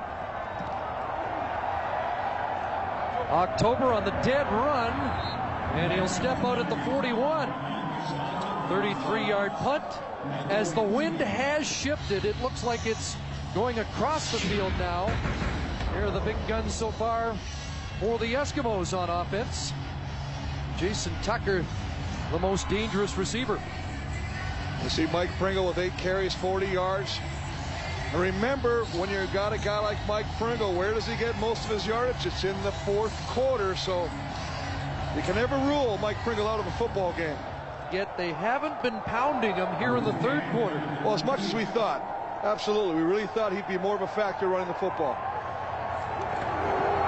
October 3.30 3.92
on 3.92 4.04
the 4.04 4.12
dead 4.22 4.46
run, 4.52 4.92
and 5.74 5.92
he'll 5.92 6.06
step 6.06 6.38
out 6.44 6.58
at 6.58 6.68
the 6.70 6.76
41. 6.84 7.52
33 8.68 9.28
yard 9.28 9.52
punt. 9.52 9.84
As 10.50 10.72
the 10.72 10.82
wind 10.82 11.20
has 11.20 11.66
shifted, 11.66 12.24
it 12.24 12.40
looks 12.42 12.64
like 12.64 12.84
it's 12.86 13.16
going 13.54 13.78
across 13.78 14.32
the 14.32 14.38
field 14.38 14.72
now. 14.78 15.06
Here 15.92 16.06
are 16.06 16.10
the 16.10 16.20
big 16.20 16.36
guns 16.46 16.74
so 16.74 16.90
far 16.90 17.36
for 18.00 18.18
the 18.18 18.34
Eskimos 18.34 18.96
on 18.96 19.08
offense. 19.08 19.72
Jason 20.76 21.12
Tucker, 21.22 21.64
the 22.32 22.38
most 22.38 22.68
dangerous 22.68 23.16
receiver. 23.16 23.60
You 24.82 24.90
see 24.90 25.06
Mike 25.06 25.30
Pringle 25.38 25.66
with 25.68 25.78
eight 25.78 25.96
carries, 25.96 26.34
40 26.34 26.66
yards. 26.66 27.18
Remember, 28.16 28.84
when 28.96 29.10
you've 29.10 29.30
got 29.34 29.52
a 29.52 29.58
guy 29.58 29.78
like 29.78 29.98
Mike 30.08 30.24
Pringle, 30.38 30.72
where 30.72 30.94
does 30.94 31.06
he 31.06 31.14
get 31.16 31.38
most 31.38 31.66
of 31.66 31.70
his 31.70 31.86
yardage? 31.86 32.24
It's 32.24 32.44
in 32.44 32.60
the 32.62 32.72
fourth 32.72 33.14
quarter, 33.26 33.76
so 33.76 34.08
you 35.14 35.20
can 35.20 35.34
never 35.34 35.54
rule 35.68 35.98
Mike 35.98 36.16
Pringle 36.18 36.48
out 36.48 36.58
of 36.58 36.66
a 36.66 36.70
football 36.72 37.12
game. 37.12 37.36
Yet 37.92 38.16
they 38.16 38.32
haven't 38.32 38.82
been 38.82 38.98
pounding 39.02 39.54
him 39.54 39.68
here 39.76 39.98
in 39.98 40.04
the 40.04 40.14
third 40.14 40.42
quarter. 40.50 40.82
Well, 41.04 41.12
as 41.12 41.24
much 41.24 41.40
as 41.40 41.54
we 41.54 41.66
thought. 41.66 42.00
Absolutely. 42.42 42.94
We 42.94 43.02
really 43.02 43.26
thought 43.28 43.52
he'd 43.52 43.68
be 43.68 43.76
more 43.76 43.96
of 43.96 44.02
a 44.02 44.08
factor 44.08 44.48
running 44.48 44.68
the 44.68 44.74
football. 44.74 45.14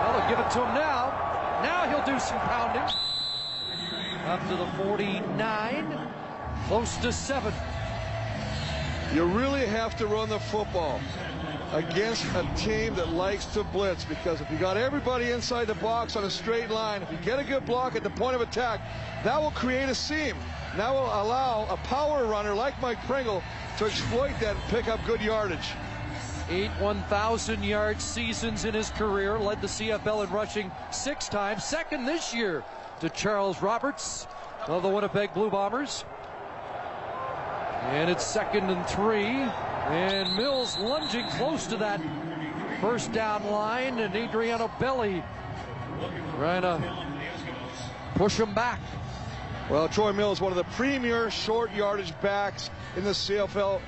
Well, 0.04 0.18
they'll 0.18 0.28
give 0.28 0.38
it 0.38 0.50
to 0.52 0.58
him 0.58 0.74
now. 0.74 1.10
Now 1.62 1.88
he'll 1.88 2.04
do 2.04 2.20
some 2.20 2.38
pounding. 2.40 2.82
Up 4.26 4.46
to 4.48 4.56
the 4.56 4.66
49. 4.84 6.12
Close 6.66 6.96
to 6.98 7.12
seven. 7.12 7.54
You 9.14 9.24
really 9.24 9.64
have 9.64 9.96
to 9.96 10.06
run 10.06 10.28
the 10.28 10.38
football 10.38 11.00
against 11.72 12.24
a 12.34 12.46
team 12.56 12.94
that 12.94 13.08
likes 13.08 13.46
to 13.46 13.64
blitz 13.64 14.04
because 14.04 14.42
if 14.42 14.50
you 14.50 14.58
got 14.58 14.76
everybody 14.76 15.30
inside 15.30 15.66
the 15.66 15.74
box 15.76 16.14
on 16.14 16.24
a 16.24 16.30
straight 16.30 16.68
line, 16.68 17.02
if 17.02 17.10
you 17.10 17.16
get 17.18 17.38
a 17.38 17.44
good 17.44 17.64
block 17.64 17.96
at 17.96 18.02
the 18.02 18.10
point 18.10 18.34
of 18.34 18.42
attack, 18.42 18.80
that 19.24 19.40
will 19.40 19.50
create 19.52 19.88
a 19.88 19.94
seam. 19.94 20.36
That 20.76 20.92
will 20.92 21.06
allow 21.06 21.66
a 21.70 21.78
power 21.78 22.26
runner 22.26 22.54
like 22.54 22.78
Mike 22.82 23.02
Pringle 23.06 23.42
to 23.78 23.86
exploit 23.86 24.34
that 24.40 24.56
and 24.56 24.64
pick 24.64 24.88
up 24.88 25.00
good 25.06 25.22
yardage. 25.22 25.72
Eight 26.50 26.70
1,000 26.78 27.62
yard 27.62 28.02
seasons 28.02 28.66
in 28.66 28.74
his 28.74 28.90
career, 28.90 29.38
led 29.38 29.62
the 29.62 29.68
CFL 29.68 30.24
in 30.24 30.30
rushing 30.30 30.70
six 30.90 31.28
times, 31.28 31.64
second 31.64 32.04
this 32.04 32.34
year 32.34 32.62
to 33.00 33.08
Charles 33.08 33.62
Roberts 33.62 34.26
of 34.66 34.82
the 34.82 34.88
Winnipeg 34.88 35.32
Blue 35.32 35.48
Bombers. 35.48 36.04
And 37.82 38.10
it's 38.10 38.26
second 38.26 38.70
and 38.70 38.86
three. 38.86 39.24
And 39.24 40.36
Mills 40.36 40.78
lunging 40.78 41.26
close 41.30 41.66
to 41.68 41.76
that 41.78 42.00
first 42.80 43.12
down 43.12 43.44
line. 43.50 43.98
And 43.98 44.14
Adriano 44.14 44.70
Belli 44.78 45.22
trying 46.36 46.62
to 46.62 46.80
push 48.14 48.38
him 48.38 48.54
back. 48.54 48.80
Well, 49.70 49.88
Troy 49.88 50.12
Mills, 50.12 50.40
one 50.40 50.52
of 50.52 50.56
the 50.56 50.64
premier 50.76 51.30
short 51.30 51.72
yardage 51.74 52.18
backs 52.20 52.70
in 52.96 53.04
the 53.04 53.10
CFL 53.10 53.80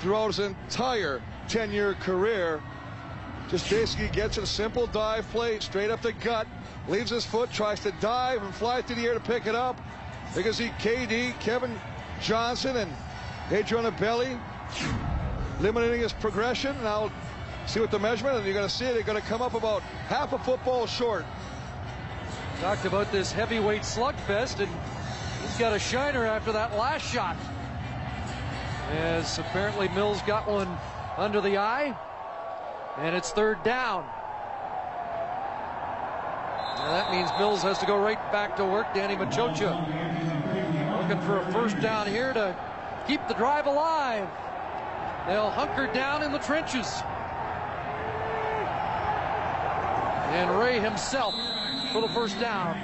throughout 0.00 0.28
his 0.28 0.38
entire 0.40 1.22
10 1.48 1.70
year 1.72 1.94
career. 1.94 2.60
Just 3.48 3.70
basically 3.70 4.08
gets 4.08 4.36
a 4.36 4.46
simple 4.46 4.86
dive 4.88 5.26
play 5.30 5.58
straight 5.60 5.90
up 5.90 6.02
the 6.02 6.12
gut, 6.12 6.46
leaves 6.86 7.10
his 7.10 7.24
foot, 7.24 7.50
tries 7.50 7.80
to 7.80 7.92
dive 8.00 8.42
and 8.42 8.54
fly 8.54 8.82
through 8.82 8.96
the 8.96 9.06
air 9.06 9.14
to 9.14 9.20
pick 9.20 9.46
it 9.46 9.54
up. 9.54 9.80
Can 10.34 10.52
see 10.52 10.68
KD, 10.78 11.38
Kevin 11.40 11.74
Johnson, 12.20 12.76
and 12.76 12.92
Adrian 13.50 13.90
Belli 13.94 14.38
limiting 15.60 16.00
his 16.00 16.12
progression. 16.12 16.76
Now, 16.82 17.10
see 17.66 17.80
what 17.80 17.90
the 17.90 17.98
measurement, 17.98 18.36
and 18.36 18.44
you're 18.44 18.54
going 18.54 18.68
to 18.68 18.74
see 18.74 18.84
it, 18.84 18.92
they're 18.92 19.02
going 19.02 19.20
to 19.20 19.26
come 19.26 19.40
up 19.40 19.54
about 19.54 19.82
half 20.08 20.32
a 20.34 20.38
football 20.38 20.86
short. 20.86 21.24
Talked 22.60 22.84
about 22.84 23.10
this 23.10 23.32
heavyweight 23.32 23.82
slugfest, 23.82 24.60
and 24.60 24.68
he's 25.42 25.58
got 25.58 25.72
a 25.72 25.78
shiner 25.78 26.26
after 26.26 26.52
that 26.52 26.76
last 26.76 27.06
shot. 27.10 27.36
As 28.90 29.38
apparently 29.38 29.88
Mills 29.88 30.20
got 30.22 30.48
one 30.48 30.68
under 31.16 31.40
the 31.40 31.56
eye, 31.56 31.96
and 32.98 33.16
it's 33.16 33.30
third 33.30 33.62
down. 33.62 34.04
And 36.80 36.94
that 36.94 37.10
means 37.10 37.30
Mills 37.38 37.62
has 37.62 37.78
to 37.78 37.86
go 37.86 37.98
right 37.98 38.20
back 38.30 38.56
to 38.56 38.64
work. 38.64 38.92
Danny 38.94 39.16
Maciocia 39.16 39.72
looking 41.00 41.20
for 41.22 41.38
a 41.38 41.52
first 41.52 41.80
down 41.80 42.06
here 42.06 42.32
to 42.32 42.54
keep 43.08 43.26
the 43.26 43.34
drive 43.34 43.66
alive. 43.66 44.28
They'll 45.26 45.50
hunker 45.50 45.90
down 45.92 46.22
in 46.22 46.30
the 46.30 46.38
trenches. 46.38 47.02
And 50.36 50.58
Ray 50.58 50.78
himself 50.78 51.34
for 51.90 52.02
the 52.02 52.08
first 52.08 52.38
down. 52.38 52.76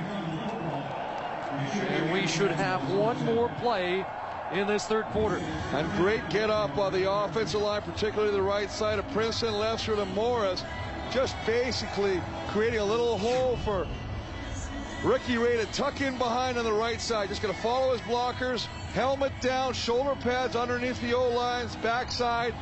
And 1.52 2.10
we 2.10 2.26
should 2.26 2.50
have 2.50 2.90
one 2.90 3.22
more 3.26 3.50
play 3.60 4.04
in 4.52 4.66
this 4.66 4.86
third 4.86 5.04
quarter. 5.06 5.36
And 5.72 5.90
great 5.92 6.26
get 6.30 6.48
up 6.48 6.78
on 6.78 6.92
the 6.94 7.10
offensive 7.10 7.60
line, 7.60 7.82
particularly 7.82 8.32
the 8.32 8.42
right 8.42 8.70
side 8.70 8.98
of 8.98 9.06
Princeton, 9.10 9.52
left 9.52 9.84
through 9.84 9.96
to 9.96 10.06
Morris. 10.06 10.64
Just 11.12 11.36
basically 11.44 12.20
creating 12.48 12.80
a 12.80 12.84
little 12.84 13.18
hole 13.18 13.58
for 13.58 13.86
Ricky 15.04 15.36
Ray 15.36 15.58
to 15.58 15.66
tuck 15.66 16.00
in 16.00 16.16
behind 16.16 16.56
on 16.56 16.64
the 16.64 16.72
right 16.72 17.00
side. 17.00 17.28
Just 17.28 17.42
going 17.42 17.54
to 17.54 17.60
follow 17.60 17.92
his 17.92 18.00
blockers, 18.02 18.68
helmet 18.94 19.32
down, 19.40 19.72
shoulder 19.72 20.14
pads 20.20 20.54
underneath 20.54 21.00
the 21.00 21.12
O-lines, 21.14 21.74
backside. 21.76 22.54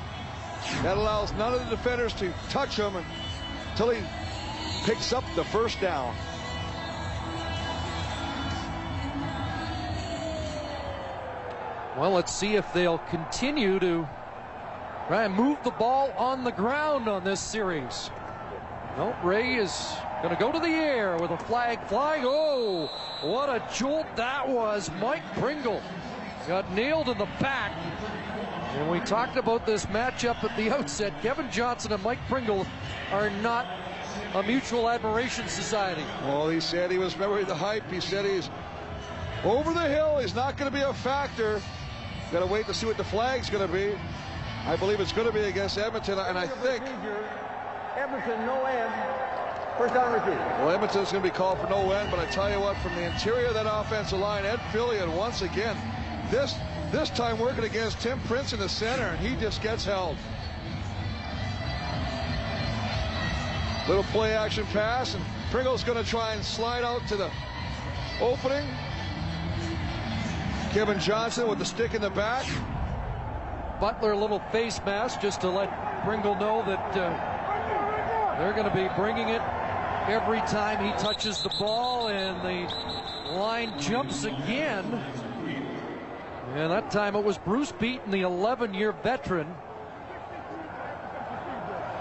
That 0.83 0.97
allows 0.97 1.31
none 1.35 1.53
of 1.53 1.63
the 1.63 1.77
defenders 1.77 2.15
to 2.15 2.33
touch 2.49 2.77
him 2.77 2.97
until 3.71 3.91
he 3.91 4.03
picks 4.85 5.13
up 5.13 5.25
the 5.37 5.45
first 5.45 5.79
down. 5.81 6.15
Well, 11.99 12.13
let's 12.13 12.33
see 12.33 12.57
if 12.57 12.73
they'll 12.73 12.99
continue 13.11 13.79
to 13.79 14.09
try 15.09 15.25
and 15.25 15.35
move 15.35 15.59
the 15.65 15.71
ball 15.73 16.13
on 16.17 16.45
the 16.45 16.53
ground 16.53 17.09
on 17.09 17.25
this 17.25 17.41
series. 17.41 18.11
No, 18.97 19.15
Ray 19.23 19.57
is 19.57 19.93
going 20.23 20.35
to 20.35 20.41
go 20.41 20.51
to 20.51 20.59
the 20.59 20.67
air 20.67 21.19
with 21.19 21.31
a 21.31 21.37
flag 21.37 21.83
flying. 21.89 22.23
Oh, 22.25 22.87
what 23.21 23.51
a 23.51 23.63
jolt 23.75 24.07
that 24.17 24.49
was. 24.49 24.91
Mike 25.01 25.25
Pringle 25.35 25.83
got 26.47 26.71
nailed 26.73 27.09
in 27.09 27.19
the 27.19 27.29
back. 27.41 27.73
And 28.77 28.91
we 28.91 29.01
talked 29.01 29.37
about 29.37 29.67
this 29.67 29.87
matchup 29.87 30.43
at 30.43 30.57
the 30.57 30.71
outset. 30.75 31.13
Kevin 31.23 31.51
Johnson 31.51 31.93
and 31.93 32.03
Mike 32.03 32.21
Pringle 32.29 32.67
are 33.11 33.31
not 33.31 33.67
a 34.35 34.43
mutual 34.43 34.89
admiration 34.89 35.47
society. 35.49 36.05
Well, 36.25 36.49
he 36.49 36.61
said 36.61 36.91
he 36.91 36.99
was, 36.99 37.15
remember 37.15 37.45
the 37.45 37.55
hype, 37.55 37.91
he 37.91 38.01
said 38.01 38.25
he's 38.25 38.49
over 39.45 39.73
the 39.73 39.89
hill. 39.89 40.19
He's 40.19 40.35
not 40.35 40.57
going 40.57 40.71
to 40.71 40.77
be 40.77 40.83
a 40.83 40.95
factor. 40.95 41.61
Got 42.31 42.41
to 42.41 42.47
wait 42.47 42.67
to 42.67 42.75
see 42.75 42.87
what 42.87 42.97
the 42.97 43.05
flag's 43.05 43.51
going 43.51 43.67
to 43.67 43.73
be. 43.73 43.95
I 44.67 44.77
believe 44.77 45.01
it's 45.01 45.13
going 45.13 45.27
to 45.27 45.33
be 45.33 45.41
against 45.41 45.77
Edmonton, 45.77 46.19
and 46.19 46.39
I 46.39 46.47
think. 46.47 46.83
Edmonton, 47.97 48.47
no 48.47 48.65
end. 48.65 48.93
First 49.77 49.95
down 49.95 50.13
repeat. 50.13 50.39
Well, 50.61 50.71
Edmonton's 50.71 51.11
going 51.11 51.23
to 51.23 51.29
be 51.29 51.35
called 51.35 51.59
for 51.59 51.69
no 51.69 51.91
end, 51.93 52.11
but 52.11 52.21
I 52.21 52.27
tell 52.27 52.51
you 52.51 52.61
what, 52.61 52.77
from 52.79 52.95
the 52.95 53.03
interior 53.03 53.49
of 53.49 53.55
that 53.55 53.67
offensive 53.67 54.19
line, 54.19 54.45
Ed 54.45 54.61
Philion 54.71 55.15
once 55.15 55.43
again, 55.43 55.77
this 56.33 56.55
this 56.91 57.11
time 57.11 57.39
working 57.39 57.65
against 57.65 58.01
Tim 58.01 58.19
Prince 58.21 58.55
in 58.55 58.59
the 58.59 58.69
center, 58.69 59.05
and 59.05 59.19
he 59.21 59.37
just 59.37 59.63
gets 59.63 59.85
held. 59.85 60.17
Little 63.87 64.05
play 64.05 64.35
action 64.35 64.65
pass, 64.67 65.15
and 65.15 65.23
Pringle's 65.51 65.85
going 65.85 66.03
to 66.03 66.09
try 66.09 66.33
and 66.33 66.43
slide 66.43 66.85
out 66.85 67.07
to 67.09 67.17
the 67.17 67.31
opening. 68.21 68.67
Kevin 70.71 70.99
Johnson 70.99 71.49
with 71.49 71.59
the 71.59 71.65
stick 71.65 71.93
in 71.93 72.01
the 72.01 72.11
back. 72.11 72.47
Butler 73.79 74.13
a 74.13 74.17
little 74.17 74.41
face 74.53 74.81
mask 74.87 75.21
just 75.21 75.43
to 75.43 75.51
let 75.51 76.03
Pringle 76.05 76.35
know 76.37 76.63
that 76.65 76.97
uh, 76.97 78.39
they're 78.39 78.55
going 78.55 78.69
to 78.69 78.75
be 78.75 78.89
bringing 78.97 79.29
it 79.29 79.43
every 80.09 80.41
time 80.41 80.83
he 80.85 80.93
touches 81.03 81.43
the 81.43 81.51
ball, 81.59 82.09
and 82.09 82.41
the 82.43 83.33
line 83.33 83.79
jumps 83.79 84.25
again. 84.25 85.03
And 86.55 86.71
that 86.71 86.91
time 86.91 87.17
it 87.17 87.25
was 87.25 87.39
Bruce 87.39 87.73
Beaton, 87.73 88.11
the 88.11 88.23
11-year 88.23 88.93
veteran. 89.03 89.47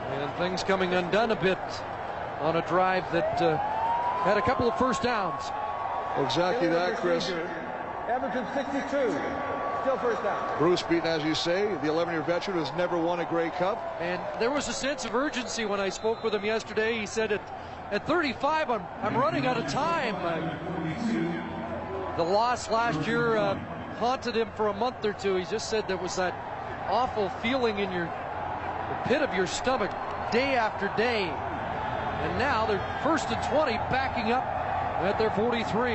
And 0.09 0.33
things 0.33 0.61
coming 0.61 0.93
undone 0.93 1.31
a 1.31 1.37
bit 1.37 1.57
on 2.41 2.57
a 2.57 2.67
drive 2.67 3.09
that 3.13 3.41
uh, 3.41 3.55
had 4.23 4.35
a 4.35 4.41
couple 4.41 4.69
of 4.69 4.77
first 4.77 5.03
downs. 5.03 5.41
Exactly 6.17 6.67
that, 6.67 6.97
Chris. 6.97 7.31
Edmonton 8.09 8.45
62. 8.53 9.17
Still 9.83 9.97
first 9.99 10.21
down. 10.21 10.57
Bruce 10.57 10.83
Beaton, 10.83 11.07
as 11.07 11.23
you 11.23 11.33
say, 11.33 11.73
the 11.75 11.87
11-year 11.87 12.23
veteran 12.23 12.57
has 12.57 12.73
never 12.75 12.97
won 12.97 13.21
a 13.21 13.25
Grey 13.25 13.51
Cup. 13.51 13.95
And 14.01 14.21
there 14.37 14.51
was 14.51 14.67
a 14.67 14.73
sense 14.73 15.05
of 15.05 15.15
urgency 15.15 15.63
when 15.63 15.79
I 15.79 15.87
spoke 15.87 16.25
with 16.25 16.35
him 16.35 16.43
yesterday. 16.43 16.99
He 16.99 17.05
said 17.05 17.31
at, 17.31 17.41
at 17.89 18.05
35, 18.05 18.69
I'm, 18.69 18.83
I'm 19.01 19.15
running 19.15 19.47
out 19.47 19.55
of 19.55 19.71
time. 19.71 20.15
Uh, 20.17 20.57
the 22.17 22.23
loss 22.23 22.69
last 22.69 23.07
year 23.07 23.37
uh, 23.37 23.57
haunted 24.01 24.35
him 24.35 24.49
for 24.55 24.69
a 24.69 24.73
month 24.73 25.05
or 25.05 25.13
two. 25.13 25.35
He 25.35 25.45
just 25.45 25.69
said 25.69 25.87
there 25.87 25.95
was 25.95 26.15
that 26.15 26.33
awful 26.89 27.29
feeling 27.45 27.77
in 27.77 27.91
your 27.91 28.11
pit 29.05 29.21
of 29.21 29.31
your 29.35 29.45
stomach 29.45 29.91
day 30.31 30.55
after 30.55 30.91
day. 30.97 31.25
And 31.25 32.39
now 32.39 32.65
they're 32.65 32.83
first 33.03 33.29
and 33.29 33.41
20 33.43 33.73
backing 33.93 34.31
up 34.31 34.43
at 34.43 35.19
their 35.19 35.29
43. 35.29 35.91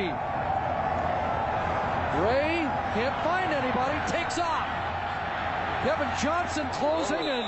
Ray 2.23 2.63
can't 2.95 3.25
find 3.27 3.51
anybody, 3.53 3.99
takes 4.07 4.39
off. 4.39 4.69
Kevin 5.83 6.09
Johnson 6.23 6.69
closing 6.75 7.27
and 7.27 7.45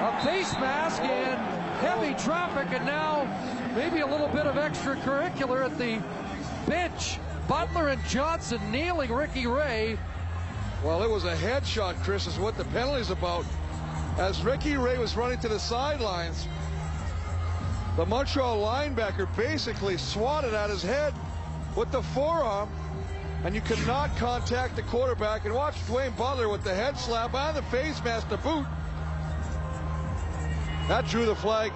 a 0.00 0.24
face 0.24 0.52
mask 0.54 1.02
and 1.02 1.38
heavy 1.84 2.14
traffic 2.24 2.68
and 2.72 2.86
now 2.86 3.28
maybe 3.76 4.00
a 4.00 4.06
little 4.06 4.28
bit 4.28 4.46
of 4.46 4.54
extracurricular 4.54 5.66
at 5.66 5.76
the 5.76 6.00
bench. 6.66 7.18
Butler 7.48 7.88
and 7.88 8.04
Johnson 8.04 8.70
kneeling 8.70 9.12
Ricky 9.12 9.46
Ray. 9.46 9.98
Well, 10.84 11.02
it 11.02 11.10
was 11.10 11.24
a 11.24 11.34
headshot, 11.34 12.02
Chris, 12.02 12.26
is 12.26 12.38
what 12.38 12.56
the 12.56 12.64
penalty's 12.66 13.10
about. 13.10 13.44
As 14.18 14.42
Ricky 14.44 14.76
Ray 14.76 14.98
was 14.98 15.16
running 15.16 15.38
to 15.40 15.48
the 15.48 15.58
sidelines, 15.58 16.46
the 17.96 18.06
Montreal 18.06 18.58
linebacker 18.58 19.34
basically 19.36 19.96
swatted 19.96 20.54
at 20.54 20.70
his 20.70 20.82
head 20.82 21.14
with 21.76 21.90
the 21.90 22.02
forearm, 22.02 22.68
and 23.44 23.54
you 23.54 23.60
cannot 23.60 24.16
contact 24.16 24.76
the 24.76 24.82
quarterback. 24.82 25.44
And 25.44 25.54
watch 25.54 25.74
Dwayne 25.86 26.16
Butler 26.16 26.48
with 26.48 26.62
the 26.62 26.74
head 26.74 26.98
slap 26.98 27.34
and 27.34 27.56
the 27.56 27.62
face 27.64 28.02
mask 28.04 28.28
to 28.28 28.36
boot. 28.38 28.66
That 30.88 31.06
drew 31.06 31.26
the 31.26 31.36
flag 31.36 31.72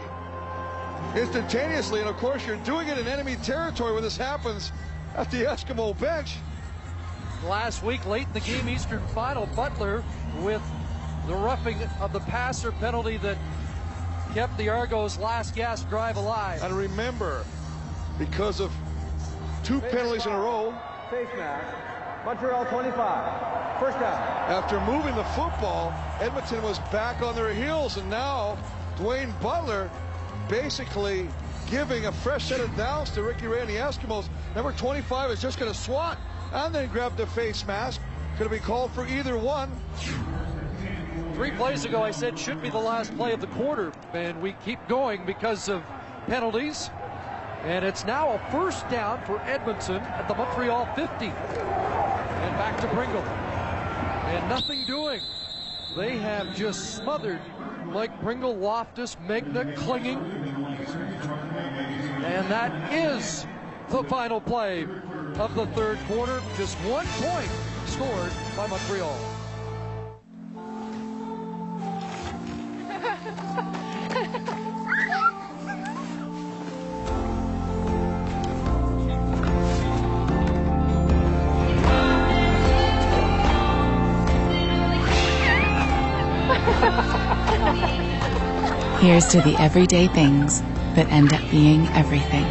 instantaneously, 1.14 2.00
and 2.00 2.08
of 2.08 2.16
course, 2.16 2.46
you're 2.46 2.56
doing 2.56 2.88
it 2.88 2.98
in 2.98 3.06
enemy 3.06 3.36
territory 3.36 3.92
when 3.92 4.02
this 4.02 4.16
happens 4.16 4.72
at 5.16 5.30
the 5.30 5.44
Eskimo 5.44 5.98
bench. 5.98 6.36
Last 7.44 7.82
week, 7.82 8.04
late 8.06 8.26
in 8.26 8.32
the 8.32 8.40
game, 8.40 8.68
Eastern 8.68 9.04
Final, 9.08 9.46
Butler 9.56 10.04
with 10.40 10.62
the 11.26 11.34
roughing 11.34 11.78
of 12.00 12.12
the 12.12 12.20
passer 12.20 12.72
penalty 12.72 13.16
that 13.18 13.36
kept 14.34 14.56
the 14.58 14.68
Argos' 14.68 15.18
last 15.18 15.54
gasp 15.54 15.88
drive 15.88 16.16
alive. 16.16 16.62
And 16.62 16.76
remember, 16.76 17.44
because 18.18 18.60
of 18.60 18.72
two 19.62 19.80
Face 19.80 19.92
penalties 19.92 20.26
in 20.26 20.32
a 20.32 20.38
row, 20.38 20.74
Face 21.10 21.28
mask. 21.36 21.76
Montreal 22.24 22.66
25. 22.66 23.80
First 23.80 24.00
down. 24.00 24.18
after 24.50 24.80
moving 24.80 25.14
the 25.14 25.24
football, 25.24 25.94
Edmonton 26.20 26.62
was 26.62 26.78
back 26.90 27.22
on 27.22 27.34
their 27.34 27.52
heels, 27.52 27.98
and 27.98 28.08
now 28.10 28.58
Dwayne 28.96 29.38
Butler 29.40 29.90
basically 30.48 31.28
giving 31.70 32.06
a 32.06 32.12
fresh 32.12 32.44
set 32.44 32.60
of 32.60 32.74
downs 32.76 33.10
to 33.10 33.22
Ricky 33.22 33.46
Ray 33.46 33.60
and 33.60 33.68
the 33.68 33.74
Eskimos. 33.74 34.28
Number 34.54 34.72
25 34.72 35.30
is 35.30 35.42
just 35.42 35.58
going 35.58 35.72
to 35.72 35.78
swat 35.78 36.18
and 36.52 36.74
then 36.74 36.88
grab 36.88 37.16
the 37.16 37.26
face 37.26 37.66
mask. 37.66 38.00
Going 38.38 38.50
to 38.50 38.54
be 38.56 38.60
called 38.60 38.92
for 38.92 39.06
either 39.06 39.36
one. 39.36 39.70
Three 41.34 41.50
plays 41.50 41.84
ago, 41.84 42.02
I 42.02 42.10
said 42.10 42.38
should 42.38 42.62
be 42.62 42.70
the 42.70 42.78
last 42.78 43.14
play 43.16 43.32
of 43.32 43.40
the 43.40 43.46
quarter, 43.48 43.92
and 44.14 44.40
we 44.40 44.54
keep 44.64 44.78
going 44.88 45.26
because 45.26 45.68
of 45.68 45.82
penalties. 46.26 46.90
And 47.62 47.84
it's 47.84 48.04
now 48.04 48.30
a 48.30 48.50
first 48.50 48.88
down 48.88 49.24
for 49.24 49.40
Edmonton 49.40 49.96
at 49.96 50.28
the 50.28 50.34
Montreal 50.34 50.86
50. 50.94 51.26
And 51.26 51.32
back 52.56 52.80
to 52.80 52.86
Pringle. 52.88 53.22
And 53.22 54.48
nothing 54.48 54.84
doing. 54.86 55.20
They 55.96 56.16
have 56.18 56.54
just 56.54 56.96
smothered 56.96 57.40
Mike 57.86 58.20
Pringle, 58.20 58.56
Loftus, 58.56 59.16
Megna 59.26 59.74
clinging. 59.76 60.18
And 62.24 62.50
that 62.50 62.92
is 62.92 63.46
the 63.90 64.02
final 64.04 64.40
play 64.40 64.86
of 65.38 65.54
the 65.54 65.66
third 65.68 65.98
quarter. 66.06 66.40
Just 66.56 66.76
one 66.78 67.06
point 67.06 67.50
scored 67.86 68.32
by 68.56 68.66
Montreal. 68.66 69.35
Here's 89.06 89.26
to 89.26 89.40
the 89.40 89.54
everyday 89.62 90.08
things 90.08 90.62
that 90.96 91.06
end 91.12 91.32
up 91.32 91.40
being 91.48 91.86
everything. 91.90 92.44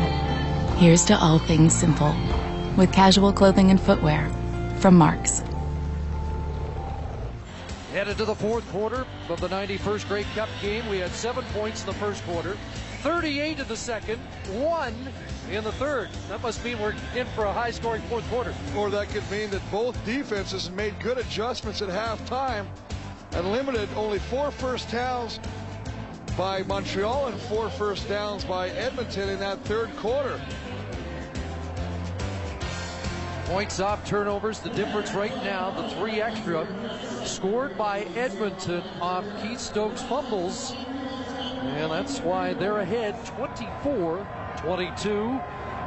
Here's 0.77 1.03
to 1.03 1.19
all 1.19 1.37
things 1.37 1.73
simple 1.73 2.15
with 2.77 2.93
casual 2.93 3.33
clothing 3.33 3.71
and 3.71 3.81
footwear 3.81 4.31
from 4.79 4.95
Marks. 4.95 5.43
Headed 7.91 8.17
to 8.19 8.23
the 8.23 8.35
fourth 8.35 8.65
quarter 8.71 9.05
of 9.27 9.41
the 9.41 9.49
91st 9.49 10.07
Grey 10.07 10.23
Cup 10.33 10.47
game. 10.61 10.87
We 10.87 10.99
had 10.99 11.11
seven 11.11 11.43
points 11.53 11.81
in 11.81 11.87
the 11.87 11.95
first 11.95 12.23
quarter, 12.23 12.55
38 13.01 13.59
in 13.59 13.67
the 13.67 13.75
second, 13.75 14.19
one 14.53 14.95
in 15.51 15.61
the 15.61 15.73
third. 15.73 16.07
That 16.29 16.41
must 16.41 16.63
mean 16.63 16.79
we're 16.79 16.95
in 17.17 17.27
for 17.35 17.43
a 17.43 17.51
high 17.51 17.71
scoring 17.71 18.01
fourth 18.03 18.25
quarter. 18.29 18.55
Or 18.77 18.89
that 18.91 19.09
could 19.09 19.29
mean 19.29 19.49
that 19.49 19.61
both 19.71 20.03
defenses 20.05 20.71
made 20.71 20.97
good 21.01 21.17
adjustments 21.17 21.81
at 21.81 21.89
halftime 21.89 22.65
and 23.33 23.51
limited 23.51 23.89
only 23.97 24.19
four 24.19 24.51
first 24.51 24.89
downs 24.89 25.41
by 26.37 26.63
Montreal 26.63 27.27
and 27.27 27.39
four 27.41 27.69
first 27.69 28.09
downs 28.09 28.43
by 28.43 28.69
Edmonton 28.69 29.29
in 29.29 29.39
that 29.39 29.57
third 29.61 29.95
quarter. 29.95 30.41
Points 33.45 33.79
off 33.79 34.05
turnovers, 34.05 34.59
the 34.59 34.71
difference 34.71 35.13
right 35.13 35.35
now, 35.43 35.71
the 35.71 35.87
three 35.95 36.19
extra, 36.19 36.67
scored 37.23 37.77
by 37.77 38.01
Edmonton 38.15 38.81
off 38.99 39.23
Keith 39.41 39.59
Stokes 39.59 40.01
fumbles. 40.01 40.73
And 40.73 41.91
that's 41.91 42.19
why 42.19 42.53
they're 42.53 42.79
ahead 42.79 43.23
24 43.25 44.27
22. 44.57 45.39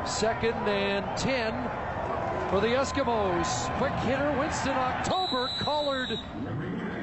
Second 0.06 0.54
and 0.66 1.04
10 1.18 1.52
for 2.48 2.60
the 2.60 2.68
Eskimos. 2.68 3.76
Quick 3.76 3.92
hitter, 4.04 4.34
Winston 4.38 4.72
October, 4.72 5.48
collared 5.58 6.18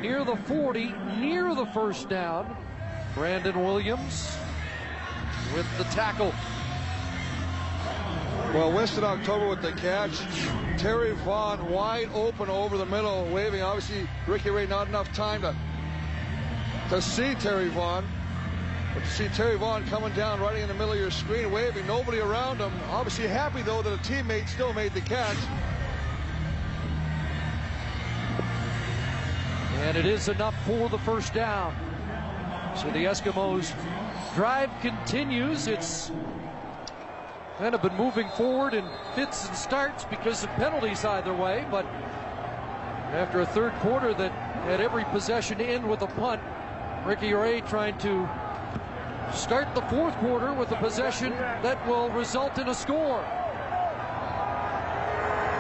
near 0.02 0.24
the 0.24 0.36
40, 0.36 0.94
near 1.20 1.54
the 1.54 1.66
first 1.68 2.10
down. 2.10 2.58
Brandon 3.16 3.64
Williams 3.64 4.38
with 5.56 5.66
the 5.78 5.86
tackle. 5.86 6.34
Well, 8.54 8.74
Winston 8.74 9.06
October 9.06 9.48
with 9.48 9.62
the 9.62 9.72
catch. 9.72 10.20
Terry 10.78 11.14
Vaughn 11.14 11.72
wide 11.72 12.10
open 12.14 12.50
over 12.50 12.78
the 12.78 12.86
middle, 12.86 13.26
waving. 13.34 13.62
Obviously, 13.62 14.08
Ricky 14.28 14.50
Ray 14.50 14.68
not 14.68 14.90
enough 14.90 15.12
time 15.14 15.42
to 15.42 15.56
to 16.90 17.02
see 17.02 17.36
Terry 17.36 17.70
Vaughn. 17.70 18.06
But 18.94 19.04
to 19.04 19.10
see 19.10 19.28
Terry 19.30 19.58
Vaughn 19.58 19.86
coming 19.88 20.14
down, 20.14 20.40
right 20.40 20.58
in 20.58 20.68
the 20.68 20.74
middle 20.74 20.92
of 20.92 21.00
your 21.00 21.12
screen, 21.12 21.52
waving, 21.52 21.88
nobody 21.88 22.20
around 22.20 22.60
him. 22.60 22.72
Obviously 22.90 23.28
happy, 23.28 23.62
though, 23.62 23.82
that 23.82 23.94
a 23.94 23.98
teammate 23.98 24.48
still 24.48 24.74
made 24.74 24.94
the 24.94 25.02
catch. 25.02 25.38
And 29.80 29.98
it 29.98 30.06
is 30.06 30.30
enough 30.30 30.56
for 30.66 30.90
the 30.90 31.00
first 31.00 31.34
down. 31.34 31.76
So 32.76 32.90
the 32.90 33.06
Eskimos 33.06 33.74
drive 34.36 34.70
continues. 34.82 35.68
It's 35.68 36.12
kind 37.58 37.74
of 37.74 37.82
been 37.82 37.96
moving 37.96 38.28
forward 38.32 38.74
in 38.74 38.86
fits 39.16 39.48
and 39.48 39.56
starts 39.56 40.04
because 40.04 40.44
of 40.44 40.50
penalties 40.52 41.06
either 41.06 41.34
way. 41.34 41.66
But 41.72 41.86
after 43.14 43.40
a 43.40 43.46
third 43.46 43.72
quarter 43.76 44.14
that 44.16 44.32
had 44.66 44.82
every 44.82 45.06
possession 45.06 45.62
end 45.62 45.90
with 45.90 46.02
a 46.02 46.08
punt, 46.08 46.42
Ricky 47.06 47.34
Ray 47.34 47.62
trying 47.62 47.98
to 48.00 48.28
start 49.34 49.74
the 49.74 49.82
fourth 49.84 50.16
quarter 50.16 50.54
with 50.54 50.70
a 50.72 50.76
possession 50.76 51.32
that 51.32 51.88
will 51.88 52.10
result 52.10 52.58
in 52.58 52.68
a 52.68 52.76
score. 52.76 53.24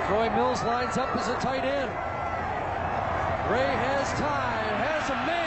Troy 0.07 0.29
Mills 0.31 0.61
lines 0.63 0.97
up 0.97 1.15
as 1.15 1.29
a 1.29 1.35
tight 1.35 1.63
end. 1.63 1.89
Ray 3.49 3.71
has 3.71 4.09
time, 4.19 4.75
has 4.83 5.09
a 5.09 5.15
man, 5.25 5.44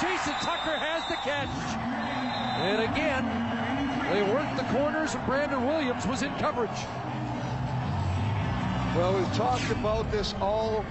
Jason 0.00 0.34
Tucker 0.34 0.76
has 0.78 1.02
the 1.08 1.16
catch. 1.26 1.48
And 2.58 2.82
again, 2.82 3.24
they 4.12 4.22
worked 4.32 4.56
the 4.56 4.62
corners, 4.78 5.14
and 5.14 5.26
Brandon 5.26 5.66
Williams 5.66 6.06
was 6.06 6.22
in 6.22 6.32
coverage. 6.36 6.70
Well, 8.94 9.16
we've 9.16 9.34
talked 9.34 9.68
about 9.70 10.10
this 10.12 10.34
all 10.40 10.84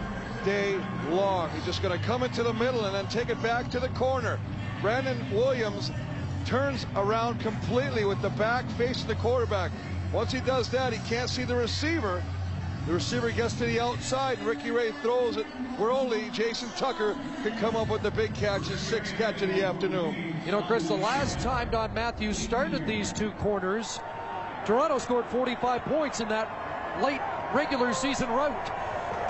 day 0.44 0.78
long. 1.10 1.50
He's 1.52 1.66
just 1.66 1.82
going 1.82 1.98
to 1.98 2.06
come 2.06 2.24
into 2.24 2.44
the 2.44 2.54
middle 2.54 2.86
and 2.86 2.94
then 2.94 3.08
take 3.08 3.30
it 3.30 3.42
back 3.42 3.70
to 3.72 3.80
the 3.80 3.90
corner. 3.90 4.40
Brandon 4.82 5.18
Williams 5.32 5.92
turns 6.46 6.86
around 6.96 7.40
completely 7.40 8.04
with 8.04 8.22
the 8.22 8.30
back 8.32 8.70
facing 8.72 9.08
the 9.08 9.16
quarterback. 9.16 9.72
Once 10.12 10.32
he 10.32 10.40
does 10.42 10.70
that, 10.70 10.94
he 10.94 11.00
can't 11.10 11.30
see 11.30 11.44
the 11.44 11.56
receiver. 11.56 12.22
The 12.88 12.94
receiver 12.94 13.32
gets 13.32 13.54
to 13.56 13.66
the 13.66 13.82
outside. 13.82 14.40
Ricky 14.44 14.72
Ray 14.72 14.94
throws 15.02 15.36
it 15.36 15.46
where 15.76 15.92
only 15.92 16.30
Jason 16.30 16.70
Tucker 16.78 17.18
could 17.44 17.58
come 17.58 17.76
up 17.76 17.90
with 17.90 18.02
the 18.02 18.12
big 18.12 18.34
catch, 18.34 18.68
his 18.68 18.80
sixth 18.80 19.14
catch 19.16 19.42
of 19.42 19.50
the 19.50 19.62
afternoon. 19.62 20.34
You 20.46 20.54
know, 20.54 20.62
Chris, 20.62 20.88
the 20.88 20.94
last 20.94 21.38
time 21.40 21.70
Don 21.70 21.94
Matthews 21.94 22.38
started 22.38 22.88
these 22.88 23.12
two 23.12 23.32
corners, 23.32 24.00
Toronto 24.66 25.00
scored 25.00 25.26
45 25.26 25.82
points 25.84 26.22
in 26.22 26.30
that 26.30 26.48
late 27.04 27.20
regular 27.54 27.92
season 27.92 28.30
route. 28.30 28.72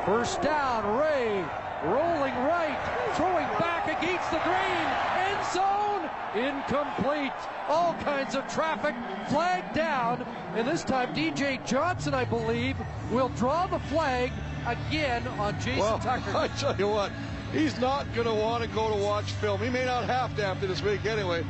First 0.06 0.44
down, 0.44 0.96
Ray 0.96 1.44
rolling 1.84 2.36
right, 2.46 2.78
throwing 3.16 3.48
back 3.58 3.88
against 3.88 4.30
the 4.30 4.38
green, 4.38 4.88
end 5.18 5.46
zone, 5.52 5.87
incomplete. 6.36 7.32
All 7.68 7.94
kinds 7.96 8.36
of 8.36 8.48
traffic, 8.48 8.96
flag 9.30 9.74
down, 9.74 10.26
and 10.56 10.68
this 10.68 10.84
time 10.84 11.14
DJ 11.14 11.66
Johnson, 11.66 12.14
I 12.14 12.26
believe, 12.26 12.78
will 13.12 13.30
draw 13.30 13.68
the 13.68 13.80
flag 13.80 14.32
again 14.66 15.28
on 15.40 15.60
Jason 15.60 15.80
well, 15.80 16.00
Tucker. 16.04 16.36
I 16.36 16.48
tell 16.50 16.76
you 16.78 16.88
what, 16.88 17.12
he's 17.52 17.80
not 17.80 18.12
going 18.14 18.28
to 18.28 18.34
want 18.34 18.64
to 18.64 18.70
go 18.70 18.90
to 18.90 19.04
watch 19.04 19.32
film. 19.34 19.62
He 19.62 19.70
may 19.70 19.86
not 19.86 20.06
have 20.06 20.36
to 20.38 20.46
after 20.46 20.68
this 20.68 20.82
week 20.82 21.06
anyway. 21.06 21.46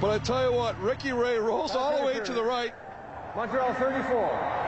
But 0.00 0.10
I 0.10 0.18
tell 0.18 0.50
you 0.50 0.56
what, 0.56 0.80
Ricky 0.80 1.12
Ray 1.12 1.38
rolls 1.38 1.76
all 1.76 1.98
the 1.98 2.04
way 2.04 2.18
to 2.18 2.32
the 2.32 2.42
right. 2.42 2.74
Montreal 3.36 3.74
34. 3.74 4.62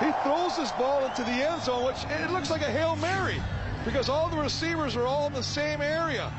He 0.00 0.12
throws 0.22 0.56
this 0.56 0.70
ball 0.72 1.04
into 1.04 1.22
the 1.22 1.30
end 1.30 1.62
zone, 1.62 1.84
which 1.84 2.04
it 2.04 2.30
looks 2.30 2.50
like 2.50 2.62
a 2.62 2.70
Hail 2.70 2.96
Mary 2.96 3.40
because 3.84 4.08
all 4.08 4.28
the 4.28 4.36
receivers 4.36 4.94
are 4.96 5.06
all 5.06 5.26
in 5.26 5.32
the 5.32 5.42
same 5.42 5.80
area. 5.80 6.32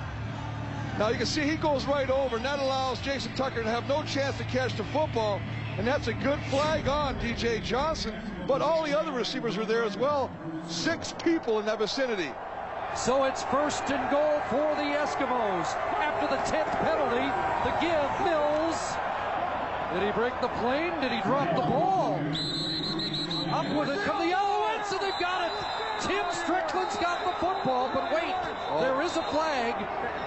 Now 1.02 1.10
you 1.10 1.18
can 1.18 1.26
see 1.26 1.42
he 1.42 1.56
goes 1.56 1.86
right 1.88 2.12
over, 2.12 2.36
and 2.36 2.46
that 2.46 2.60
allows 2.60 3.02
Jason 3.02 3.34
Tucker 3.34 3.64
to 3.64 3.70
have 3.72 3.88
no 3.88 4.04
chance 4.04 4.38
to 4.38 4.44
catch 4.44 4.78
the 4.78 4.84
football, 4.94 5.42
and 5.80 5.88
that's 5.88 6.08
a 6.08 6.14
good 6.14 6.38
flag 6.52 6.88
on 6.88 7.16
DJ 7.16 7.64
Johnson. 7.64 8.14
But 8.48 8.62
all 8.62 8.86
the 8.86 8.96
other 8.96 9.12
receivers 9.12 9.58
were 9.58 9.66
there 9.66 9.84
as 9.84 9.98
well. 9.98 10.30
Six 10.68 11.16
people 11.24 11.58
in 11.58 11.66
that 11.66 11.80
vicinity. 11.80 12.30
So 12.96 13.24
it's 13.24 13.42
first 13.46 13.90
and 13.90 14.12
goal 14.12 14.42
for 14.52 14.76
the 14.76 14.94
Eskimos. 14.94 15.74
After 15.98 16.28
the 16.28 16.40
10th 16.44 16.70
penalty, 16.86 17.26
the 17.66 17.74
give, 17.82 18.12
Mills. 18.24 18.78
Did 19.96 20.06
he 20.06 20.12
break 20.12 20.40
the 20.40 20.50
plane? 20.62 20.94
Did 21.02 21.14
he 21.14 21.22
drop 21.22 21.50
the 21.56 21.64
ball? 21.64 22.20
Up 23.50 23.66
with 23.76 23.90
it 23.90 24.04
come 24.06 24.20
the 24.20 24.36
Alouettes, 24.36 24.92
and 24.92 25.02
they've 25.02 25.20
got 25.20 25.48
it. 25.48 25.91
Tim 26.02 26.26
Strickland's 26.32 26.98
got 26.98 27.24
the 27.24 27.32
football, 27.34 27.92
but 27.94 28.12
wait, 28.12 28.34
oh. 28.70 28.80
there 28.82 29.02
is 29.04 29.18
a 29.18 29.24
flag, 29.24 29.76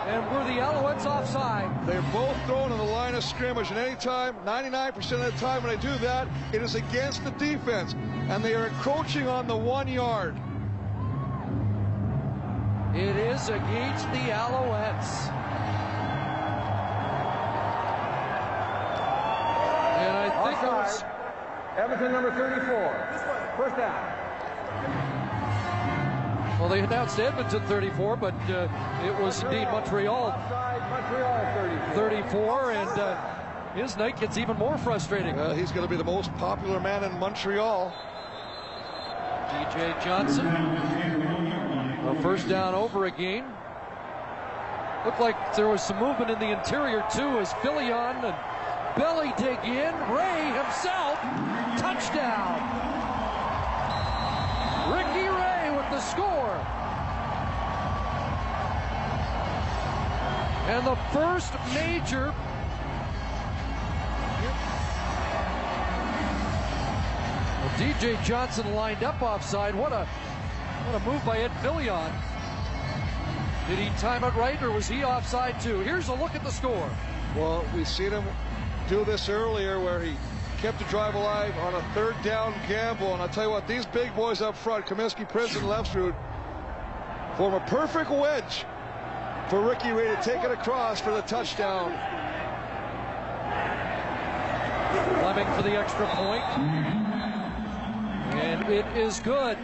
and 0.07 0.25
were 0.31 0.45
the 0.45 0.61
Alouettes 0.61 1.05
offside? 1.05 1.69
They're 1.85 2.01
both 2.13 2.37
thrown 2.47 2.71
in 2.71 2.79
the 2.79 2.85
line 2.85 3.17
of 3.17 3.25
scrimmage, 3.25 3.71
and 3.71 3.79
anytime, 3.79 4.37
99% 4.47 4.97
of 5.13 5.21
the 5.21 5.33
time 5.41 5.65
when 5.65 5.75
they 5.75 5.83
do 5.83 5.97
that, 5.99 6.29
it 6.53 6.63
is 6.63 6.77
against 6.77 7.25
the 7.25 7.33
defense, 7.33 7.95
and 8.29 8.45
they 8.45 8.55
are 8.55 8.69
encroaching 8.69 9.27
on 9.27 9.49
the 9.49 9.57
one 9.57 9.89
yard. 9.89 10.37
It 12.95 13.17
is 13.17 13.49
against 13.49 14.07
the 14.13 14.31
Alouettes. 14.31 15.29
And 19.99 20.17
I 20.17 20.45
think 20.45 20.63
it 20.63 20.67
was 20.67 21.03
Offside. 21.03 21.11
Edmonton 21.77 22.13
number 22.13 22.31
34. 22.31 23.55
First 23.57 23.77
down. 23.77 25.14
Well, 26.59 26.69
they 26.69 26.81
announced 26.81 27.19
Edmonton 27.19 27.63
34, 27.67 28.17
but 28.17 28.35
uh, 28.49 28.69
it 29.05 29.21
was 29.21 29.43
indeed 29.43 29.65
Montreal 29.65 30.31
Montreal 30.89 31.41
34. 31.95 31.95
34. 31.95 32.73
And 32.73 33.01
uh, 33.01 33.75
his 33.75 33.97
night 33.97 34.21
gets 34.21 34.39
even 34.39 34.57
more 34.57 34.79
frustrating. 34.79 35.35
Well, 35.35 35.55
he's 35.55 35.73
going 35.73 35.87
to 35.87 35.91
be 35.91 35.97
the 35.97 36.05
most 36.05 36.33
popular 36.37 36.79
man 36.79 37.03
in 37.05 37.19
Montreal. 37.19 37.93
DJ 39.49 40.05
Johnson. 40.05 40.47
A 40.47 42.23
first 42.23 42.49
down 42.49 42.75
over 42.75 43.07
again. 43.07 43.45
Looked 45.05 45.21
like 45.21 45.57
there 45.57 45.69
was 45.69 45.83
some 45.83 45.99
movement 45.99 46.31
in 46.31 46.39
the 46.39 46.51
interior 46.51 47.05
too 47.13 47.39
as 47.39 47.53
Philion 47.55 48.25
and 48.25 48.35
Belli 48.97 49.33
dig 49.37 49.59
in. 49.65 49.93
Ray 50.11 50.53
himself, 50.53 51.19
touchdown. 51.79 52.94
The 55.95 56.01
score. 56.01 56.57
And 60.67 60.85
the 60.85 60.97
first 61.13 61.53
major 61.73 62.35
well, 67.61 67.71
DJ 67.79 68.21
Johnson 68.25 68.75
lined 68.75 69.05
up 69.05 69.23
offside. 69.23 69.77
What 69.77 69.93
a 69.93 70.05
what 70.87 71.01
a 71.01 71.05
move 71.09 71.25
by 71.25 71.39
Ed 71.39 71.53
Philion. 71.63 72.11
Did 73.69 73.79
he 73.79 73.91
time 74.01 74.25
it 74.25 74.35
right 74.35 74.61
or 74.65 74.73
was 74.73 74.89
he 74.89 75.05
offside 75.05 75.61
too? 75.61 75.79
Here's 75.79 76.09
a 76.09 76.15
look 76.15 76.35
at 76.35 76.43
the 76.43 76.51
score. 76.51 76.91
Well, 77.37 77.65
we've 77.73 77.87
seen 77.87 78.11
him 78.11 78.25
do 78.89 79.05
this 79.05 79.29
earlier 79.29 79.79
where 79.79 80.01
he 80.01 80.17
kept 80.65 80.79
the 80.79 80.85
drive 80.87 81.15
alive 81.15 81.55
on 81.59 81.75
a 81.75 81.83
third 81.93 82.17
down 82.23 82.55
gamble. 82.67 83.13
And 83.13 83.21
I'll 83.21 83.29
tell 83.29 83.45
you 83.45 83.51
what, 83.51 83.69
these 83.69 83.85
big 83.85 84.17
boys 84.17 84.41
up 84.41 84.57
front, 84.57 84.87
Comiskey, 84.87 85.29
Prince, 85.29 85.55
and 85.57 85.67
Lefsrud, 85.67 86.15
form 87.37 87.53
a 87.53 87.61
perfect 87.67 88.11
wedge 88.11 88.65
for 89.51 89.61
Ricky 89.61 89.91
Ray 89.91 90.07
to 90.07 90.19
take 90.23 90.43
it 90.43 90.51
across 90.51 91.03
for 91.03 91.11
the 91.11 91.21
touchdown. 91.21 91.91
Fleming 95.21 95.55
for 95.55 95.61
the 95.61 95.77
extra 95.77 96.07
point. 96.07 96.43
And 98.33 98.67
it 98.73 98.87
is 98.97 99.21
good. 99.21 99.59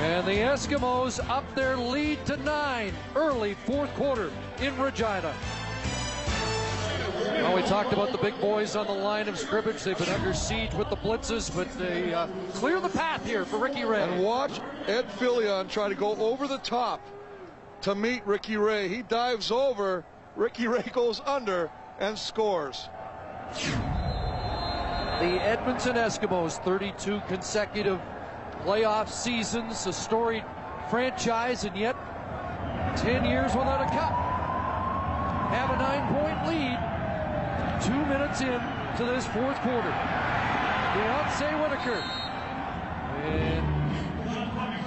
And 0.00 0.26
the 0.26 0.32
Eskimos 0.32 1.20
up 1.30 1.44
their 1.54 1.76
lead 1.76 2.26
to 2.26 2.36
nine 2.38 2.92
early 3.14 3.54
fourth 3.54 3.94
quarter 3.94 4.32
in 4.60 4.76
Regina. 4.80 5.32
Well, 7.32 7.54
we 7.54 7.62
talked 7.62 7.94
about 7.94 8.12
the 8.12 8.18
big 8.18 8.38
boys 8.40 8.76
on 8.76 8.86
the 8.86 8.92
line 8.92 9.26
of 9.26 9.38
scrimmage. 9.38 9.82
They've 9.82 9.96
been 9.96 10.10
under 10.10 10.34
siege 10.34 10.74
with 10.74 10.90
the 10.90 10.96
blitzes, 10.96 11.54
but 11.54 11.66
they 11.78 12.12
uh, 12.12 12.26
clear 12.52 12.78
the 12.78 12.90
path 12.90 13.24
here 13.24 13.46
for 13.46 13.56
Ricky 13.56 13.84
Ray. 13.84 14.02
And 14.02 14.22
watch 14.22 14.60
Ed 14.86 15.08
Philion 15.12 15.68
try 15.68 15.88
to 15.88 15.94
go 15.94 16.14
over 16.16 16.46
the 16.46 16.58
top 16.58 17.00
to 17.80 17.94
meet 17.94 18.26
Ricky 18.26 18.58
Ray. 18.58 18.88
He 18.88 19.00
dives 19.02 19.50
over, 19.50 20.04
Ricky 20.36 20.68
Ray 20.68 20.84
goes 20.92 21.20
under 21.24 21.70
and 21.98 22.18
scores. 22.18 22.88
The 23.54 25.40
Edmonton 25.42 25.96
Eskimos, 25.96 26.62
32 26.64 27.22
consecutive 27.28 28.00
playoff 28.62 29.08
seasons, 29.08 29.86
a 29.86 29.92
storied 29.92 30.44
franchise, 30.90 31.64
and 31.64 31.76
yet 31.76 31.96
10 32.98 33.24
years 33.24 33.54
without 33.54 33.80
a 33.80 33.86
cup. 33.86 34.12
Have 35.50 35.70
a 35.70 35.76
nine-point 35.76 36.46
lead. 36.46 36.91
Two 37.82 38.06
minutes 38.06 38.40
in 38.40 38.60
to 38.96 39.04
this 39.04 39.26
fourth 39.26 39.58
quarter. 39.58 39.92
Deonce 40.92 41.60
Whitaker. 41.60 42.02
And 43.24 43.82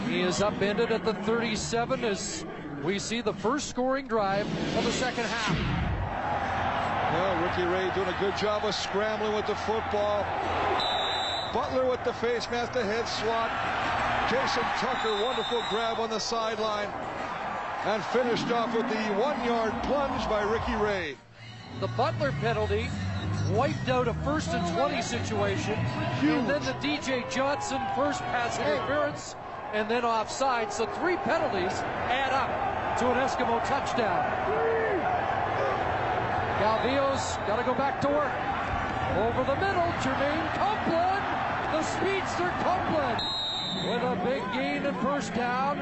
he 0.10 0.22
is 0.22 0.42
upended 0.42 0.92
at 0.92 1.04
the 1.04 1.14
37 1.14 2.04
as 2.06 2.46
we 2.84 3.00
see 3.00 3.22
the 3.22 3.34
first 3.34 3.70
scoring 3.70 4.08
drive 4.08 4.46
of 4.78 4.84
the 4.86 4.92
second 4.92 5.26
half. 5.26 5.86
Well, 7.14 7.44
Ricky 7.44 7.64
Ray 7.64 7.92
doing 7.96 8.10
a 8.10 8.18
good 8.20 8.38
job 8.38 8.66
of 8.66 8.76
scrambling 8.76 9.34
with 9.34 9.48
the 9.48 9.56
football. 9.56 10.26
Butler 11.54 11.90
with 11.90 12.04
the 12.04 12.14
face 12.14 12.50
mask, 12.52 12.74
the 12.74 12.84
head 12.84 13.08
swat. 13.08 13.50
Jason 14.30 14.64
Tucker, 14.78 15.24
wonderful 15.24 15.64
grab 15.70 16.00
on 16.00 16.10
the 16.10 16.20
sideline. 16.20 16.90
And 17.86 18.04
finished 18.06 18.52
off 18.52 18.76
with 18.76 18.90
the 18.90 19.02
one-yard 19.14 19.72
plunge 19.84 20.28
by 20.28 20.42
Ricky 20.42 20.76
Ray. 20.76 21.16
The 21.82 21.88
Butler 21.88 22.32
penalty 22.40 22.88
wiped 23.52 23.90
out 23.90 24.08
a 24.08 24.14
first 24.26 24.50
and 24.50 24.78
20 24.78 25.02
situation. 25.02 25.76
Huge. 26.22 26.32
And 26.32 26.50
then 26.50 26.64
the 26.64 26.72
DJ 26.74 27.30
Johnson 27.30 27.82
first 27.96 28.22
pass 28.22 28.58
interference 28.58 29.36
and 29.74 29.90
then 29.90 30.06
offside. 30.06 30.72
So 30.72 30.86
three 30.86 31.18
penalties 31.18 31.74
add 32.08 32.32
up 32.32 32.98
to 33.00 33.12
an 33.12 33.18
Eskimo 33.18 33.60
touchdown. 33.66 34.24
Calvillo's 36.60 37.36
got 37.46 37.58
to 37.58 37.64
go 37.64 37.74
back 37.74 38.00
to 38.02 38.08
work. 38.08 38.32
Over 39.20 39.44
the 39.44 39.56
middle, 39.60 39.92
Jermaine 40.00 40.48
Copeland, 40.56 41.24
the 41.74 41.84
speedster 41.84 42.54
Copeland, 42.64 43.22
with 43.84 44.02
a 44.02 44.16
big 44.24 44.42
gain 44.54 44.86
and 44.86 44.98
first 45.02 45.34
down 45.34 45.80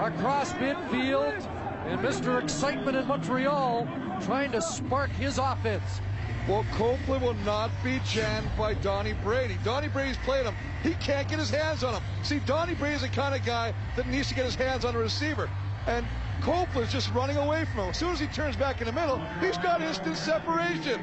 across 0.00 0.52
midfield. 0.54 1.46
And 1.86 2.00
Mr. 2.00 2.42
Excitement 2.42 2.96
in 2.96 3.06
Montreal 3.06 3.86
trying 4.22 4.52
to 4.52 4.62
spark 4.62 5.10
his 5.10 5.38
offense. 5.38 6.00
Well, 6.48 6.64
Copeland 6.72 7.22
will 7.22 7.34
not 7.44 7.70
be 7.82 8.00
jammed 8.04 8.50
by 8.58 8.74
Donnie 8.74 9.14
Brady. 9.24 9.56
Donnie 9.64 9.88
Brady's 9.88 10.18
played 10.18 10.44
him. 10.44 10.54
He 10.82 10.92
can't 10.94 11.26
get 11.26 11.38
his 11.38 11.48
hands 11.48 11.82
on 11.82 11.94
him. 11.94 12.02
See, 12.22 12.38
Donnie 12.40 12.74
Brady's 12.74 13.00
the 13.00 13.08
kind 13.08 13.34
of 13.34 13.44
guy 13.46 13.72
that 13.96 14.06
needs 14.08 14.28
to 14.28 14.34
get 14.34 14.44
his 14.44 14.54
hands 14.54 14.84
on 14.84 14.94
a 14.94 14.98
receiver. 14.98 15.48
And 15.86 16.06
Copeland's 16.42 16.92
just 16.92 17.12
running 17.14 17.38
away 17.38 17.64
from 17.64 17.84
him. 17.84 17.88
As 17.90 17.96
soon 17.96 18.12
as 18.12 18.20
he 18.20 18.26
turns 18.26 18.56
back 18.56 18.80
in 18.80 18.86
the 18.86 18.92
middle, 18.92 19.18
he's 19.40 19.56
got 19.56 19.80
instant 19.80 20.18
separation. 20.18 21.00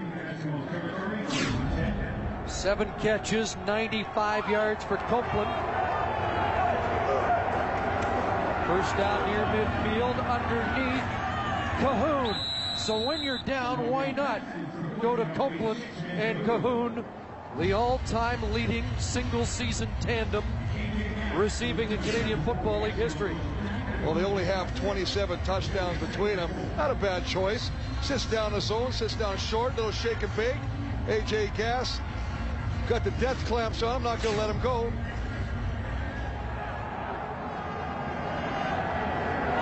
Seven 2.45 2.91
catches, 2.99 3.57
95 3.65 4.47
yards 4.47 4.83
for 4.83 4.97
Copeland. 4.97 5.49
First 8.67 8.95
down 8.95 9.27
near 9.27 9.43
midfield, 9.45 10.17
underneath 10.29 11.03
Cahoon. 11.81 12.50
So 12.81 12.97
when 12.97 13.21
you're 13.21 13.37
down, 13.45 13.91
why 13.91 14.11
not 14.11 14.41
go 15.01 15.15
to 15.15 15.23
Copeland 15.35 15.83
and 16.09 16.39
Cahoon, 16.47 17.05
the 17.59 17.73
all-time 17.73 18.53
leading 18.53 18.83
single-season 18.97 19.87
tandem 19.99 20.43
receiving 21.35 21.91
in 21.91 22.01
Canadian 22.01 22.41
Football 22.41 22.81
League 22.81 22.95
history. 22.95 23.35
Well, 24.03 24.15
they 24.15 24.23
only 24.23 24.45
have 24.45 24.73
27 24.79 25.39
touchdowns 25.43 25.99
between 25.99 26.37
them. 26.37 26.49
Not 26.75 26.89
a 26.89 26.95
bad 26.95 27.23
choice. 27.23 27.69
Sits 28.01 28.25
down 28.25 28.53
the 28.53 28.61
zone, 28.61 28.91
sits 28.91 29.13
down 29.13 29.37
short, 29.37 29.75
little 29.75 29.91
shake 29.91 30.23
and 30.23 30.35
bake. 30.35 30.57
AJ 31.05 31.55
Gass 31.55 32.01
got 32.89 33.03
the 33.03 33.11
death 33.11 33.37
clamps 33.45 33.83
on 33.83 33.97
him, 33.97 34.03
not 34.03 34.23
going 34.23 34.33
to 34.33 34.41
let 34.41 34.49
him 34.49 34.61
go. 34.61 34.91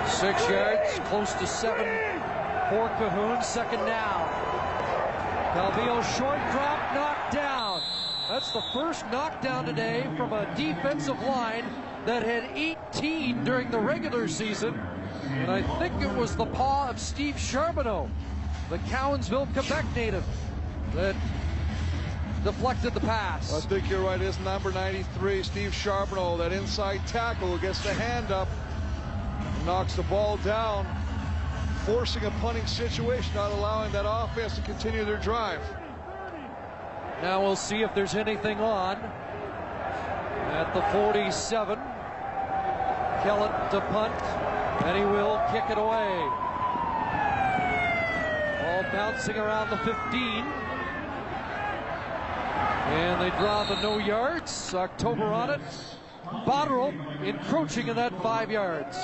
Six 0.07 0.49
yards, 0.49 0.99
close 1.09 1.33
to 1.33 1.45
seven 1.45 2.18
for 2.69 2.87
Cahoon. 2.99 3.43
Second 3.43 3.85
down. 3.85 4.29
Calvillo 5.53 6.03
short 6.17 6.39
drop, 6.51 6.93
knocked 6.93 7.33
down. 7.33 7.81
That's 8.29 8.51
the 8.51 8.61
first 8.73 9.03
knockdown 9.07 9.65
today 9.65 10.07
from 10.15 10.33
a 10.33 10.45
defensive 10.55 11.19
line 11.23 11.65
that 12.05 12.21
had 12.21 12.43
18 12.55 13.43
during 13.43 13.71
the 13.71 13.79
regular 13.79 14.27
season. 14.27 14.79
And 15.29 15.49
I 15.51 15.63
think 15.79 15.99
it 16.01 16.15
was 16.15 16.35
the 16.35 16.45
paw 16.45 16.89
of 16.89 16.99
Steve 16.99 17.39
Charbonneau, 17.39 18.07
the 18.69 18.77
Cowansville, 18.89 19.47
Quebec 19.53 19.85
native, 19.95 20.23
that 20.93 21.15
deflected 22.43 22.93
the 22.93 22.99
pass. 22.99 23.51
I 23.51 23.67
think 23.67 23.89
you're 23.89 24.01
right. 24.01 24.21
It's 24.21 24.39
number 24.41 24.71
93, 24.71 25.41
Steve 25.41 25.73
Charbonneau, 25.73 26.37
that 26.37 26.53
inside 26.53 27.01
tackle 27.07 27.57
gets 27.57 27.81
the 27.81 27.93
hand 27.93 28.31
up, 28.31 28.47
knocks 29.65 29.95
the 29.95 30.03
ball 30.03 30.37
down, 30.37 30.85
forcing 31.89 32.23
a 32.25 32.31
punting 32.39 32.67
situation, 32.67 33.33
not 33.33 33.51
allowing 33.51 33.91
that 33.91 34.05
offense 34.07 34.53
to 34.55 34.61
continue 34.61 35.03
their 35.03 35.17
drive. 35.17 35.59
Now 37.23 37.41
we'll 37.41 37.55
see 37.55 37.81
if 37.81 37.95
there's 37.95 38.13
anything 38.13 38.59
on 38.59 38.97
at 40.51 40.71
the 40.75 40.81
47. 40.93 41.79
Kellett 43.23 43.71
to 43.71 43.81
punt, 43.91 44.13
and 44.85 44.97
he 44.97 45.03
will 45.03 45.41
kick 45.51 45.63
it 45.69 45.79
away. 45.79 46.19
Ball 48.61 48.83
bouncing 48.93 49.35
around 49.35 49.71
the 49.71 49.77
15. 49.77 50.45
And 52.93 53.21
they 53.21 53.29
draw 53.39 53.63
the 53.63 53.81
no 53.81 53.97
yards. 53.97 54.75
October 54.75 55.25
on 55.25 55.49
it. 55.49 55.61
Botterill 56.45 56.93
encroaching 57.23 57.87
in 57.87 57.95
that 57.95 58.13
five 58.21 58.51
yards. 58.51 58.95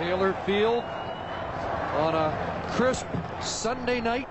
Taylor 0.00 0.32
Field 0.46 0.82
on 0.82 2.14
a 2.14 2.70
crisp 2.70 3.04
Sunday 3.42 4.00
night 4.00 4.26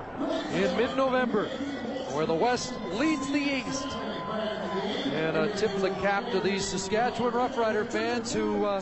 in 0.52 0.76
mid-November 0.76 1.46
where 2.12 2.26
the 2.26 2.34
West 2.34 2.74
leads 2.94 3.32
the 3.32 3.38
East. 3.38 3.86
And 5.14 5.38
uh, 5.38 5.56
tip 5.56 5.72
of 5.76 5.82
the 5.82 5.91
cap 6.02 6.32
to 6.32 6.40
these 6.40 6.66
Saskatchewan 6.66 7.34
Roughrider 7.34 7.88
fans 7.88 8.34
who 8.34 8.66
uh, 8.66 8.82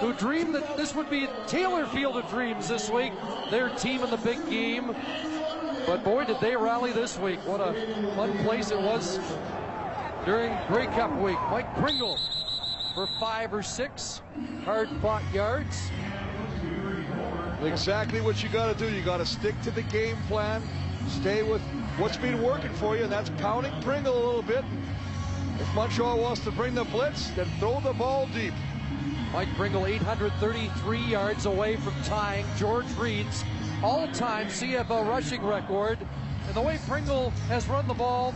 who 0.00 0.14
dreamed 0.14 0.54
that 0.54 0.74
this 0.74 0.94
would 0.94 1.10
be 1.10 1.28
Taylor 1.46 1.84
Field 1.84 2.16
of 2.16 2.30
Dreams 2.30 2.66
this 2.66 2.88
week. 2.88 3.12
Their 3.50 3.68
team 3.68 4.02
in 4.02 4.08
the 4.08 4.16
big 4.16 4.38
game. 4.48 4.96
But 5.86 6.02
boy, 6.02 6.24
did 6.24 6.40
they 6.40 6.56
rally 6.56 6.92
this 6.92 7.18
week. 7.18 7.40
What 7.46 7.60
a 7.60 7.74
fun 8.16 8.38
place 8.38 8.70
it 8.70 8.80
was 8.80 9.20
during 10.24 10.56
Grey 10.66 10.86
Cup 10.86 11.14
week. 11.20 11.38
Mike 11.50 11.76
Pringle 11.76 12.18
for 12.94 13.06
five 13.18 13.52
or 13.52 13.62
six 13.62 14.22
hard 14.64 14.88
fought 15.00 15.22
yards. 15.32 15.90
Exactly 17.64 18.20
what 18.20 18.42
you 18.42 18.48
got 18.48 18.76
to 18.76 18.78
do. 18.86 18.92
You 18.92 19.02
got 19.02 19.18
to 19.18 19.26
stick 19.26 19.60
to 19.62 19.70
the 19.70 19.82
game 19.82 20.16
plan, 20.28 20.62
stay 21.08 21.42
with 21.42 21.62
what's 21.96 22.16
been 22.16 22.42
working 22.42 22.72
for 22.74 22.96
you, 22.96 23.04
and 23.04 23.12
that's 23.12 23.30
pounding 23.30 23.72
Pringle 23.82 24.14
a 24.14 24.24
little 24.24 24.42
bit. 24.42 24.64
If 25.60 25.74
Montreal 25.74 26.18
wants 26.18 26.42
to 26.44 26.50
bring 26.50 26.74
the 26.74 26.84
blitz, 26.84 27.30
then 27.30 27.46
throw 27.58 27.80
the 27.80 27.92
ball 27.92 28.26
deep. 28.34 28.54
Mike 29.32 29.48
Pringle 29.54 29.86
833 29.86 30.98
yards 30.98 31.46
away 31.46 31.76
from 31.76 31.94
tying 32.02 32.44
George 32.56 32.90
Reed's 32.98 33.44
all-time 33.82 34.48
CFL 34.48 35.08
rushing 35.08 35.42
record. 35.42 35.98
And 36.46 36.54
the 36.54 36.60
way 36.60 36.78
Pringle 36.86 37.30
has 37.48 37.66
run 37.68 37.86
the 37.88 37.94
ball 37.94 38.34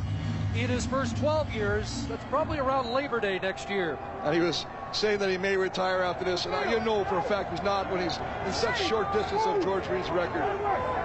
in 0.55 0.69
his 0.69 0.87
first 0.87 1.17
12 1.19 1.53
years, 1.53 2.07
that's 2.09 2.25
probably 2.27 2.59
around 2.59 2.91
Labor 2.93 3.21
Day 3.21 3.39
next 3.43 3.69
year. 3.69 3.99
And 4.23 4.35
he 4.35 4.41
was 4.41 4.65
saying 4.93 5.19
that 5.19 5.31
he 5.31 5.39
may 5.39 5.57
retire 5.57 6.03
after 6.03 6.25
this, 6.25 6.47
and 6.47 6.71
you 6.71 6.81
know 6.81 7.05
for 7.05 7.19
a 7.19 7.23
fact 7.23 7.51
he's 7.51 7.63
not 7.63 7.91
when 7.91 8.03
he's 8.03 8.19
in 8.47 8.53
such 8.53 8.83
short 8.83 9.13
distance 9.13 9.43
of 9.45 9.63
George 9.63 9.87
Reed's 9.89 10.11
record. 10.11 10.45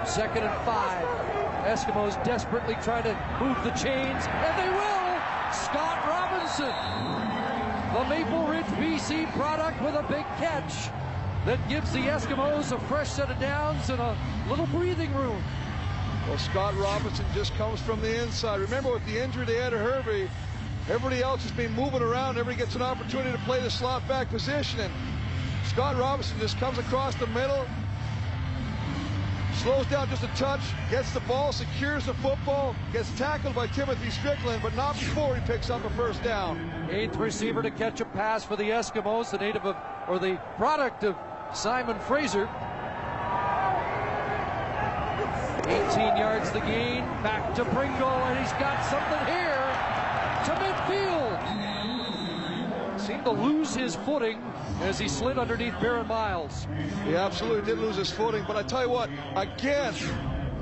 Second 0.06 0.44
and 0.44 0.64
five. 0.64 1.04
Eskimos 1.64 2.22
desperately 2.24 2.76
trying 2.82 3.04
to 3.04 3.16
move 3.40 3.56
the 3.62 3.70
chains, 3.70 4.24
and 4.26 4.58
they 4.58 4.68
will! 4.68 5.02
Scott 5.52 6.02
Robinson, 6.08 6.72
the 7.94 8.08
Maple 8.08 8.46
Ridge, 8.48 8.64
BC 8.80 9.30
product 9.34 9.80
with 9.82 9.94
a 9.94 10.02
big 10.02 10.24
catch 10.38 10.90
that 11.44 11.58
gives 11.68 11.92
the 11.92 12.00
Eskimos 12.00 12.72
a 12.72 12.80
fresh 12.86 13.10
set 13.10 13.30
of 13.30 13.38
downs 13.38 13.90
and 13.90 14.00
a 14.00 14.16
little 14.48 14.66
breathing 14.66 15.14
room. 15.14 15.42
Well, 16.28 16.38
Scott 16.38 16.76
Robinson 16.76 17.26
just 17.34 17.54
comes 17.54 17.80
from 17.80 18.00
the 18.00 18.22
inside. 18.22 18.60
Remember, 18.60 18.92
with 18.92 19.04
the 19.06 19.22
injury 19.22 19.44
they 19.44 19.56
had 19.56 19.70
to 19.70 19.78
Hervey, 19.78 20.28
everybody 20.88 21.22
else 21.22 21.42
has 21.42 21.52
been 21.52 21.72
moving 21.72 22.02
around. 22.02 22.38
Everybody 22.38 22.56
gets 22.56 22.74
an 22.74 22.82
opportunity 22.82 23.32
to 23.32 23.44
play 23.44 23.60
the 23.60 23.70
slot 23.70 24.06
back 24.08 24.28
position, 24.28 24.80
and 24.80 24.92
Scott 25.66 25.96
Robinson 25.96 26.38
just 26.38 26.58
comes 26.58 26.78
across 26.78 27.14
the 27.14 27.26
middle, 27.28 27.66
slows 29.54 29.86
down 29.86 30.08
just 30.10 30.22
a 30.22 30.28
touch, 30.28 30.60
gets 30.90 31.12
the 31.12 31.20
ball, 31.20 31.52
secures 31.52 32.06
the 32.06 32.14
football, 32.14 32.74
gets 32.92 33.10
tackled 33.16 33.54
by 33.54 33.66
Timothy 33.68 34.10
Strickland, 34.10 34.60
but 34.62 34.74
not 34.74 34.94
before 34.94 35.36
he 35.36 35.40
picks 35.46 35.70
up 35.70 35.84
a 35.84 35.90
first 35.90 36.22
down. 36.22 36.88
Eighth 36.90 37.16
receiver 37.16 37.62
to 37.62 37.70
catch 37.70 38.00
a 38.00 38.04
pass 38.04 38.44
for 38.44 38.56
the 38.56 38.64
Eskimos, 38.64 39.30
the 39.30 39.38
native 39.38 39.64
of, 39.64 39.76
or 40.08 40.18
the 40.18 40.40
product 40.56 41.04
of 41.04 41.16
Simon 41.54 41.98
Fraser. 42.00 42.48
18 45.64 46.16
yards 46.16 46.50
the 46.50 46.60
gain, 46.60 47.04
back 47.22 47.54
to 47.54 47.64
Pringle, 47.66 48.08
and 48.08 48.38
he's 48.38 48.52
got 48.52 48.84
something 48.86 49.26
here 49.32 49.62
to 50.44 50.50
midfield. 50.50 50.71
Seemed 53.06 53.24
to 53.24 53.32
lose 53.32 53.74
his 53.74 53.96
footing 53.96 54.40
as 54.82 54.96
he 54.96 55.08
slid 55.08 55.36
underneath 55.36 55.74
Barron 55.80 56.06
Miles. 56.06 56.68
He 57.04 57.16
absolutely 57.16 57.62
did 57.62 57.78
lose 57.78 57.96
his 57.96 58.12
footing, 58.12 58.44
but 58.46 58.56
I 58.56 58.62
tell 58.62 58.84
you 58.84 58.90
what, 58.90 59.10
again, 59.34 59.92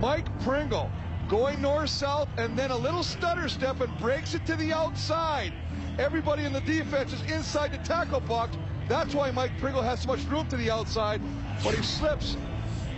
Mike 0.00 0.26
Pringle 0.40 0.90
going 1.28 1.60
north-south 1.60 2.28
and 2.38 2.58
then 2.58 2.70
a 2.70 2.76
little 2.76 3.02
stutter 3.02 3.46
step 3.50 3.82
and 3.82 3.94
breaks 3.98 4.34
it 4.34 4.46
to 4.46 4.56
the 4.56 4.72
outside. 4.72 5.52
Everybody 5.98 6.46
in 6.46 6.54
the 6.54 6.62
defense 6.62 7.12
is 7.12 7.20
inside 7.30 7.72
the 7.72 7.78
tackle 7.78 8.20
box. 8.20 8.56
That's 8.88 9.14
why 9.14 9.30
Mike 9.30 9.52
Pringle 9.58 9.82
has 9.82 10.00
so 10.00 10.08
much 10.08 10.24
room 10.24 10.48
to 10.48 10.56
the 10.56 10.70
outside, 10.70 11.20
but 11.62 11.74
he 11.74 11.82
slips 11.82 12.38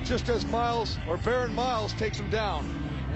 just 0.04 0.28
as 0.28 0.46
Miles 0.46 0.98
or 1.08 1.16
Barron 1.16 1.52
Miles 1.52 1.92
takes 1.94 2.18
him 2.18 2.30
down. 2.30 2.64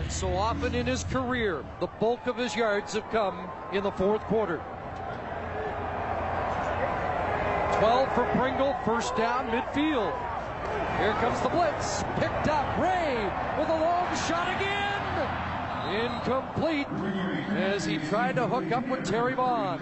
And 0.02 0.10
so 0.10 0.34
often 0.34 0.74
in 0.74 0.86
his 0.86 1.04
career, 1.04 1.64
the 1.78 1.86
bulk 1.86 2.26
of 2.26 2.36
his 2.36 2.56
yards 2.56 2.94
have 2.94 3.08
come 3.10 3.48
in 3.72 3.84
the 3.84 3.92
fourth 3.92 4.22
quarter. 4.22 4.60
12 7.78 8.14
for 8.14 8.24
Pringle, 8.36 8.74
first 8.86 9.14
down 9.16 9.48
midfield. 9.48 10.14
Here 10.98 11.12
comes 11.20 11.38
the 11.42 11.50
blitz, 11.50 12.04
picked 12.18 12.48
up 12.48 12.78
Ray 12.78 13.22
with 13.58 13.68
a 13.68 13.78
long 13.78 14.06
shot 14.26 14.48
again. 14.56 14.86
Incomplete 16.06 16.86
as 17.50 17.84
he 17.84 17.98
tried 17.98 18.36
to 18.36 18.46
hook 18.46 18.72
up 18.72 18.88
with 18.88 19.04
Terry 19.04 19.34
Vaughn. 19.34 19.78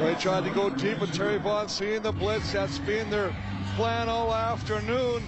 They 0.00 0.14
tried 0.16 0.44
to 0.44 0.50
go 0.50 0.70
deep 0.70 1.00
with 1.00 1.14
Terry 1.14 1.38
Vaughn, 1.38 1.68
seeing 1.68 2.02
the 2.02 2.12
blitz. 2.12 2.52
That's 2.52 2.78
been 2.78 3.08
their 3.08 3.32
plan 3.76 4.08
all 4.08 4.34
afternoon. 4.34 5.22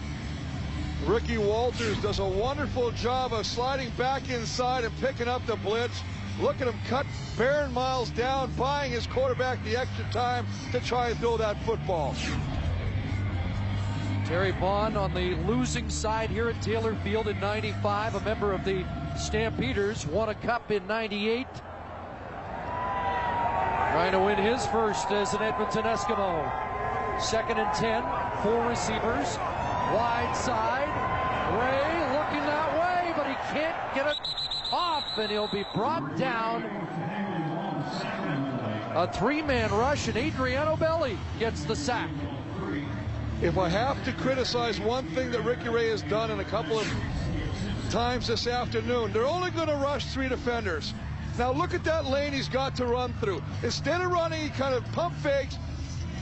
Ricky 1.06 1.39
Walters 1.39 1.97
does 2.02 2.19
a 2.19 2.24
wonderful 2.24 2.90
job 2.90 3.32
of 3.32 3.47
sliding 3.47 3.90
back 3.90 4.28
inside 4.28 4.82
and 4.82 4.97
picking 4.98 5.28
up 5.28 5.47
the 5.47 5.56
blitz. 5.56 6.02
Look 6.43 6.60
at 6.60 6.66
him 6.66 6.74
cut 6.89 7.06
Barron 7.39 7.73
Miles 7.73 8.10
down, 8.10 8.51
buying 8.56 8.90
his 8.90 9.06
quarterback 9.06 9.62
the 9.64 9.77
extra 9.77 10.05
time 10.10 10.44
to 10.73 10.81
try 10.81 11.10
and 11.10 11.19
throw 11.20 11.36
that 11.36 11.56
football. 11.62 12.16
Terry 14.24 14.51
Vaughn 14.51 14.97
on 14.97 15.14
the 15.14 15.36
losing 15.47 15.89
side 15.89 16.31
here 16.31 16.48
at 16.48 16.60
Taylor 16.60 16.97
Field 16.97 17.28
in 17.28 17.39
95, 17.39 18.16
a 18.16 18.20
member 18.23 18.52
of 18.52 18.64
the 18.64 18.85
Stampeders, 19.16 20.05
won 20.09 20.31
a 20.31 20.35
cup 20.35 20.73
in 20.73 20.85
98. 20.89 21.47
Trying 23.93 24.12
to 24.12 24.19
win 24.19 24.39
his 24.39 24.66
first 24.66 25.12
as 25.12 25.35
an 25.35 25.43
Edmonton 25.43 25.85
Eskimo. 25.85 27.20
Second 27.20 27.59
and 27.59 27.73
10, 27.74 28.02
four 28.43 28.66
receivers, 28.66 29.36
wide 29.94 30.35
side. 30.35 30.89
Ray 31.55 32.01
looking 32.19 32.44
that 32.47 32.73
way, 32.81 33.12
but 33.16 33.28
he 33.28 33.35
can't 33.55 33.94
get 33.94 34.09
it 34.09 34.31
and 35.18 35.30
he'll 35.30 35.48
be 35.48 35.64
brought 35.74 36.16
down. 36.16 36.64
A 38.94 39.10
three-man 39.12 39.70
rush, 39.70 40.09
and 40.09 40.16
Adriano 40.16 40.76
Belli 40.76 41.18
gets 41.39 41.64
the 41.64 41.76
sack. 41.76 42.10
If 43.40 43.59
I 43.59 43.68
have 43.68 44.05
to 44.05 44.12
criticize 44.12 44.80
one 44.80 45.06
thing 45.09 45.30
that 45.32 45.43
Ricky 45.43 45.68
Ray 45.68 45.89
has 45.89 46.02
done 46.02 46.30
in 46.30 46.40
a 46.40 46.44
couple 46.44 46.78
of 46.78 46.86
times 47.90 48.26
this 48.26 48.47
afternoon, 48.47 49.12
they're 49.12 49.26
only 49.26 49.51
going 49.51 49.68
to 49.68 49.76
rush 49.76 50.06
three 50.06 50.28
defenders. 50.28 50.94
Now 51.39 51.52
look 51.52 51.74
at 51.74 51.82
that 51.84 52.05
lane 52.05 52.32
he's 52.32 52.48
got 52.48 52.76
to 52.76 52.86
run 52.86 53.14
through. 53.14 53.43
Instead 53.62 54.01
of 54.01 54.12
running, 54.12 54.40
he 54.40 54.48
kind 54.51 54.74
of 54.74 54.84
pump 54.93 55.16
fakes, 55.16 55.59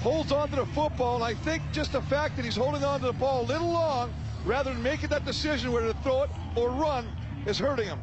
holds 0.02 0.32
onto 0.32 0.56
the 0.56 0.66
football, 0.66 1.16
and 1.16 1.24
I 1.24 1.34
think 1.34 1.62
just 1.72 1.92
the 1.92 2.02
fact 2.02 2.36
that 2.36 2.44
he's 2.44 2.56
holding 2.56 2.84
onto 2.84 3.06
the 3.06 3.12
ball 3.12 3.42
a 3.42 3.46
little 3.46 3.70
long, 3.70 4.12
rather 4.44 4.72
than 4.72 4.82
making 4.82 5.10
that 5.10 5.24
decision 5.24 5.72
whether 5.72 5.92
to 5.92 5.98
throw 6.02 6.22
it 6.22 6.30
or 6.56 6.70
run, 6.70 7.06
is 7.46 7.58
hurting 7.58 7.86
him. 7.86 8.00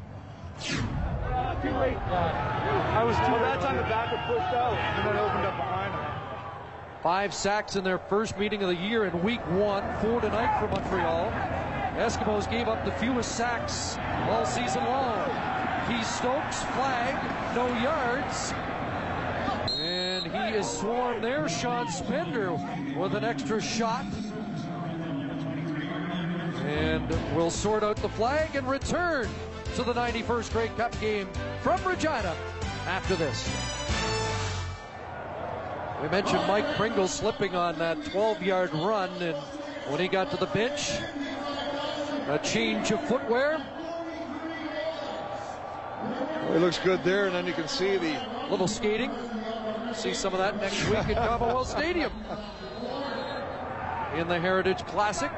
Uh, 0.57 1.61
too 1.61 1.69
late. 1.77 1.97
I 1.97 3.03
was 3.03 3.15
too. 3.17 3.31
Well, 3.31 3.39
that 3.41 3.61
time 3.61 3.77
the 3.77 3.84
back 3.84 4.07
had 4.07 4.27
pushed 4.27 4.53
out, 4.55 4.73
and 4.73 5.07
then 5.07 5.15
opened 5.17 5.45
up 5.45 5.55
behind 5.55 5.93
him. 5.93 7.01
Five 7.03 7.34
sacks 7.34 7.75
in 7.75 7.84
their 7.84 7.99
first 7.99 8.38
meeting 8.39 8.63
of 8.63 8.69
the 8.69 8.75
year 8.75 9.05
in 9.05 9.23
week 9.23 9.41
one, 9.51 9.84
four 10.01 10.19
tonight 10.19 10.59
for 10.59 10.67
Montreal. 10.67 11.31
Eskimos 11.97 12.49
gave 12.49 12.67
up 12.67 12.84
the 12.85 12.91
fewest 12.93 13.35
sacks 13.35 13.97
all 14.29 14.45
season 14.45 14.84
long. 14.85 15.29
Keith 15.88 16.05
Stokes, 16.05 16.63
flag, 16.73 17.15
no 17.55 17.67
yards. 17.81 18.53
And 19.79 20.25
he 20.25 20.57
is 20.57 20.67
swarmed 20.67 21.23
there. 21.23 21.47
Sean 21.47 21.89
Spender 21.91 22.51
with 22.97 23.15
an 23.15 23.23
extra 23.23 23.61
shot. 23.61 24.05
And 26.65 27.07
we'll 27.35 27.51
sort 27.51 27.84
out 27.84 27.95
the 27.97 28.09
flag 28.09 28.55
and 28.55 28.67
return 28.67 29.29
to 29.77 29.83
the 29.83 29.93
91st 29.93 30.51
Grey 30.53 30.67
Cup 30.69 30.99
game 30.99 31.29
from 31.61 31.79
Regina 31.83 32.35
after 32.87 33.15
this. 33.15 33.47
We 36.01 36.09
mentioned 36.09 36.47
Mike 36.47 36.65
Pringle 36.75 37.07
slipping 37.07 37.53
on 37.53 37.77
that 37.77 37.99
12-yard 37.99 38.73
run, 38.73 39.11
and 39.21 39.37
when 39.87 39.99
he 39.99 40.07
got 40.07 40.31
to 40.31 40.37
the 40.37 40.47
bench, 40.47 40.93
a 42.27 42.39
change 42.43 42.89
of 42.89 43.07
footwear. 43.07 43.63
Well, 46.01 46.53
he 46.53 46.57
looks 46.57 46.79
good 46.79 47.03
there, 47.03 47.27
and 47.27 47.35
then 47.35 47.45
you 47.45 47.53
can 47.53 47.67
see 47.67 47.97
the 47.97 48.19
little 48.49 48.67
skating. 48.67 49.11
See 49.93 50.15
some 50.15 50.33
of 50.33 50.39
that 50.39 50.59
next 50.59 50.83
week 50.89 51.07
at 51.09 51.17
Commonwealth 51.29 51.67
Stadium 51.67 52.11
in 54.15 54.27
the 54.27 54.39
Heritage 54.39 54.83
Classic. 54.87 55.29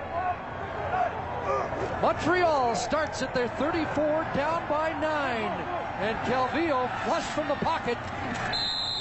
Montreal 2.02 2.76
starts 2.76 3.22
at 3.22 3.34
their 3.34 3.50
34, 3.50 4.28
down 4.34 4.68
by 4.70 4.92
nine, 5.02 5.52
and 6.00 6.18
Calvillo 6.20 6.90
flush 7.04 7.26
from 7.26 7.48
the 7.48 7.56
pocket, 7.56 7.98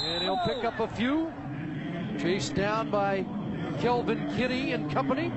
and 0.02 0.22
he'll 0.22 0.40
pick 0.44 0.64
up 0.64 0.80
a 0.80 0.88
few. 0.88 1.32
Chased 2.18 2.54
down 2.54 2.90
by 2.90 3.24
Kelvin 3.80 4.34
Kinney 4.36 4.72
and 4.72 4.90
company. 4.90 5.32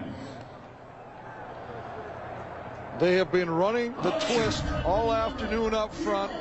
They 2.99 3.15
have 3.15 3.31
been 3.31 3.49
running 3.49 3.93
the 4.01 4.11
twist 4.11 4.63
all 4.83 5.13
afternoon 5.13 5.73
up 5.73 5.93
front. 5.93 6.31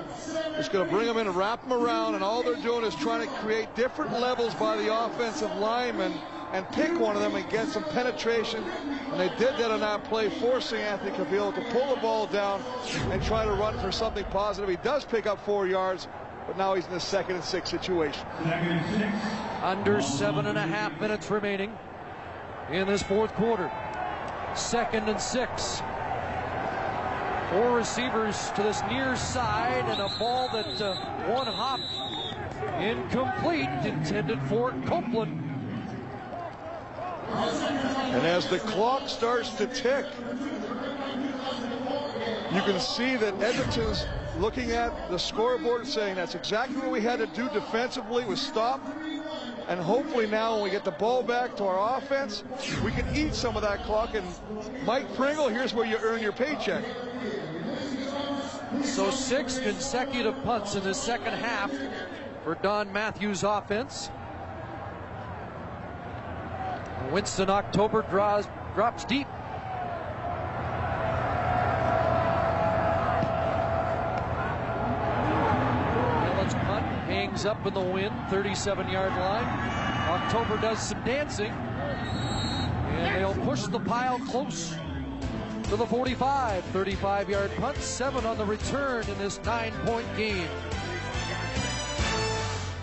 It's 0.57 0.69
going 0.69 0.87
to 0.87 0.91
bring 0.91 1.07
them 1.07 1.19
in 1.19 1.27
and 1.27 1.37
wrap 1.37 1.63
them 1.63 1.73
around, 1.73 2.15
and 2.15 2.25
all 2.25 2.43
they're 2.43 2.57
doing 2.57 2.85
is 2.85 2.95
trying 2.95 3.27
to 3.27 3.35
create 3.37 3.75
different 3.75 4.13
levels 4.13 4.55
by 4.55 4.77
the 4.77 4.95
offensive 4.95 5.55
linemen 5.57 6.13
and 6.53 6.69
pick 6.71 6.99
one 6.99 7.17
of 7.17 7.23
them 7.23 7.35
and 7.37 7.49
get 7.49 7.69
some 7.69 7.85
penetration. 7.85 8.65
And 8.65 9.21
they 9.21 9.29
did 9.37 9.57
that 9.59 9.71
on 9.71 9.81
that 9.81 10.05
play, 10.05 10.29
forcing 10.29 10.81
Anthony 10.81 11.13
Calvillo 11.13 11.55
to 11.55 11.61
pull 11.73 11.95
the 11.95 12.01
ball 12.01 12.27
down 12.27 12.63
and 13.11 13.23
try 13.23 13.45
to 13.45 13.53
run 13.53 13.79
for 13.79 13.93
something 13.93 14.25
positive. 14.27 14.69
He 14.69 14.77
does 14.77 15.05
pick 15.05 15.27
up 15.27 15.45
four 15.45 15.67
yards, 15.67 16.09
but 16.47 16.57
now 16.57 16.75
he's 16.75 16.87
in 16.87 16.95
a 16.95 17.01
second 17.01 17.37
and 17.37 17.45
six 17.45 17.71
situation. 17.71 18.27
Under 19.63 20.01
seven 20.01 20.47
and 20.47 20.59
a 20.59 20.67
half 20.67 20.99
minutes 21.01 21.31
remaining 21.31 21.77
in 22.71 22.87
this 22.87 23.03
fourth 23.03 23.33
quarter. 23.35 23.71
Second 24.55 25.09
and 25.09 25.21
six. 25.21 25.83
Four 27.51 27.77
receivers 27.77 28.51
to 28.53 28.63
this 28.63 28.81
near 28.89 29.17
side 29.17 29.85
and 29.89 30.01
a 30.01 30.09
ball 30.19 30.49
that 30.53 30.81
uh, 30.81 30.95
one 31.33 31.49
hop 31.49 31.81
incomplete 32.81 33.69
intended 33.85 34.41
for 34.43 34.71
Copeland. 34.87 35.50
And 37.33 38.27
as 38.27 38.47
the 38.49 38.59
clock 38.59 39.09
starts 39.09 39.51
to 39.55 39.67
tick, 39.67 40.07
you 42.53 42.63
can 42.63 42.81
see 42.81 43.17
that 43.17 43.41
Edmonton's 43.41 44.07
looking 44.39 44.73
at 44.73 45.11
the 45.11 45.19
scoreboard 45.19 45.87
saying 45.87 46.17
that's 46.17 46.35
exactly 46.35 46.77
what 46.77 46.91
we 46.91 47.01
had 47.01 47.19
to 47.19 47.27
do 47.27 47.49
defensively 47.51 48.25
was 48.25 48.41
stop. 48.41 48.81
And 49.69 49.79
hopefully 49.79 50.27
now 50.27 50.55
when 50.55 50.65
we 50.65 50.71
get 50.71 50.85
the 50.85 50.91
ball 50.91 51.23
back 51.23 51.57
to 51.57 51.65
our 51.65 51.99
offense, 51.99 52.43
we 52.85 52.91
can 52.91 53.15
eat 53.15 53.35
some 53.35 53.57
of 53.57 53.63
that 53.63 53.85
clock. 53.85 54.15
And 54.15 54.27
Mike 54.85 55.15
Pringle, 55.15 55.49
here's 55.49 55.73
where 55.73 55.87
you 55.87 55.97
earn 56.03 56.21
your 56.21 56.33
paycheck. 56.33 56.85
So 58.83 59.11
six 59.11 59.59
consecutive 59.59 60.43
punts 60.43 60.75
in 60.75 60.83
the 60.83 60.95
second 60.95 61.35
half 61.35 61.73
for 62.43 62.57
Don 62.57 62.93
Matthews 62.93 63.45
offense. 63.45 64.11
Winston 67.11 67.51
October 67.51 68.03
draws, 68.03 68.47
drops 68.75 69.05
deep. 69.05 69.27
Punt 76.67 76.85
hangs 77.07 77.47
up 77.47 77.65
in 77.65 77.75
the 77.75 77.81
wind, 77.81 78.13
37-yard 78.29 79.13
line. 79.13 79.45
October 80.11 80.61
does 80.61 80.81
some 80.81 81.03
dancing, 81.05 81.53
and 81.53 83.17
they'll 83.17 83.45
push 83.45 83.63
the 83.63 83.79
pile 83.79 84.19
close 84.19 84.75
to 85.65 85.77
the 85.77 85.87
45. 85.87 86.65
35-yard 86.73 87.53
punt, 87.57 87.77
seven 87.77 88.27
on 88.27 88.37
the 88.37 88.45
return 88.45 89.09
in 89.09 89.17
this 89.19 89.41
nine-point 89.45 90.07
game. 90.17 90.49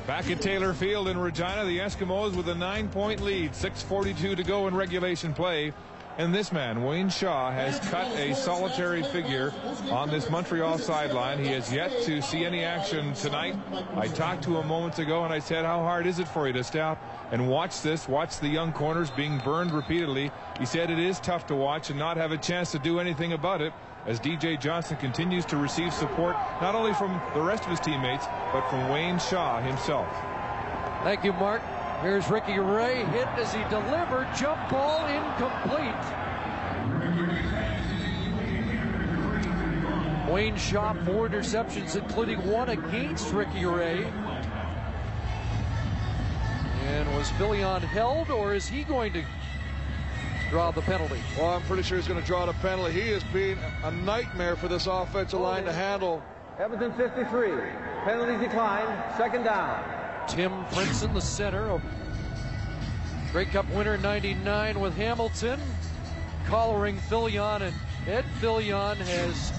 Back 0.08 0.32
at 0.32 0.40
Taylor 0.40 0.74
Field 0.74 1.10
in 1.10 1.18
Regina, 1.18 1.66
the 1.66 1.80
Eskimos 1.80 2.34
with 2.34 2.48
a 2.48 2.56
nine-point 2.56 3.20
lead, 3.20 3.52
6.42 3.52 4.38
to 4.38 4.44
go 4.44 4.70
in 4.70 4.74
regulation 4.74 5.34
play. 5.34 5.74
And 6.18 6.34
this 6.34 6.54
man, 6.54 6.82
Wayne 6.82 7.10
Shaw, 7.10 7.52
has 7.52 7.78
cut 7.90 8.08
a 8.16 8.34
solitary 8.34 9.04
figure 9.04 9.54
on 9.92 10.10
this 10.10 10.30
Montreal 10.30 10.78
sideline. 10.78 11.40
He 11.40 11.48
has 11.48 11.74
yet 11.74 11.92
to 12.04 12.22
see 12.22 12.46
any 12.46 12.64
action 12.64 13.14
tonight. 13.16 13.58
I 13.98 14.08
talked 14.08 14.46
to 14.46 14.56
him 14.56 14.68
moments 14.70 15.00
ago 15.00 15.26
and 15.26 15.34
I 15.34 15.40
said, 15.40 15.66
how 15.66 15.82
hard 15.82 16.08
is 16.08 16.20
it 16.20 16.28
for 16.30 16.48
you 16.48 16.54
to 16.54 16.64
stop 16.64 16.98
and 17.34 17.50
watch 17.50 17.82
this, 17.82 18.08
watch 18.08 18.40
the 18.40 18.48
young 18.48 18.72
corners 18.72 19.10
being 19.12 19.40
burned 19.40 19.74
repeatedly. 19.74 20.32
He 20.58 20.66
said 20.66 20.90
it 20.90 21.00
is 21.00 21.20
tough 21.20 21.46
to 21.48 21.56
watch 21.56 21.90
and 21.90 22.00
not 22.00 22.16
have 22.16 22.32
a 22.32 22.38
chance 22.38 22.72
to 22.72 22.80
do 22.80 23.02
anything 23.02 23.34
about 23.34 23.62
it 23.62 23.74
as 24.08 24.20
DJ 24.22 24.60
Johnson 24.60 24.96
continues 24.98 25.46
to 25.46 25.58
receive 25.58 25.94
support 25.94 26.36
not 26.62 26.74
only 26.76 26.94
from 26.94 27.22
the 27.34 27.42
rest 27.42 27.64
of 27.64 27.70
his 27.70 27.80
teammates, 27.82 28.26
but 28.54 28.68
from 28.70 28.90
Wayne 28.90 29.20
Shaw 29.20 29.62
himself. 29.62 30.08
Thank 31.04 31.24
you, 31.24 31.34
Mark. 31.34 31.62
Here's 32.02 32.30
Ricky 32.30 32.58
Ray 32.58 33.04
hit 33.06 33.28
as 33.38 33.54
he 33.54 33.64
delivered. 33.70 34.28
Jump 34.36 34.70
ball 34.70 35.06
incomplete. 35.08 35.94
Wayne 40.32 40.58
Shaw, 40.58 40.94
four 41.06 41.30
interceptions, 41.30 41.96
including 41.96 42.46
one 42.48 42.70
against 42.70 43.34
Ricky 43.34 43.66
Ray. 43.66 44.06
And 46.84 47.14
was 47.16 47.30
Philion 47.32 47.82
held, 47.82 48.30
or 48.30 48.54
is 48.54 48.68
he 48.68 48.84
going 48.84 49.14
to 49.14 49.24
draw 50.50 50.72
the 50.72 50.82
penalty? 50.82 51.22
Well, 51.38 51.50
I'm 51.54 51.62
pretty 51.64 51.84
sure 51.84 51.98
he's 51.98 52.08
going 52.08 52.20
to 52.22 52.26
draw 52.26 52.46
the 52.46 52.54
penalty. 52.54 52.94
He 52.94 53.10
is 53.10 53.24
being 53.26 53.58
a 53.84 53.92
nightmare 53.92 54.56
for 54.56 54.68
this 54.68 54.88
offensive 54.88 55.40
line 55.40 55.66
to 55.66 55.74
handle. 55.74 56.24
Edmonton 56.60 56.94
53. 56.94 57.50
Penalty 58.04 58.46
declined. 58.46 59.18
Second 59.18 59.44
down. 59.44 59.84
Tim 60.28 60.66
Princeton, 60.72 61.14
the 61.14 61.22
center 61.22 61.70
of 61.70 61.82
Grey 63.32 63.46
Cup 63.46 63.70
winner 63.72 63.98
99 63.98 64.80
with 64.80 64.96
Hamilton, 64.96 65.60
collaring 66.48 66.98
Philion, 67.10 67.62
and 67.62 67.76
Ed 68.08 68.26
Philion 68.40 68.96
has 68.98 69.52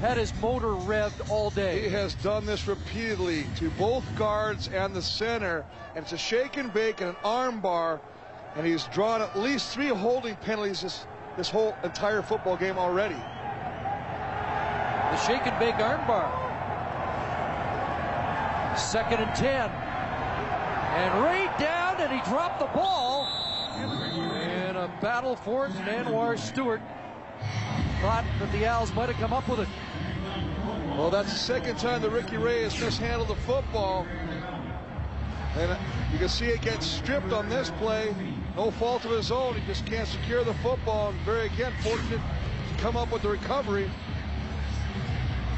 had 0.00 0.18
his 0.18 0.32
motor 0.40 0.68
revved 0.68 1.30
all 1.30 1.50
day. 1.50 1.82
He 1.82 1.88
has 1.88 2.14
done 2.16 2.44
this 2.44 2.66
repeatedly 2.68 3.46
to 3.56 3.70
both 3.70 4.04
guards 4.16 4.68
and 4.68 4.94
the 4.94 5.02
center, 5.02 5.64
and 5.94 6.04
it's 6.04 6.12
a 6.12 6.18
shake 6.18 6.58
and 6.58 6.72
bake 6.72 7.00
and 7.00 7.10
an 7.10 7.16
arm 7.24 7.60
bar, 7.60 8.00
and 8.56 8.66
he's 8.66 8.84
drawn 8.84 9.20
at 9.20 9.38
least 9.38 9.72
three 9.72 9.88
holding 9.88 10.34
penalties 10.36 10.80
this, 10.80 11.06
this 11.36 11.50
whole 11.50 11.76
entire 11.84 12.22
football 12.22 12.56
game 12.56 12.78
already. 12.78 13.14
The 13.14 15.16
shake 15.18 15.46
and 15.46 15.58
bake 15.58 15.74
arm 15.76 16.06
bar. 16.06 16.44
Second 18.76 19.20
and 19.20 19.36
10. 19.36 19.70
And 19.70 21.24
Ray 21.24 21.50
down, 21.58 22.00
and 22.00 22.10
he 22.10 22.18
dropped 22.30 22.58
the 22.58 22.66
ball. 22.66 23.26
And 23.76 24.78
a 24.78 24.88
battle 25.02 25.36
for 25.36 25.66
it, 25.66 25.74
and 25.74 26.06
Anwar 26.06 26.38
Stewart 26.38 26.80
thought 28.00 28.24
that 28.38 28.50
the 28.52 28.66
Owls 28.66 28.94
might 28.94 29.10
have 29.10 29.18
come 29.18 29.34
up 29.34 29.46
with 29.48 29.60
it. 29.60 29.68
Well, 30.96 31.10
that's 31.10 31.30
the 31.30 31.38
second 31.38 31.78
time 31.78 32.00
that 32.02 32.10
Ricky 32.10 32.38
Ray 32.38 32.62
has 32.62 32.80
mishandled 32.80 33.28
the 33.28 33.34
football. 33.34 34.06
And 35.56 35.76
you 36.12 36.18
can 36.18 36.28
see 36.28 36.46
it 36.46 36.62
gets 36.62 36.86
stripped 36.86 37.32
on 37.32 37.50
this 37.50 37.70
play. 37.78 38.14
No 38.56 38.70
fault 38.70 39.04
of 39.04 39.10
his 39.10 39.30
own. 39.30 39.54
He 39.54 39.66
just 39.66 39.84
can't 39.84 40.08
secure 40.08 40.42
the 40.42 40.54
football. 40.54 41.10
And 41.10 41.20
very, 41.20 41.46
again, 41.46 41.72
fortunate 41.82 42.20
to 42.20 42.82
come 42.82 42.96
up 42.96 43.12
with 43.12 43.20
the 43.20 43.28
recovery. 43.28 43.90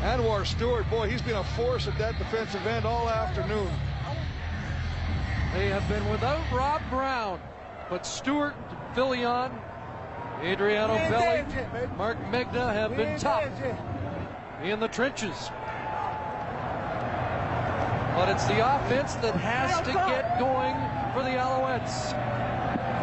Anwar 0.00 0.44
Stewart, 0.44 0.88
boy, 0.90 1.08
he's 1.08 1.22
been 1.22 1.36
a 1.36 1.44
force 1.44 1.86
at 1.86 1.96
that 1.98 2.18
defensive 2.18 2.66
end 2.66 2.84
all 2.84 3.08
afternoon. 3.08 3.68
They 5.54 5.68
have 5.68 5.88
been 5.88 6.08
without 6.10 6.40
Rob 6.52 6.82
Brown, 6.90 7.40
but 7.88 8.04
Stewart, 8.04 8.54
Philion, 8.94 9.52
Adriano 10.42 10.94
Belli, 10.94 11.44
Marc 11.96 12.18
Megna 12.26 12.72
have 12.72 12.96
been 12.96 13.18
tough 13.18 13.48
in 14.62 14.78
the 14.78 14.88
trenches. 14.88 15.50
But 18.14 18.28
it's 18.28 18.44
the 18.44 18.76
offense 18.76 19.14
that 19.14 19.34
has 19.34 19.78
to 19.86 19.92
get 19.92 20.38
going 20.38 20.74
for 21.14 21.22
the 21.22 21.36
Alouettes. 21.36 22.47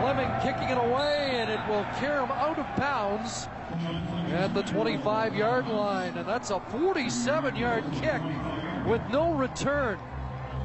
Fleming 0.06 0.30
kicking 0.40 0.70
it 0.70 0.78
away, 0.78 1.32
and 1.32 1.50
it 1.50 1.60
will 1.68 1.84
carry 1.98 2.22
him 2.22 2.30
out 2.30 2.60
of 2.60 2.68
bounds 2.78 3.48
at 4.34 4.54
the 4.54 4.62
25-yard 4.62 5.68
line. 5.68 6.16
And 6.16 6.28
that's 6.28 6.52
a 6.52 6.60
47-yard 6.60 7.84
kick 7.92 8.22
with 8.86 9.02
no 9.10 9.34
return. 9.34 9.98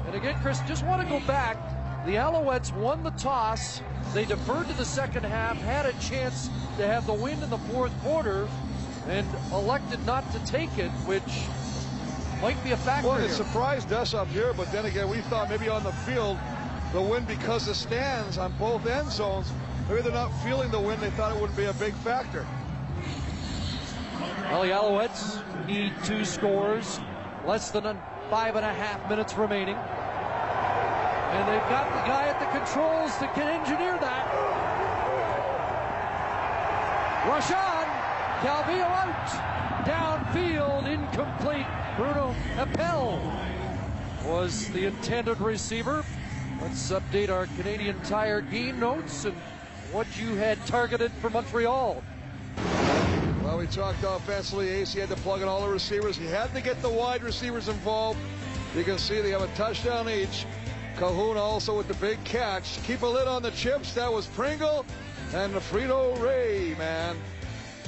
And 0.05 0.13
again, 0.13 0.35
Chris, 0.43 0.59
just 0.67 0.85
want 0.85 1.01
to 1.01 1.09
go 1.09 1.19
back. 1.25 1.57
The 2.05 2.17
Alouettes 2.17 2.71
won 2.77 3.01
the 3.01 3.09
toss. 3.09 3.81
They 4.13 4.25
deferred 4.25 4.67
to 4.67 4.73
the 4.75 4.85
second 4.85 5.23
half, 5.23 5.57
had 5.57 5.87
a 5.87 5.93
chance 5.93 6.51
to 6.77 6.85
have 6.85 7.07
the 7.07 7.13
win 7.13 7.41
in 7.41 7.49
the 7.49 7.57
fourth 7.57 7.99
quarter, 8.03 8.47
and 9.07 9.25
elected 9.51 10.05
not 10.05 10.31
to 10.33 10.45
take 10.45 10.77
it, 10.77 10.91
which 11.07 11.47
might 12.43 12.63
be 12.63 12.73
a 12.73 12.77
factor. 12.77 13.07
Well, 13.07 13.17
it 13.17 13.21
here. 13.21 13.29
surprised 13.31 13.91
us 13.91 14.13
up 14.13 14.27
here, 14.27 14.53
but 14.53 14.71
then 14.71 14.85
again, 14.85 15.09
we 15.09 15.21
thought 15.21 15.49
maybe 15.49 15.67
on 15.67 15.83
the 15.83 15.93
field, 15.93 16.37
the 16.93 17.01
wind 17.01 17.27
because 17.27 17.65
the 17.65 17.75
stands 17.75 18.37
on 18.37 18.53
both 18.59 18.85
end 18.85 19.09
zones, 19.11 19.51
maybe 19.87 20.01
they're 20.01 20.11
not 20.11 20.29
feeling 20.43 20.69
the 20.71 20.79
wind. 20.79 21.01
They 21.01 21.09
thought 21.11 21.35
it 21.35 21.39
wouldn't 21.39 21.57
be 21.57 21.65
a 21.65 21.73
big 21.73 21.93
factor. 21.95 22.45
Well, 24.49 24.63
the 24.63 24.69
Alouettes 24.69 25.41
need 25.67 25.93
two 26.03 26.25
scores, 26.25 26.99
less 27.45 27.71
than 27.71 27.97
five 28.29 28.55
and 28.55 28.65
a 28.65 28.73
half 28.73 29.09
minutes 29.09 29.35
remaining. 29.35 29.75
And 29.75 31.47
they've 31.47 31.69
got 31.69 31.87
the 31.87 32.07
guy 32.07 32.27
at 32.27 32.39
the 32.39 32.59
controls 32.59 33.17
that 33.19 33.33
can 33.33 33.47
engineer 33.47 33.97
that. 33.99 34.27
Rush 37.27 37.51
on. 37.51 37.85
Calvillo 38.41 38.83
out. 38.83 39.51
Downfield, 39.85 40.87
incomplete. 40.87 41.65
Bruno 41.95 42.35
Heppell 42.55 43.21
was 44.25 44.67
the 44.69 44.87
intended 44.87 45.39
receiver. 45.39 46.03
Let's 46.61 46.91
update 46.91 47.29
our 47.29 47.47
Canadian 47.57 47.99
Tire 48.03 48.39
game 48.39 48.79
notes 48.79 49.25
and 49.25 49.35
what 49.91 50.05
you 50.15 50.35
had 50.35 50.63
targeted 50.67 51.11
for 51.13 51.31
Montreal. 51.31 52.03
Well, 53.43 53.57
we 53.57 53.65
talked 53.65 54.03
offensively. 54.03 54.69
AC 54.69 54.99
had 54.99 55.09
to 55.09 55.15
plug 55.15 55.41
in 55.41 55.47
all 55.47 55.65
the 55.65 55.73
receivers. 55.73 56.15
He 56.15 56.27
had 56.27 56.53
to 56.53 56.61
get 56.61 56.79
the 56.83 56.89
wide 56.89 57.23
receivers 57.23 57.67
involved. 57.67 58.19
You 58.75 58.83
can 58.83 58.99
see 58.99 59.21
they 59.21 59.31
have 59.31 59.41
a 59.41 59.47
touchdown 59.55 60.07
each. 60.07 60.45
Cahoon 60.97 61.35
also 61.35 61.75
with 61.75 61.87
the 61.87 61.95
big 61.95 62.23
catch. 62.25 62.81
Keep 62.83 63.01
a 63.01 63.07
lid 63.07 63.27
on 63.27 63.41
the 63.41 63.51
chips. 63.51 63.95
That 63.95 64.13
was 64.13 64.27
Pringle 64.27 64.85
and 65.33 65.53
the 65.55 65.59
Frito 65.59 66.21
Ray, 66.21 66.75
man. 66.77 67.17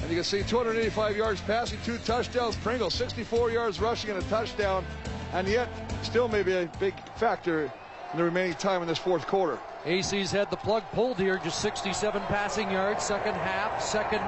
And 0.02 0.10
you 0.10 0.16
can 0.16 0.24
see 0.24 0.42
285 0.42 1.16
yards 1.16 1.40
passing, 1.42 1.78
two 1.84 1.98
touchdowns. 1.98 2.56
Pringle 2.56 2.90
64 2.90 3.52
yards 3.52 3.80
rushing 3.80 4.10
and 4.10 4.18
a 4.18 4.26
touchdown. 4.26 4.84
And 5.32 5.46
yet, 5.46 5.68
still 6.02 6.26
maybe 6.26 6.52
a 6.52 6.68
big 6.80 6.94
factor 7.16 7.70
in 8.14 8.18
the 8.18 8.24
remaining 8.24 8.54
time 8.54 8.80
in 8.80 8.86
this 8.86 8.98
fourth 8.98 9.26
quarter. 9.26 9.58
AC's 9.84 10.30
had 10.30 10.48
the 10.48 10.56
plug 10.56 10.84
pulled 10.92 11.18
here, 11.18 11.40
just 11.42 11.60
67 11.60 12.22
passing 12.22 12.70
yards, 12.70 13.04
second 13.04 13.34
half, 13.34 13.82
second 13.82 14.20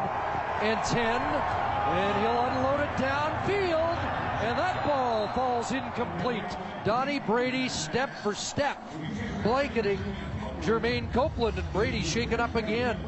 and 0.61 0.83
10. 0.83 0.99
And 0.99 2.21
he'll 2.21 2.41
unload 2.47 2.81
it 2.81 2.91
downfield. 3.01 3.97
And 4.43 4.59
that 4.59 4.85
ball 4.85 5.29
falls 5.29 5.71
incomplete. 5.71 6.43
Donnie 6.85 7.21
Brady, 7.21 7.69
step 7.69 8.11
for 8.25 8.35
step, 8.35 8.83
blanketing 9.45 10.01
Jermaine 10.63 11.13
Copeland. 11.13 11.57
And 11.57 11.73
Brady 11.73 12.03
shaken 12.03 12.41
up 12.41 12.57
again. 12.57 12.99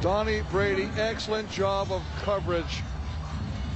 Donnie 0.00 0.42
Brady, 0.52 0.88
excellent 0.96 1.50
job 1.50 1.90
of 1.90 2.04
coverage 2.22 2.82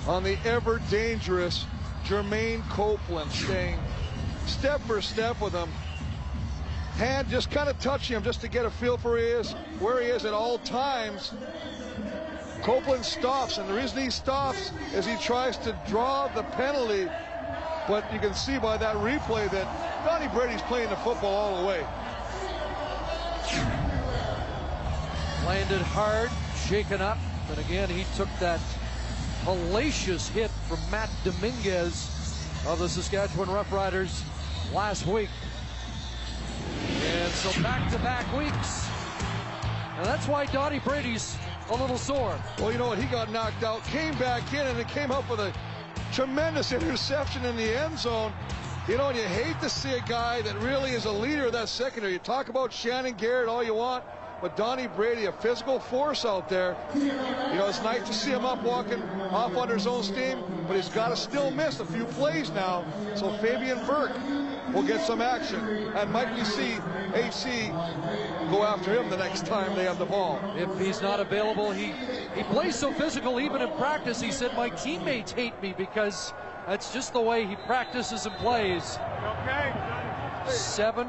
on 0.06 0.22
the 0.22 0.38
ever 0.44 0.80
dangerous 0.90 1.66
Jermaine 2.04 2.62
Copeland, 2.70 3.32
staying 3.32 3.80
step 4.48 4.80
for 4.82 5.00
step 5.00 5.40
with 5.40 5.52
him. 5.52 5.68
Hand 6.96 7.28
just 7.28 7.50
kind 7.50 7.68
of 7.68 7.78
touching 7.78 8.16
him 8.16 8.22
just 8.24 8.40
to 8.40 8.48
get 8.48 8.64
a 8.64 8.70
feel 8.70 8.96
for 8.96 9.12
where 9.12 9.20
he 9.20 9.26
is, 9.26 9.52
where 9.78 10.02
he 10.02 10.08
is 10.08 10.24
at 10.24 10.34
all 10.34 10.58
times. 10.58 11.32
Copeland 12.62 13.04
stops, 13.04 13.58
and 13.58 13.68
the 13.68 13.74
reason 13.74 14.02
he 14.02 14.10
stops 14.10 14.72
is 14.94 15.06
he 15.06 15.16
tries 15.18 15.56
to 15.58 15.76
draw 15.86 16.26
the 16.28 16.42
penalty. 16.42 17.08
But 17.86 18.12
you 18.12 18.18
can 18.18 18.34
see 18.34 18.58
by 18.58 18.76
that 18.78 18.96
replay 18.96 19.48
that 19.50 20.04
Donnie 20.04 20.28
Brady's 20.28 20.62
playing 20.62 20.90
the 20.90 20.96
football 20.96 21.34
all 21.34 21.62
the 21.62 21.68
way. 21.68 21.86
Landed 25.46 25.80
hard, 25.80 26.30
shaken 26.66 27.00
up, 27.00 27.16
but 27.48 27.58
again 27.58 27.88
he 27.88 28.04
took 28.16 28.28
that 28.40 28.60
hellacious 29.44 30.28
hit 30.28 30.50
from 30.68 30.78
Matt 30.90 31.08
Dominguez 31.24 32.14
of 32.66 32.80
the 32.80 32.88
Saskatchewan 32.88 33.48
Roughriders 33.48 34.22
last 34.72 35.06
week. 35.06 35.30
And 37.02 37.32
so 37.32 37.62
back-to-back 37.62 38.30
weeks. 38.36 38.88
And 39.96 40.06
that's 40.06 40.28
why 40.28 40.46
Donnie 40.46 40.78
Brady's 40.80 41.36
a 41.70 41.74
little 41.74 41.98
sore. 41.98 42.38
Well, 42.58 42.70
you 42.72 42.78
know 42.78 42.88
what? 42.88 42.98
He 42.98 43.06
got 43.06 43.30
knocked 43.30 43.64
out, 43.64 43.82
came 43.84 44.16
back 44.18 44.52
in, 44.52 44.66
and 44.66 44.78
it 44.78 44.88
came 44.88 45.10
up 45.10 45.28
with 45.30 45.40
a 45.40 45.52
tremendous 46.12 46.72
interception 46.72 47.44
in 47.44 47.56
the 47.56 47.78
end 47.78 47.98
zone. 47.98 48.32
You 48.86 48.96
know, 48.96 49.08
and 49.08 49.18
you 49.18 49.24
hate 49.24 49.60
to 49.60 49.68
see 49.68 49.92
a 49.92 50.00
guy 50.00 50.40
that 50.42 50.56
really 50.62 50.92
is 50.92 51.04
a 51.04 51.12
leader 51.12 51.46
of 51.46 51.52
that 51.52 51.68
secondary. 51.68 52.14
You 52.14 52.18
talk 52.18 52.48
about 52.48 52.72
Shannon 52.72 53.14
Garrett 53.14 53.48
all 53.48 53.62
you 53.62 53.74
want, 53.74 54.02
but 54.40 54.56
Donnie 54.56 54.86
Brady, 54.86 55.26
a 55.26 55.32
physical 55.32 55.78
force 55.78 56.24
out 56.24 56.48
there. 56.48 56.74
You 56.94 57.08
know, 57.08 57.66
it's 57.68 57.82
nice 57.82 58.06
to 58.06 58.14
see 58.14 58.30
him 58.30 58.46
up 58.46 58.62
walking 58.62 59.02
off 59.30 59.54
under 59.56 59.74
his 59.74 59.86
own 59.86 60.02
steam, 60.02 60.42
but 60.66 60.76
he's 60.76 60.88
got 60.88 61.08
to 61.08 61.16
still 61.16 61.50
miss 61.50 61.80
a 61.80 61.84
few 61.84 62.04
plays 62.04 62.50
now. 62.50 62.84
So 63.14 63.30
Fabian 63.38 63.84
Burke 63.84 64.16
will 64.72 64.82
get 64.82 65.00
some 65.06 65.20
action. 65.20 65.60
And 65.94 66.10
might 66.12 66.34
we 66.34 66.44
see 66.44 66.78
AC 67.14 67.68
go 68.50 68.64
after 68.64 68.94
him 68.94 69.10
the 69.10 69.16
next 69.16 69.46
time 69.46 69.74
they 69.74 69.84
have 69.84 69.98
the 69.98 70.06
ball? 70.06 70.40
If 70.56 70.78
he's 70.78 71.00
not 71.02 71.20
available, 71.20 71.70
he, 71.70 71.92
he 72.34 72.42
plays 72.44 72.76
so 72.76 72.92
physical 72.92 73.40
even 73.40 73.62
in 73.62 73.70
practice. 73.72 74.20
He 74.20 74.32
said, 74.32 74.54
my 74.54 74.68
teammates 74.70 75.32
hate 75.32 75.60
me 75.62 75.74
because 75.76 76.32
that's 76.66 76.92
just 76.92 77.12
the 77.12 77.20
way 77.20 77.46
he 77.46 77.56
practices 77.56 78.26
and 78.26 78.34
plays. 78.36 78.98
Okay. 79.42 79.74
Seven 80.48 81.08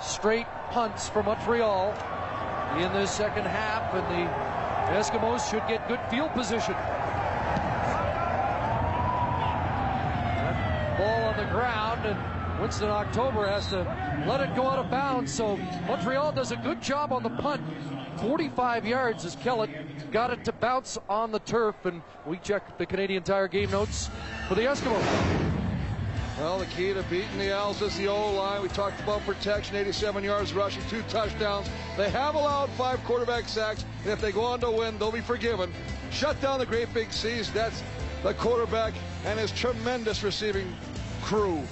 straight 0.00 0.46
punts 0.70 1.08
for 1.08 1.22
Montreal 1.22 1.92
in 2.78 2.92
the 2.92 3.06
second 3.06 3.46
half, 3.46 3.92
and 3.94 4.06
the 4.06 4.30
Eskimos 4.94 5.50
should 5.50 5.66
get 5.68 5.86
good 5.88 6.00
field 6.10 6.30
position. 6.32 6.74
Ball 10.96 11.28
on 11.28 11.36
the 11.36 11.50
ground, 11.52 12.06
and 12.06 12.39
Winston 12.60 12.90
October 12.90 13.46
has 13.46 13.68
to 13.68 13.78
let 14.26 14.42
it 14.42 14.54
go 14.54 14.68
out 14.68 14.78
of 14.78 14.90
bounds. 14.90 15.32
So 15.32 15.56
Montreal 15.86 16.32
does 16.32 16.52
a 16.52 16.56
good 16.56 16.82
job 16.82 17.10
on 17.10 17.22
the 17.22 17.30
punt. 17.30 17.62
45 18.18 18.84
yards 18.84 19.24
as 19.24 19.34
Kellett 19.36 19.70
got 20.12 20.30
it 20.30 20.44
to 20.44 20.52
bounce 20.52 20.98
on 21.08 21.32
the 21.32 21.38
turf, 21.38 21.86
and 21.86 22.02
we 22.26 22.36
check 22.38 22.76
the 22.76 22.84
Canadian 22.84 23.22
Tire 23.22 23.48
game 23.48 23.70
notes 23.70 24.10
for 24.46 24.54
the 24.56 24.62
Eskimos. 24.62 25.02
Well, 26.36 26.58
the 26.58 26.66
key 26.66 26.92
to 26.92 27.02
beating 27.04 27.38
the 27.38 27.50
Als 27.50 27.80
is 27.80 27.96
the 27.96 28.08
O-line. 28.08 28.60
We 28.62 28.68
talked 28.68 29.00
about 29.00 29.20
protection, 29.22 29.76
87 29.76 30.22
yards 30.22 30.52
rushing, 30.52 30.82
two 30.90 31.02
touchdowns. 31.02 31.68
They 31.96 32.10
have 32.10 32.34
allowed 32.34 32.68
five 32.70 33.02
quarterback 33.04 33.48
sacks, 33.48 33.86
and 34.02 34.12
if 34.12 34.20
they 34.20 34.32
go 34.32 34.42
on 34.42 34.60
to 34.60 34.70
win, 34.70 34.98
they'll 34.98 35.10
be 35.10 35.20
forgiven. 35.20 35.72
Shut 36.10 36.38
down 36.42 36.58
the 36.58 36.66
great 36.66 36.92
big 36.92 37.10
C's. 37.10 37.50
That's 37.52 37.82
the 38.22 38.34
quarterback 38.34 38.92
and 39.24 39.38
his 39.38 39.50
tremendous 39.50 40.22
receiving 40.22 40.74
crew. 41.22 41.62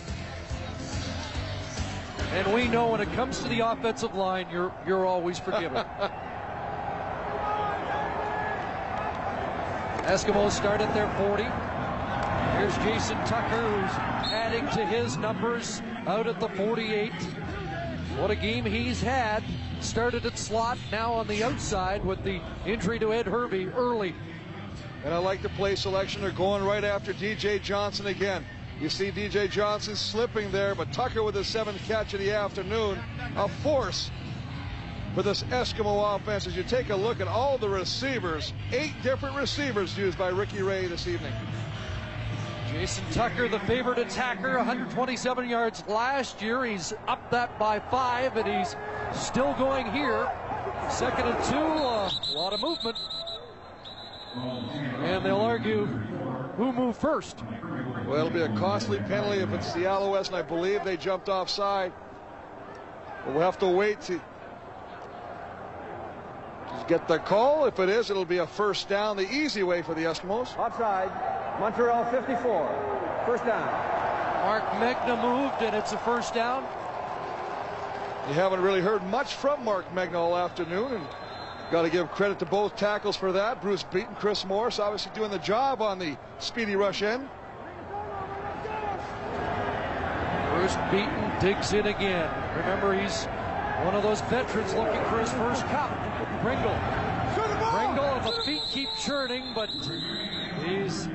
And 2.33 2.53
we 2.53 2.69
know 2.69 2.89
when 2.89 3.01
it 3.01 3.11
comes 3.15 3.41
to 3.41 3.49
the 3.49 3.61
offensive 3.61 4.15
line, 4.15 4.47
you're 4.53 4.73
you're 4.87 5.07
always 5.07 5.39
forgiven. 5.39 5.85
Eskimos 10.09 10.53
start 10.53 10.81
at 10.81 10.95
their 10.95 11.09
40. 11.29 11.43
Here's 12.59 12.75
Jason 12.79 13.19
Tucker, 13.27 13.61
who's 13.61 13.93
adding 14.33 14.67
to 14.69 14.87
his 14.87 15.17
numbers 15.17 15.83
out 16.07 16.27
at 16.27 16.41
the 16.41 16.49
48. 16.49 17.13
What 18.19 18.31
a 18.31 18.37
game 18.37 18.65
he's 18.65 19.01
had. 19.01 19.45
Started 19.81 20.27
at 20.27 20.39
slot, 20.39 20.79
now 20.91 21.13
on 21.13 21.29
the 21.29 21.45
outside 21.45 22.05
with 22.05 22.25
the 22.25 22.41
injury 22.67 22.99
to 22.99 23.13
Ed 23.13 23.27
Hervey 23.27 23.67
early. 23.67 24.15
And 25.05 25.15
I 25.15 25.19
like 25.19 25.41
the 25.43 25.51
play 25.51 25.77
selection. 25.77 26.21
They're 26.23 26.31
going 26.31 26.65
right 26.65 26.85
after 26.85 27.13
DJ 27.13 27.63
Johnson 27.63 28.07
again. 28.07 28.45
You 28.81 28.89
see 28.89 29.11
DJ 29.11 29.51
Johnson 29.51 29.97
slipping 29.97 30.53
there, 30.53 30.75
but 30.75 30.93
Tucker 30.93 31.25
with 31.25 31.35
his 31.35 31.49
seventh 31.49 31.83
catch 31.87 32.15
of 32.15 32.21
the 32.21 32.31
afternoon. 32.31 32.99
A 33.37 33.49
force 33.49 34.11
for 35.15 35.23
this 35.25 35.43
Eskimo 35.45 36.15
offense 36.15 36.47
as 36.47 36.57
you 36.57 36.63
take 36.63 36.91
a 36.91 36.97
look 36.97 37.21
at 37.21 37.27
all 37.27 37.59
the 37.59 37.69
receivers. 37.69 38.53
Eight 38.71 38.93
different 39.03 39.35
receivers 39.37 39.99
used 39.99 40.17
by 40.17 40.29
Ricky 40.29 40.63
Ray 40.63 40.87
this 40.87 41.09
evening. 41.09 41.33
Jason 42.71 43.05
Tucker, 43.11 43.49
the 43.49 43.59
favorite 43.61 43.99
attacker, 43.99 44.59
127 44.59 45.49
yards 45.49 45.83
last 45.89 46.41
year. 46.41 46.65
He's 46.65 46.93
up 47.09 47.31
that 47.33 47.59
by 47.59 47.81
five, 47.81 48.37
and 48.37 48.47
he's 48.47 48.77
still 49.13 49.55
going 49.55 49.91
here. 49.91 50.31
Second 50.89 51.27
and 51.27 51.45
two, 51.45 51.57
a 51.57 52.35
lot 52.35 52.53
of 52.53 52.61
movement. 52.61 52.97
And 55.03 55.25
they'll 55.25 55.41
argue 55.41 55.87
who 55.87 56.73
moved 56.73 57.01
first. 57.01 57.43
Well, 58.09 58.17
it'll 58.17 58.31
be 58.31 58.41
a 58.41 58.49
costly 58.57 59.01
penalty 59.01 59.41
if 59.41 59.53
it's 59.53 59.75
the 59.75 59.81
Alouettes, 59.81 60.29
and 60.29 60.37
I 60.37 60.41
believe 60.41 60.83
they 60.83 60.97
jumped 60.97 61.29
offside. 61.29 61.93
But 63.23 63.35
we'll 63.35 63.43
have 63.43 63.59
to 63.59 63.69
wait 63.69 64.01
to 64.03 64.19
get 66.89 67.07
the 67.07 67.19
call. 67.19 67.67
If 67.67 67.79
it 67.79 67.91
is, 67.91 68.09
it'll 68.09 68.25
be 68.25 68.39
a 68.39 68.47
first 68.47 68.89
down, 68.89 69.19
the 69.19 69.31
easy 69.31 69.63
way 69.63 69.83
for 69.83 69.93
the 69.93 70.05
Eskimos. 70.05 70.57
Offside, 70.59 71.11
Montreal 71.61 72.11
54. 72.11 73.25
First 73.27 73.45
down. 73.45 73.67
Marc 74.43 74.65
Megna 74.81 75.21
moved, 75.21 75.63
and 75.63 75.77
it's 75.77 75.93
a 75.93 75.99
first 75.99 76.33
down. 76.33 76.63
You 78.29 78.33
haven't 78.33 78.63
really 78.63 78.81
heard 78.81 79.07
much 79.09 79.35
from 79.35 79.63
Marc 79.63 79.85
Megna 79.95 80.15
all 80.15 80.35
afternoon, 80.35 80.95
and 80.95 81.07
got 81.71 81.83
to 81.83 81.91
give 81.91 82.11
credit 82.13 82.39
to 82.39 82.47
both 82.47 82.75
tackles 82.75 83.17
for 83.17 83.33
that. 83.33 83.61
Bruce 83.61 83.83
Beaton, 83.83 84.15
Chris 84.15 84.47
Morris, 84.47 84.79
obviously 84.79 85.13
doing 85.15 85.31
the 85.31 85.39
job 85.41 85.83
on 85.83 85.99
the 85.99 86.17
speedy 86.39 86.75
rush 86.75 87.03
end. 87.03 87.29
Bruce 90.59 90.77
Beaton 90.91 91.33
digs 91.41 91.73
in 91.73 91.87
again. 91.87 92.29
Remember, 92.57 92.93
he's 92.93 93.27
one 93.85 93.95
of 93.95 94.03
those 94.03 94.21
veterans 94.23 94.75
looking 94.75 95.05
for 95.05 95.21
his 95.21 95.31
first 95.35 95.65
cup. 95.67 95.89
Pringle. 96.43 96.77
Pringle, 97.71 98.05
and 98.05 98.27
the 98.27 98.43
feet 98.45 98.63
keep 98.69 98.89
churning, 98.99 99.53
but 99.55 99.71
he's 100.65 101.09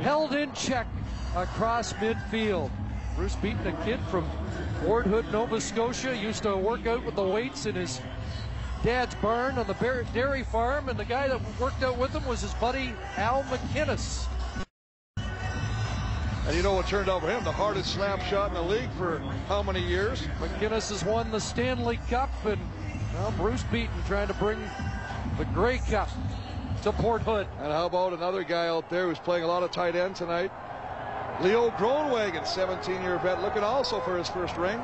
held 0.00 0.34
in 0.34 0.52
check 0.52 0.88
across 1.36 1.92
midfield. 1.92 2.72
Bruce 3.14 3.36
Beaton, 3.36 3.68
a 3.68 3.84
kid 3.84 4.00
from 4.10 4.28
Port 4.80 5.06
Hood, 5.06 5.30
Nova 5.30 5.60
Scotia, 5.60 6.16
used 6.16 6.42
to 6.42 6.56
work 6.56 6.88
out 6.88 7.04
with 7.04 7.14
the 7.14 7.22
weights 7.22 7.66
in 7.66 7.76
his 7.76 8.00
dad's 8.82 9.14
barn 9.16 9.58
on 9.58 9.68
the 9.68 10.04
dairy 10.12 10.42
farm, 10.42 10.88
and 10.88 10.98
the 10.98 11.04
guy 11.04 11.28
that 11.28 11.40
worked 11.60 11.84
out 11.84 11.96
with 11.98 12.10
him 12.10 12.26
was 12.26 12.40
his 12.40 12.54
buddy 12.54 12.92
Al 13.16 13.44
MacInnis. 13.44 14.26
And 16.46 16.54
you 16.54 16.62
know 16.62 16.74
what 16.74 16.86
turned 16.86 17.08
out 17.08 17.22
for 17.22 17.28
him? 17.28 17.42
The 17.42 17.50
hardest 17.50 17.92
slap 17.92 18.22
shot 18.22 18.48
in 18.48 18.54
the 18.54 18.62
league 18.62 18.90
for 18.92 19.18
how 19.48 19.64
many 19.64 19.80
years? 19.80 20.22
MacInnis 20.38 20.90
has 20.90 21.04
won 21.04 21.32
the 21.32 21.40
Stanley 21.40 21.98
Cup, 22.08 22.30
and 22.44 22.60
well, 23.14 23.32
Bruce 23.32 23.64
Beaton 23.64 24.02
trying 24.06 24.28
to 24.28 24.34
bring 24.34 24.60
the 25.38 25.44
Grey 25.46 25.78
Cup 25.78 26.08
to 26.82 26.92
Port 26.92 27.22
Hood. 27.22 27.48
And 27.60 27.72
how 27.72 27.86
about 27.86 28.12
another 28.12 28.44
guy 28.44 28.68
out 28.68 28.88
there 28.88 29.08
who's 29.08 29.18
playing 29.18 29.42
a 29.42 29.48
lot 29.48 29.64
of 29.64 29.72
tight 29.72 29.96
end 29.96 30.14
tonight? 30.14 30.52
Leo 31.42 31.70
Groenewegen, 31.70 32.42
17-year 32.44 33.18
vet, 33.18 33.42
looking 33.42 33.64
also 33.64 33.98
for 34.00 34.16
his 34.16 34.28
first 34.28 34.56
ring. 34.56 34.80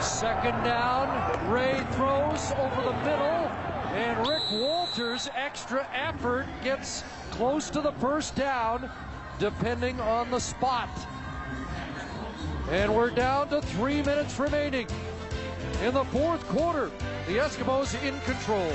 Second 0.00 0.62
down, 0.62 1.50
Ray 1.50 1.84
throws 1.92 2.52
over 2.52 2.82
the 2.82 2.96
middle, 3.04 3.50
and 3.92 4.28
Rick 4.28 4.42
Walters' 4.52 5.28
extra 5.34 5.84
effort 5.92 6.46
gets 6.62 7.02
close 7.32 7.70
to 7.70 7.80
the 7.80 7.92
first 7.92 8.36
down, 8.36 8.88
depending 9.38 10.00
on 10.00 10.30
the 10.30 10.40
spot. 10.40 10.88
And 12.70 12.94
we're 12.94 13.10
down 13.10 13.48
to 13.50 13.60
three 13.62 14.02
minutes 14.02 14.38
remaining 14.38 14.88
in 15.82 15.94
the 15.94 16.04
fourth 16.06 16.46
quarter. 16.48 16.90
The 17.26 17.38
Eskimos 17.38 17.94
in 18.02 18.18
control. 18.20 18.72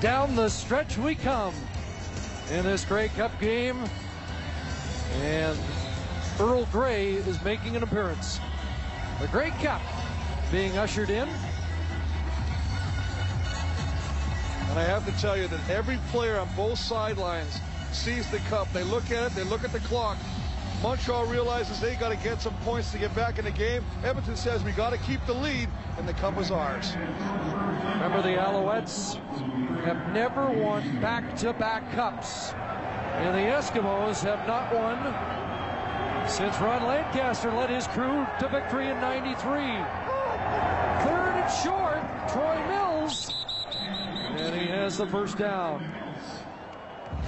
Down 0.00 0.36
the 0.36 0.48
stretch 0.48 0.98
we 0.98 1.14
come 1.14 1.54
in 2.50 2.64
this 2.64 2.84
Grey 2.84 3.08
Cup 3.08 3.38
game. 3.40 3.78
And 5.22 5.58
Earl 6.38 6.66
Grey 6.66 7.14
is 7.14 7.42
making 7.42 7.76
an 7.76 7.82
appearance. 7.82 8.38
The 9.20 9.28
Grey 9.28 9.50
Cup 9.62 9.82
being 10.52 10.76
ushered 10.78 11.10
in. 11.10 11.28
And 14.70 14.78
I 14.78 14.84
have 14.84 15.06
to 15.06 15.20
tell 15.20 15.36
you 15.36 15.48
that 15.48 15.70
every 15.70 15.98
player 16.10 16.38
on 16.38 16.48
both 16.56 16.78
sidelines 16.78 17.60
sees 17.92 18.30
the 18.30 18.38
cup. 18.50 18.70
They 18.72 18.84
look 18.84 19.10
at 19.10 19.30
it, 19.30 19.34
they 19.34 19.44
look 19.44 19.64
at 19.64 19.72
the 19.72 19.80
clock. 19.80 20.18
Montreal 20.82 21.26
realizes 21.26 21.80
they 21.80 21.96
got 21.96 22.10
to 22.10 22.16
get 22.16 22.40
some 22.40 22.54
points 22.58 22.92
to 22.92 22.98
get 22.98 23.12
back 23.14 23.38
in 23.38 23.44
the 23.44 23.50
game. 23.50 23.84
Edmonton 24.04 24.36
says 24.36 24.62
we 24.62 24.70
got 24.72 24.90
to 24.90 24.98
keep 24.98 25.24
the 25.26 25.32
lead, 25.32 25.68
and 25.96 26.06
the 26.08 26.12
cup 26.14 26.38
is 26.38 26.50
ours. 26.52 26.94
Remember, 27.94 28.22
the 28.22 28.36
Alouettes 28.36 29.16
have 29.84 30.12
never 30.12 30.48
won 30.50 31.00
back-to-back 31.00 31.90
cups, 31.92 32.52
and 32.52 33.34
the 33.34 33.50
Eskimos 33.50 34.22
have 34.22 34.46
not 34.46 34.72
won 34.72 34.98
since 36.28 36.60
Ron 36.60 36.84
Lancaster 36.84 37.50
led 37.50 37.70
his 37.70 37.86
crew 37.88 38.26
to 38.38 38.48
victory 38.48 38.88
in 38.88 39.00
93. 39.00 39.34
Third 41.02 41.34
and 41.34 41.50
short, 41.50 42.02
Troy 42.28 42.64
Mills, 42.68 43.32
and 44.38 44.54
he 44.54 44.66
has 44.68 44.96
the 44.96 45.06
first 45.06 45.38
down. 45.38 45.84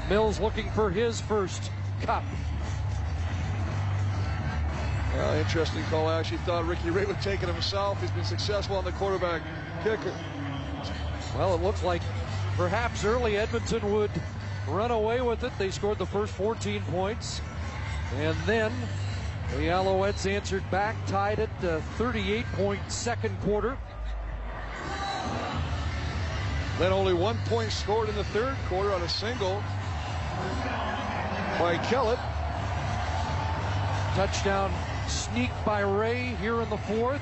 Mills 0.08 0.40
looking 0.40 0.70
for 0.70 0.90
his 0.90 1.20
first 1.20 1.70
cup. 2.02 2.24
Well, 5.14 5.34
interesting 5.34 5.82
call. 5.84 6.06
I 6.06 6.18
actually 6.18 6.38
thought 6.38 6.66
Ricky 6.66 6.90
Ray 6.90 7.04
would 7.04 7.20
take 7.20 7.42
it 7.42 7.48
himself. 7.48 8.00
He's 8.00 8.10
been 8.12 8.24
successful 8.24 8.76
on 8.76 8.84
the 8.84 8.92
quarterback 8.92 9.42
kick. 9.82 9.98
Well, 11.36 11.54
it 11.54 11.62
looks 11.62 11.82
like 11.82 12.02
perhaps 12.56 13.04
early 13.04 13.36
Edmonton 13.36 13.92
would 13.92 14.10
run 14.68 14.90
away 14.90 15.20
with 15.20 15.42
it. 15.42 15.52
They 15.58 15.70
scored 15.70 15.98
the 15.98 16.06
first 16.06 16.32
14 16.34 16.82
points. 16.82 17.40
And 18.16 18.36
then 18.46 18.72
the 19.56 19.68
Alouettes 19.68 20.30
answered 20.30 20.68
back, 20.70 20.96
tied 21.06 21.40
it 21.40 21.50
to 21.60 21.80
38 21.98 22.46
point 22.52 22.80
second 22.90 23.40
quarter. 23.40 23.76
Then 26.80 26.94
only 26.94 27.12
one 27.12 27.36
point 27.44 27.70
scored 27.72 28.08
in 28.08 28.14
the 28.14 28.24
third 28.24 28.56
quarter 28.66 28.94
on 28.94 29.02
a 29.02 29.08
single 29.08 29.62
by 31.58 31.78
Kellett. 31.90 32.18
Touchdown 34.14 34.72
sneak 35.06 35.50
by 35.66 35.80
Ray 35.80 36.36
here 36.40 36.62
in 36.62 36.70
the 36.70 36.78
fourth. 36.78 37.20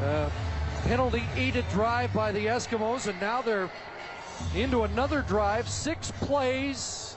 Uh, 0.00 0.30
penalty 0.84 1.24
aided 1.34 1.68
drive 1.70 2.12
by 2.12 2.30
the 2.30 2.46
Eskimos, 2.46 3.08
and 3.08 3.20
now 3.20 3.42
they're 3.42 3.68
into 4.54 4.84
another 4.84 5.22
drive. 5.22 5.68
Six 5.68 6.12
plays. 6.20 7.16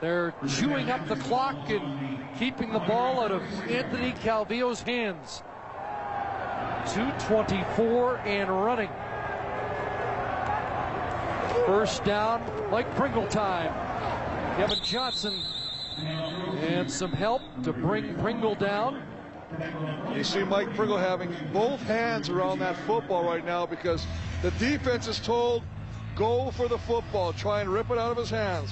They're 0.00 0.32
chewing 0.48 0.90
up 0.92 1.08
the 1.08 1.16
clock 1.16 1.70
and 1.70 2.20
keeping 2.38 2.72
the 2.72 2.78
ball 2.78 3.20
out 3.20 3.32
of 3.32 3.42
Anthony 3.68 4.12
Calvillo's 4.12 4.82
hands. 4.82 5.42
224 6.94 8.18
and 8.18 8.48
running. 8.48 8.90
First 11.68 12.02
down, 12.02 12.42
Mike 12.70 12.90
Pringle 12.96 13.26
time. 13.26 13.70
Kevin 14.56 14.82
Johnson 14.82 15.38
and 16.62 16.90
some 16.90 17.12
help 17.12 17.42
to 17.62 17.74
bring 17.74 18.14
Pringle 18.22 18.54
down. 18.54 19.02
You 20.14 20.24
see 20.24 20.44
Mike 20.44 20.74
Pringle 20.74 20.96
having 20.96 21.30
both 21.52 21.78
hands 21.82 22.30
around 22.30 22.60
that 22.60 22.74
football 22.86 23.22
right 23.22 23.44
now 23.44 23.66
because 23.66 24.06
the 24.40 24.50
defense 24.52 25.08
is 25.08 25.18
told 25.18 25.62
go 26.16 26.50
for 26.52 26.68
the 26.68 26.78
football, 26.78 27.34
try 27.34 27.60
and 27.60 27.68
rip 27.68 27.90
it 27.90 27.98
out 27.98 28.12
of 28.12 28.16
his 28.16 28.30
hands. 28.30 28.70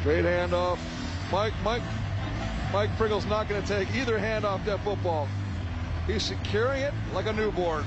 Straight 0.00 0.24
handoff. 0.24 0.80
Mike, 1.30 1.54
Mike, 1.62 1.82
Mike 2.72 2.90
Pringle's 2.96 3.26
not 3.26 3.48
going 3.48 3.62
to 3.62 3.68
take 3.68 3.94
either 3.94 4.18
hand 4.18 4.44
off 4.44 4.64
that 4.64 4.82
football. 4.82 5.28
He's 6.08 6.22
securing 6.22 6.80
it 6.80 6.94
like 7.12 7.26
a 7.26 7.32
newborn. 7.34 7.84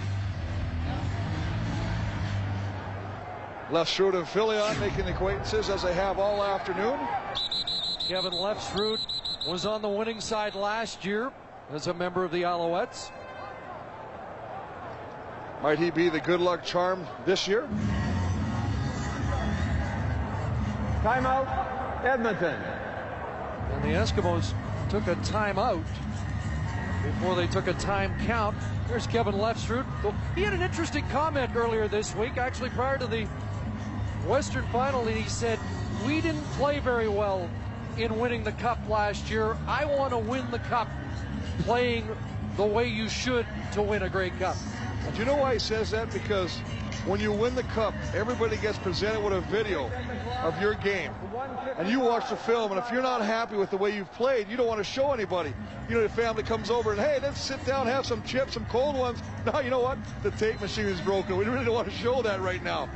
Lefsrud 3.71 4.13
and 4.13 4.27
Philion 4.27 4.79
making 4.79 5.07
acquaintances 5.07 5.71
as 5.71 5.81
they 5.81 5.93
have 5.93 6.19
all 6.19 6.43
afternoon. 6.43 6.99
Kevin 8.07 8.33
Lefsrud 8.33 8.99
was 9.47 9.65
on 9.65 9.81
the 9.81 9.89
winning 9.89 10.21
side 10.21 10.53
last 10.53 11.03
year 11.03 11.31
as 11.73 11.87
a 11.87 11.93
member 11.95 12.23
of 12.23 12.31
the 12.31 12.43
Alouettes. 12.43 13.09
Might 15.63 15.79
he 15.79 15.89
be 15.89 16.09
the 16.09 16.19
good 16.19 16.41
luck 16.41 16.63
charm 16.63 17.07
this 17.25 17.47
year? 17.47 17.67
Timeout, 21.01 22.05
Edmonton. 22.05 22.61
And 23.71 23.83
the 23.83 23.97
Eskimos 23.97 24.53
took 24.89 25.07
a 25.07 25.15
timeout 25.15 25.83
before 27.03 27.35
they 27.35 27.47
took 27.47 27.67
a 27.67 27.73
time 27.73 28.13
count. 28.25 28.55
Here's 28.87 29.07
Kevin 29.07 29.35
Lefsrud. 29.35 29.85
He 30.35 30.41
had 30.41 30.53
an 30.53 30.61
interesting 30.61 31.07
comment 31.09 31.55
earlier 31.55 31.87
this 31.87 32.15
week, 32.15 32.37
actually 32.37 32.69
prior 32.71 32.97
to 32.97 33.07
the 33.07 33.25
Western 34.27 34.65
Final, 34.67 35.07
and 35.07 35.17
he 35.17 35.29
said, 35.29 35.59
we 36.05 36.21
didn't 36.21 36.43
play 36.53 36.79
very 36.79 37.07
well 37.07 37.49
in 37.97 38.19
winning 38.19 38.43
the 38.43 38.51
cup 38.53 38.79
last 38.89 39.29
year. 39.29 39.57
I 39.67 39.85
want 39.85 40.11
to 40.11 40.17
win 40.17 40.49
the 40.51 40.59
cup 40.59 40.87
playing 41.59 42.07
the 42.57 42.65
way 42.65 42.87
you 42.87 43.09
should 43.09 43.45
to 43.73 43.81
win 43.81 44.03
a 44.03 44.09
great 44.09 44.37
cup. 44.39 44.55
Do 45.13 45.19
you 45.19 45.25
know 45.25 45.37
why 45.37 45.53
he 45.53 45.59
says 45.59 45.91
that? 45.91 46.11
Because 46.11 46.57
when 47.05 47.19
you 47.19 47.31
win 47.31 47.55
the 47.55 47.63
cup, 47.63 47.93
everybody 48.13 48.57
gets 48.57 48.77
presented 48.77 49.21
with 49.23 49.33
a 49.33 49.41
video 49.41 49.89
of 50.43 50.59
your 50.61 50.73
game. 50.75 51.11
And 51.77 51.87
you 51.89 51.99
watch 51.99 52.29
the 52.29 52.35
film, 52.35 52.71
and 52.71 52.79
if 52.79 52.91
you're 52.91 53.01
not 53.01 53.21
happy 53.21 53.55
with 53.55 53.69
the 53.69 53.77
way 53.77 53.95
you've 53.95 54.11
played, 54.13 54.47
you 54.49 54.57
don't 54.57 54.67
want 54.67 54.79
to 54.79 54.83
show 54.83 55.11
anybody. 55.11 55.53
You 55.89 55.95
know, 55.95 56.01
the 56.01 56.09
family 56.09 56.43
comes 56.43 56.69
over 56.69 56.91
and, 56.91 56.99
hey, 56.99 57.19
let's 57.21 57.39
sit 57.39 57.63
down, 57.65 57.87
have 57.87 58.05
some 58.05 58.23
chips, 58.23 58.53
some 58.53 58.65
cold 58.65 58.97
ones. 58.97 59.19
No, 59.43 59.59
you 59.59 59.71
know 59.71 59.79
what? 59.79 59.97
The 60.21 60.29
tape 60.31 60.61
machine 60.61 60.85
is 60.85 61.01
broken. 61.01 61.35
We 61.35 61.45
really 61.45 61.65
don't 61.65 61.73
want 61.73 61.89
to 61.89 61.95
show 61.95 62.21
that 62.21 62.41
right 62.41 62.63
now. 62.63 62.87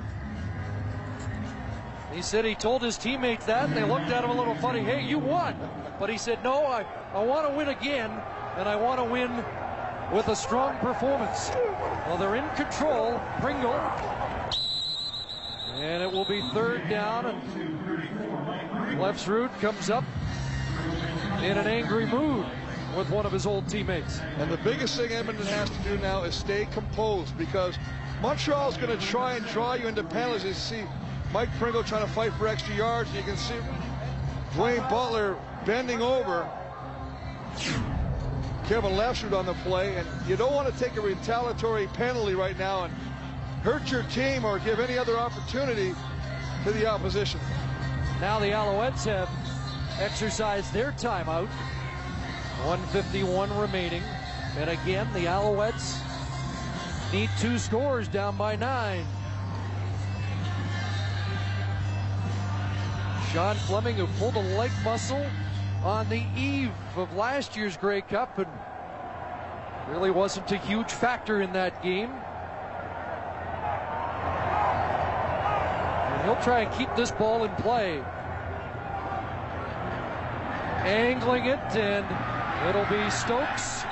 He 2.14 2.22
said 2.22 2.46
he 2.46 2.54
told 2.54 2.84
his 2.84 2.98
teammates 2.98 3.46
that, 3.48 3.66
and 3.66 3.76
they 3.76 3.84
looked 3.84 4.10
at 4.12 4.24
him 4.24 4.30
a 4.30 4.34
little 4.34 4.54
funny. 4.56 4.82
Hey, 4.82 5.04
you 5.04 5.18
won. 5.18 5.56
But 6.00 6.10
he 6.10 6.18
said, 6.18 6.44
no, 6.44 6.66
I, 6.66 6.86
I 7.14 7.24
want 7.24 7.50
to 7.50 7.58
win 7.58 7.70
again, 7.70 8.12
and 8.58 8.70
I 8.70 8.76
want 8.76 9.00
to 9.00 9.04
win 9.04 9.44
with 10.14 10.28
a 10.28 10.36
strong 10.36 10.78
performance. 10.78 11.50
Well, 12.06 12.18
they're 12.18 12.36
in 12.36 12.48
control. 12.56 13.20
Pringle. 13.42 13.74
And 15.76 16.02
it 16.02 16.10
will 16.10 16.24
be 16.24 16.42
third 16.54 16.88
down, 16.90 17.26
and 17.26 17.42
Lefsrud 18.98 19.60
comes 19.60 19.90
up 19.90 20.06
in 21.44 21.58
an 21.58 21.68
angry 21.68 22.06
mood 22.06 22.46
with 22.96 23.10
one 23.10 23.26
of 23.26 23.34
his 23.34 23.46
old 23.46 23.68
teammates. 23.68 24.22
And 24.38 24.50
the 24.50 24.58
biggest 24.58 24.96
thing 24.96 25.12
Edmonton 25.12 25.46
has 25.48 25.70
to 25.70 25.78
do 25.80 25.98
now 25.98 26.24
is 26.24 26.34
stay 26.34 26.66
composed 26.72 27.38
because 27.38 27.78
Montreal's 28.22 28.78
going 28.78 28.98
to 28.98 29.06
try 29.06 29.36
and 29.36 29.46
draw 29.48 29.74
you 29.74 29.88
into 29.88 30.04
penalties. 30.06 30.46
You 30.46 30.54
see 30.54 30.84
Mike 31.34 31.50
Pringle 31.60 31.84
trying 31.84 32.06
to 32.06 32.12
fight 32.14 32.32
for 32.36 32.48
extra 32.48 32.74
yards. 32.74 33.14
You 33.14 33.24
can 33.24 33.36
see 33.36 33.56
Dwayne 34.54 34.90
Butler 34.90 35.38
bending 35.66 36.02
over. 36.02 36.50
Kevin 38.66 38.94
Lefsrud 38.94 39.38
on 39.38 39.46
the 39.46 39.54
play, 39.56 39.98
and 39.98 40.08
you 40.26 40.38
don't 40.38 40.54
want 40.54 40.74
to 40.74 40.80
take 40.82 40.96
a 40.96 41.02
retaliatory 41.02 41.88
penalty 41.88 42.34
right 42.34 42.58
now 42.58 42.86
and 42.86 42.94
hurt 43.66 43.90
your 43.90 44.04
team 44.04 44.46
or 44.46 44.60
give 44.60 44.80
any 44.80 44.96
other 44.96 45.18
opportunity 45.18 45.96
to 46.64 46.72
the 46.72 46.86
opposition. 46.86 47.40
Now 48.22 48.38
the 48.38 48.52
Alouettes 48.52 49.06
have 49.06 49.28
exercised 50.00 50.72
their 50.72 50.92
timeout. 50.92 51.48
151 52.64 53.58
remaining. 53.58 54.04
And 54.58 54.70
again, 54.70 55.12
the 55.14 55.26
Alouettes 55.26 56.00
need 57.12 57.30
two 57.40 57.58
scores 57.58 58.08
down 58.08 58.38
by 58.38 58.56
nine. 58.56 59.06
Sean 63.34 63.56
Fleming, 63.56 63.96
who 63.96 64.06
pulled 64.20 64.36
a 64.36 64.58
leg 64.58 64.72
muscle 64.84 65.26
on 65.84 66.08
the 66.08 66.24
eve 66.38 66.72
of 66.96 67.12
last 67.16 67.58
year's 67.58 67.76
Grey 67.76 68.02
Cup 68.02 68.38
and 68.38 68.48
Really 69.88 70.10
wasn't 70.10 70.52
a 70.52 70.58
huge 70.58 70.92
factor 70.92 71.44
in 71.44 71.54
that 71.54 71.84
game. 71.84 72.10
He'll 76.26 76.42
try 76.44 76.62
and 76.62 76.74
keep 76.76 76.94
this 76.96 77.12
ball 77.12 77.44
in 77.44 77.52
play. 77.56 78.04
Angling 80.84 81.46
it, 81.46 81.60
and 81.76 82.06
it'll 82.70 82.86
be 82.86 83.10
Stokes. 83.10 83.84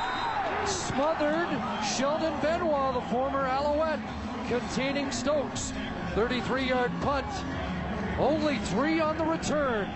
Smothered. 0.66 1.50
Sheldon 1.84 2.40
Benoit, 2.42 2.94
the 2.94 3.02
former 3.10 3.46
Alouette, 3.46 4.00
containing 4.48 5.12
Stokes. 5.12 5.74
33 6.16 6.70
yard 6.70 6.92
punt. 7.02 7.26
Only 8.20 8.58
three 8.60 9.00
on 9.00 9.18
the 9.18 9.26
return. 9.26 9.90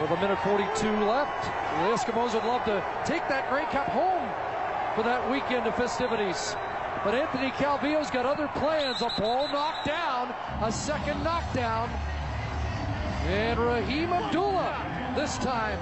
With 0.00 0.10
a 0.10 0.20
minute 0.20 0.38
42 0.44 1.04
left, 1.04 1.44
the 1.44 2.12
Eskimos 2.12 2.34
would 2.34 2.44
love 2.44 2.64
to 2.66 2.84
take 3.04 3.26
that 3.28 3.50
Grey 3.50 3.64
Cup 3.64 3.88
home 3.88 4.28
for 4.94 5.02
that 5.02 5.28
weekend 5.30 5.66
of 5.66 5.74
festivities. 5.74 6.54
But 7.04 7.14
Anthony 7.14 7.50
Calvillo's 7.52 8.10
got 8.10 8.26
other 8.26 8.48
plans. 8.54 9.00
A 9.02 9.10
ball 9.20 9.48
knocked 9.48 9.86
down, 9.86 10.34
a 10.62 10.72
second 10.72 11.22
knockdown. 11.22 11.90
And 13.26 13.58
Rahim 13.58 14.12
Abdullah 14.12 15.12
this 15.14 15.38
time 15.38 15.78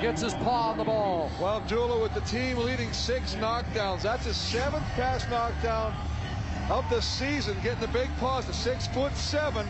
gets 0.00 0.22
his 0.22 0.34
paw 0.34 0.70
on 0.70 0.78
the 0.78 0.84
ball. 0.84 1.30
Well, 1.40 1.58
Abdullah 1.58 2.00
with 2.00 2.14
the 2.14 2.20
team 2.22 2.58
leading 2.58 2.92
six 2.92 3.34
knockdowns. 3.34 4.02
That's 4.02 4.24
his 4.24 4.36
seventh 4.36 4.84
pass 4.94 5.28
knockdown 5.28 5.94
of 6.70 6.88
the 6.90 7.00
season, 7.00 7.56
getting 7.62 7.80
the 7.80 7.88
big 7.88 8.08
paws 8.18 8.46
to 8.46 8.52
six 8.52 8.86
foot 8.88 9.14
seven. 9.14 9.66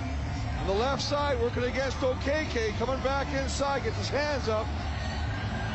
On 0.61 0.67
the 0.67 0.73
left 0.73 1.03
side, 1.03 1.41
working 1.41 1.65
against 1.65 1.97
Okeke, 1.99 2.77
coming 2.79 3.01
back 3.03 3.27
inside, 3.35 3.85
gets 3.85 3.97
his 3.97 4.09
hands 4.09 4.49
up. 4.49 4.67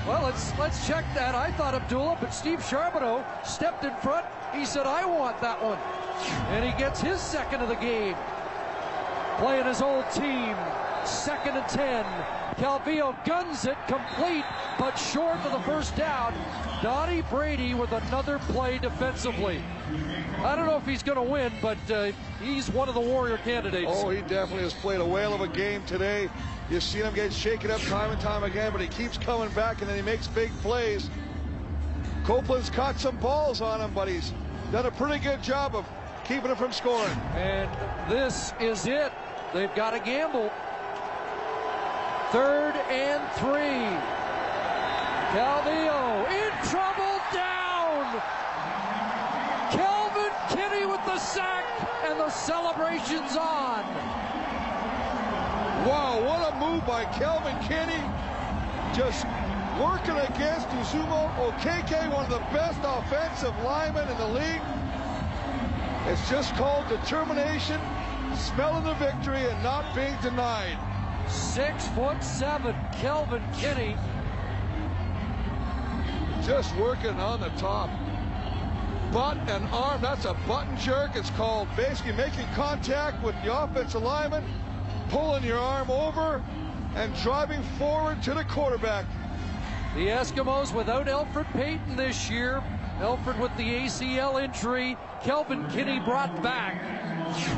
Well, 0.08 0.24
let's 0.24 0.58
let's 0.60 0.86
check 0.86 1.06
that. 1.16 1.34
I 1.34 1.52
thought 1.52 1.74
Abdullah, 1.74 2.18
but 2.20 2.34
Steve 2.34 2.64
Charbonneau 2.66 3.24
stepped 3.46 3.86
in 3.86 3.96
front. 3.98 4.26
He 4.54 4.66
said, 4.66 4.86
I 4.86 5.06
want 5.06 5.40
that 5.40 5.64
one. 5.64 5.78
And 6.52 6.66
he 6.66 6.78
gets 6.78 7.00
his 7.00 7.22
second 7.22 7.62
of 7.62 7.70
the 7.70 7.76
game. 7.76 8.16
Playing 9.38 9.66
his 9.66 9.82
old 9.82 10.10
team. 10.12 10.56
Second 11.06 11.58
and 11.58 11.68
10. 11.68 12.06
Calvillo 12.56 13.14
guns 13.26 13.66
it 13.66 13.78
complete, 13.88 14.46
but 14.78 14.96
short 14.96 15.38
of 15.38 15.52
the 15.52 15.60
first 15.62 15.96
down. 15.96 16.34
Donnie 16.82 17.24
Brady 17.24 17.74
with 17.74 17.92
another 17.92 18.40
play 18.40 18.78
defensively. 18.78 19.62
I 20.44 20.56
don't 20.56 20.66
know 20.66 20.78
if 20.78 20.86
he's 20.86 21.04
going 21.04 21.18
to 21.18 21.24
win, 21.24 21.52
but 21.62 21.78
uh, 21.92 22.12
he's 22.42 22.70
one 22.70 22.90
of 22.90 22.96
the 22.96 23.02
Warrior 23.02 23.38
candidates. 23.38 23.90
Oh, 23.90 24.10
he 24.10 24.22
definitely 24.22 24.64
has 24.64 24.74
played 24.74 25.00
a 25.00 25.06
whale 25.06 25.34
of 25.34 25.42
a 25.42 25.48
game 25.48 25.84
today. 25.86 26.30
You've 26.70 26.84
seen 26.84 27.04
him 27.04 27.14
get 27.14 27.34
shaken 27.34 27.72
up 27.72 27.82
time 27.82 28.12
and 28.12 28.22
time 28.22 28.44
again, 28.44 28.72
but 28.72 28.82
he 28.82 28.88
keeps 28.88 29.18
coming 29.18 29.50
back 29.50 29.82
and 29.82 29.90
then 29.90 29.98
he 29.98 30.02
makes 30.02 30.28
big 30.28 30.52
plays. 30.62 31.10
Copeland's 32.24 32.70
caught 32.70 33.00
some 33.00 33.18
balls 33.18 33.62
on 33.62 33.82
him, 33.82 33.92
but 33.94 34.08
he's 34.08 34.32
done 34.72 34.86
a 34.86 34.92
pretty 34.92 35.20
good 35.20 35.44
job 35.44 35.76
of 35.76 35.86
keeping 36.24 36.50
him 36.50 36.56
from 36.56 36.72
scoring. 36.72 37.12
And 37.36 37.70
this 38.10 38.54
is 38.62 38.88
it. 38.88 39.12
They've 39.54 39.74
got 39.76 39.92
to 39.92 40.00
gamble. 40.00 40.50
Third 42.32 42.76
and 42.90 43.22
three. 43.34 43.92
Calvillo 45.34 46.26
in 46.32 46.52
trouble 46.70 47.20
down. 47.34 48.22
Kelvin 49.72 50.32
Kinney 50.50 50.86
with 50.86 51.04
the 51.06 51.20
sack, 51.20 51.66
and 52.06 52.20
the 52.20 52.30
celebration's 52.30 53.36
on. 53.36 54.23
Wow, 55.86 56.24
what 56.24 56.54
a 56.54 56.56
move 56.60 56.86
by 56.86 57.04
Kelvin 57.04 57.60
Kinney. 57.68 58.02
Just 58.96 59.26
working 59.78 60.16
against 60.16 60.70
Uzooma 60.70 61.36
Okeke, 61.36 62.10
one 62.14 62.24
of 62.24 62.32
the 62.32 62.40
best 62.56 62.80
offensive 62.84 63.54
linemen 63.66 64.08
in 64.08 64.18
the 64.18 64.28
league. 64.30 64.62
It's 66.08 66.30
just 66.30 66.56
called 66.56 66.88
determination, 66.88 67.82
smelling 68.34 68.86
the 68.86 68.94
victory, 68.94 69.46
and 69.46 69.62
not 69.62 69.94
being 69.94 70.16
denied. 70.22 70.78
Six 71.28 71.86
foot 71.90 72.24
seven, 72.24 72.76
Kelvin 72.94 73.44
Kinney. 73.54 73.98
Just 76.44 76.74
working 76.78 77.20
on 77.20 77.42
the 77.42 77.50
top. 77.58 77.90
Butt 79.12 79.38
and 79.50 79.68
arm, 79.74 80.02
that's 80.02 80.24
a 80.24 80.34
button 80.48 80.78
jerk. 80.78 81.16
It's 81.16 81.30
called 81.32 81.68
basically 81.76 82.14
making 82.14 82.48
contact 82.56 83.22
with 83.22 83.36
the 83.44 83.54
offensive 83.54 84.02
lineman, 84.02 84.46
pulling 85.14 85.44
your 85.44 85.60
arm 85.60 85.92
over, 85.92 86.42
and 86.96 87.14
driving 87.18 87.62
forward 87.78 88.20
to 88.24 88.34
the 88.34 88.44
quarterback. 88.46 89.06
The 89.94 90.08
Eskimos 90.08 90.74
without 90.74 91.06
Elfrid 91.06 91.46
Payton 91.54 91.96
this 91.96 92.32
year. 92.32 92.64
Elfrid 93.00 93.40
with 93.40 93.56
the 93.56 93.64
ACL 93.64 94.44
injury. 94.44 94.98
Kelvin 95.24 95.70
Kinney 95.70 96.00
brought 96.00 96.42
back. 96.42 96.82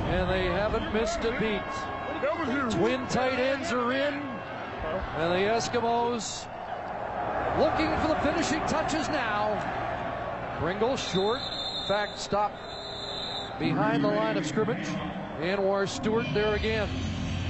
And 0.10 0.30
they 0.30 0.48
haven't 0.48 0.94
missed 0.94 1.24
a 1.24 1.32
beat. 1.40 1.62
Twin 2.72 3.08
tight 3.08 3.40
ends 3.40 3.72
are 3.72 3.94
in. 3.94 4.16
And 5.16 5.32
the 5.32 5.48
Eskimos 5.48 6.46
looking 7.58 7.98
for 8.02 8.10
the 8.10 8.20
finishing 8.20 8.60
touches 8.68 9.08
now. 9.08 9.56
Pringle 10.60 10.98
short. 10.98 11.40
Fact, 11.88 12.20
stop 12.20 12.52
behind 13.60 14.04
the 14.04 14.10
line 14.10 14.36
of 14.36 14.46
scrimmage. 14.46 14.88
Anwar 15.40 15.88
Stewart 15.88 16.26
there 16.34 16.56
again. 16.56 16.90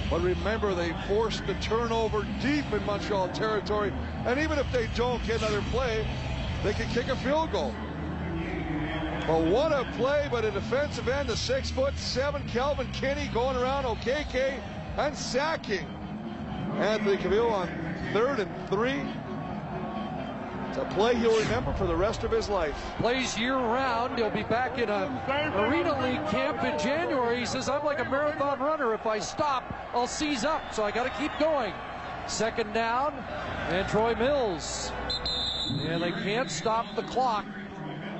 But 0.09 0.21
remember, 0.21 0.73
they 0.75 0.93
forced 1.07 1.45
the 1.47 1.55
turnover 1.55 2.25
deep 2.41 2.71
in 2.71 2.85
Montreal 2.85 3.29
territory. 3.29 3.91
And 4.25 4.39
even 4.39 4.59
if 4.59 4.71
they 4.71 4.87
don't 4.95 5.23
get 5.25 5.41
another 5.41 5.63
play, 5.71 6.05
they 6.63 6.73
can 6.73 6.87
kick 6.89 7.07
a 7.07 7.15
field 7.17 7.51
goal. 7.51 7.73
But 9.27 9.43
what 9.45 9.71
a 9.71 9.85
play 9.97 10.27
by 10.31 10.41
the 10.41 10.51
defensive 10.51 11.07
end, 11.07 11.29
the 11.29 11.37
six 11.37 11.71
foot 11.71 11.97
seven 11.97 12.47
Kelvin 12.47 12.91
Kinney 12.91 13.27
going 13.33 13.57
around 13.57 13.85
Okeke 13.85 14.59
and 14.97 15.17
sacking 15.17 15.87
Anthony 16.77 17.17
Calvillo 17.17 17.51
on 17.51 17.67
third 18.13 18.39
and 18.39 18.69
three. 18.69 19.01
It's 20.75 20.83
a 20.83 20.93
play 20.93 21.15
he'll 21.15 21.39
remember 21.39 21.71
for 21.71 21.87
the 21.87 21.95
rest 21.95 22.25
of 22.25 22.31
his 22.31 22.49
life. 22.49 22.75
Plays 22.97 23.39
year 23.39 23.55
round. 23.55 24.17
He'll 24.17 24.29
be 24.29 24.43
back 24.43 24.77
in 24.77 24.89
a 24.89 25.05
Arena 25.55 25.97
League 26.01 26.29
camp 26.29 26.61
in 26.65 26.77
January. 26.77 27.39
He 27.39 27.45
says, 27.45 27.69
I'm 27.69 27.85
like 27.85 27.99
a 27.99 28.03
marathon 28.03 28.59
runner. 28.59 28.93
If 28.93 29.05
I 29.05 29.19
stop, 29.19 29.63
I'll 29.93 30.05
seize 30.05 30.43
up. 30.43 30.73
So 30.73 30.83
I 30.83 30.91
got 30.91 31.03
to 31.03 31.11
keep 31.11 31.31
going. 31.39 31.73
Second 32.27 32.73
down, 32.73 33.13
and 33.69 33.87
Troy 33.87 34.15
Mills. 34.15 34.91
And 35.83 36.03
they 36.03 36.11
can't 36.11 36.51
stop 36.51 36.93
the 36.97 37.03
clock. 37.03 37.45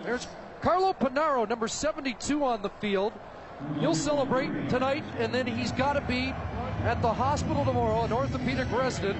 There's 0.06 0.26
Carlo 0.62 0.94
Panaro, 0.94 1.50
number 1.50 1.68
72 1.68 2.42
on 2.42 2.62
the 2.62 2.70
field. 2.70 3.12
He'll 3.82 3.94
celebrate 3.94 4.70
tonight, 4.70 5.04
and 5.20 5.34
then 5.34 5.46
he's 5.46 5.74
got 5.74 5.94
to 5.94 6.02
be 6.02 6.34
at 6.86 7.02
the 7.02 7.12
hospital 7.12 7.66
tomorrow, 7.66 8.04
an 8.04 8.14
orthopedic 8.14 8.72
resident 8.72 9.20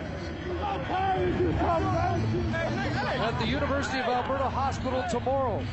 at 3.16 3.40
the 3.40 3.48
University 3.48 4.00
of 4.00 4.06
Alberta 4.06 4.50
Hospital 4.50 5.04
tomorrow 5.10 5.64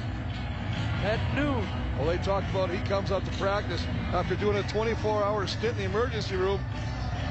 at 1.02 1.18
noon. 1.34 1.66
Well, 1.98 2.06
they 2.06 2.18
talked 2.18 2.48
about 2.50 2.70
he 2.70 2.78
comes 2.88 3.10
out 3.10 3.24
to 3.24 3.30
practice 3.32 3.84
after 4.12 4.36
doing 4.36 4.56
a 4.56 4.62
24-hour 4.62 5.46
stint 5.48 5.72
in 5.72 5.78
the 5.78 5.84
emergency 5.84 6.36
room, 6.36 6.60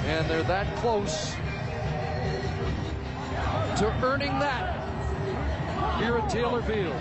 and 0.09 0.27
they're 0.27 0.41
that 0.41 0.75
close 0.77 1.35
to 3.77 3.87
earning 4.03 4.39
that 4.39 4.75
here 5.99 6.17
at 6.17 6.27
Taylor 6.27 6.63
Field. 6.63 6.99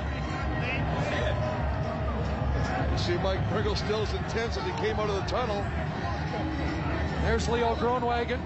You 2.93 2.99
see 2.99 3.17
Mike 3.23 3.41
Pringle 3.51 3.77
still 3.77 4.03
as 4.03 4.13
intense 4.13 4.59
as 4.59 4.65
he 4.65 4.73
came 4.73 5.01
out 5.01 5.09
of 5.09 5.17
the 5.17 5.23
tunnel. 5.23 5.65
There's 7.23 7.49
Leo 7.49 7.75
Groenewegen. 7.77 8.41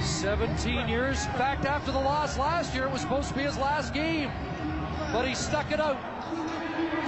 17 0.00 0.88
years. 0.88 1.26
In 1.26 1.32
fact, 1.32 1.64
after 1.64 1.90
the 1.90 1.98
loss 1.98 2.38
last 2.38 2.74
year, 2.74 2.84
it 2.84 2.92
was 2.92 3.00
supposed 3.00 3.28
to 3.30 3.34
be 3.34 3.42
his 3.42 3.58
last 3.58 3.92
game. 3.92 4.30
But 5.12 5.26
he 5.26 5.34
stuck 5.34 5.72
it 5.72 5.80
out. 5.80 5.98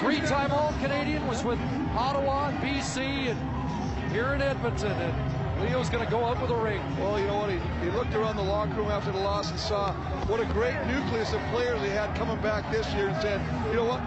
Three-time 0.01 0.51
All-Canadian, 0.51 1.24
was 1.28 1.45
with 1.45 1.61
Ottawa 1.97 2.49
and 2.49 2.59
BC 2.59 3.31
and 3.31 4.12
here 4.12 4.35
in 4.35 4.43
Edmonton. 4.43 4.90
And 4.90 5.38
Leo's 5.61 5.89
going 5.89 6.05
to 6.05 6.11
go 6.11 6.25
out 6.25 6.41
with 6.41 6.51
a 6.51 6.57
ring. 6.57 6.81
Well, 6.99 7.19
you 7.19 7.27
know 7.27 7.39
what? 7.39 7.51
He, 7.51 7.59
he 7.83 7.91
looked 7.91 8.15
around 8.15 8.37
the 8.37 8.43
locker 8.43 8.75
room 8.75 8.91
after 8.91 9.11
the 9.11 9.19
loss 9.19 9.51
and 9.51 9.59
saw 9.59 9.93
what 10.27 10.41
a 10.41 10.45
great 10.47 10.77
nucleus 10.87 11.33
of 11.33 11.41
players 11.51 11.81
he 11.83 11.89
had 11.89 12.15
coming 12.17 12.41
back 12.41 12.71
this 12.71 12.87
year 12.95 13.09
and 13.09 13.21
said, 13.21 13.41
you 13.71 13.77
know 13.77 13.85
what? 13.85 14.01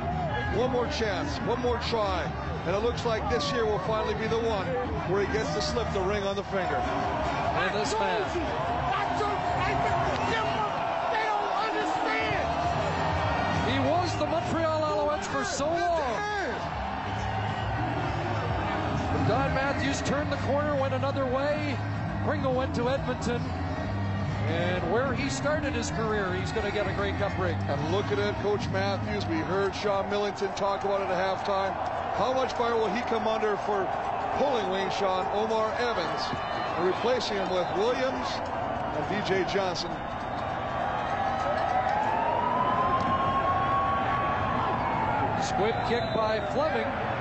One 0.56 0.72
more 0.72 0.88
chance, 0.88 1.38
one 1.48 1.60
more 1.62 1.78
try. 1.90 2.24
And 2.66 2.76
it 2.76 2.84
looks 2.84 3.06
like 3.06 3.28
this 3.30 3.52
year 3.52 3.66
will 3.66 3.80
finally 3.80 4.14
be 4.16 4.28
the 4.28 4.40
one 4.40 4.68
where 5.10 5.26
he 5.26 5.34
gets 5.34 5.54
to 5.56 5.62
slip 5.62 5.92
the 5.94 6.02
ring 6.02 6.24
on 6.24 6.36
the 6.36 6.44
finger. 6.46 6.76
And 6.76 7.76
this 7.76 7.94
man. 7.94 8.22
He 13.72 13.80
was 13.80 14.16
the 14.20 14.26
Montreal 14.26 14.82
Alouettes 14.82 15.26
for 15.26 15.44
so 15.44 15.66
long. 15.68 16.11
Don 19.32 19.54
Matthews 19.54 20.02
turned 20.02 20.30
the 20.30 20.36
corner, 20.40 20.76
went 20.76 20.94
another 20.94 21.26
way. 21.26 21.78
Pringle 22.26 22.54
went 22.54 22.76
to 22.76 22.90
Edmonton. 22.90 23.42
And 24.48 24.92
where 24.92 25.14
he 25.14 25.30
started 25.30 25.72
his 25.72 25.90
career, 25.92 26.34
he's 26.34 26.52
going 26.52 26.66
to 26.66 26.72
get 26.74 26.86
a 26.86 26.92
Grey 26.96 27.14
Cup 27.14 27.40
ring. 27.40 27.56
And 27.70 27.94
look 27.94 28.06
at 28.08 28.20
it, 28.20 28.36
Coach 28.42 28.68
Matthews. 28.72 29.26
We 29.28 29.38
heard 29.38 29.74
Sean 29.74 30.10
Millington 30.10 30.54
talk 30.56 30.84
about 30.84 31.00
it 31.00 31.08
at 31.08 31.16
halftime. 31.16 31.72
How 32.18 32.34
much 32.34 32.52
fire 32.52 32.76
will 32.76 32.90
he 32.90 33.00
come 33.04 33.26
under 33.26 33.56
for 33.56 33.88
pulling 34.36 34.70
Wayne 34.70 34.92
Shaw 34.92 35.22
and 35.22 35.30
Omar 35.40 35.72
Evans 35.80 36.22
and 36.76 36.86
replacing 36.86 37.38
him 37.38 37.50
with 37.52 37.68
Williams 37.78 38.28
and 38.36 39.06
DJ 39.16 39.48
Johnson? 39.50 39.92
Squib 45.42 45.76
kick 45.88 46.04
by 46.14 46.46
Fleming. 46.52 47.21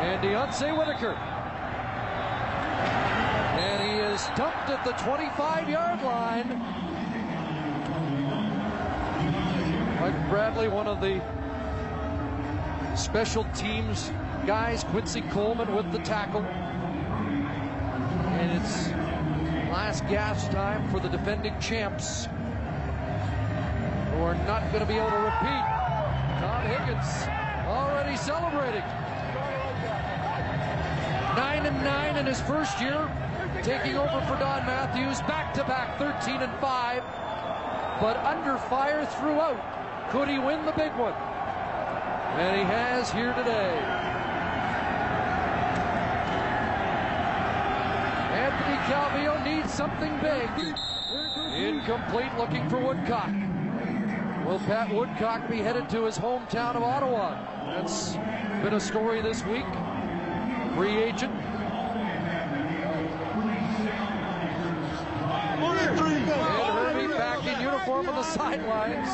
And 0.00 0.22
Deonce 0.22 0.76
Whitaker. 0.76 1.14
And 3.58 3.82
he 3.82 3.98
is 3.98 4.24
dumped 4.36 4.70
at 4.70 4.84
the 4.84 4.92
25-yard 4.92 6.02
line. 6.02 6.48
Mike 10.00 10.30
Bradley, 10.30 10.68
one 10.68 10.86
of 10.86 11.00
the 11.00 11.20
special 12.96 13.44
teams 13.54 14.12
guys, 14.46 14.84
Quincy 14.84 15.20
Coleman 15.22 15.74
with 15.74 15.90
the 15.92 15.98
tackle. 15.98 16.42
And 18.32 18.52
it's 18.52 18.88
last 19.70 20.06
gasp 20.08 20.50
time 20.52 20.88
for 20.90 21.00
the 21.00 21.08
defending 21.08 21.58
champs 21.60 22.26
who 24.12 24.22
are 24.22 24.36
not 24.46 24.62
going 24.72 24.80
to 24.80 24.86
be 24.86 24.94
able 24.94 25.10
to 25.10 25.16
repeat. 25.16 25.64
Tom 26.40 26.62
Higgins 26.62 27.28
already 27.66 28.16
celebrating. 28.16 28.84
Nine 31.38 31.66
and 31.66 31.84
nine 31.84 32.16
in 32.16 32.26
his 32.26 32.40
first 32.40 32.80
year, 32.80 33.08
taking 33.62 33.96
over 33.96 34.20
for 34.26 34.36
Don 34.40 34.66
Matthews, 34.66 35.20
back-to-back 35.20 35.96
13 35.96 36.42
and 36.42 36.52
five, 36.60 37.04
but 38.00 38.16
under 38.26 38.58
fire 38.58 39.06
throughout. 39.06 40.10
Could 40.10 40.28
he 40.28 40.40
win 40.40 40.66
the 40.66 40.72
big 40.72 40.90
one? 40.96 41.12
And 41.12 42.56
he 42.56 42.64
has 42.64 43.12
here 43.12 43.32
today. 43.34 43.78
Anthony 48.34 48.76
Calvillo 48.90 49.44
needs 49.44 49.72
something 49.72 50.18
big. 50.18 50.50
Incomplete 51.54 52.36
looking 52.36 52.68
for 52.68 52.78
Woodcock. 52.78 53.30
Will 54.44 54.58
Pat 54.66 54.92
Woodcock 54.92 55.48
be 55.48 55.58
headed 55.58 55.88
to 55.90 56.04
his 56.04 56.18
hometown 56.18 56.74
of 56.74 56.82
Ottawa? 56.82 57.38
That's 57.76 58.14
been 58.60 58.74
a 58.74 58.80
story 58.80 59.22
this 59.22 59.44
week. 59.44 59.66
Free 60.78 60.96
agent. 61.02 61.34
And 65.64 65.98
Hervey 65.98 67.08
back 67.08 67.44
in 67.44 67.60
uniform 67.60 68.08
on 68.08 68.14
the 68.14 68.22
sidelines. 68.22 69.08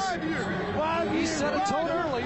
He 1.11 1.25
set 1.25 1.55
a 1.55 1.61
tone 1.71 1.89
early. 1.89 2.25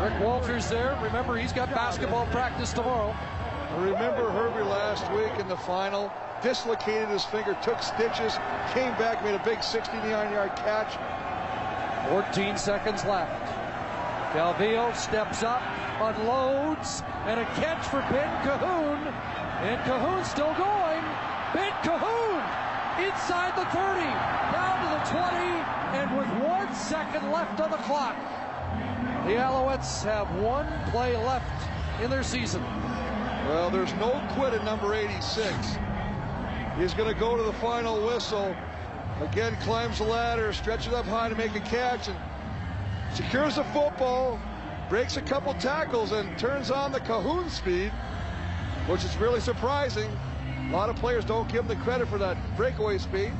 Rick 0.00 0.20
Walters 0.20 0.68
there. 0.70 0.96
Remember, 1.02 1.36
he's 1.36 1.52
got 1.52 1.70
basketball 1.70 2.26
practice 2.26 2.72
tomorrow. 2.72 3.16
Remember 3.76 4.30
Hervey 4.30 4.62
last 4.62 5.10
week 5.10 5.32
in 5.40 5.48
the 5.48 5.56
final, 5.56 6.12
dislocated 6.40 7.08
his 7.08 7.24
finger, 7.24 7.58
took 7.64 7.82
stitches, 7.82 8.38
came 8.72 8.92
back, 8.92 9.24
made 9.24 9.34
a 9.34 9.42
big 9.42 9.58
69-yard 9.58 10.54
catch. 10.54 10.96
14 12.10 12.56
seconds 12.56 13.04
left. 13.04 13.56
Calvillo 14.32 14.94
steps 14.94 15.42
up, 15.42 15.60
unloads, 16.00 17.02
and 17.26 17.38
a 17.40 17.44
catch 17.60 17.86
for 17.86 18.00
Ben 18.10 18.30
Cahoon. 18.42 19.12
And 19.60 19.78
Cahoon 19.82 20.24
still 20.24 20.54
going. 20.54 21.04
Ben 21.52 21.72
Cahoon 21.82 22.40
inside 23.04 23.56
the 23.56 23.64
30, 23.66 24.00
down 24.52 24.76
to 24.82 24.88
the 24.96 25.18
20, 25.18 25.80
and 25.98 26.16
with 26.16 26.28
one 26.48 26.74
second 26.74 27.30
left 27.30 27.60
on 27.60 27.70
the 27.70 27.76
clock. 27.78 28.16
The 29.26 29.36
Alouettes 29.36 30.02
have 30.04 30.34
one 30.36 30.66
play 30.90 31.16
left 31.16 31.44
in 32.02 32.10
their 32.10 32.22
season. 32.22 32.62
Well, 33.46 33.70
there's 33.70 33.92
no 33.94 34.22
quit 34.32 34.54
at 34.54 34.64
number 34.64 34.94
86. 34.94 35.52
He's 36.78 36.94
going 36.94 37.12
to 37.12 37.18
go 37.18 37.36
to 37.36 37.42
the 37.42 37.52
final 37.54 38.06
whistle. 38.06 38.54
Again, 39.20 39.56
climbs 39.62 39.98
the 39.98 40.04
ladder, 40.04 40.52
stretches 40.52 40.92
up 40.92 41.04
high 41.04 41.28
to 41.28 41.34
make 41.34 41.54
a 41.54 41.60
catch, 41.60 42.08
and 42.08 42.16
secures 43.12 43.56
the 43.56 43.64
football, 43.64 44.38
breaks 44.90 45.16
a 45.16 45.22
couple 45.22 45.54
tackles, 45.54 46.10
and 46.10 46.36
turns 46.36 46.68
on 46.68 46.90
the 46.90 46.98
Cahoon 46.98 47.48
speed, 47.48 47.92
which 48.88 49.04
is 49.04 49.16
really 49.18 49.40
surprising. 49.40 50.10
A 50.68 50.72
lot 50.72 50.90
of 50.90 50.96
players 50.96 51.24
don't 51.24 51.48
give 51.48 51.60
him 51.60 51.68
the 51.68 51.76
credit 51.76 52.08
for 52.08 52.18
that 52.18 52.36
breakaway 52.56 52.98
speed. 52.98 53.32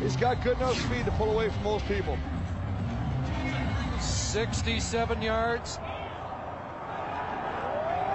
He's 0.00 0.16
got 0.16 0.42
good 0.42 0.56
enough 0.56 0.76
speed 0.80 1.04
to 1.04 1.12
pull 1.12 1.30
away 1.30 1.48
from 1.48 1.62
most 1.62 1.86
people. 1.86 2.18
67 4.00 5.22
yards. 5.22 5.78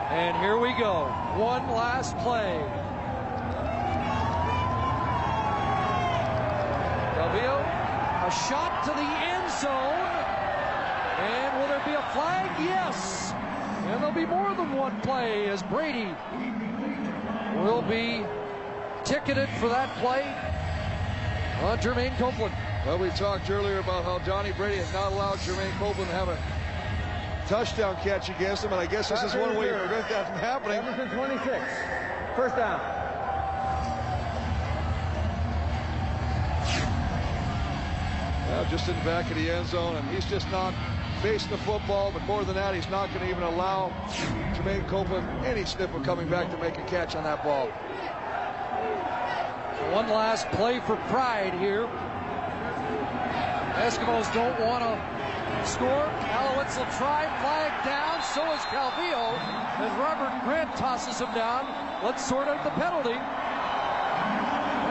And 0.09 0.35
here 0.37 0.57
we 0.57 0.73
go. 0.77 1.05
One 1.37 1.69
last 1.69 2.17
play. 2.17 2.59
Calvillo, 7.15 7.61
a 8.27 8.31
shot 8.49 8.83
to 8.83 8.91
the 8.91 8.99
end 9.01 9.49
zone. 9.61 10.24
And 11.17 11.59
will 11.59 11.67
there 11.67 11.83
be 11.85 11.93
a 11.93 12.01
flag? 12.13 12.51
Yes. 12.59 13.33
And 13.85 14.01
there'll 14.01 14.15
be 14.15 14.25
more 14.25 14.53
than 14.55 14.73
one 14.73 14.99
play 15.01 15.47
as 15.47 15.63
Brady 15.63 16.13
will 17.55 17.81
be 17.81 18.25
ticketed 19.03 19.47
for 19.59 19.69
that 19.69 19.95
play 19.97 20.23
on 21.61 21.77
Jermaine 21.79 22.17
Copeland. 22.17 22.53
Well, 22.85 22.97
we 22.97 23.09
talked 23.11 23.49
earlier 23.49 23.79
about 23.79 24.03
how 24.03 24.19
Donnie 24.19 24.51
Brady 24.51 24.77
has 24.77 24.91
not 24.93 25.11
allowed 25.11 25.37
Jermaine 25.39 25.71
Copeland 25.79 26.09
to 26.09 26.15
have 26.15 26.29
a 26.29 26.37
touchdown 27.47 27.95
catch 27.97 28.29
against 28.29 28.63
him, 28.63 28.73
and 28.73 28.81
I 28.81 28.85
guess 28.85 29.09
this 29.09 29.23
is 29.23 29.35
one 29.35 29.55
way 29.55 29.69
to 29.69 29.77
prevent 29.77 30.09
that 30.09 30.27
from 30.27 30.39
happening. 30.39 30.77
Edmonton 30.79 31.09
26. 31.15 31.63
First 32.35 32.55
down. 32.55 32.79
Now 38.49 38.63
just 38.69 38.87
in 38.89 38.97
the 38.97 39.05
back 39.05 39.29
of 39.29 39.37
the 39.37 39.49
end 39.49 39.67
zone, 39.67 39.95
and 39.95 40.07
he's 40.09 40.25
just 40.25 40.49
not 40.51 40.73
facing 41.25 41.49
the 41.49 41.57
football, 41.57 42.11
but 42.11 42.23
more 42.25 42.43
than 42.43 42.53
that, 42.53 42.75
he's 42.75 42.87
not 42.91 43.09
going 43.09 43.21
to 43.21 43.29
even 43.31 43.41
allow 43.41 43.89
Jermaine 44.53 44.87
Copeland 44.87 45.27
any 45.43 45.65
sniff 45.65 45.91
of 45.95 46.03
coming 46.03 46.27
back 46.29 46.51
to 46.51 46.57
make 46.59 46.77
a 46.77 46.83
catch 46.83 47.15
on 47.15 47.23
that 47.23 47.43
ball. 47.43 47.65
One 49.89 50.07
last 50.07 50.47
play 50.51 50.79
for 50.81 50.97
pride 51.09 51.55
here. 51.55 51.89
Eskimos 53.81 54.31
don't 54.35 54.53
want 54.61 54.85
to 54.85 54.93
score. 55.65 56.05
Alouettes 56.29 56.77
will 56.77 56.93
try. 56.93 57.25
Flag 57.41 57.73
down. 57.83 58.21
So 58.21 58.45
is 58.53 58.61
Calvillo. 58.69 59.33
As 59.81 59.97
Robert 59.97 60.45
Grant 60.45 60.75
tosses 60.75 61.19
him 61.19 61.33
down. 61.33 61.65
Let's 62.03 62.23
sort 62.23 62.47
out 62.47 62.63
the 62.63 62.69
penalty. 62.77 63.17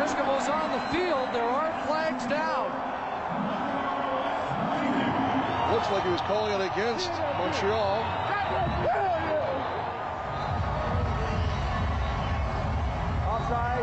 Eskimos 0.02 0.50
on 0.50 0.72
the 0.74 0.82
field. 0.90 1.28
There 1.32 1.44
are 1.44 1.86
flags 1.86 2.26
down. 2.26 2.84
Looks 5.74 5.90
like 5.90 6.04
he 6.04 6.10
was 6.10 6.20
calling 6.20 6.52
it 6.52 6.64
against 6.64 7.10
Montreal. 7.36 7.98
Offside. 13.26 13.82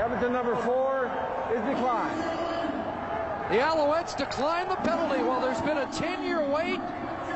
Edmonton 0.00 0.32
number 0.32 0.56
four 0.56 1.06
is 1.54 1.60
declined. 1.60 2.18
The 3.52 3.58
Alouettes 3.62 4.16
decline 4.16 4.68
the 4.68 4.74
penalty. 4.82 5.22
Well, 5.22 5.40
there's 5.40 5.60
been 5.60 5.78
a 5.78 5.86
10-year 5.86 6.42
wait, 6.42 6.80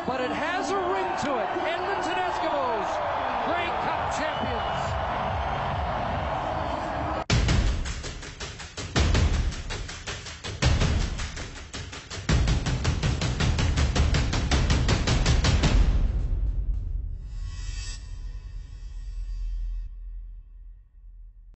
but 0.05 0.21
it 0.21 0.33
has 0.33 0.73
a 0.73 0.77
ring 0.91 1.07
to 1.23 1.39
it. 1.39 1.49
Edmonton 1.63 2.19
Eskimos, 2.19 2.89
Grey 3.47 3.71
Cup 3.87 4.11
champions. 4.19 4.72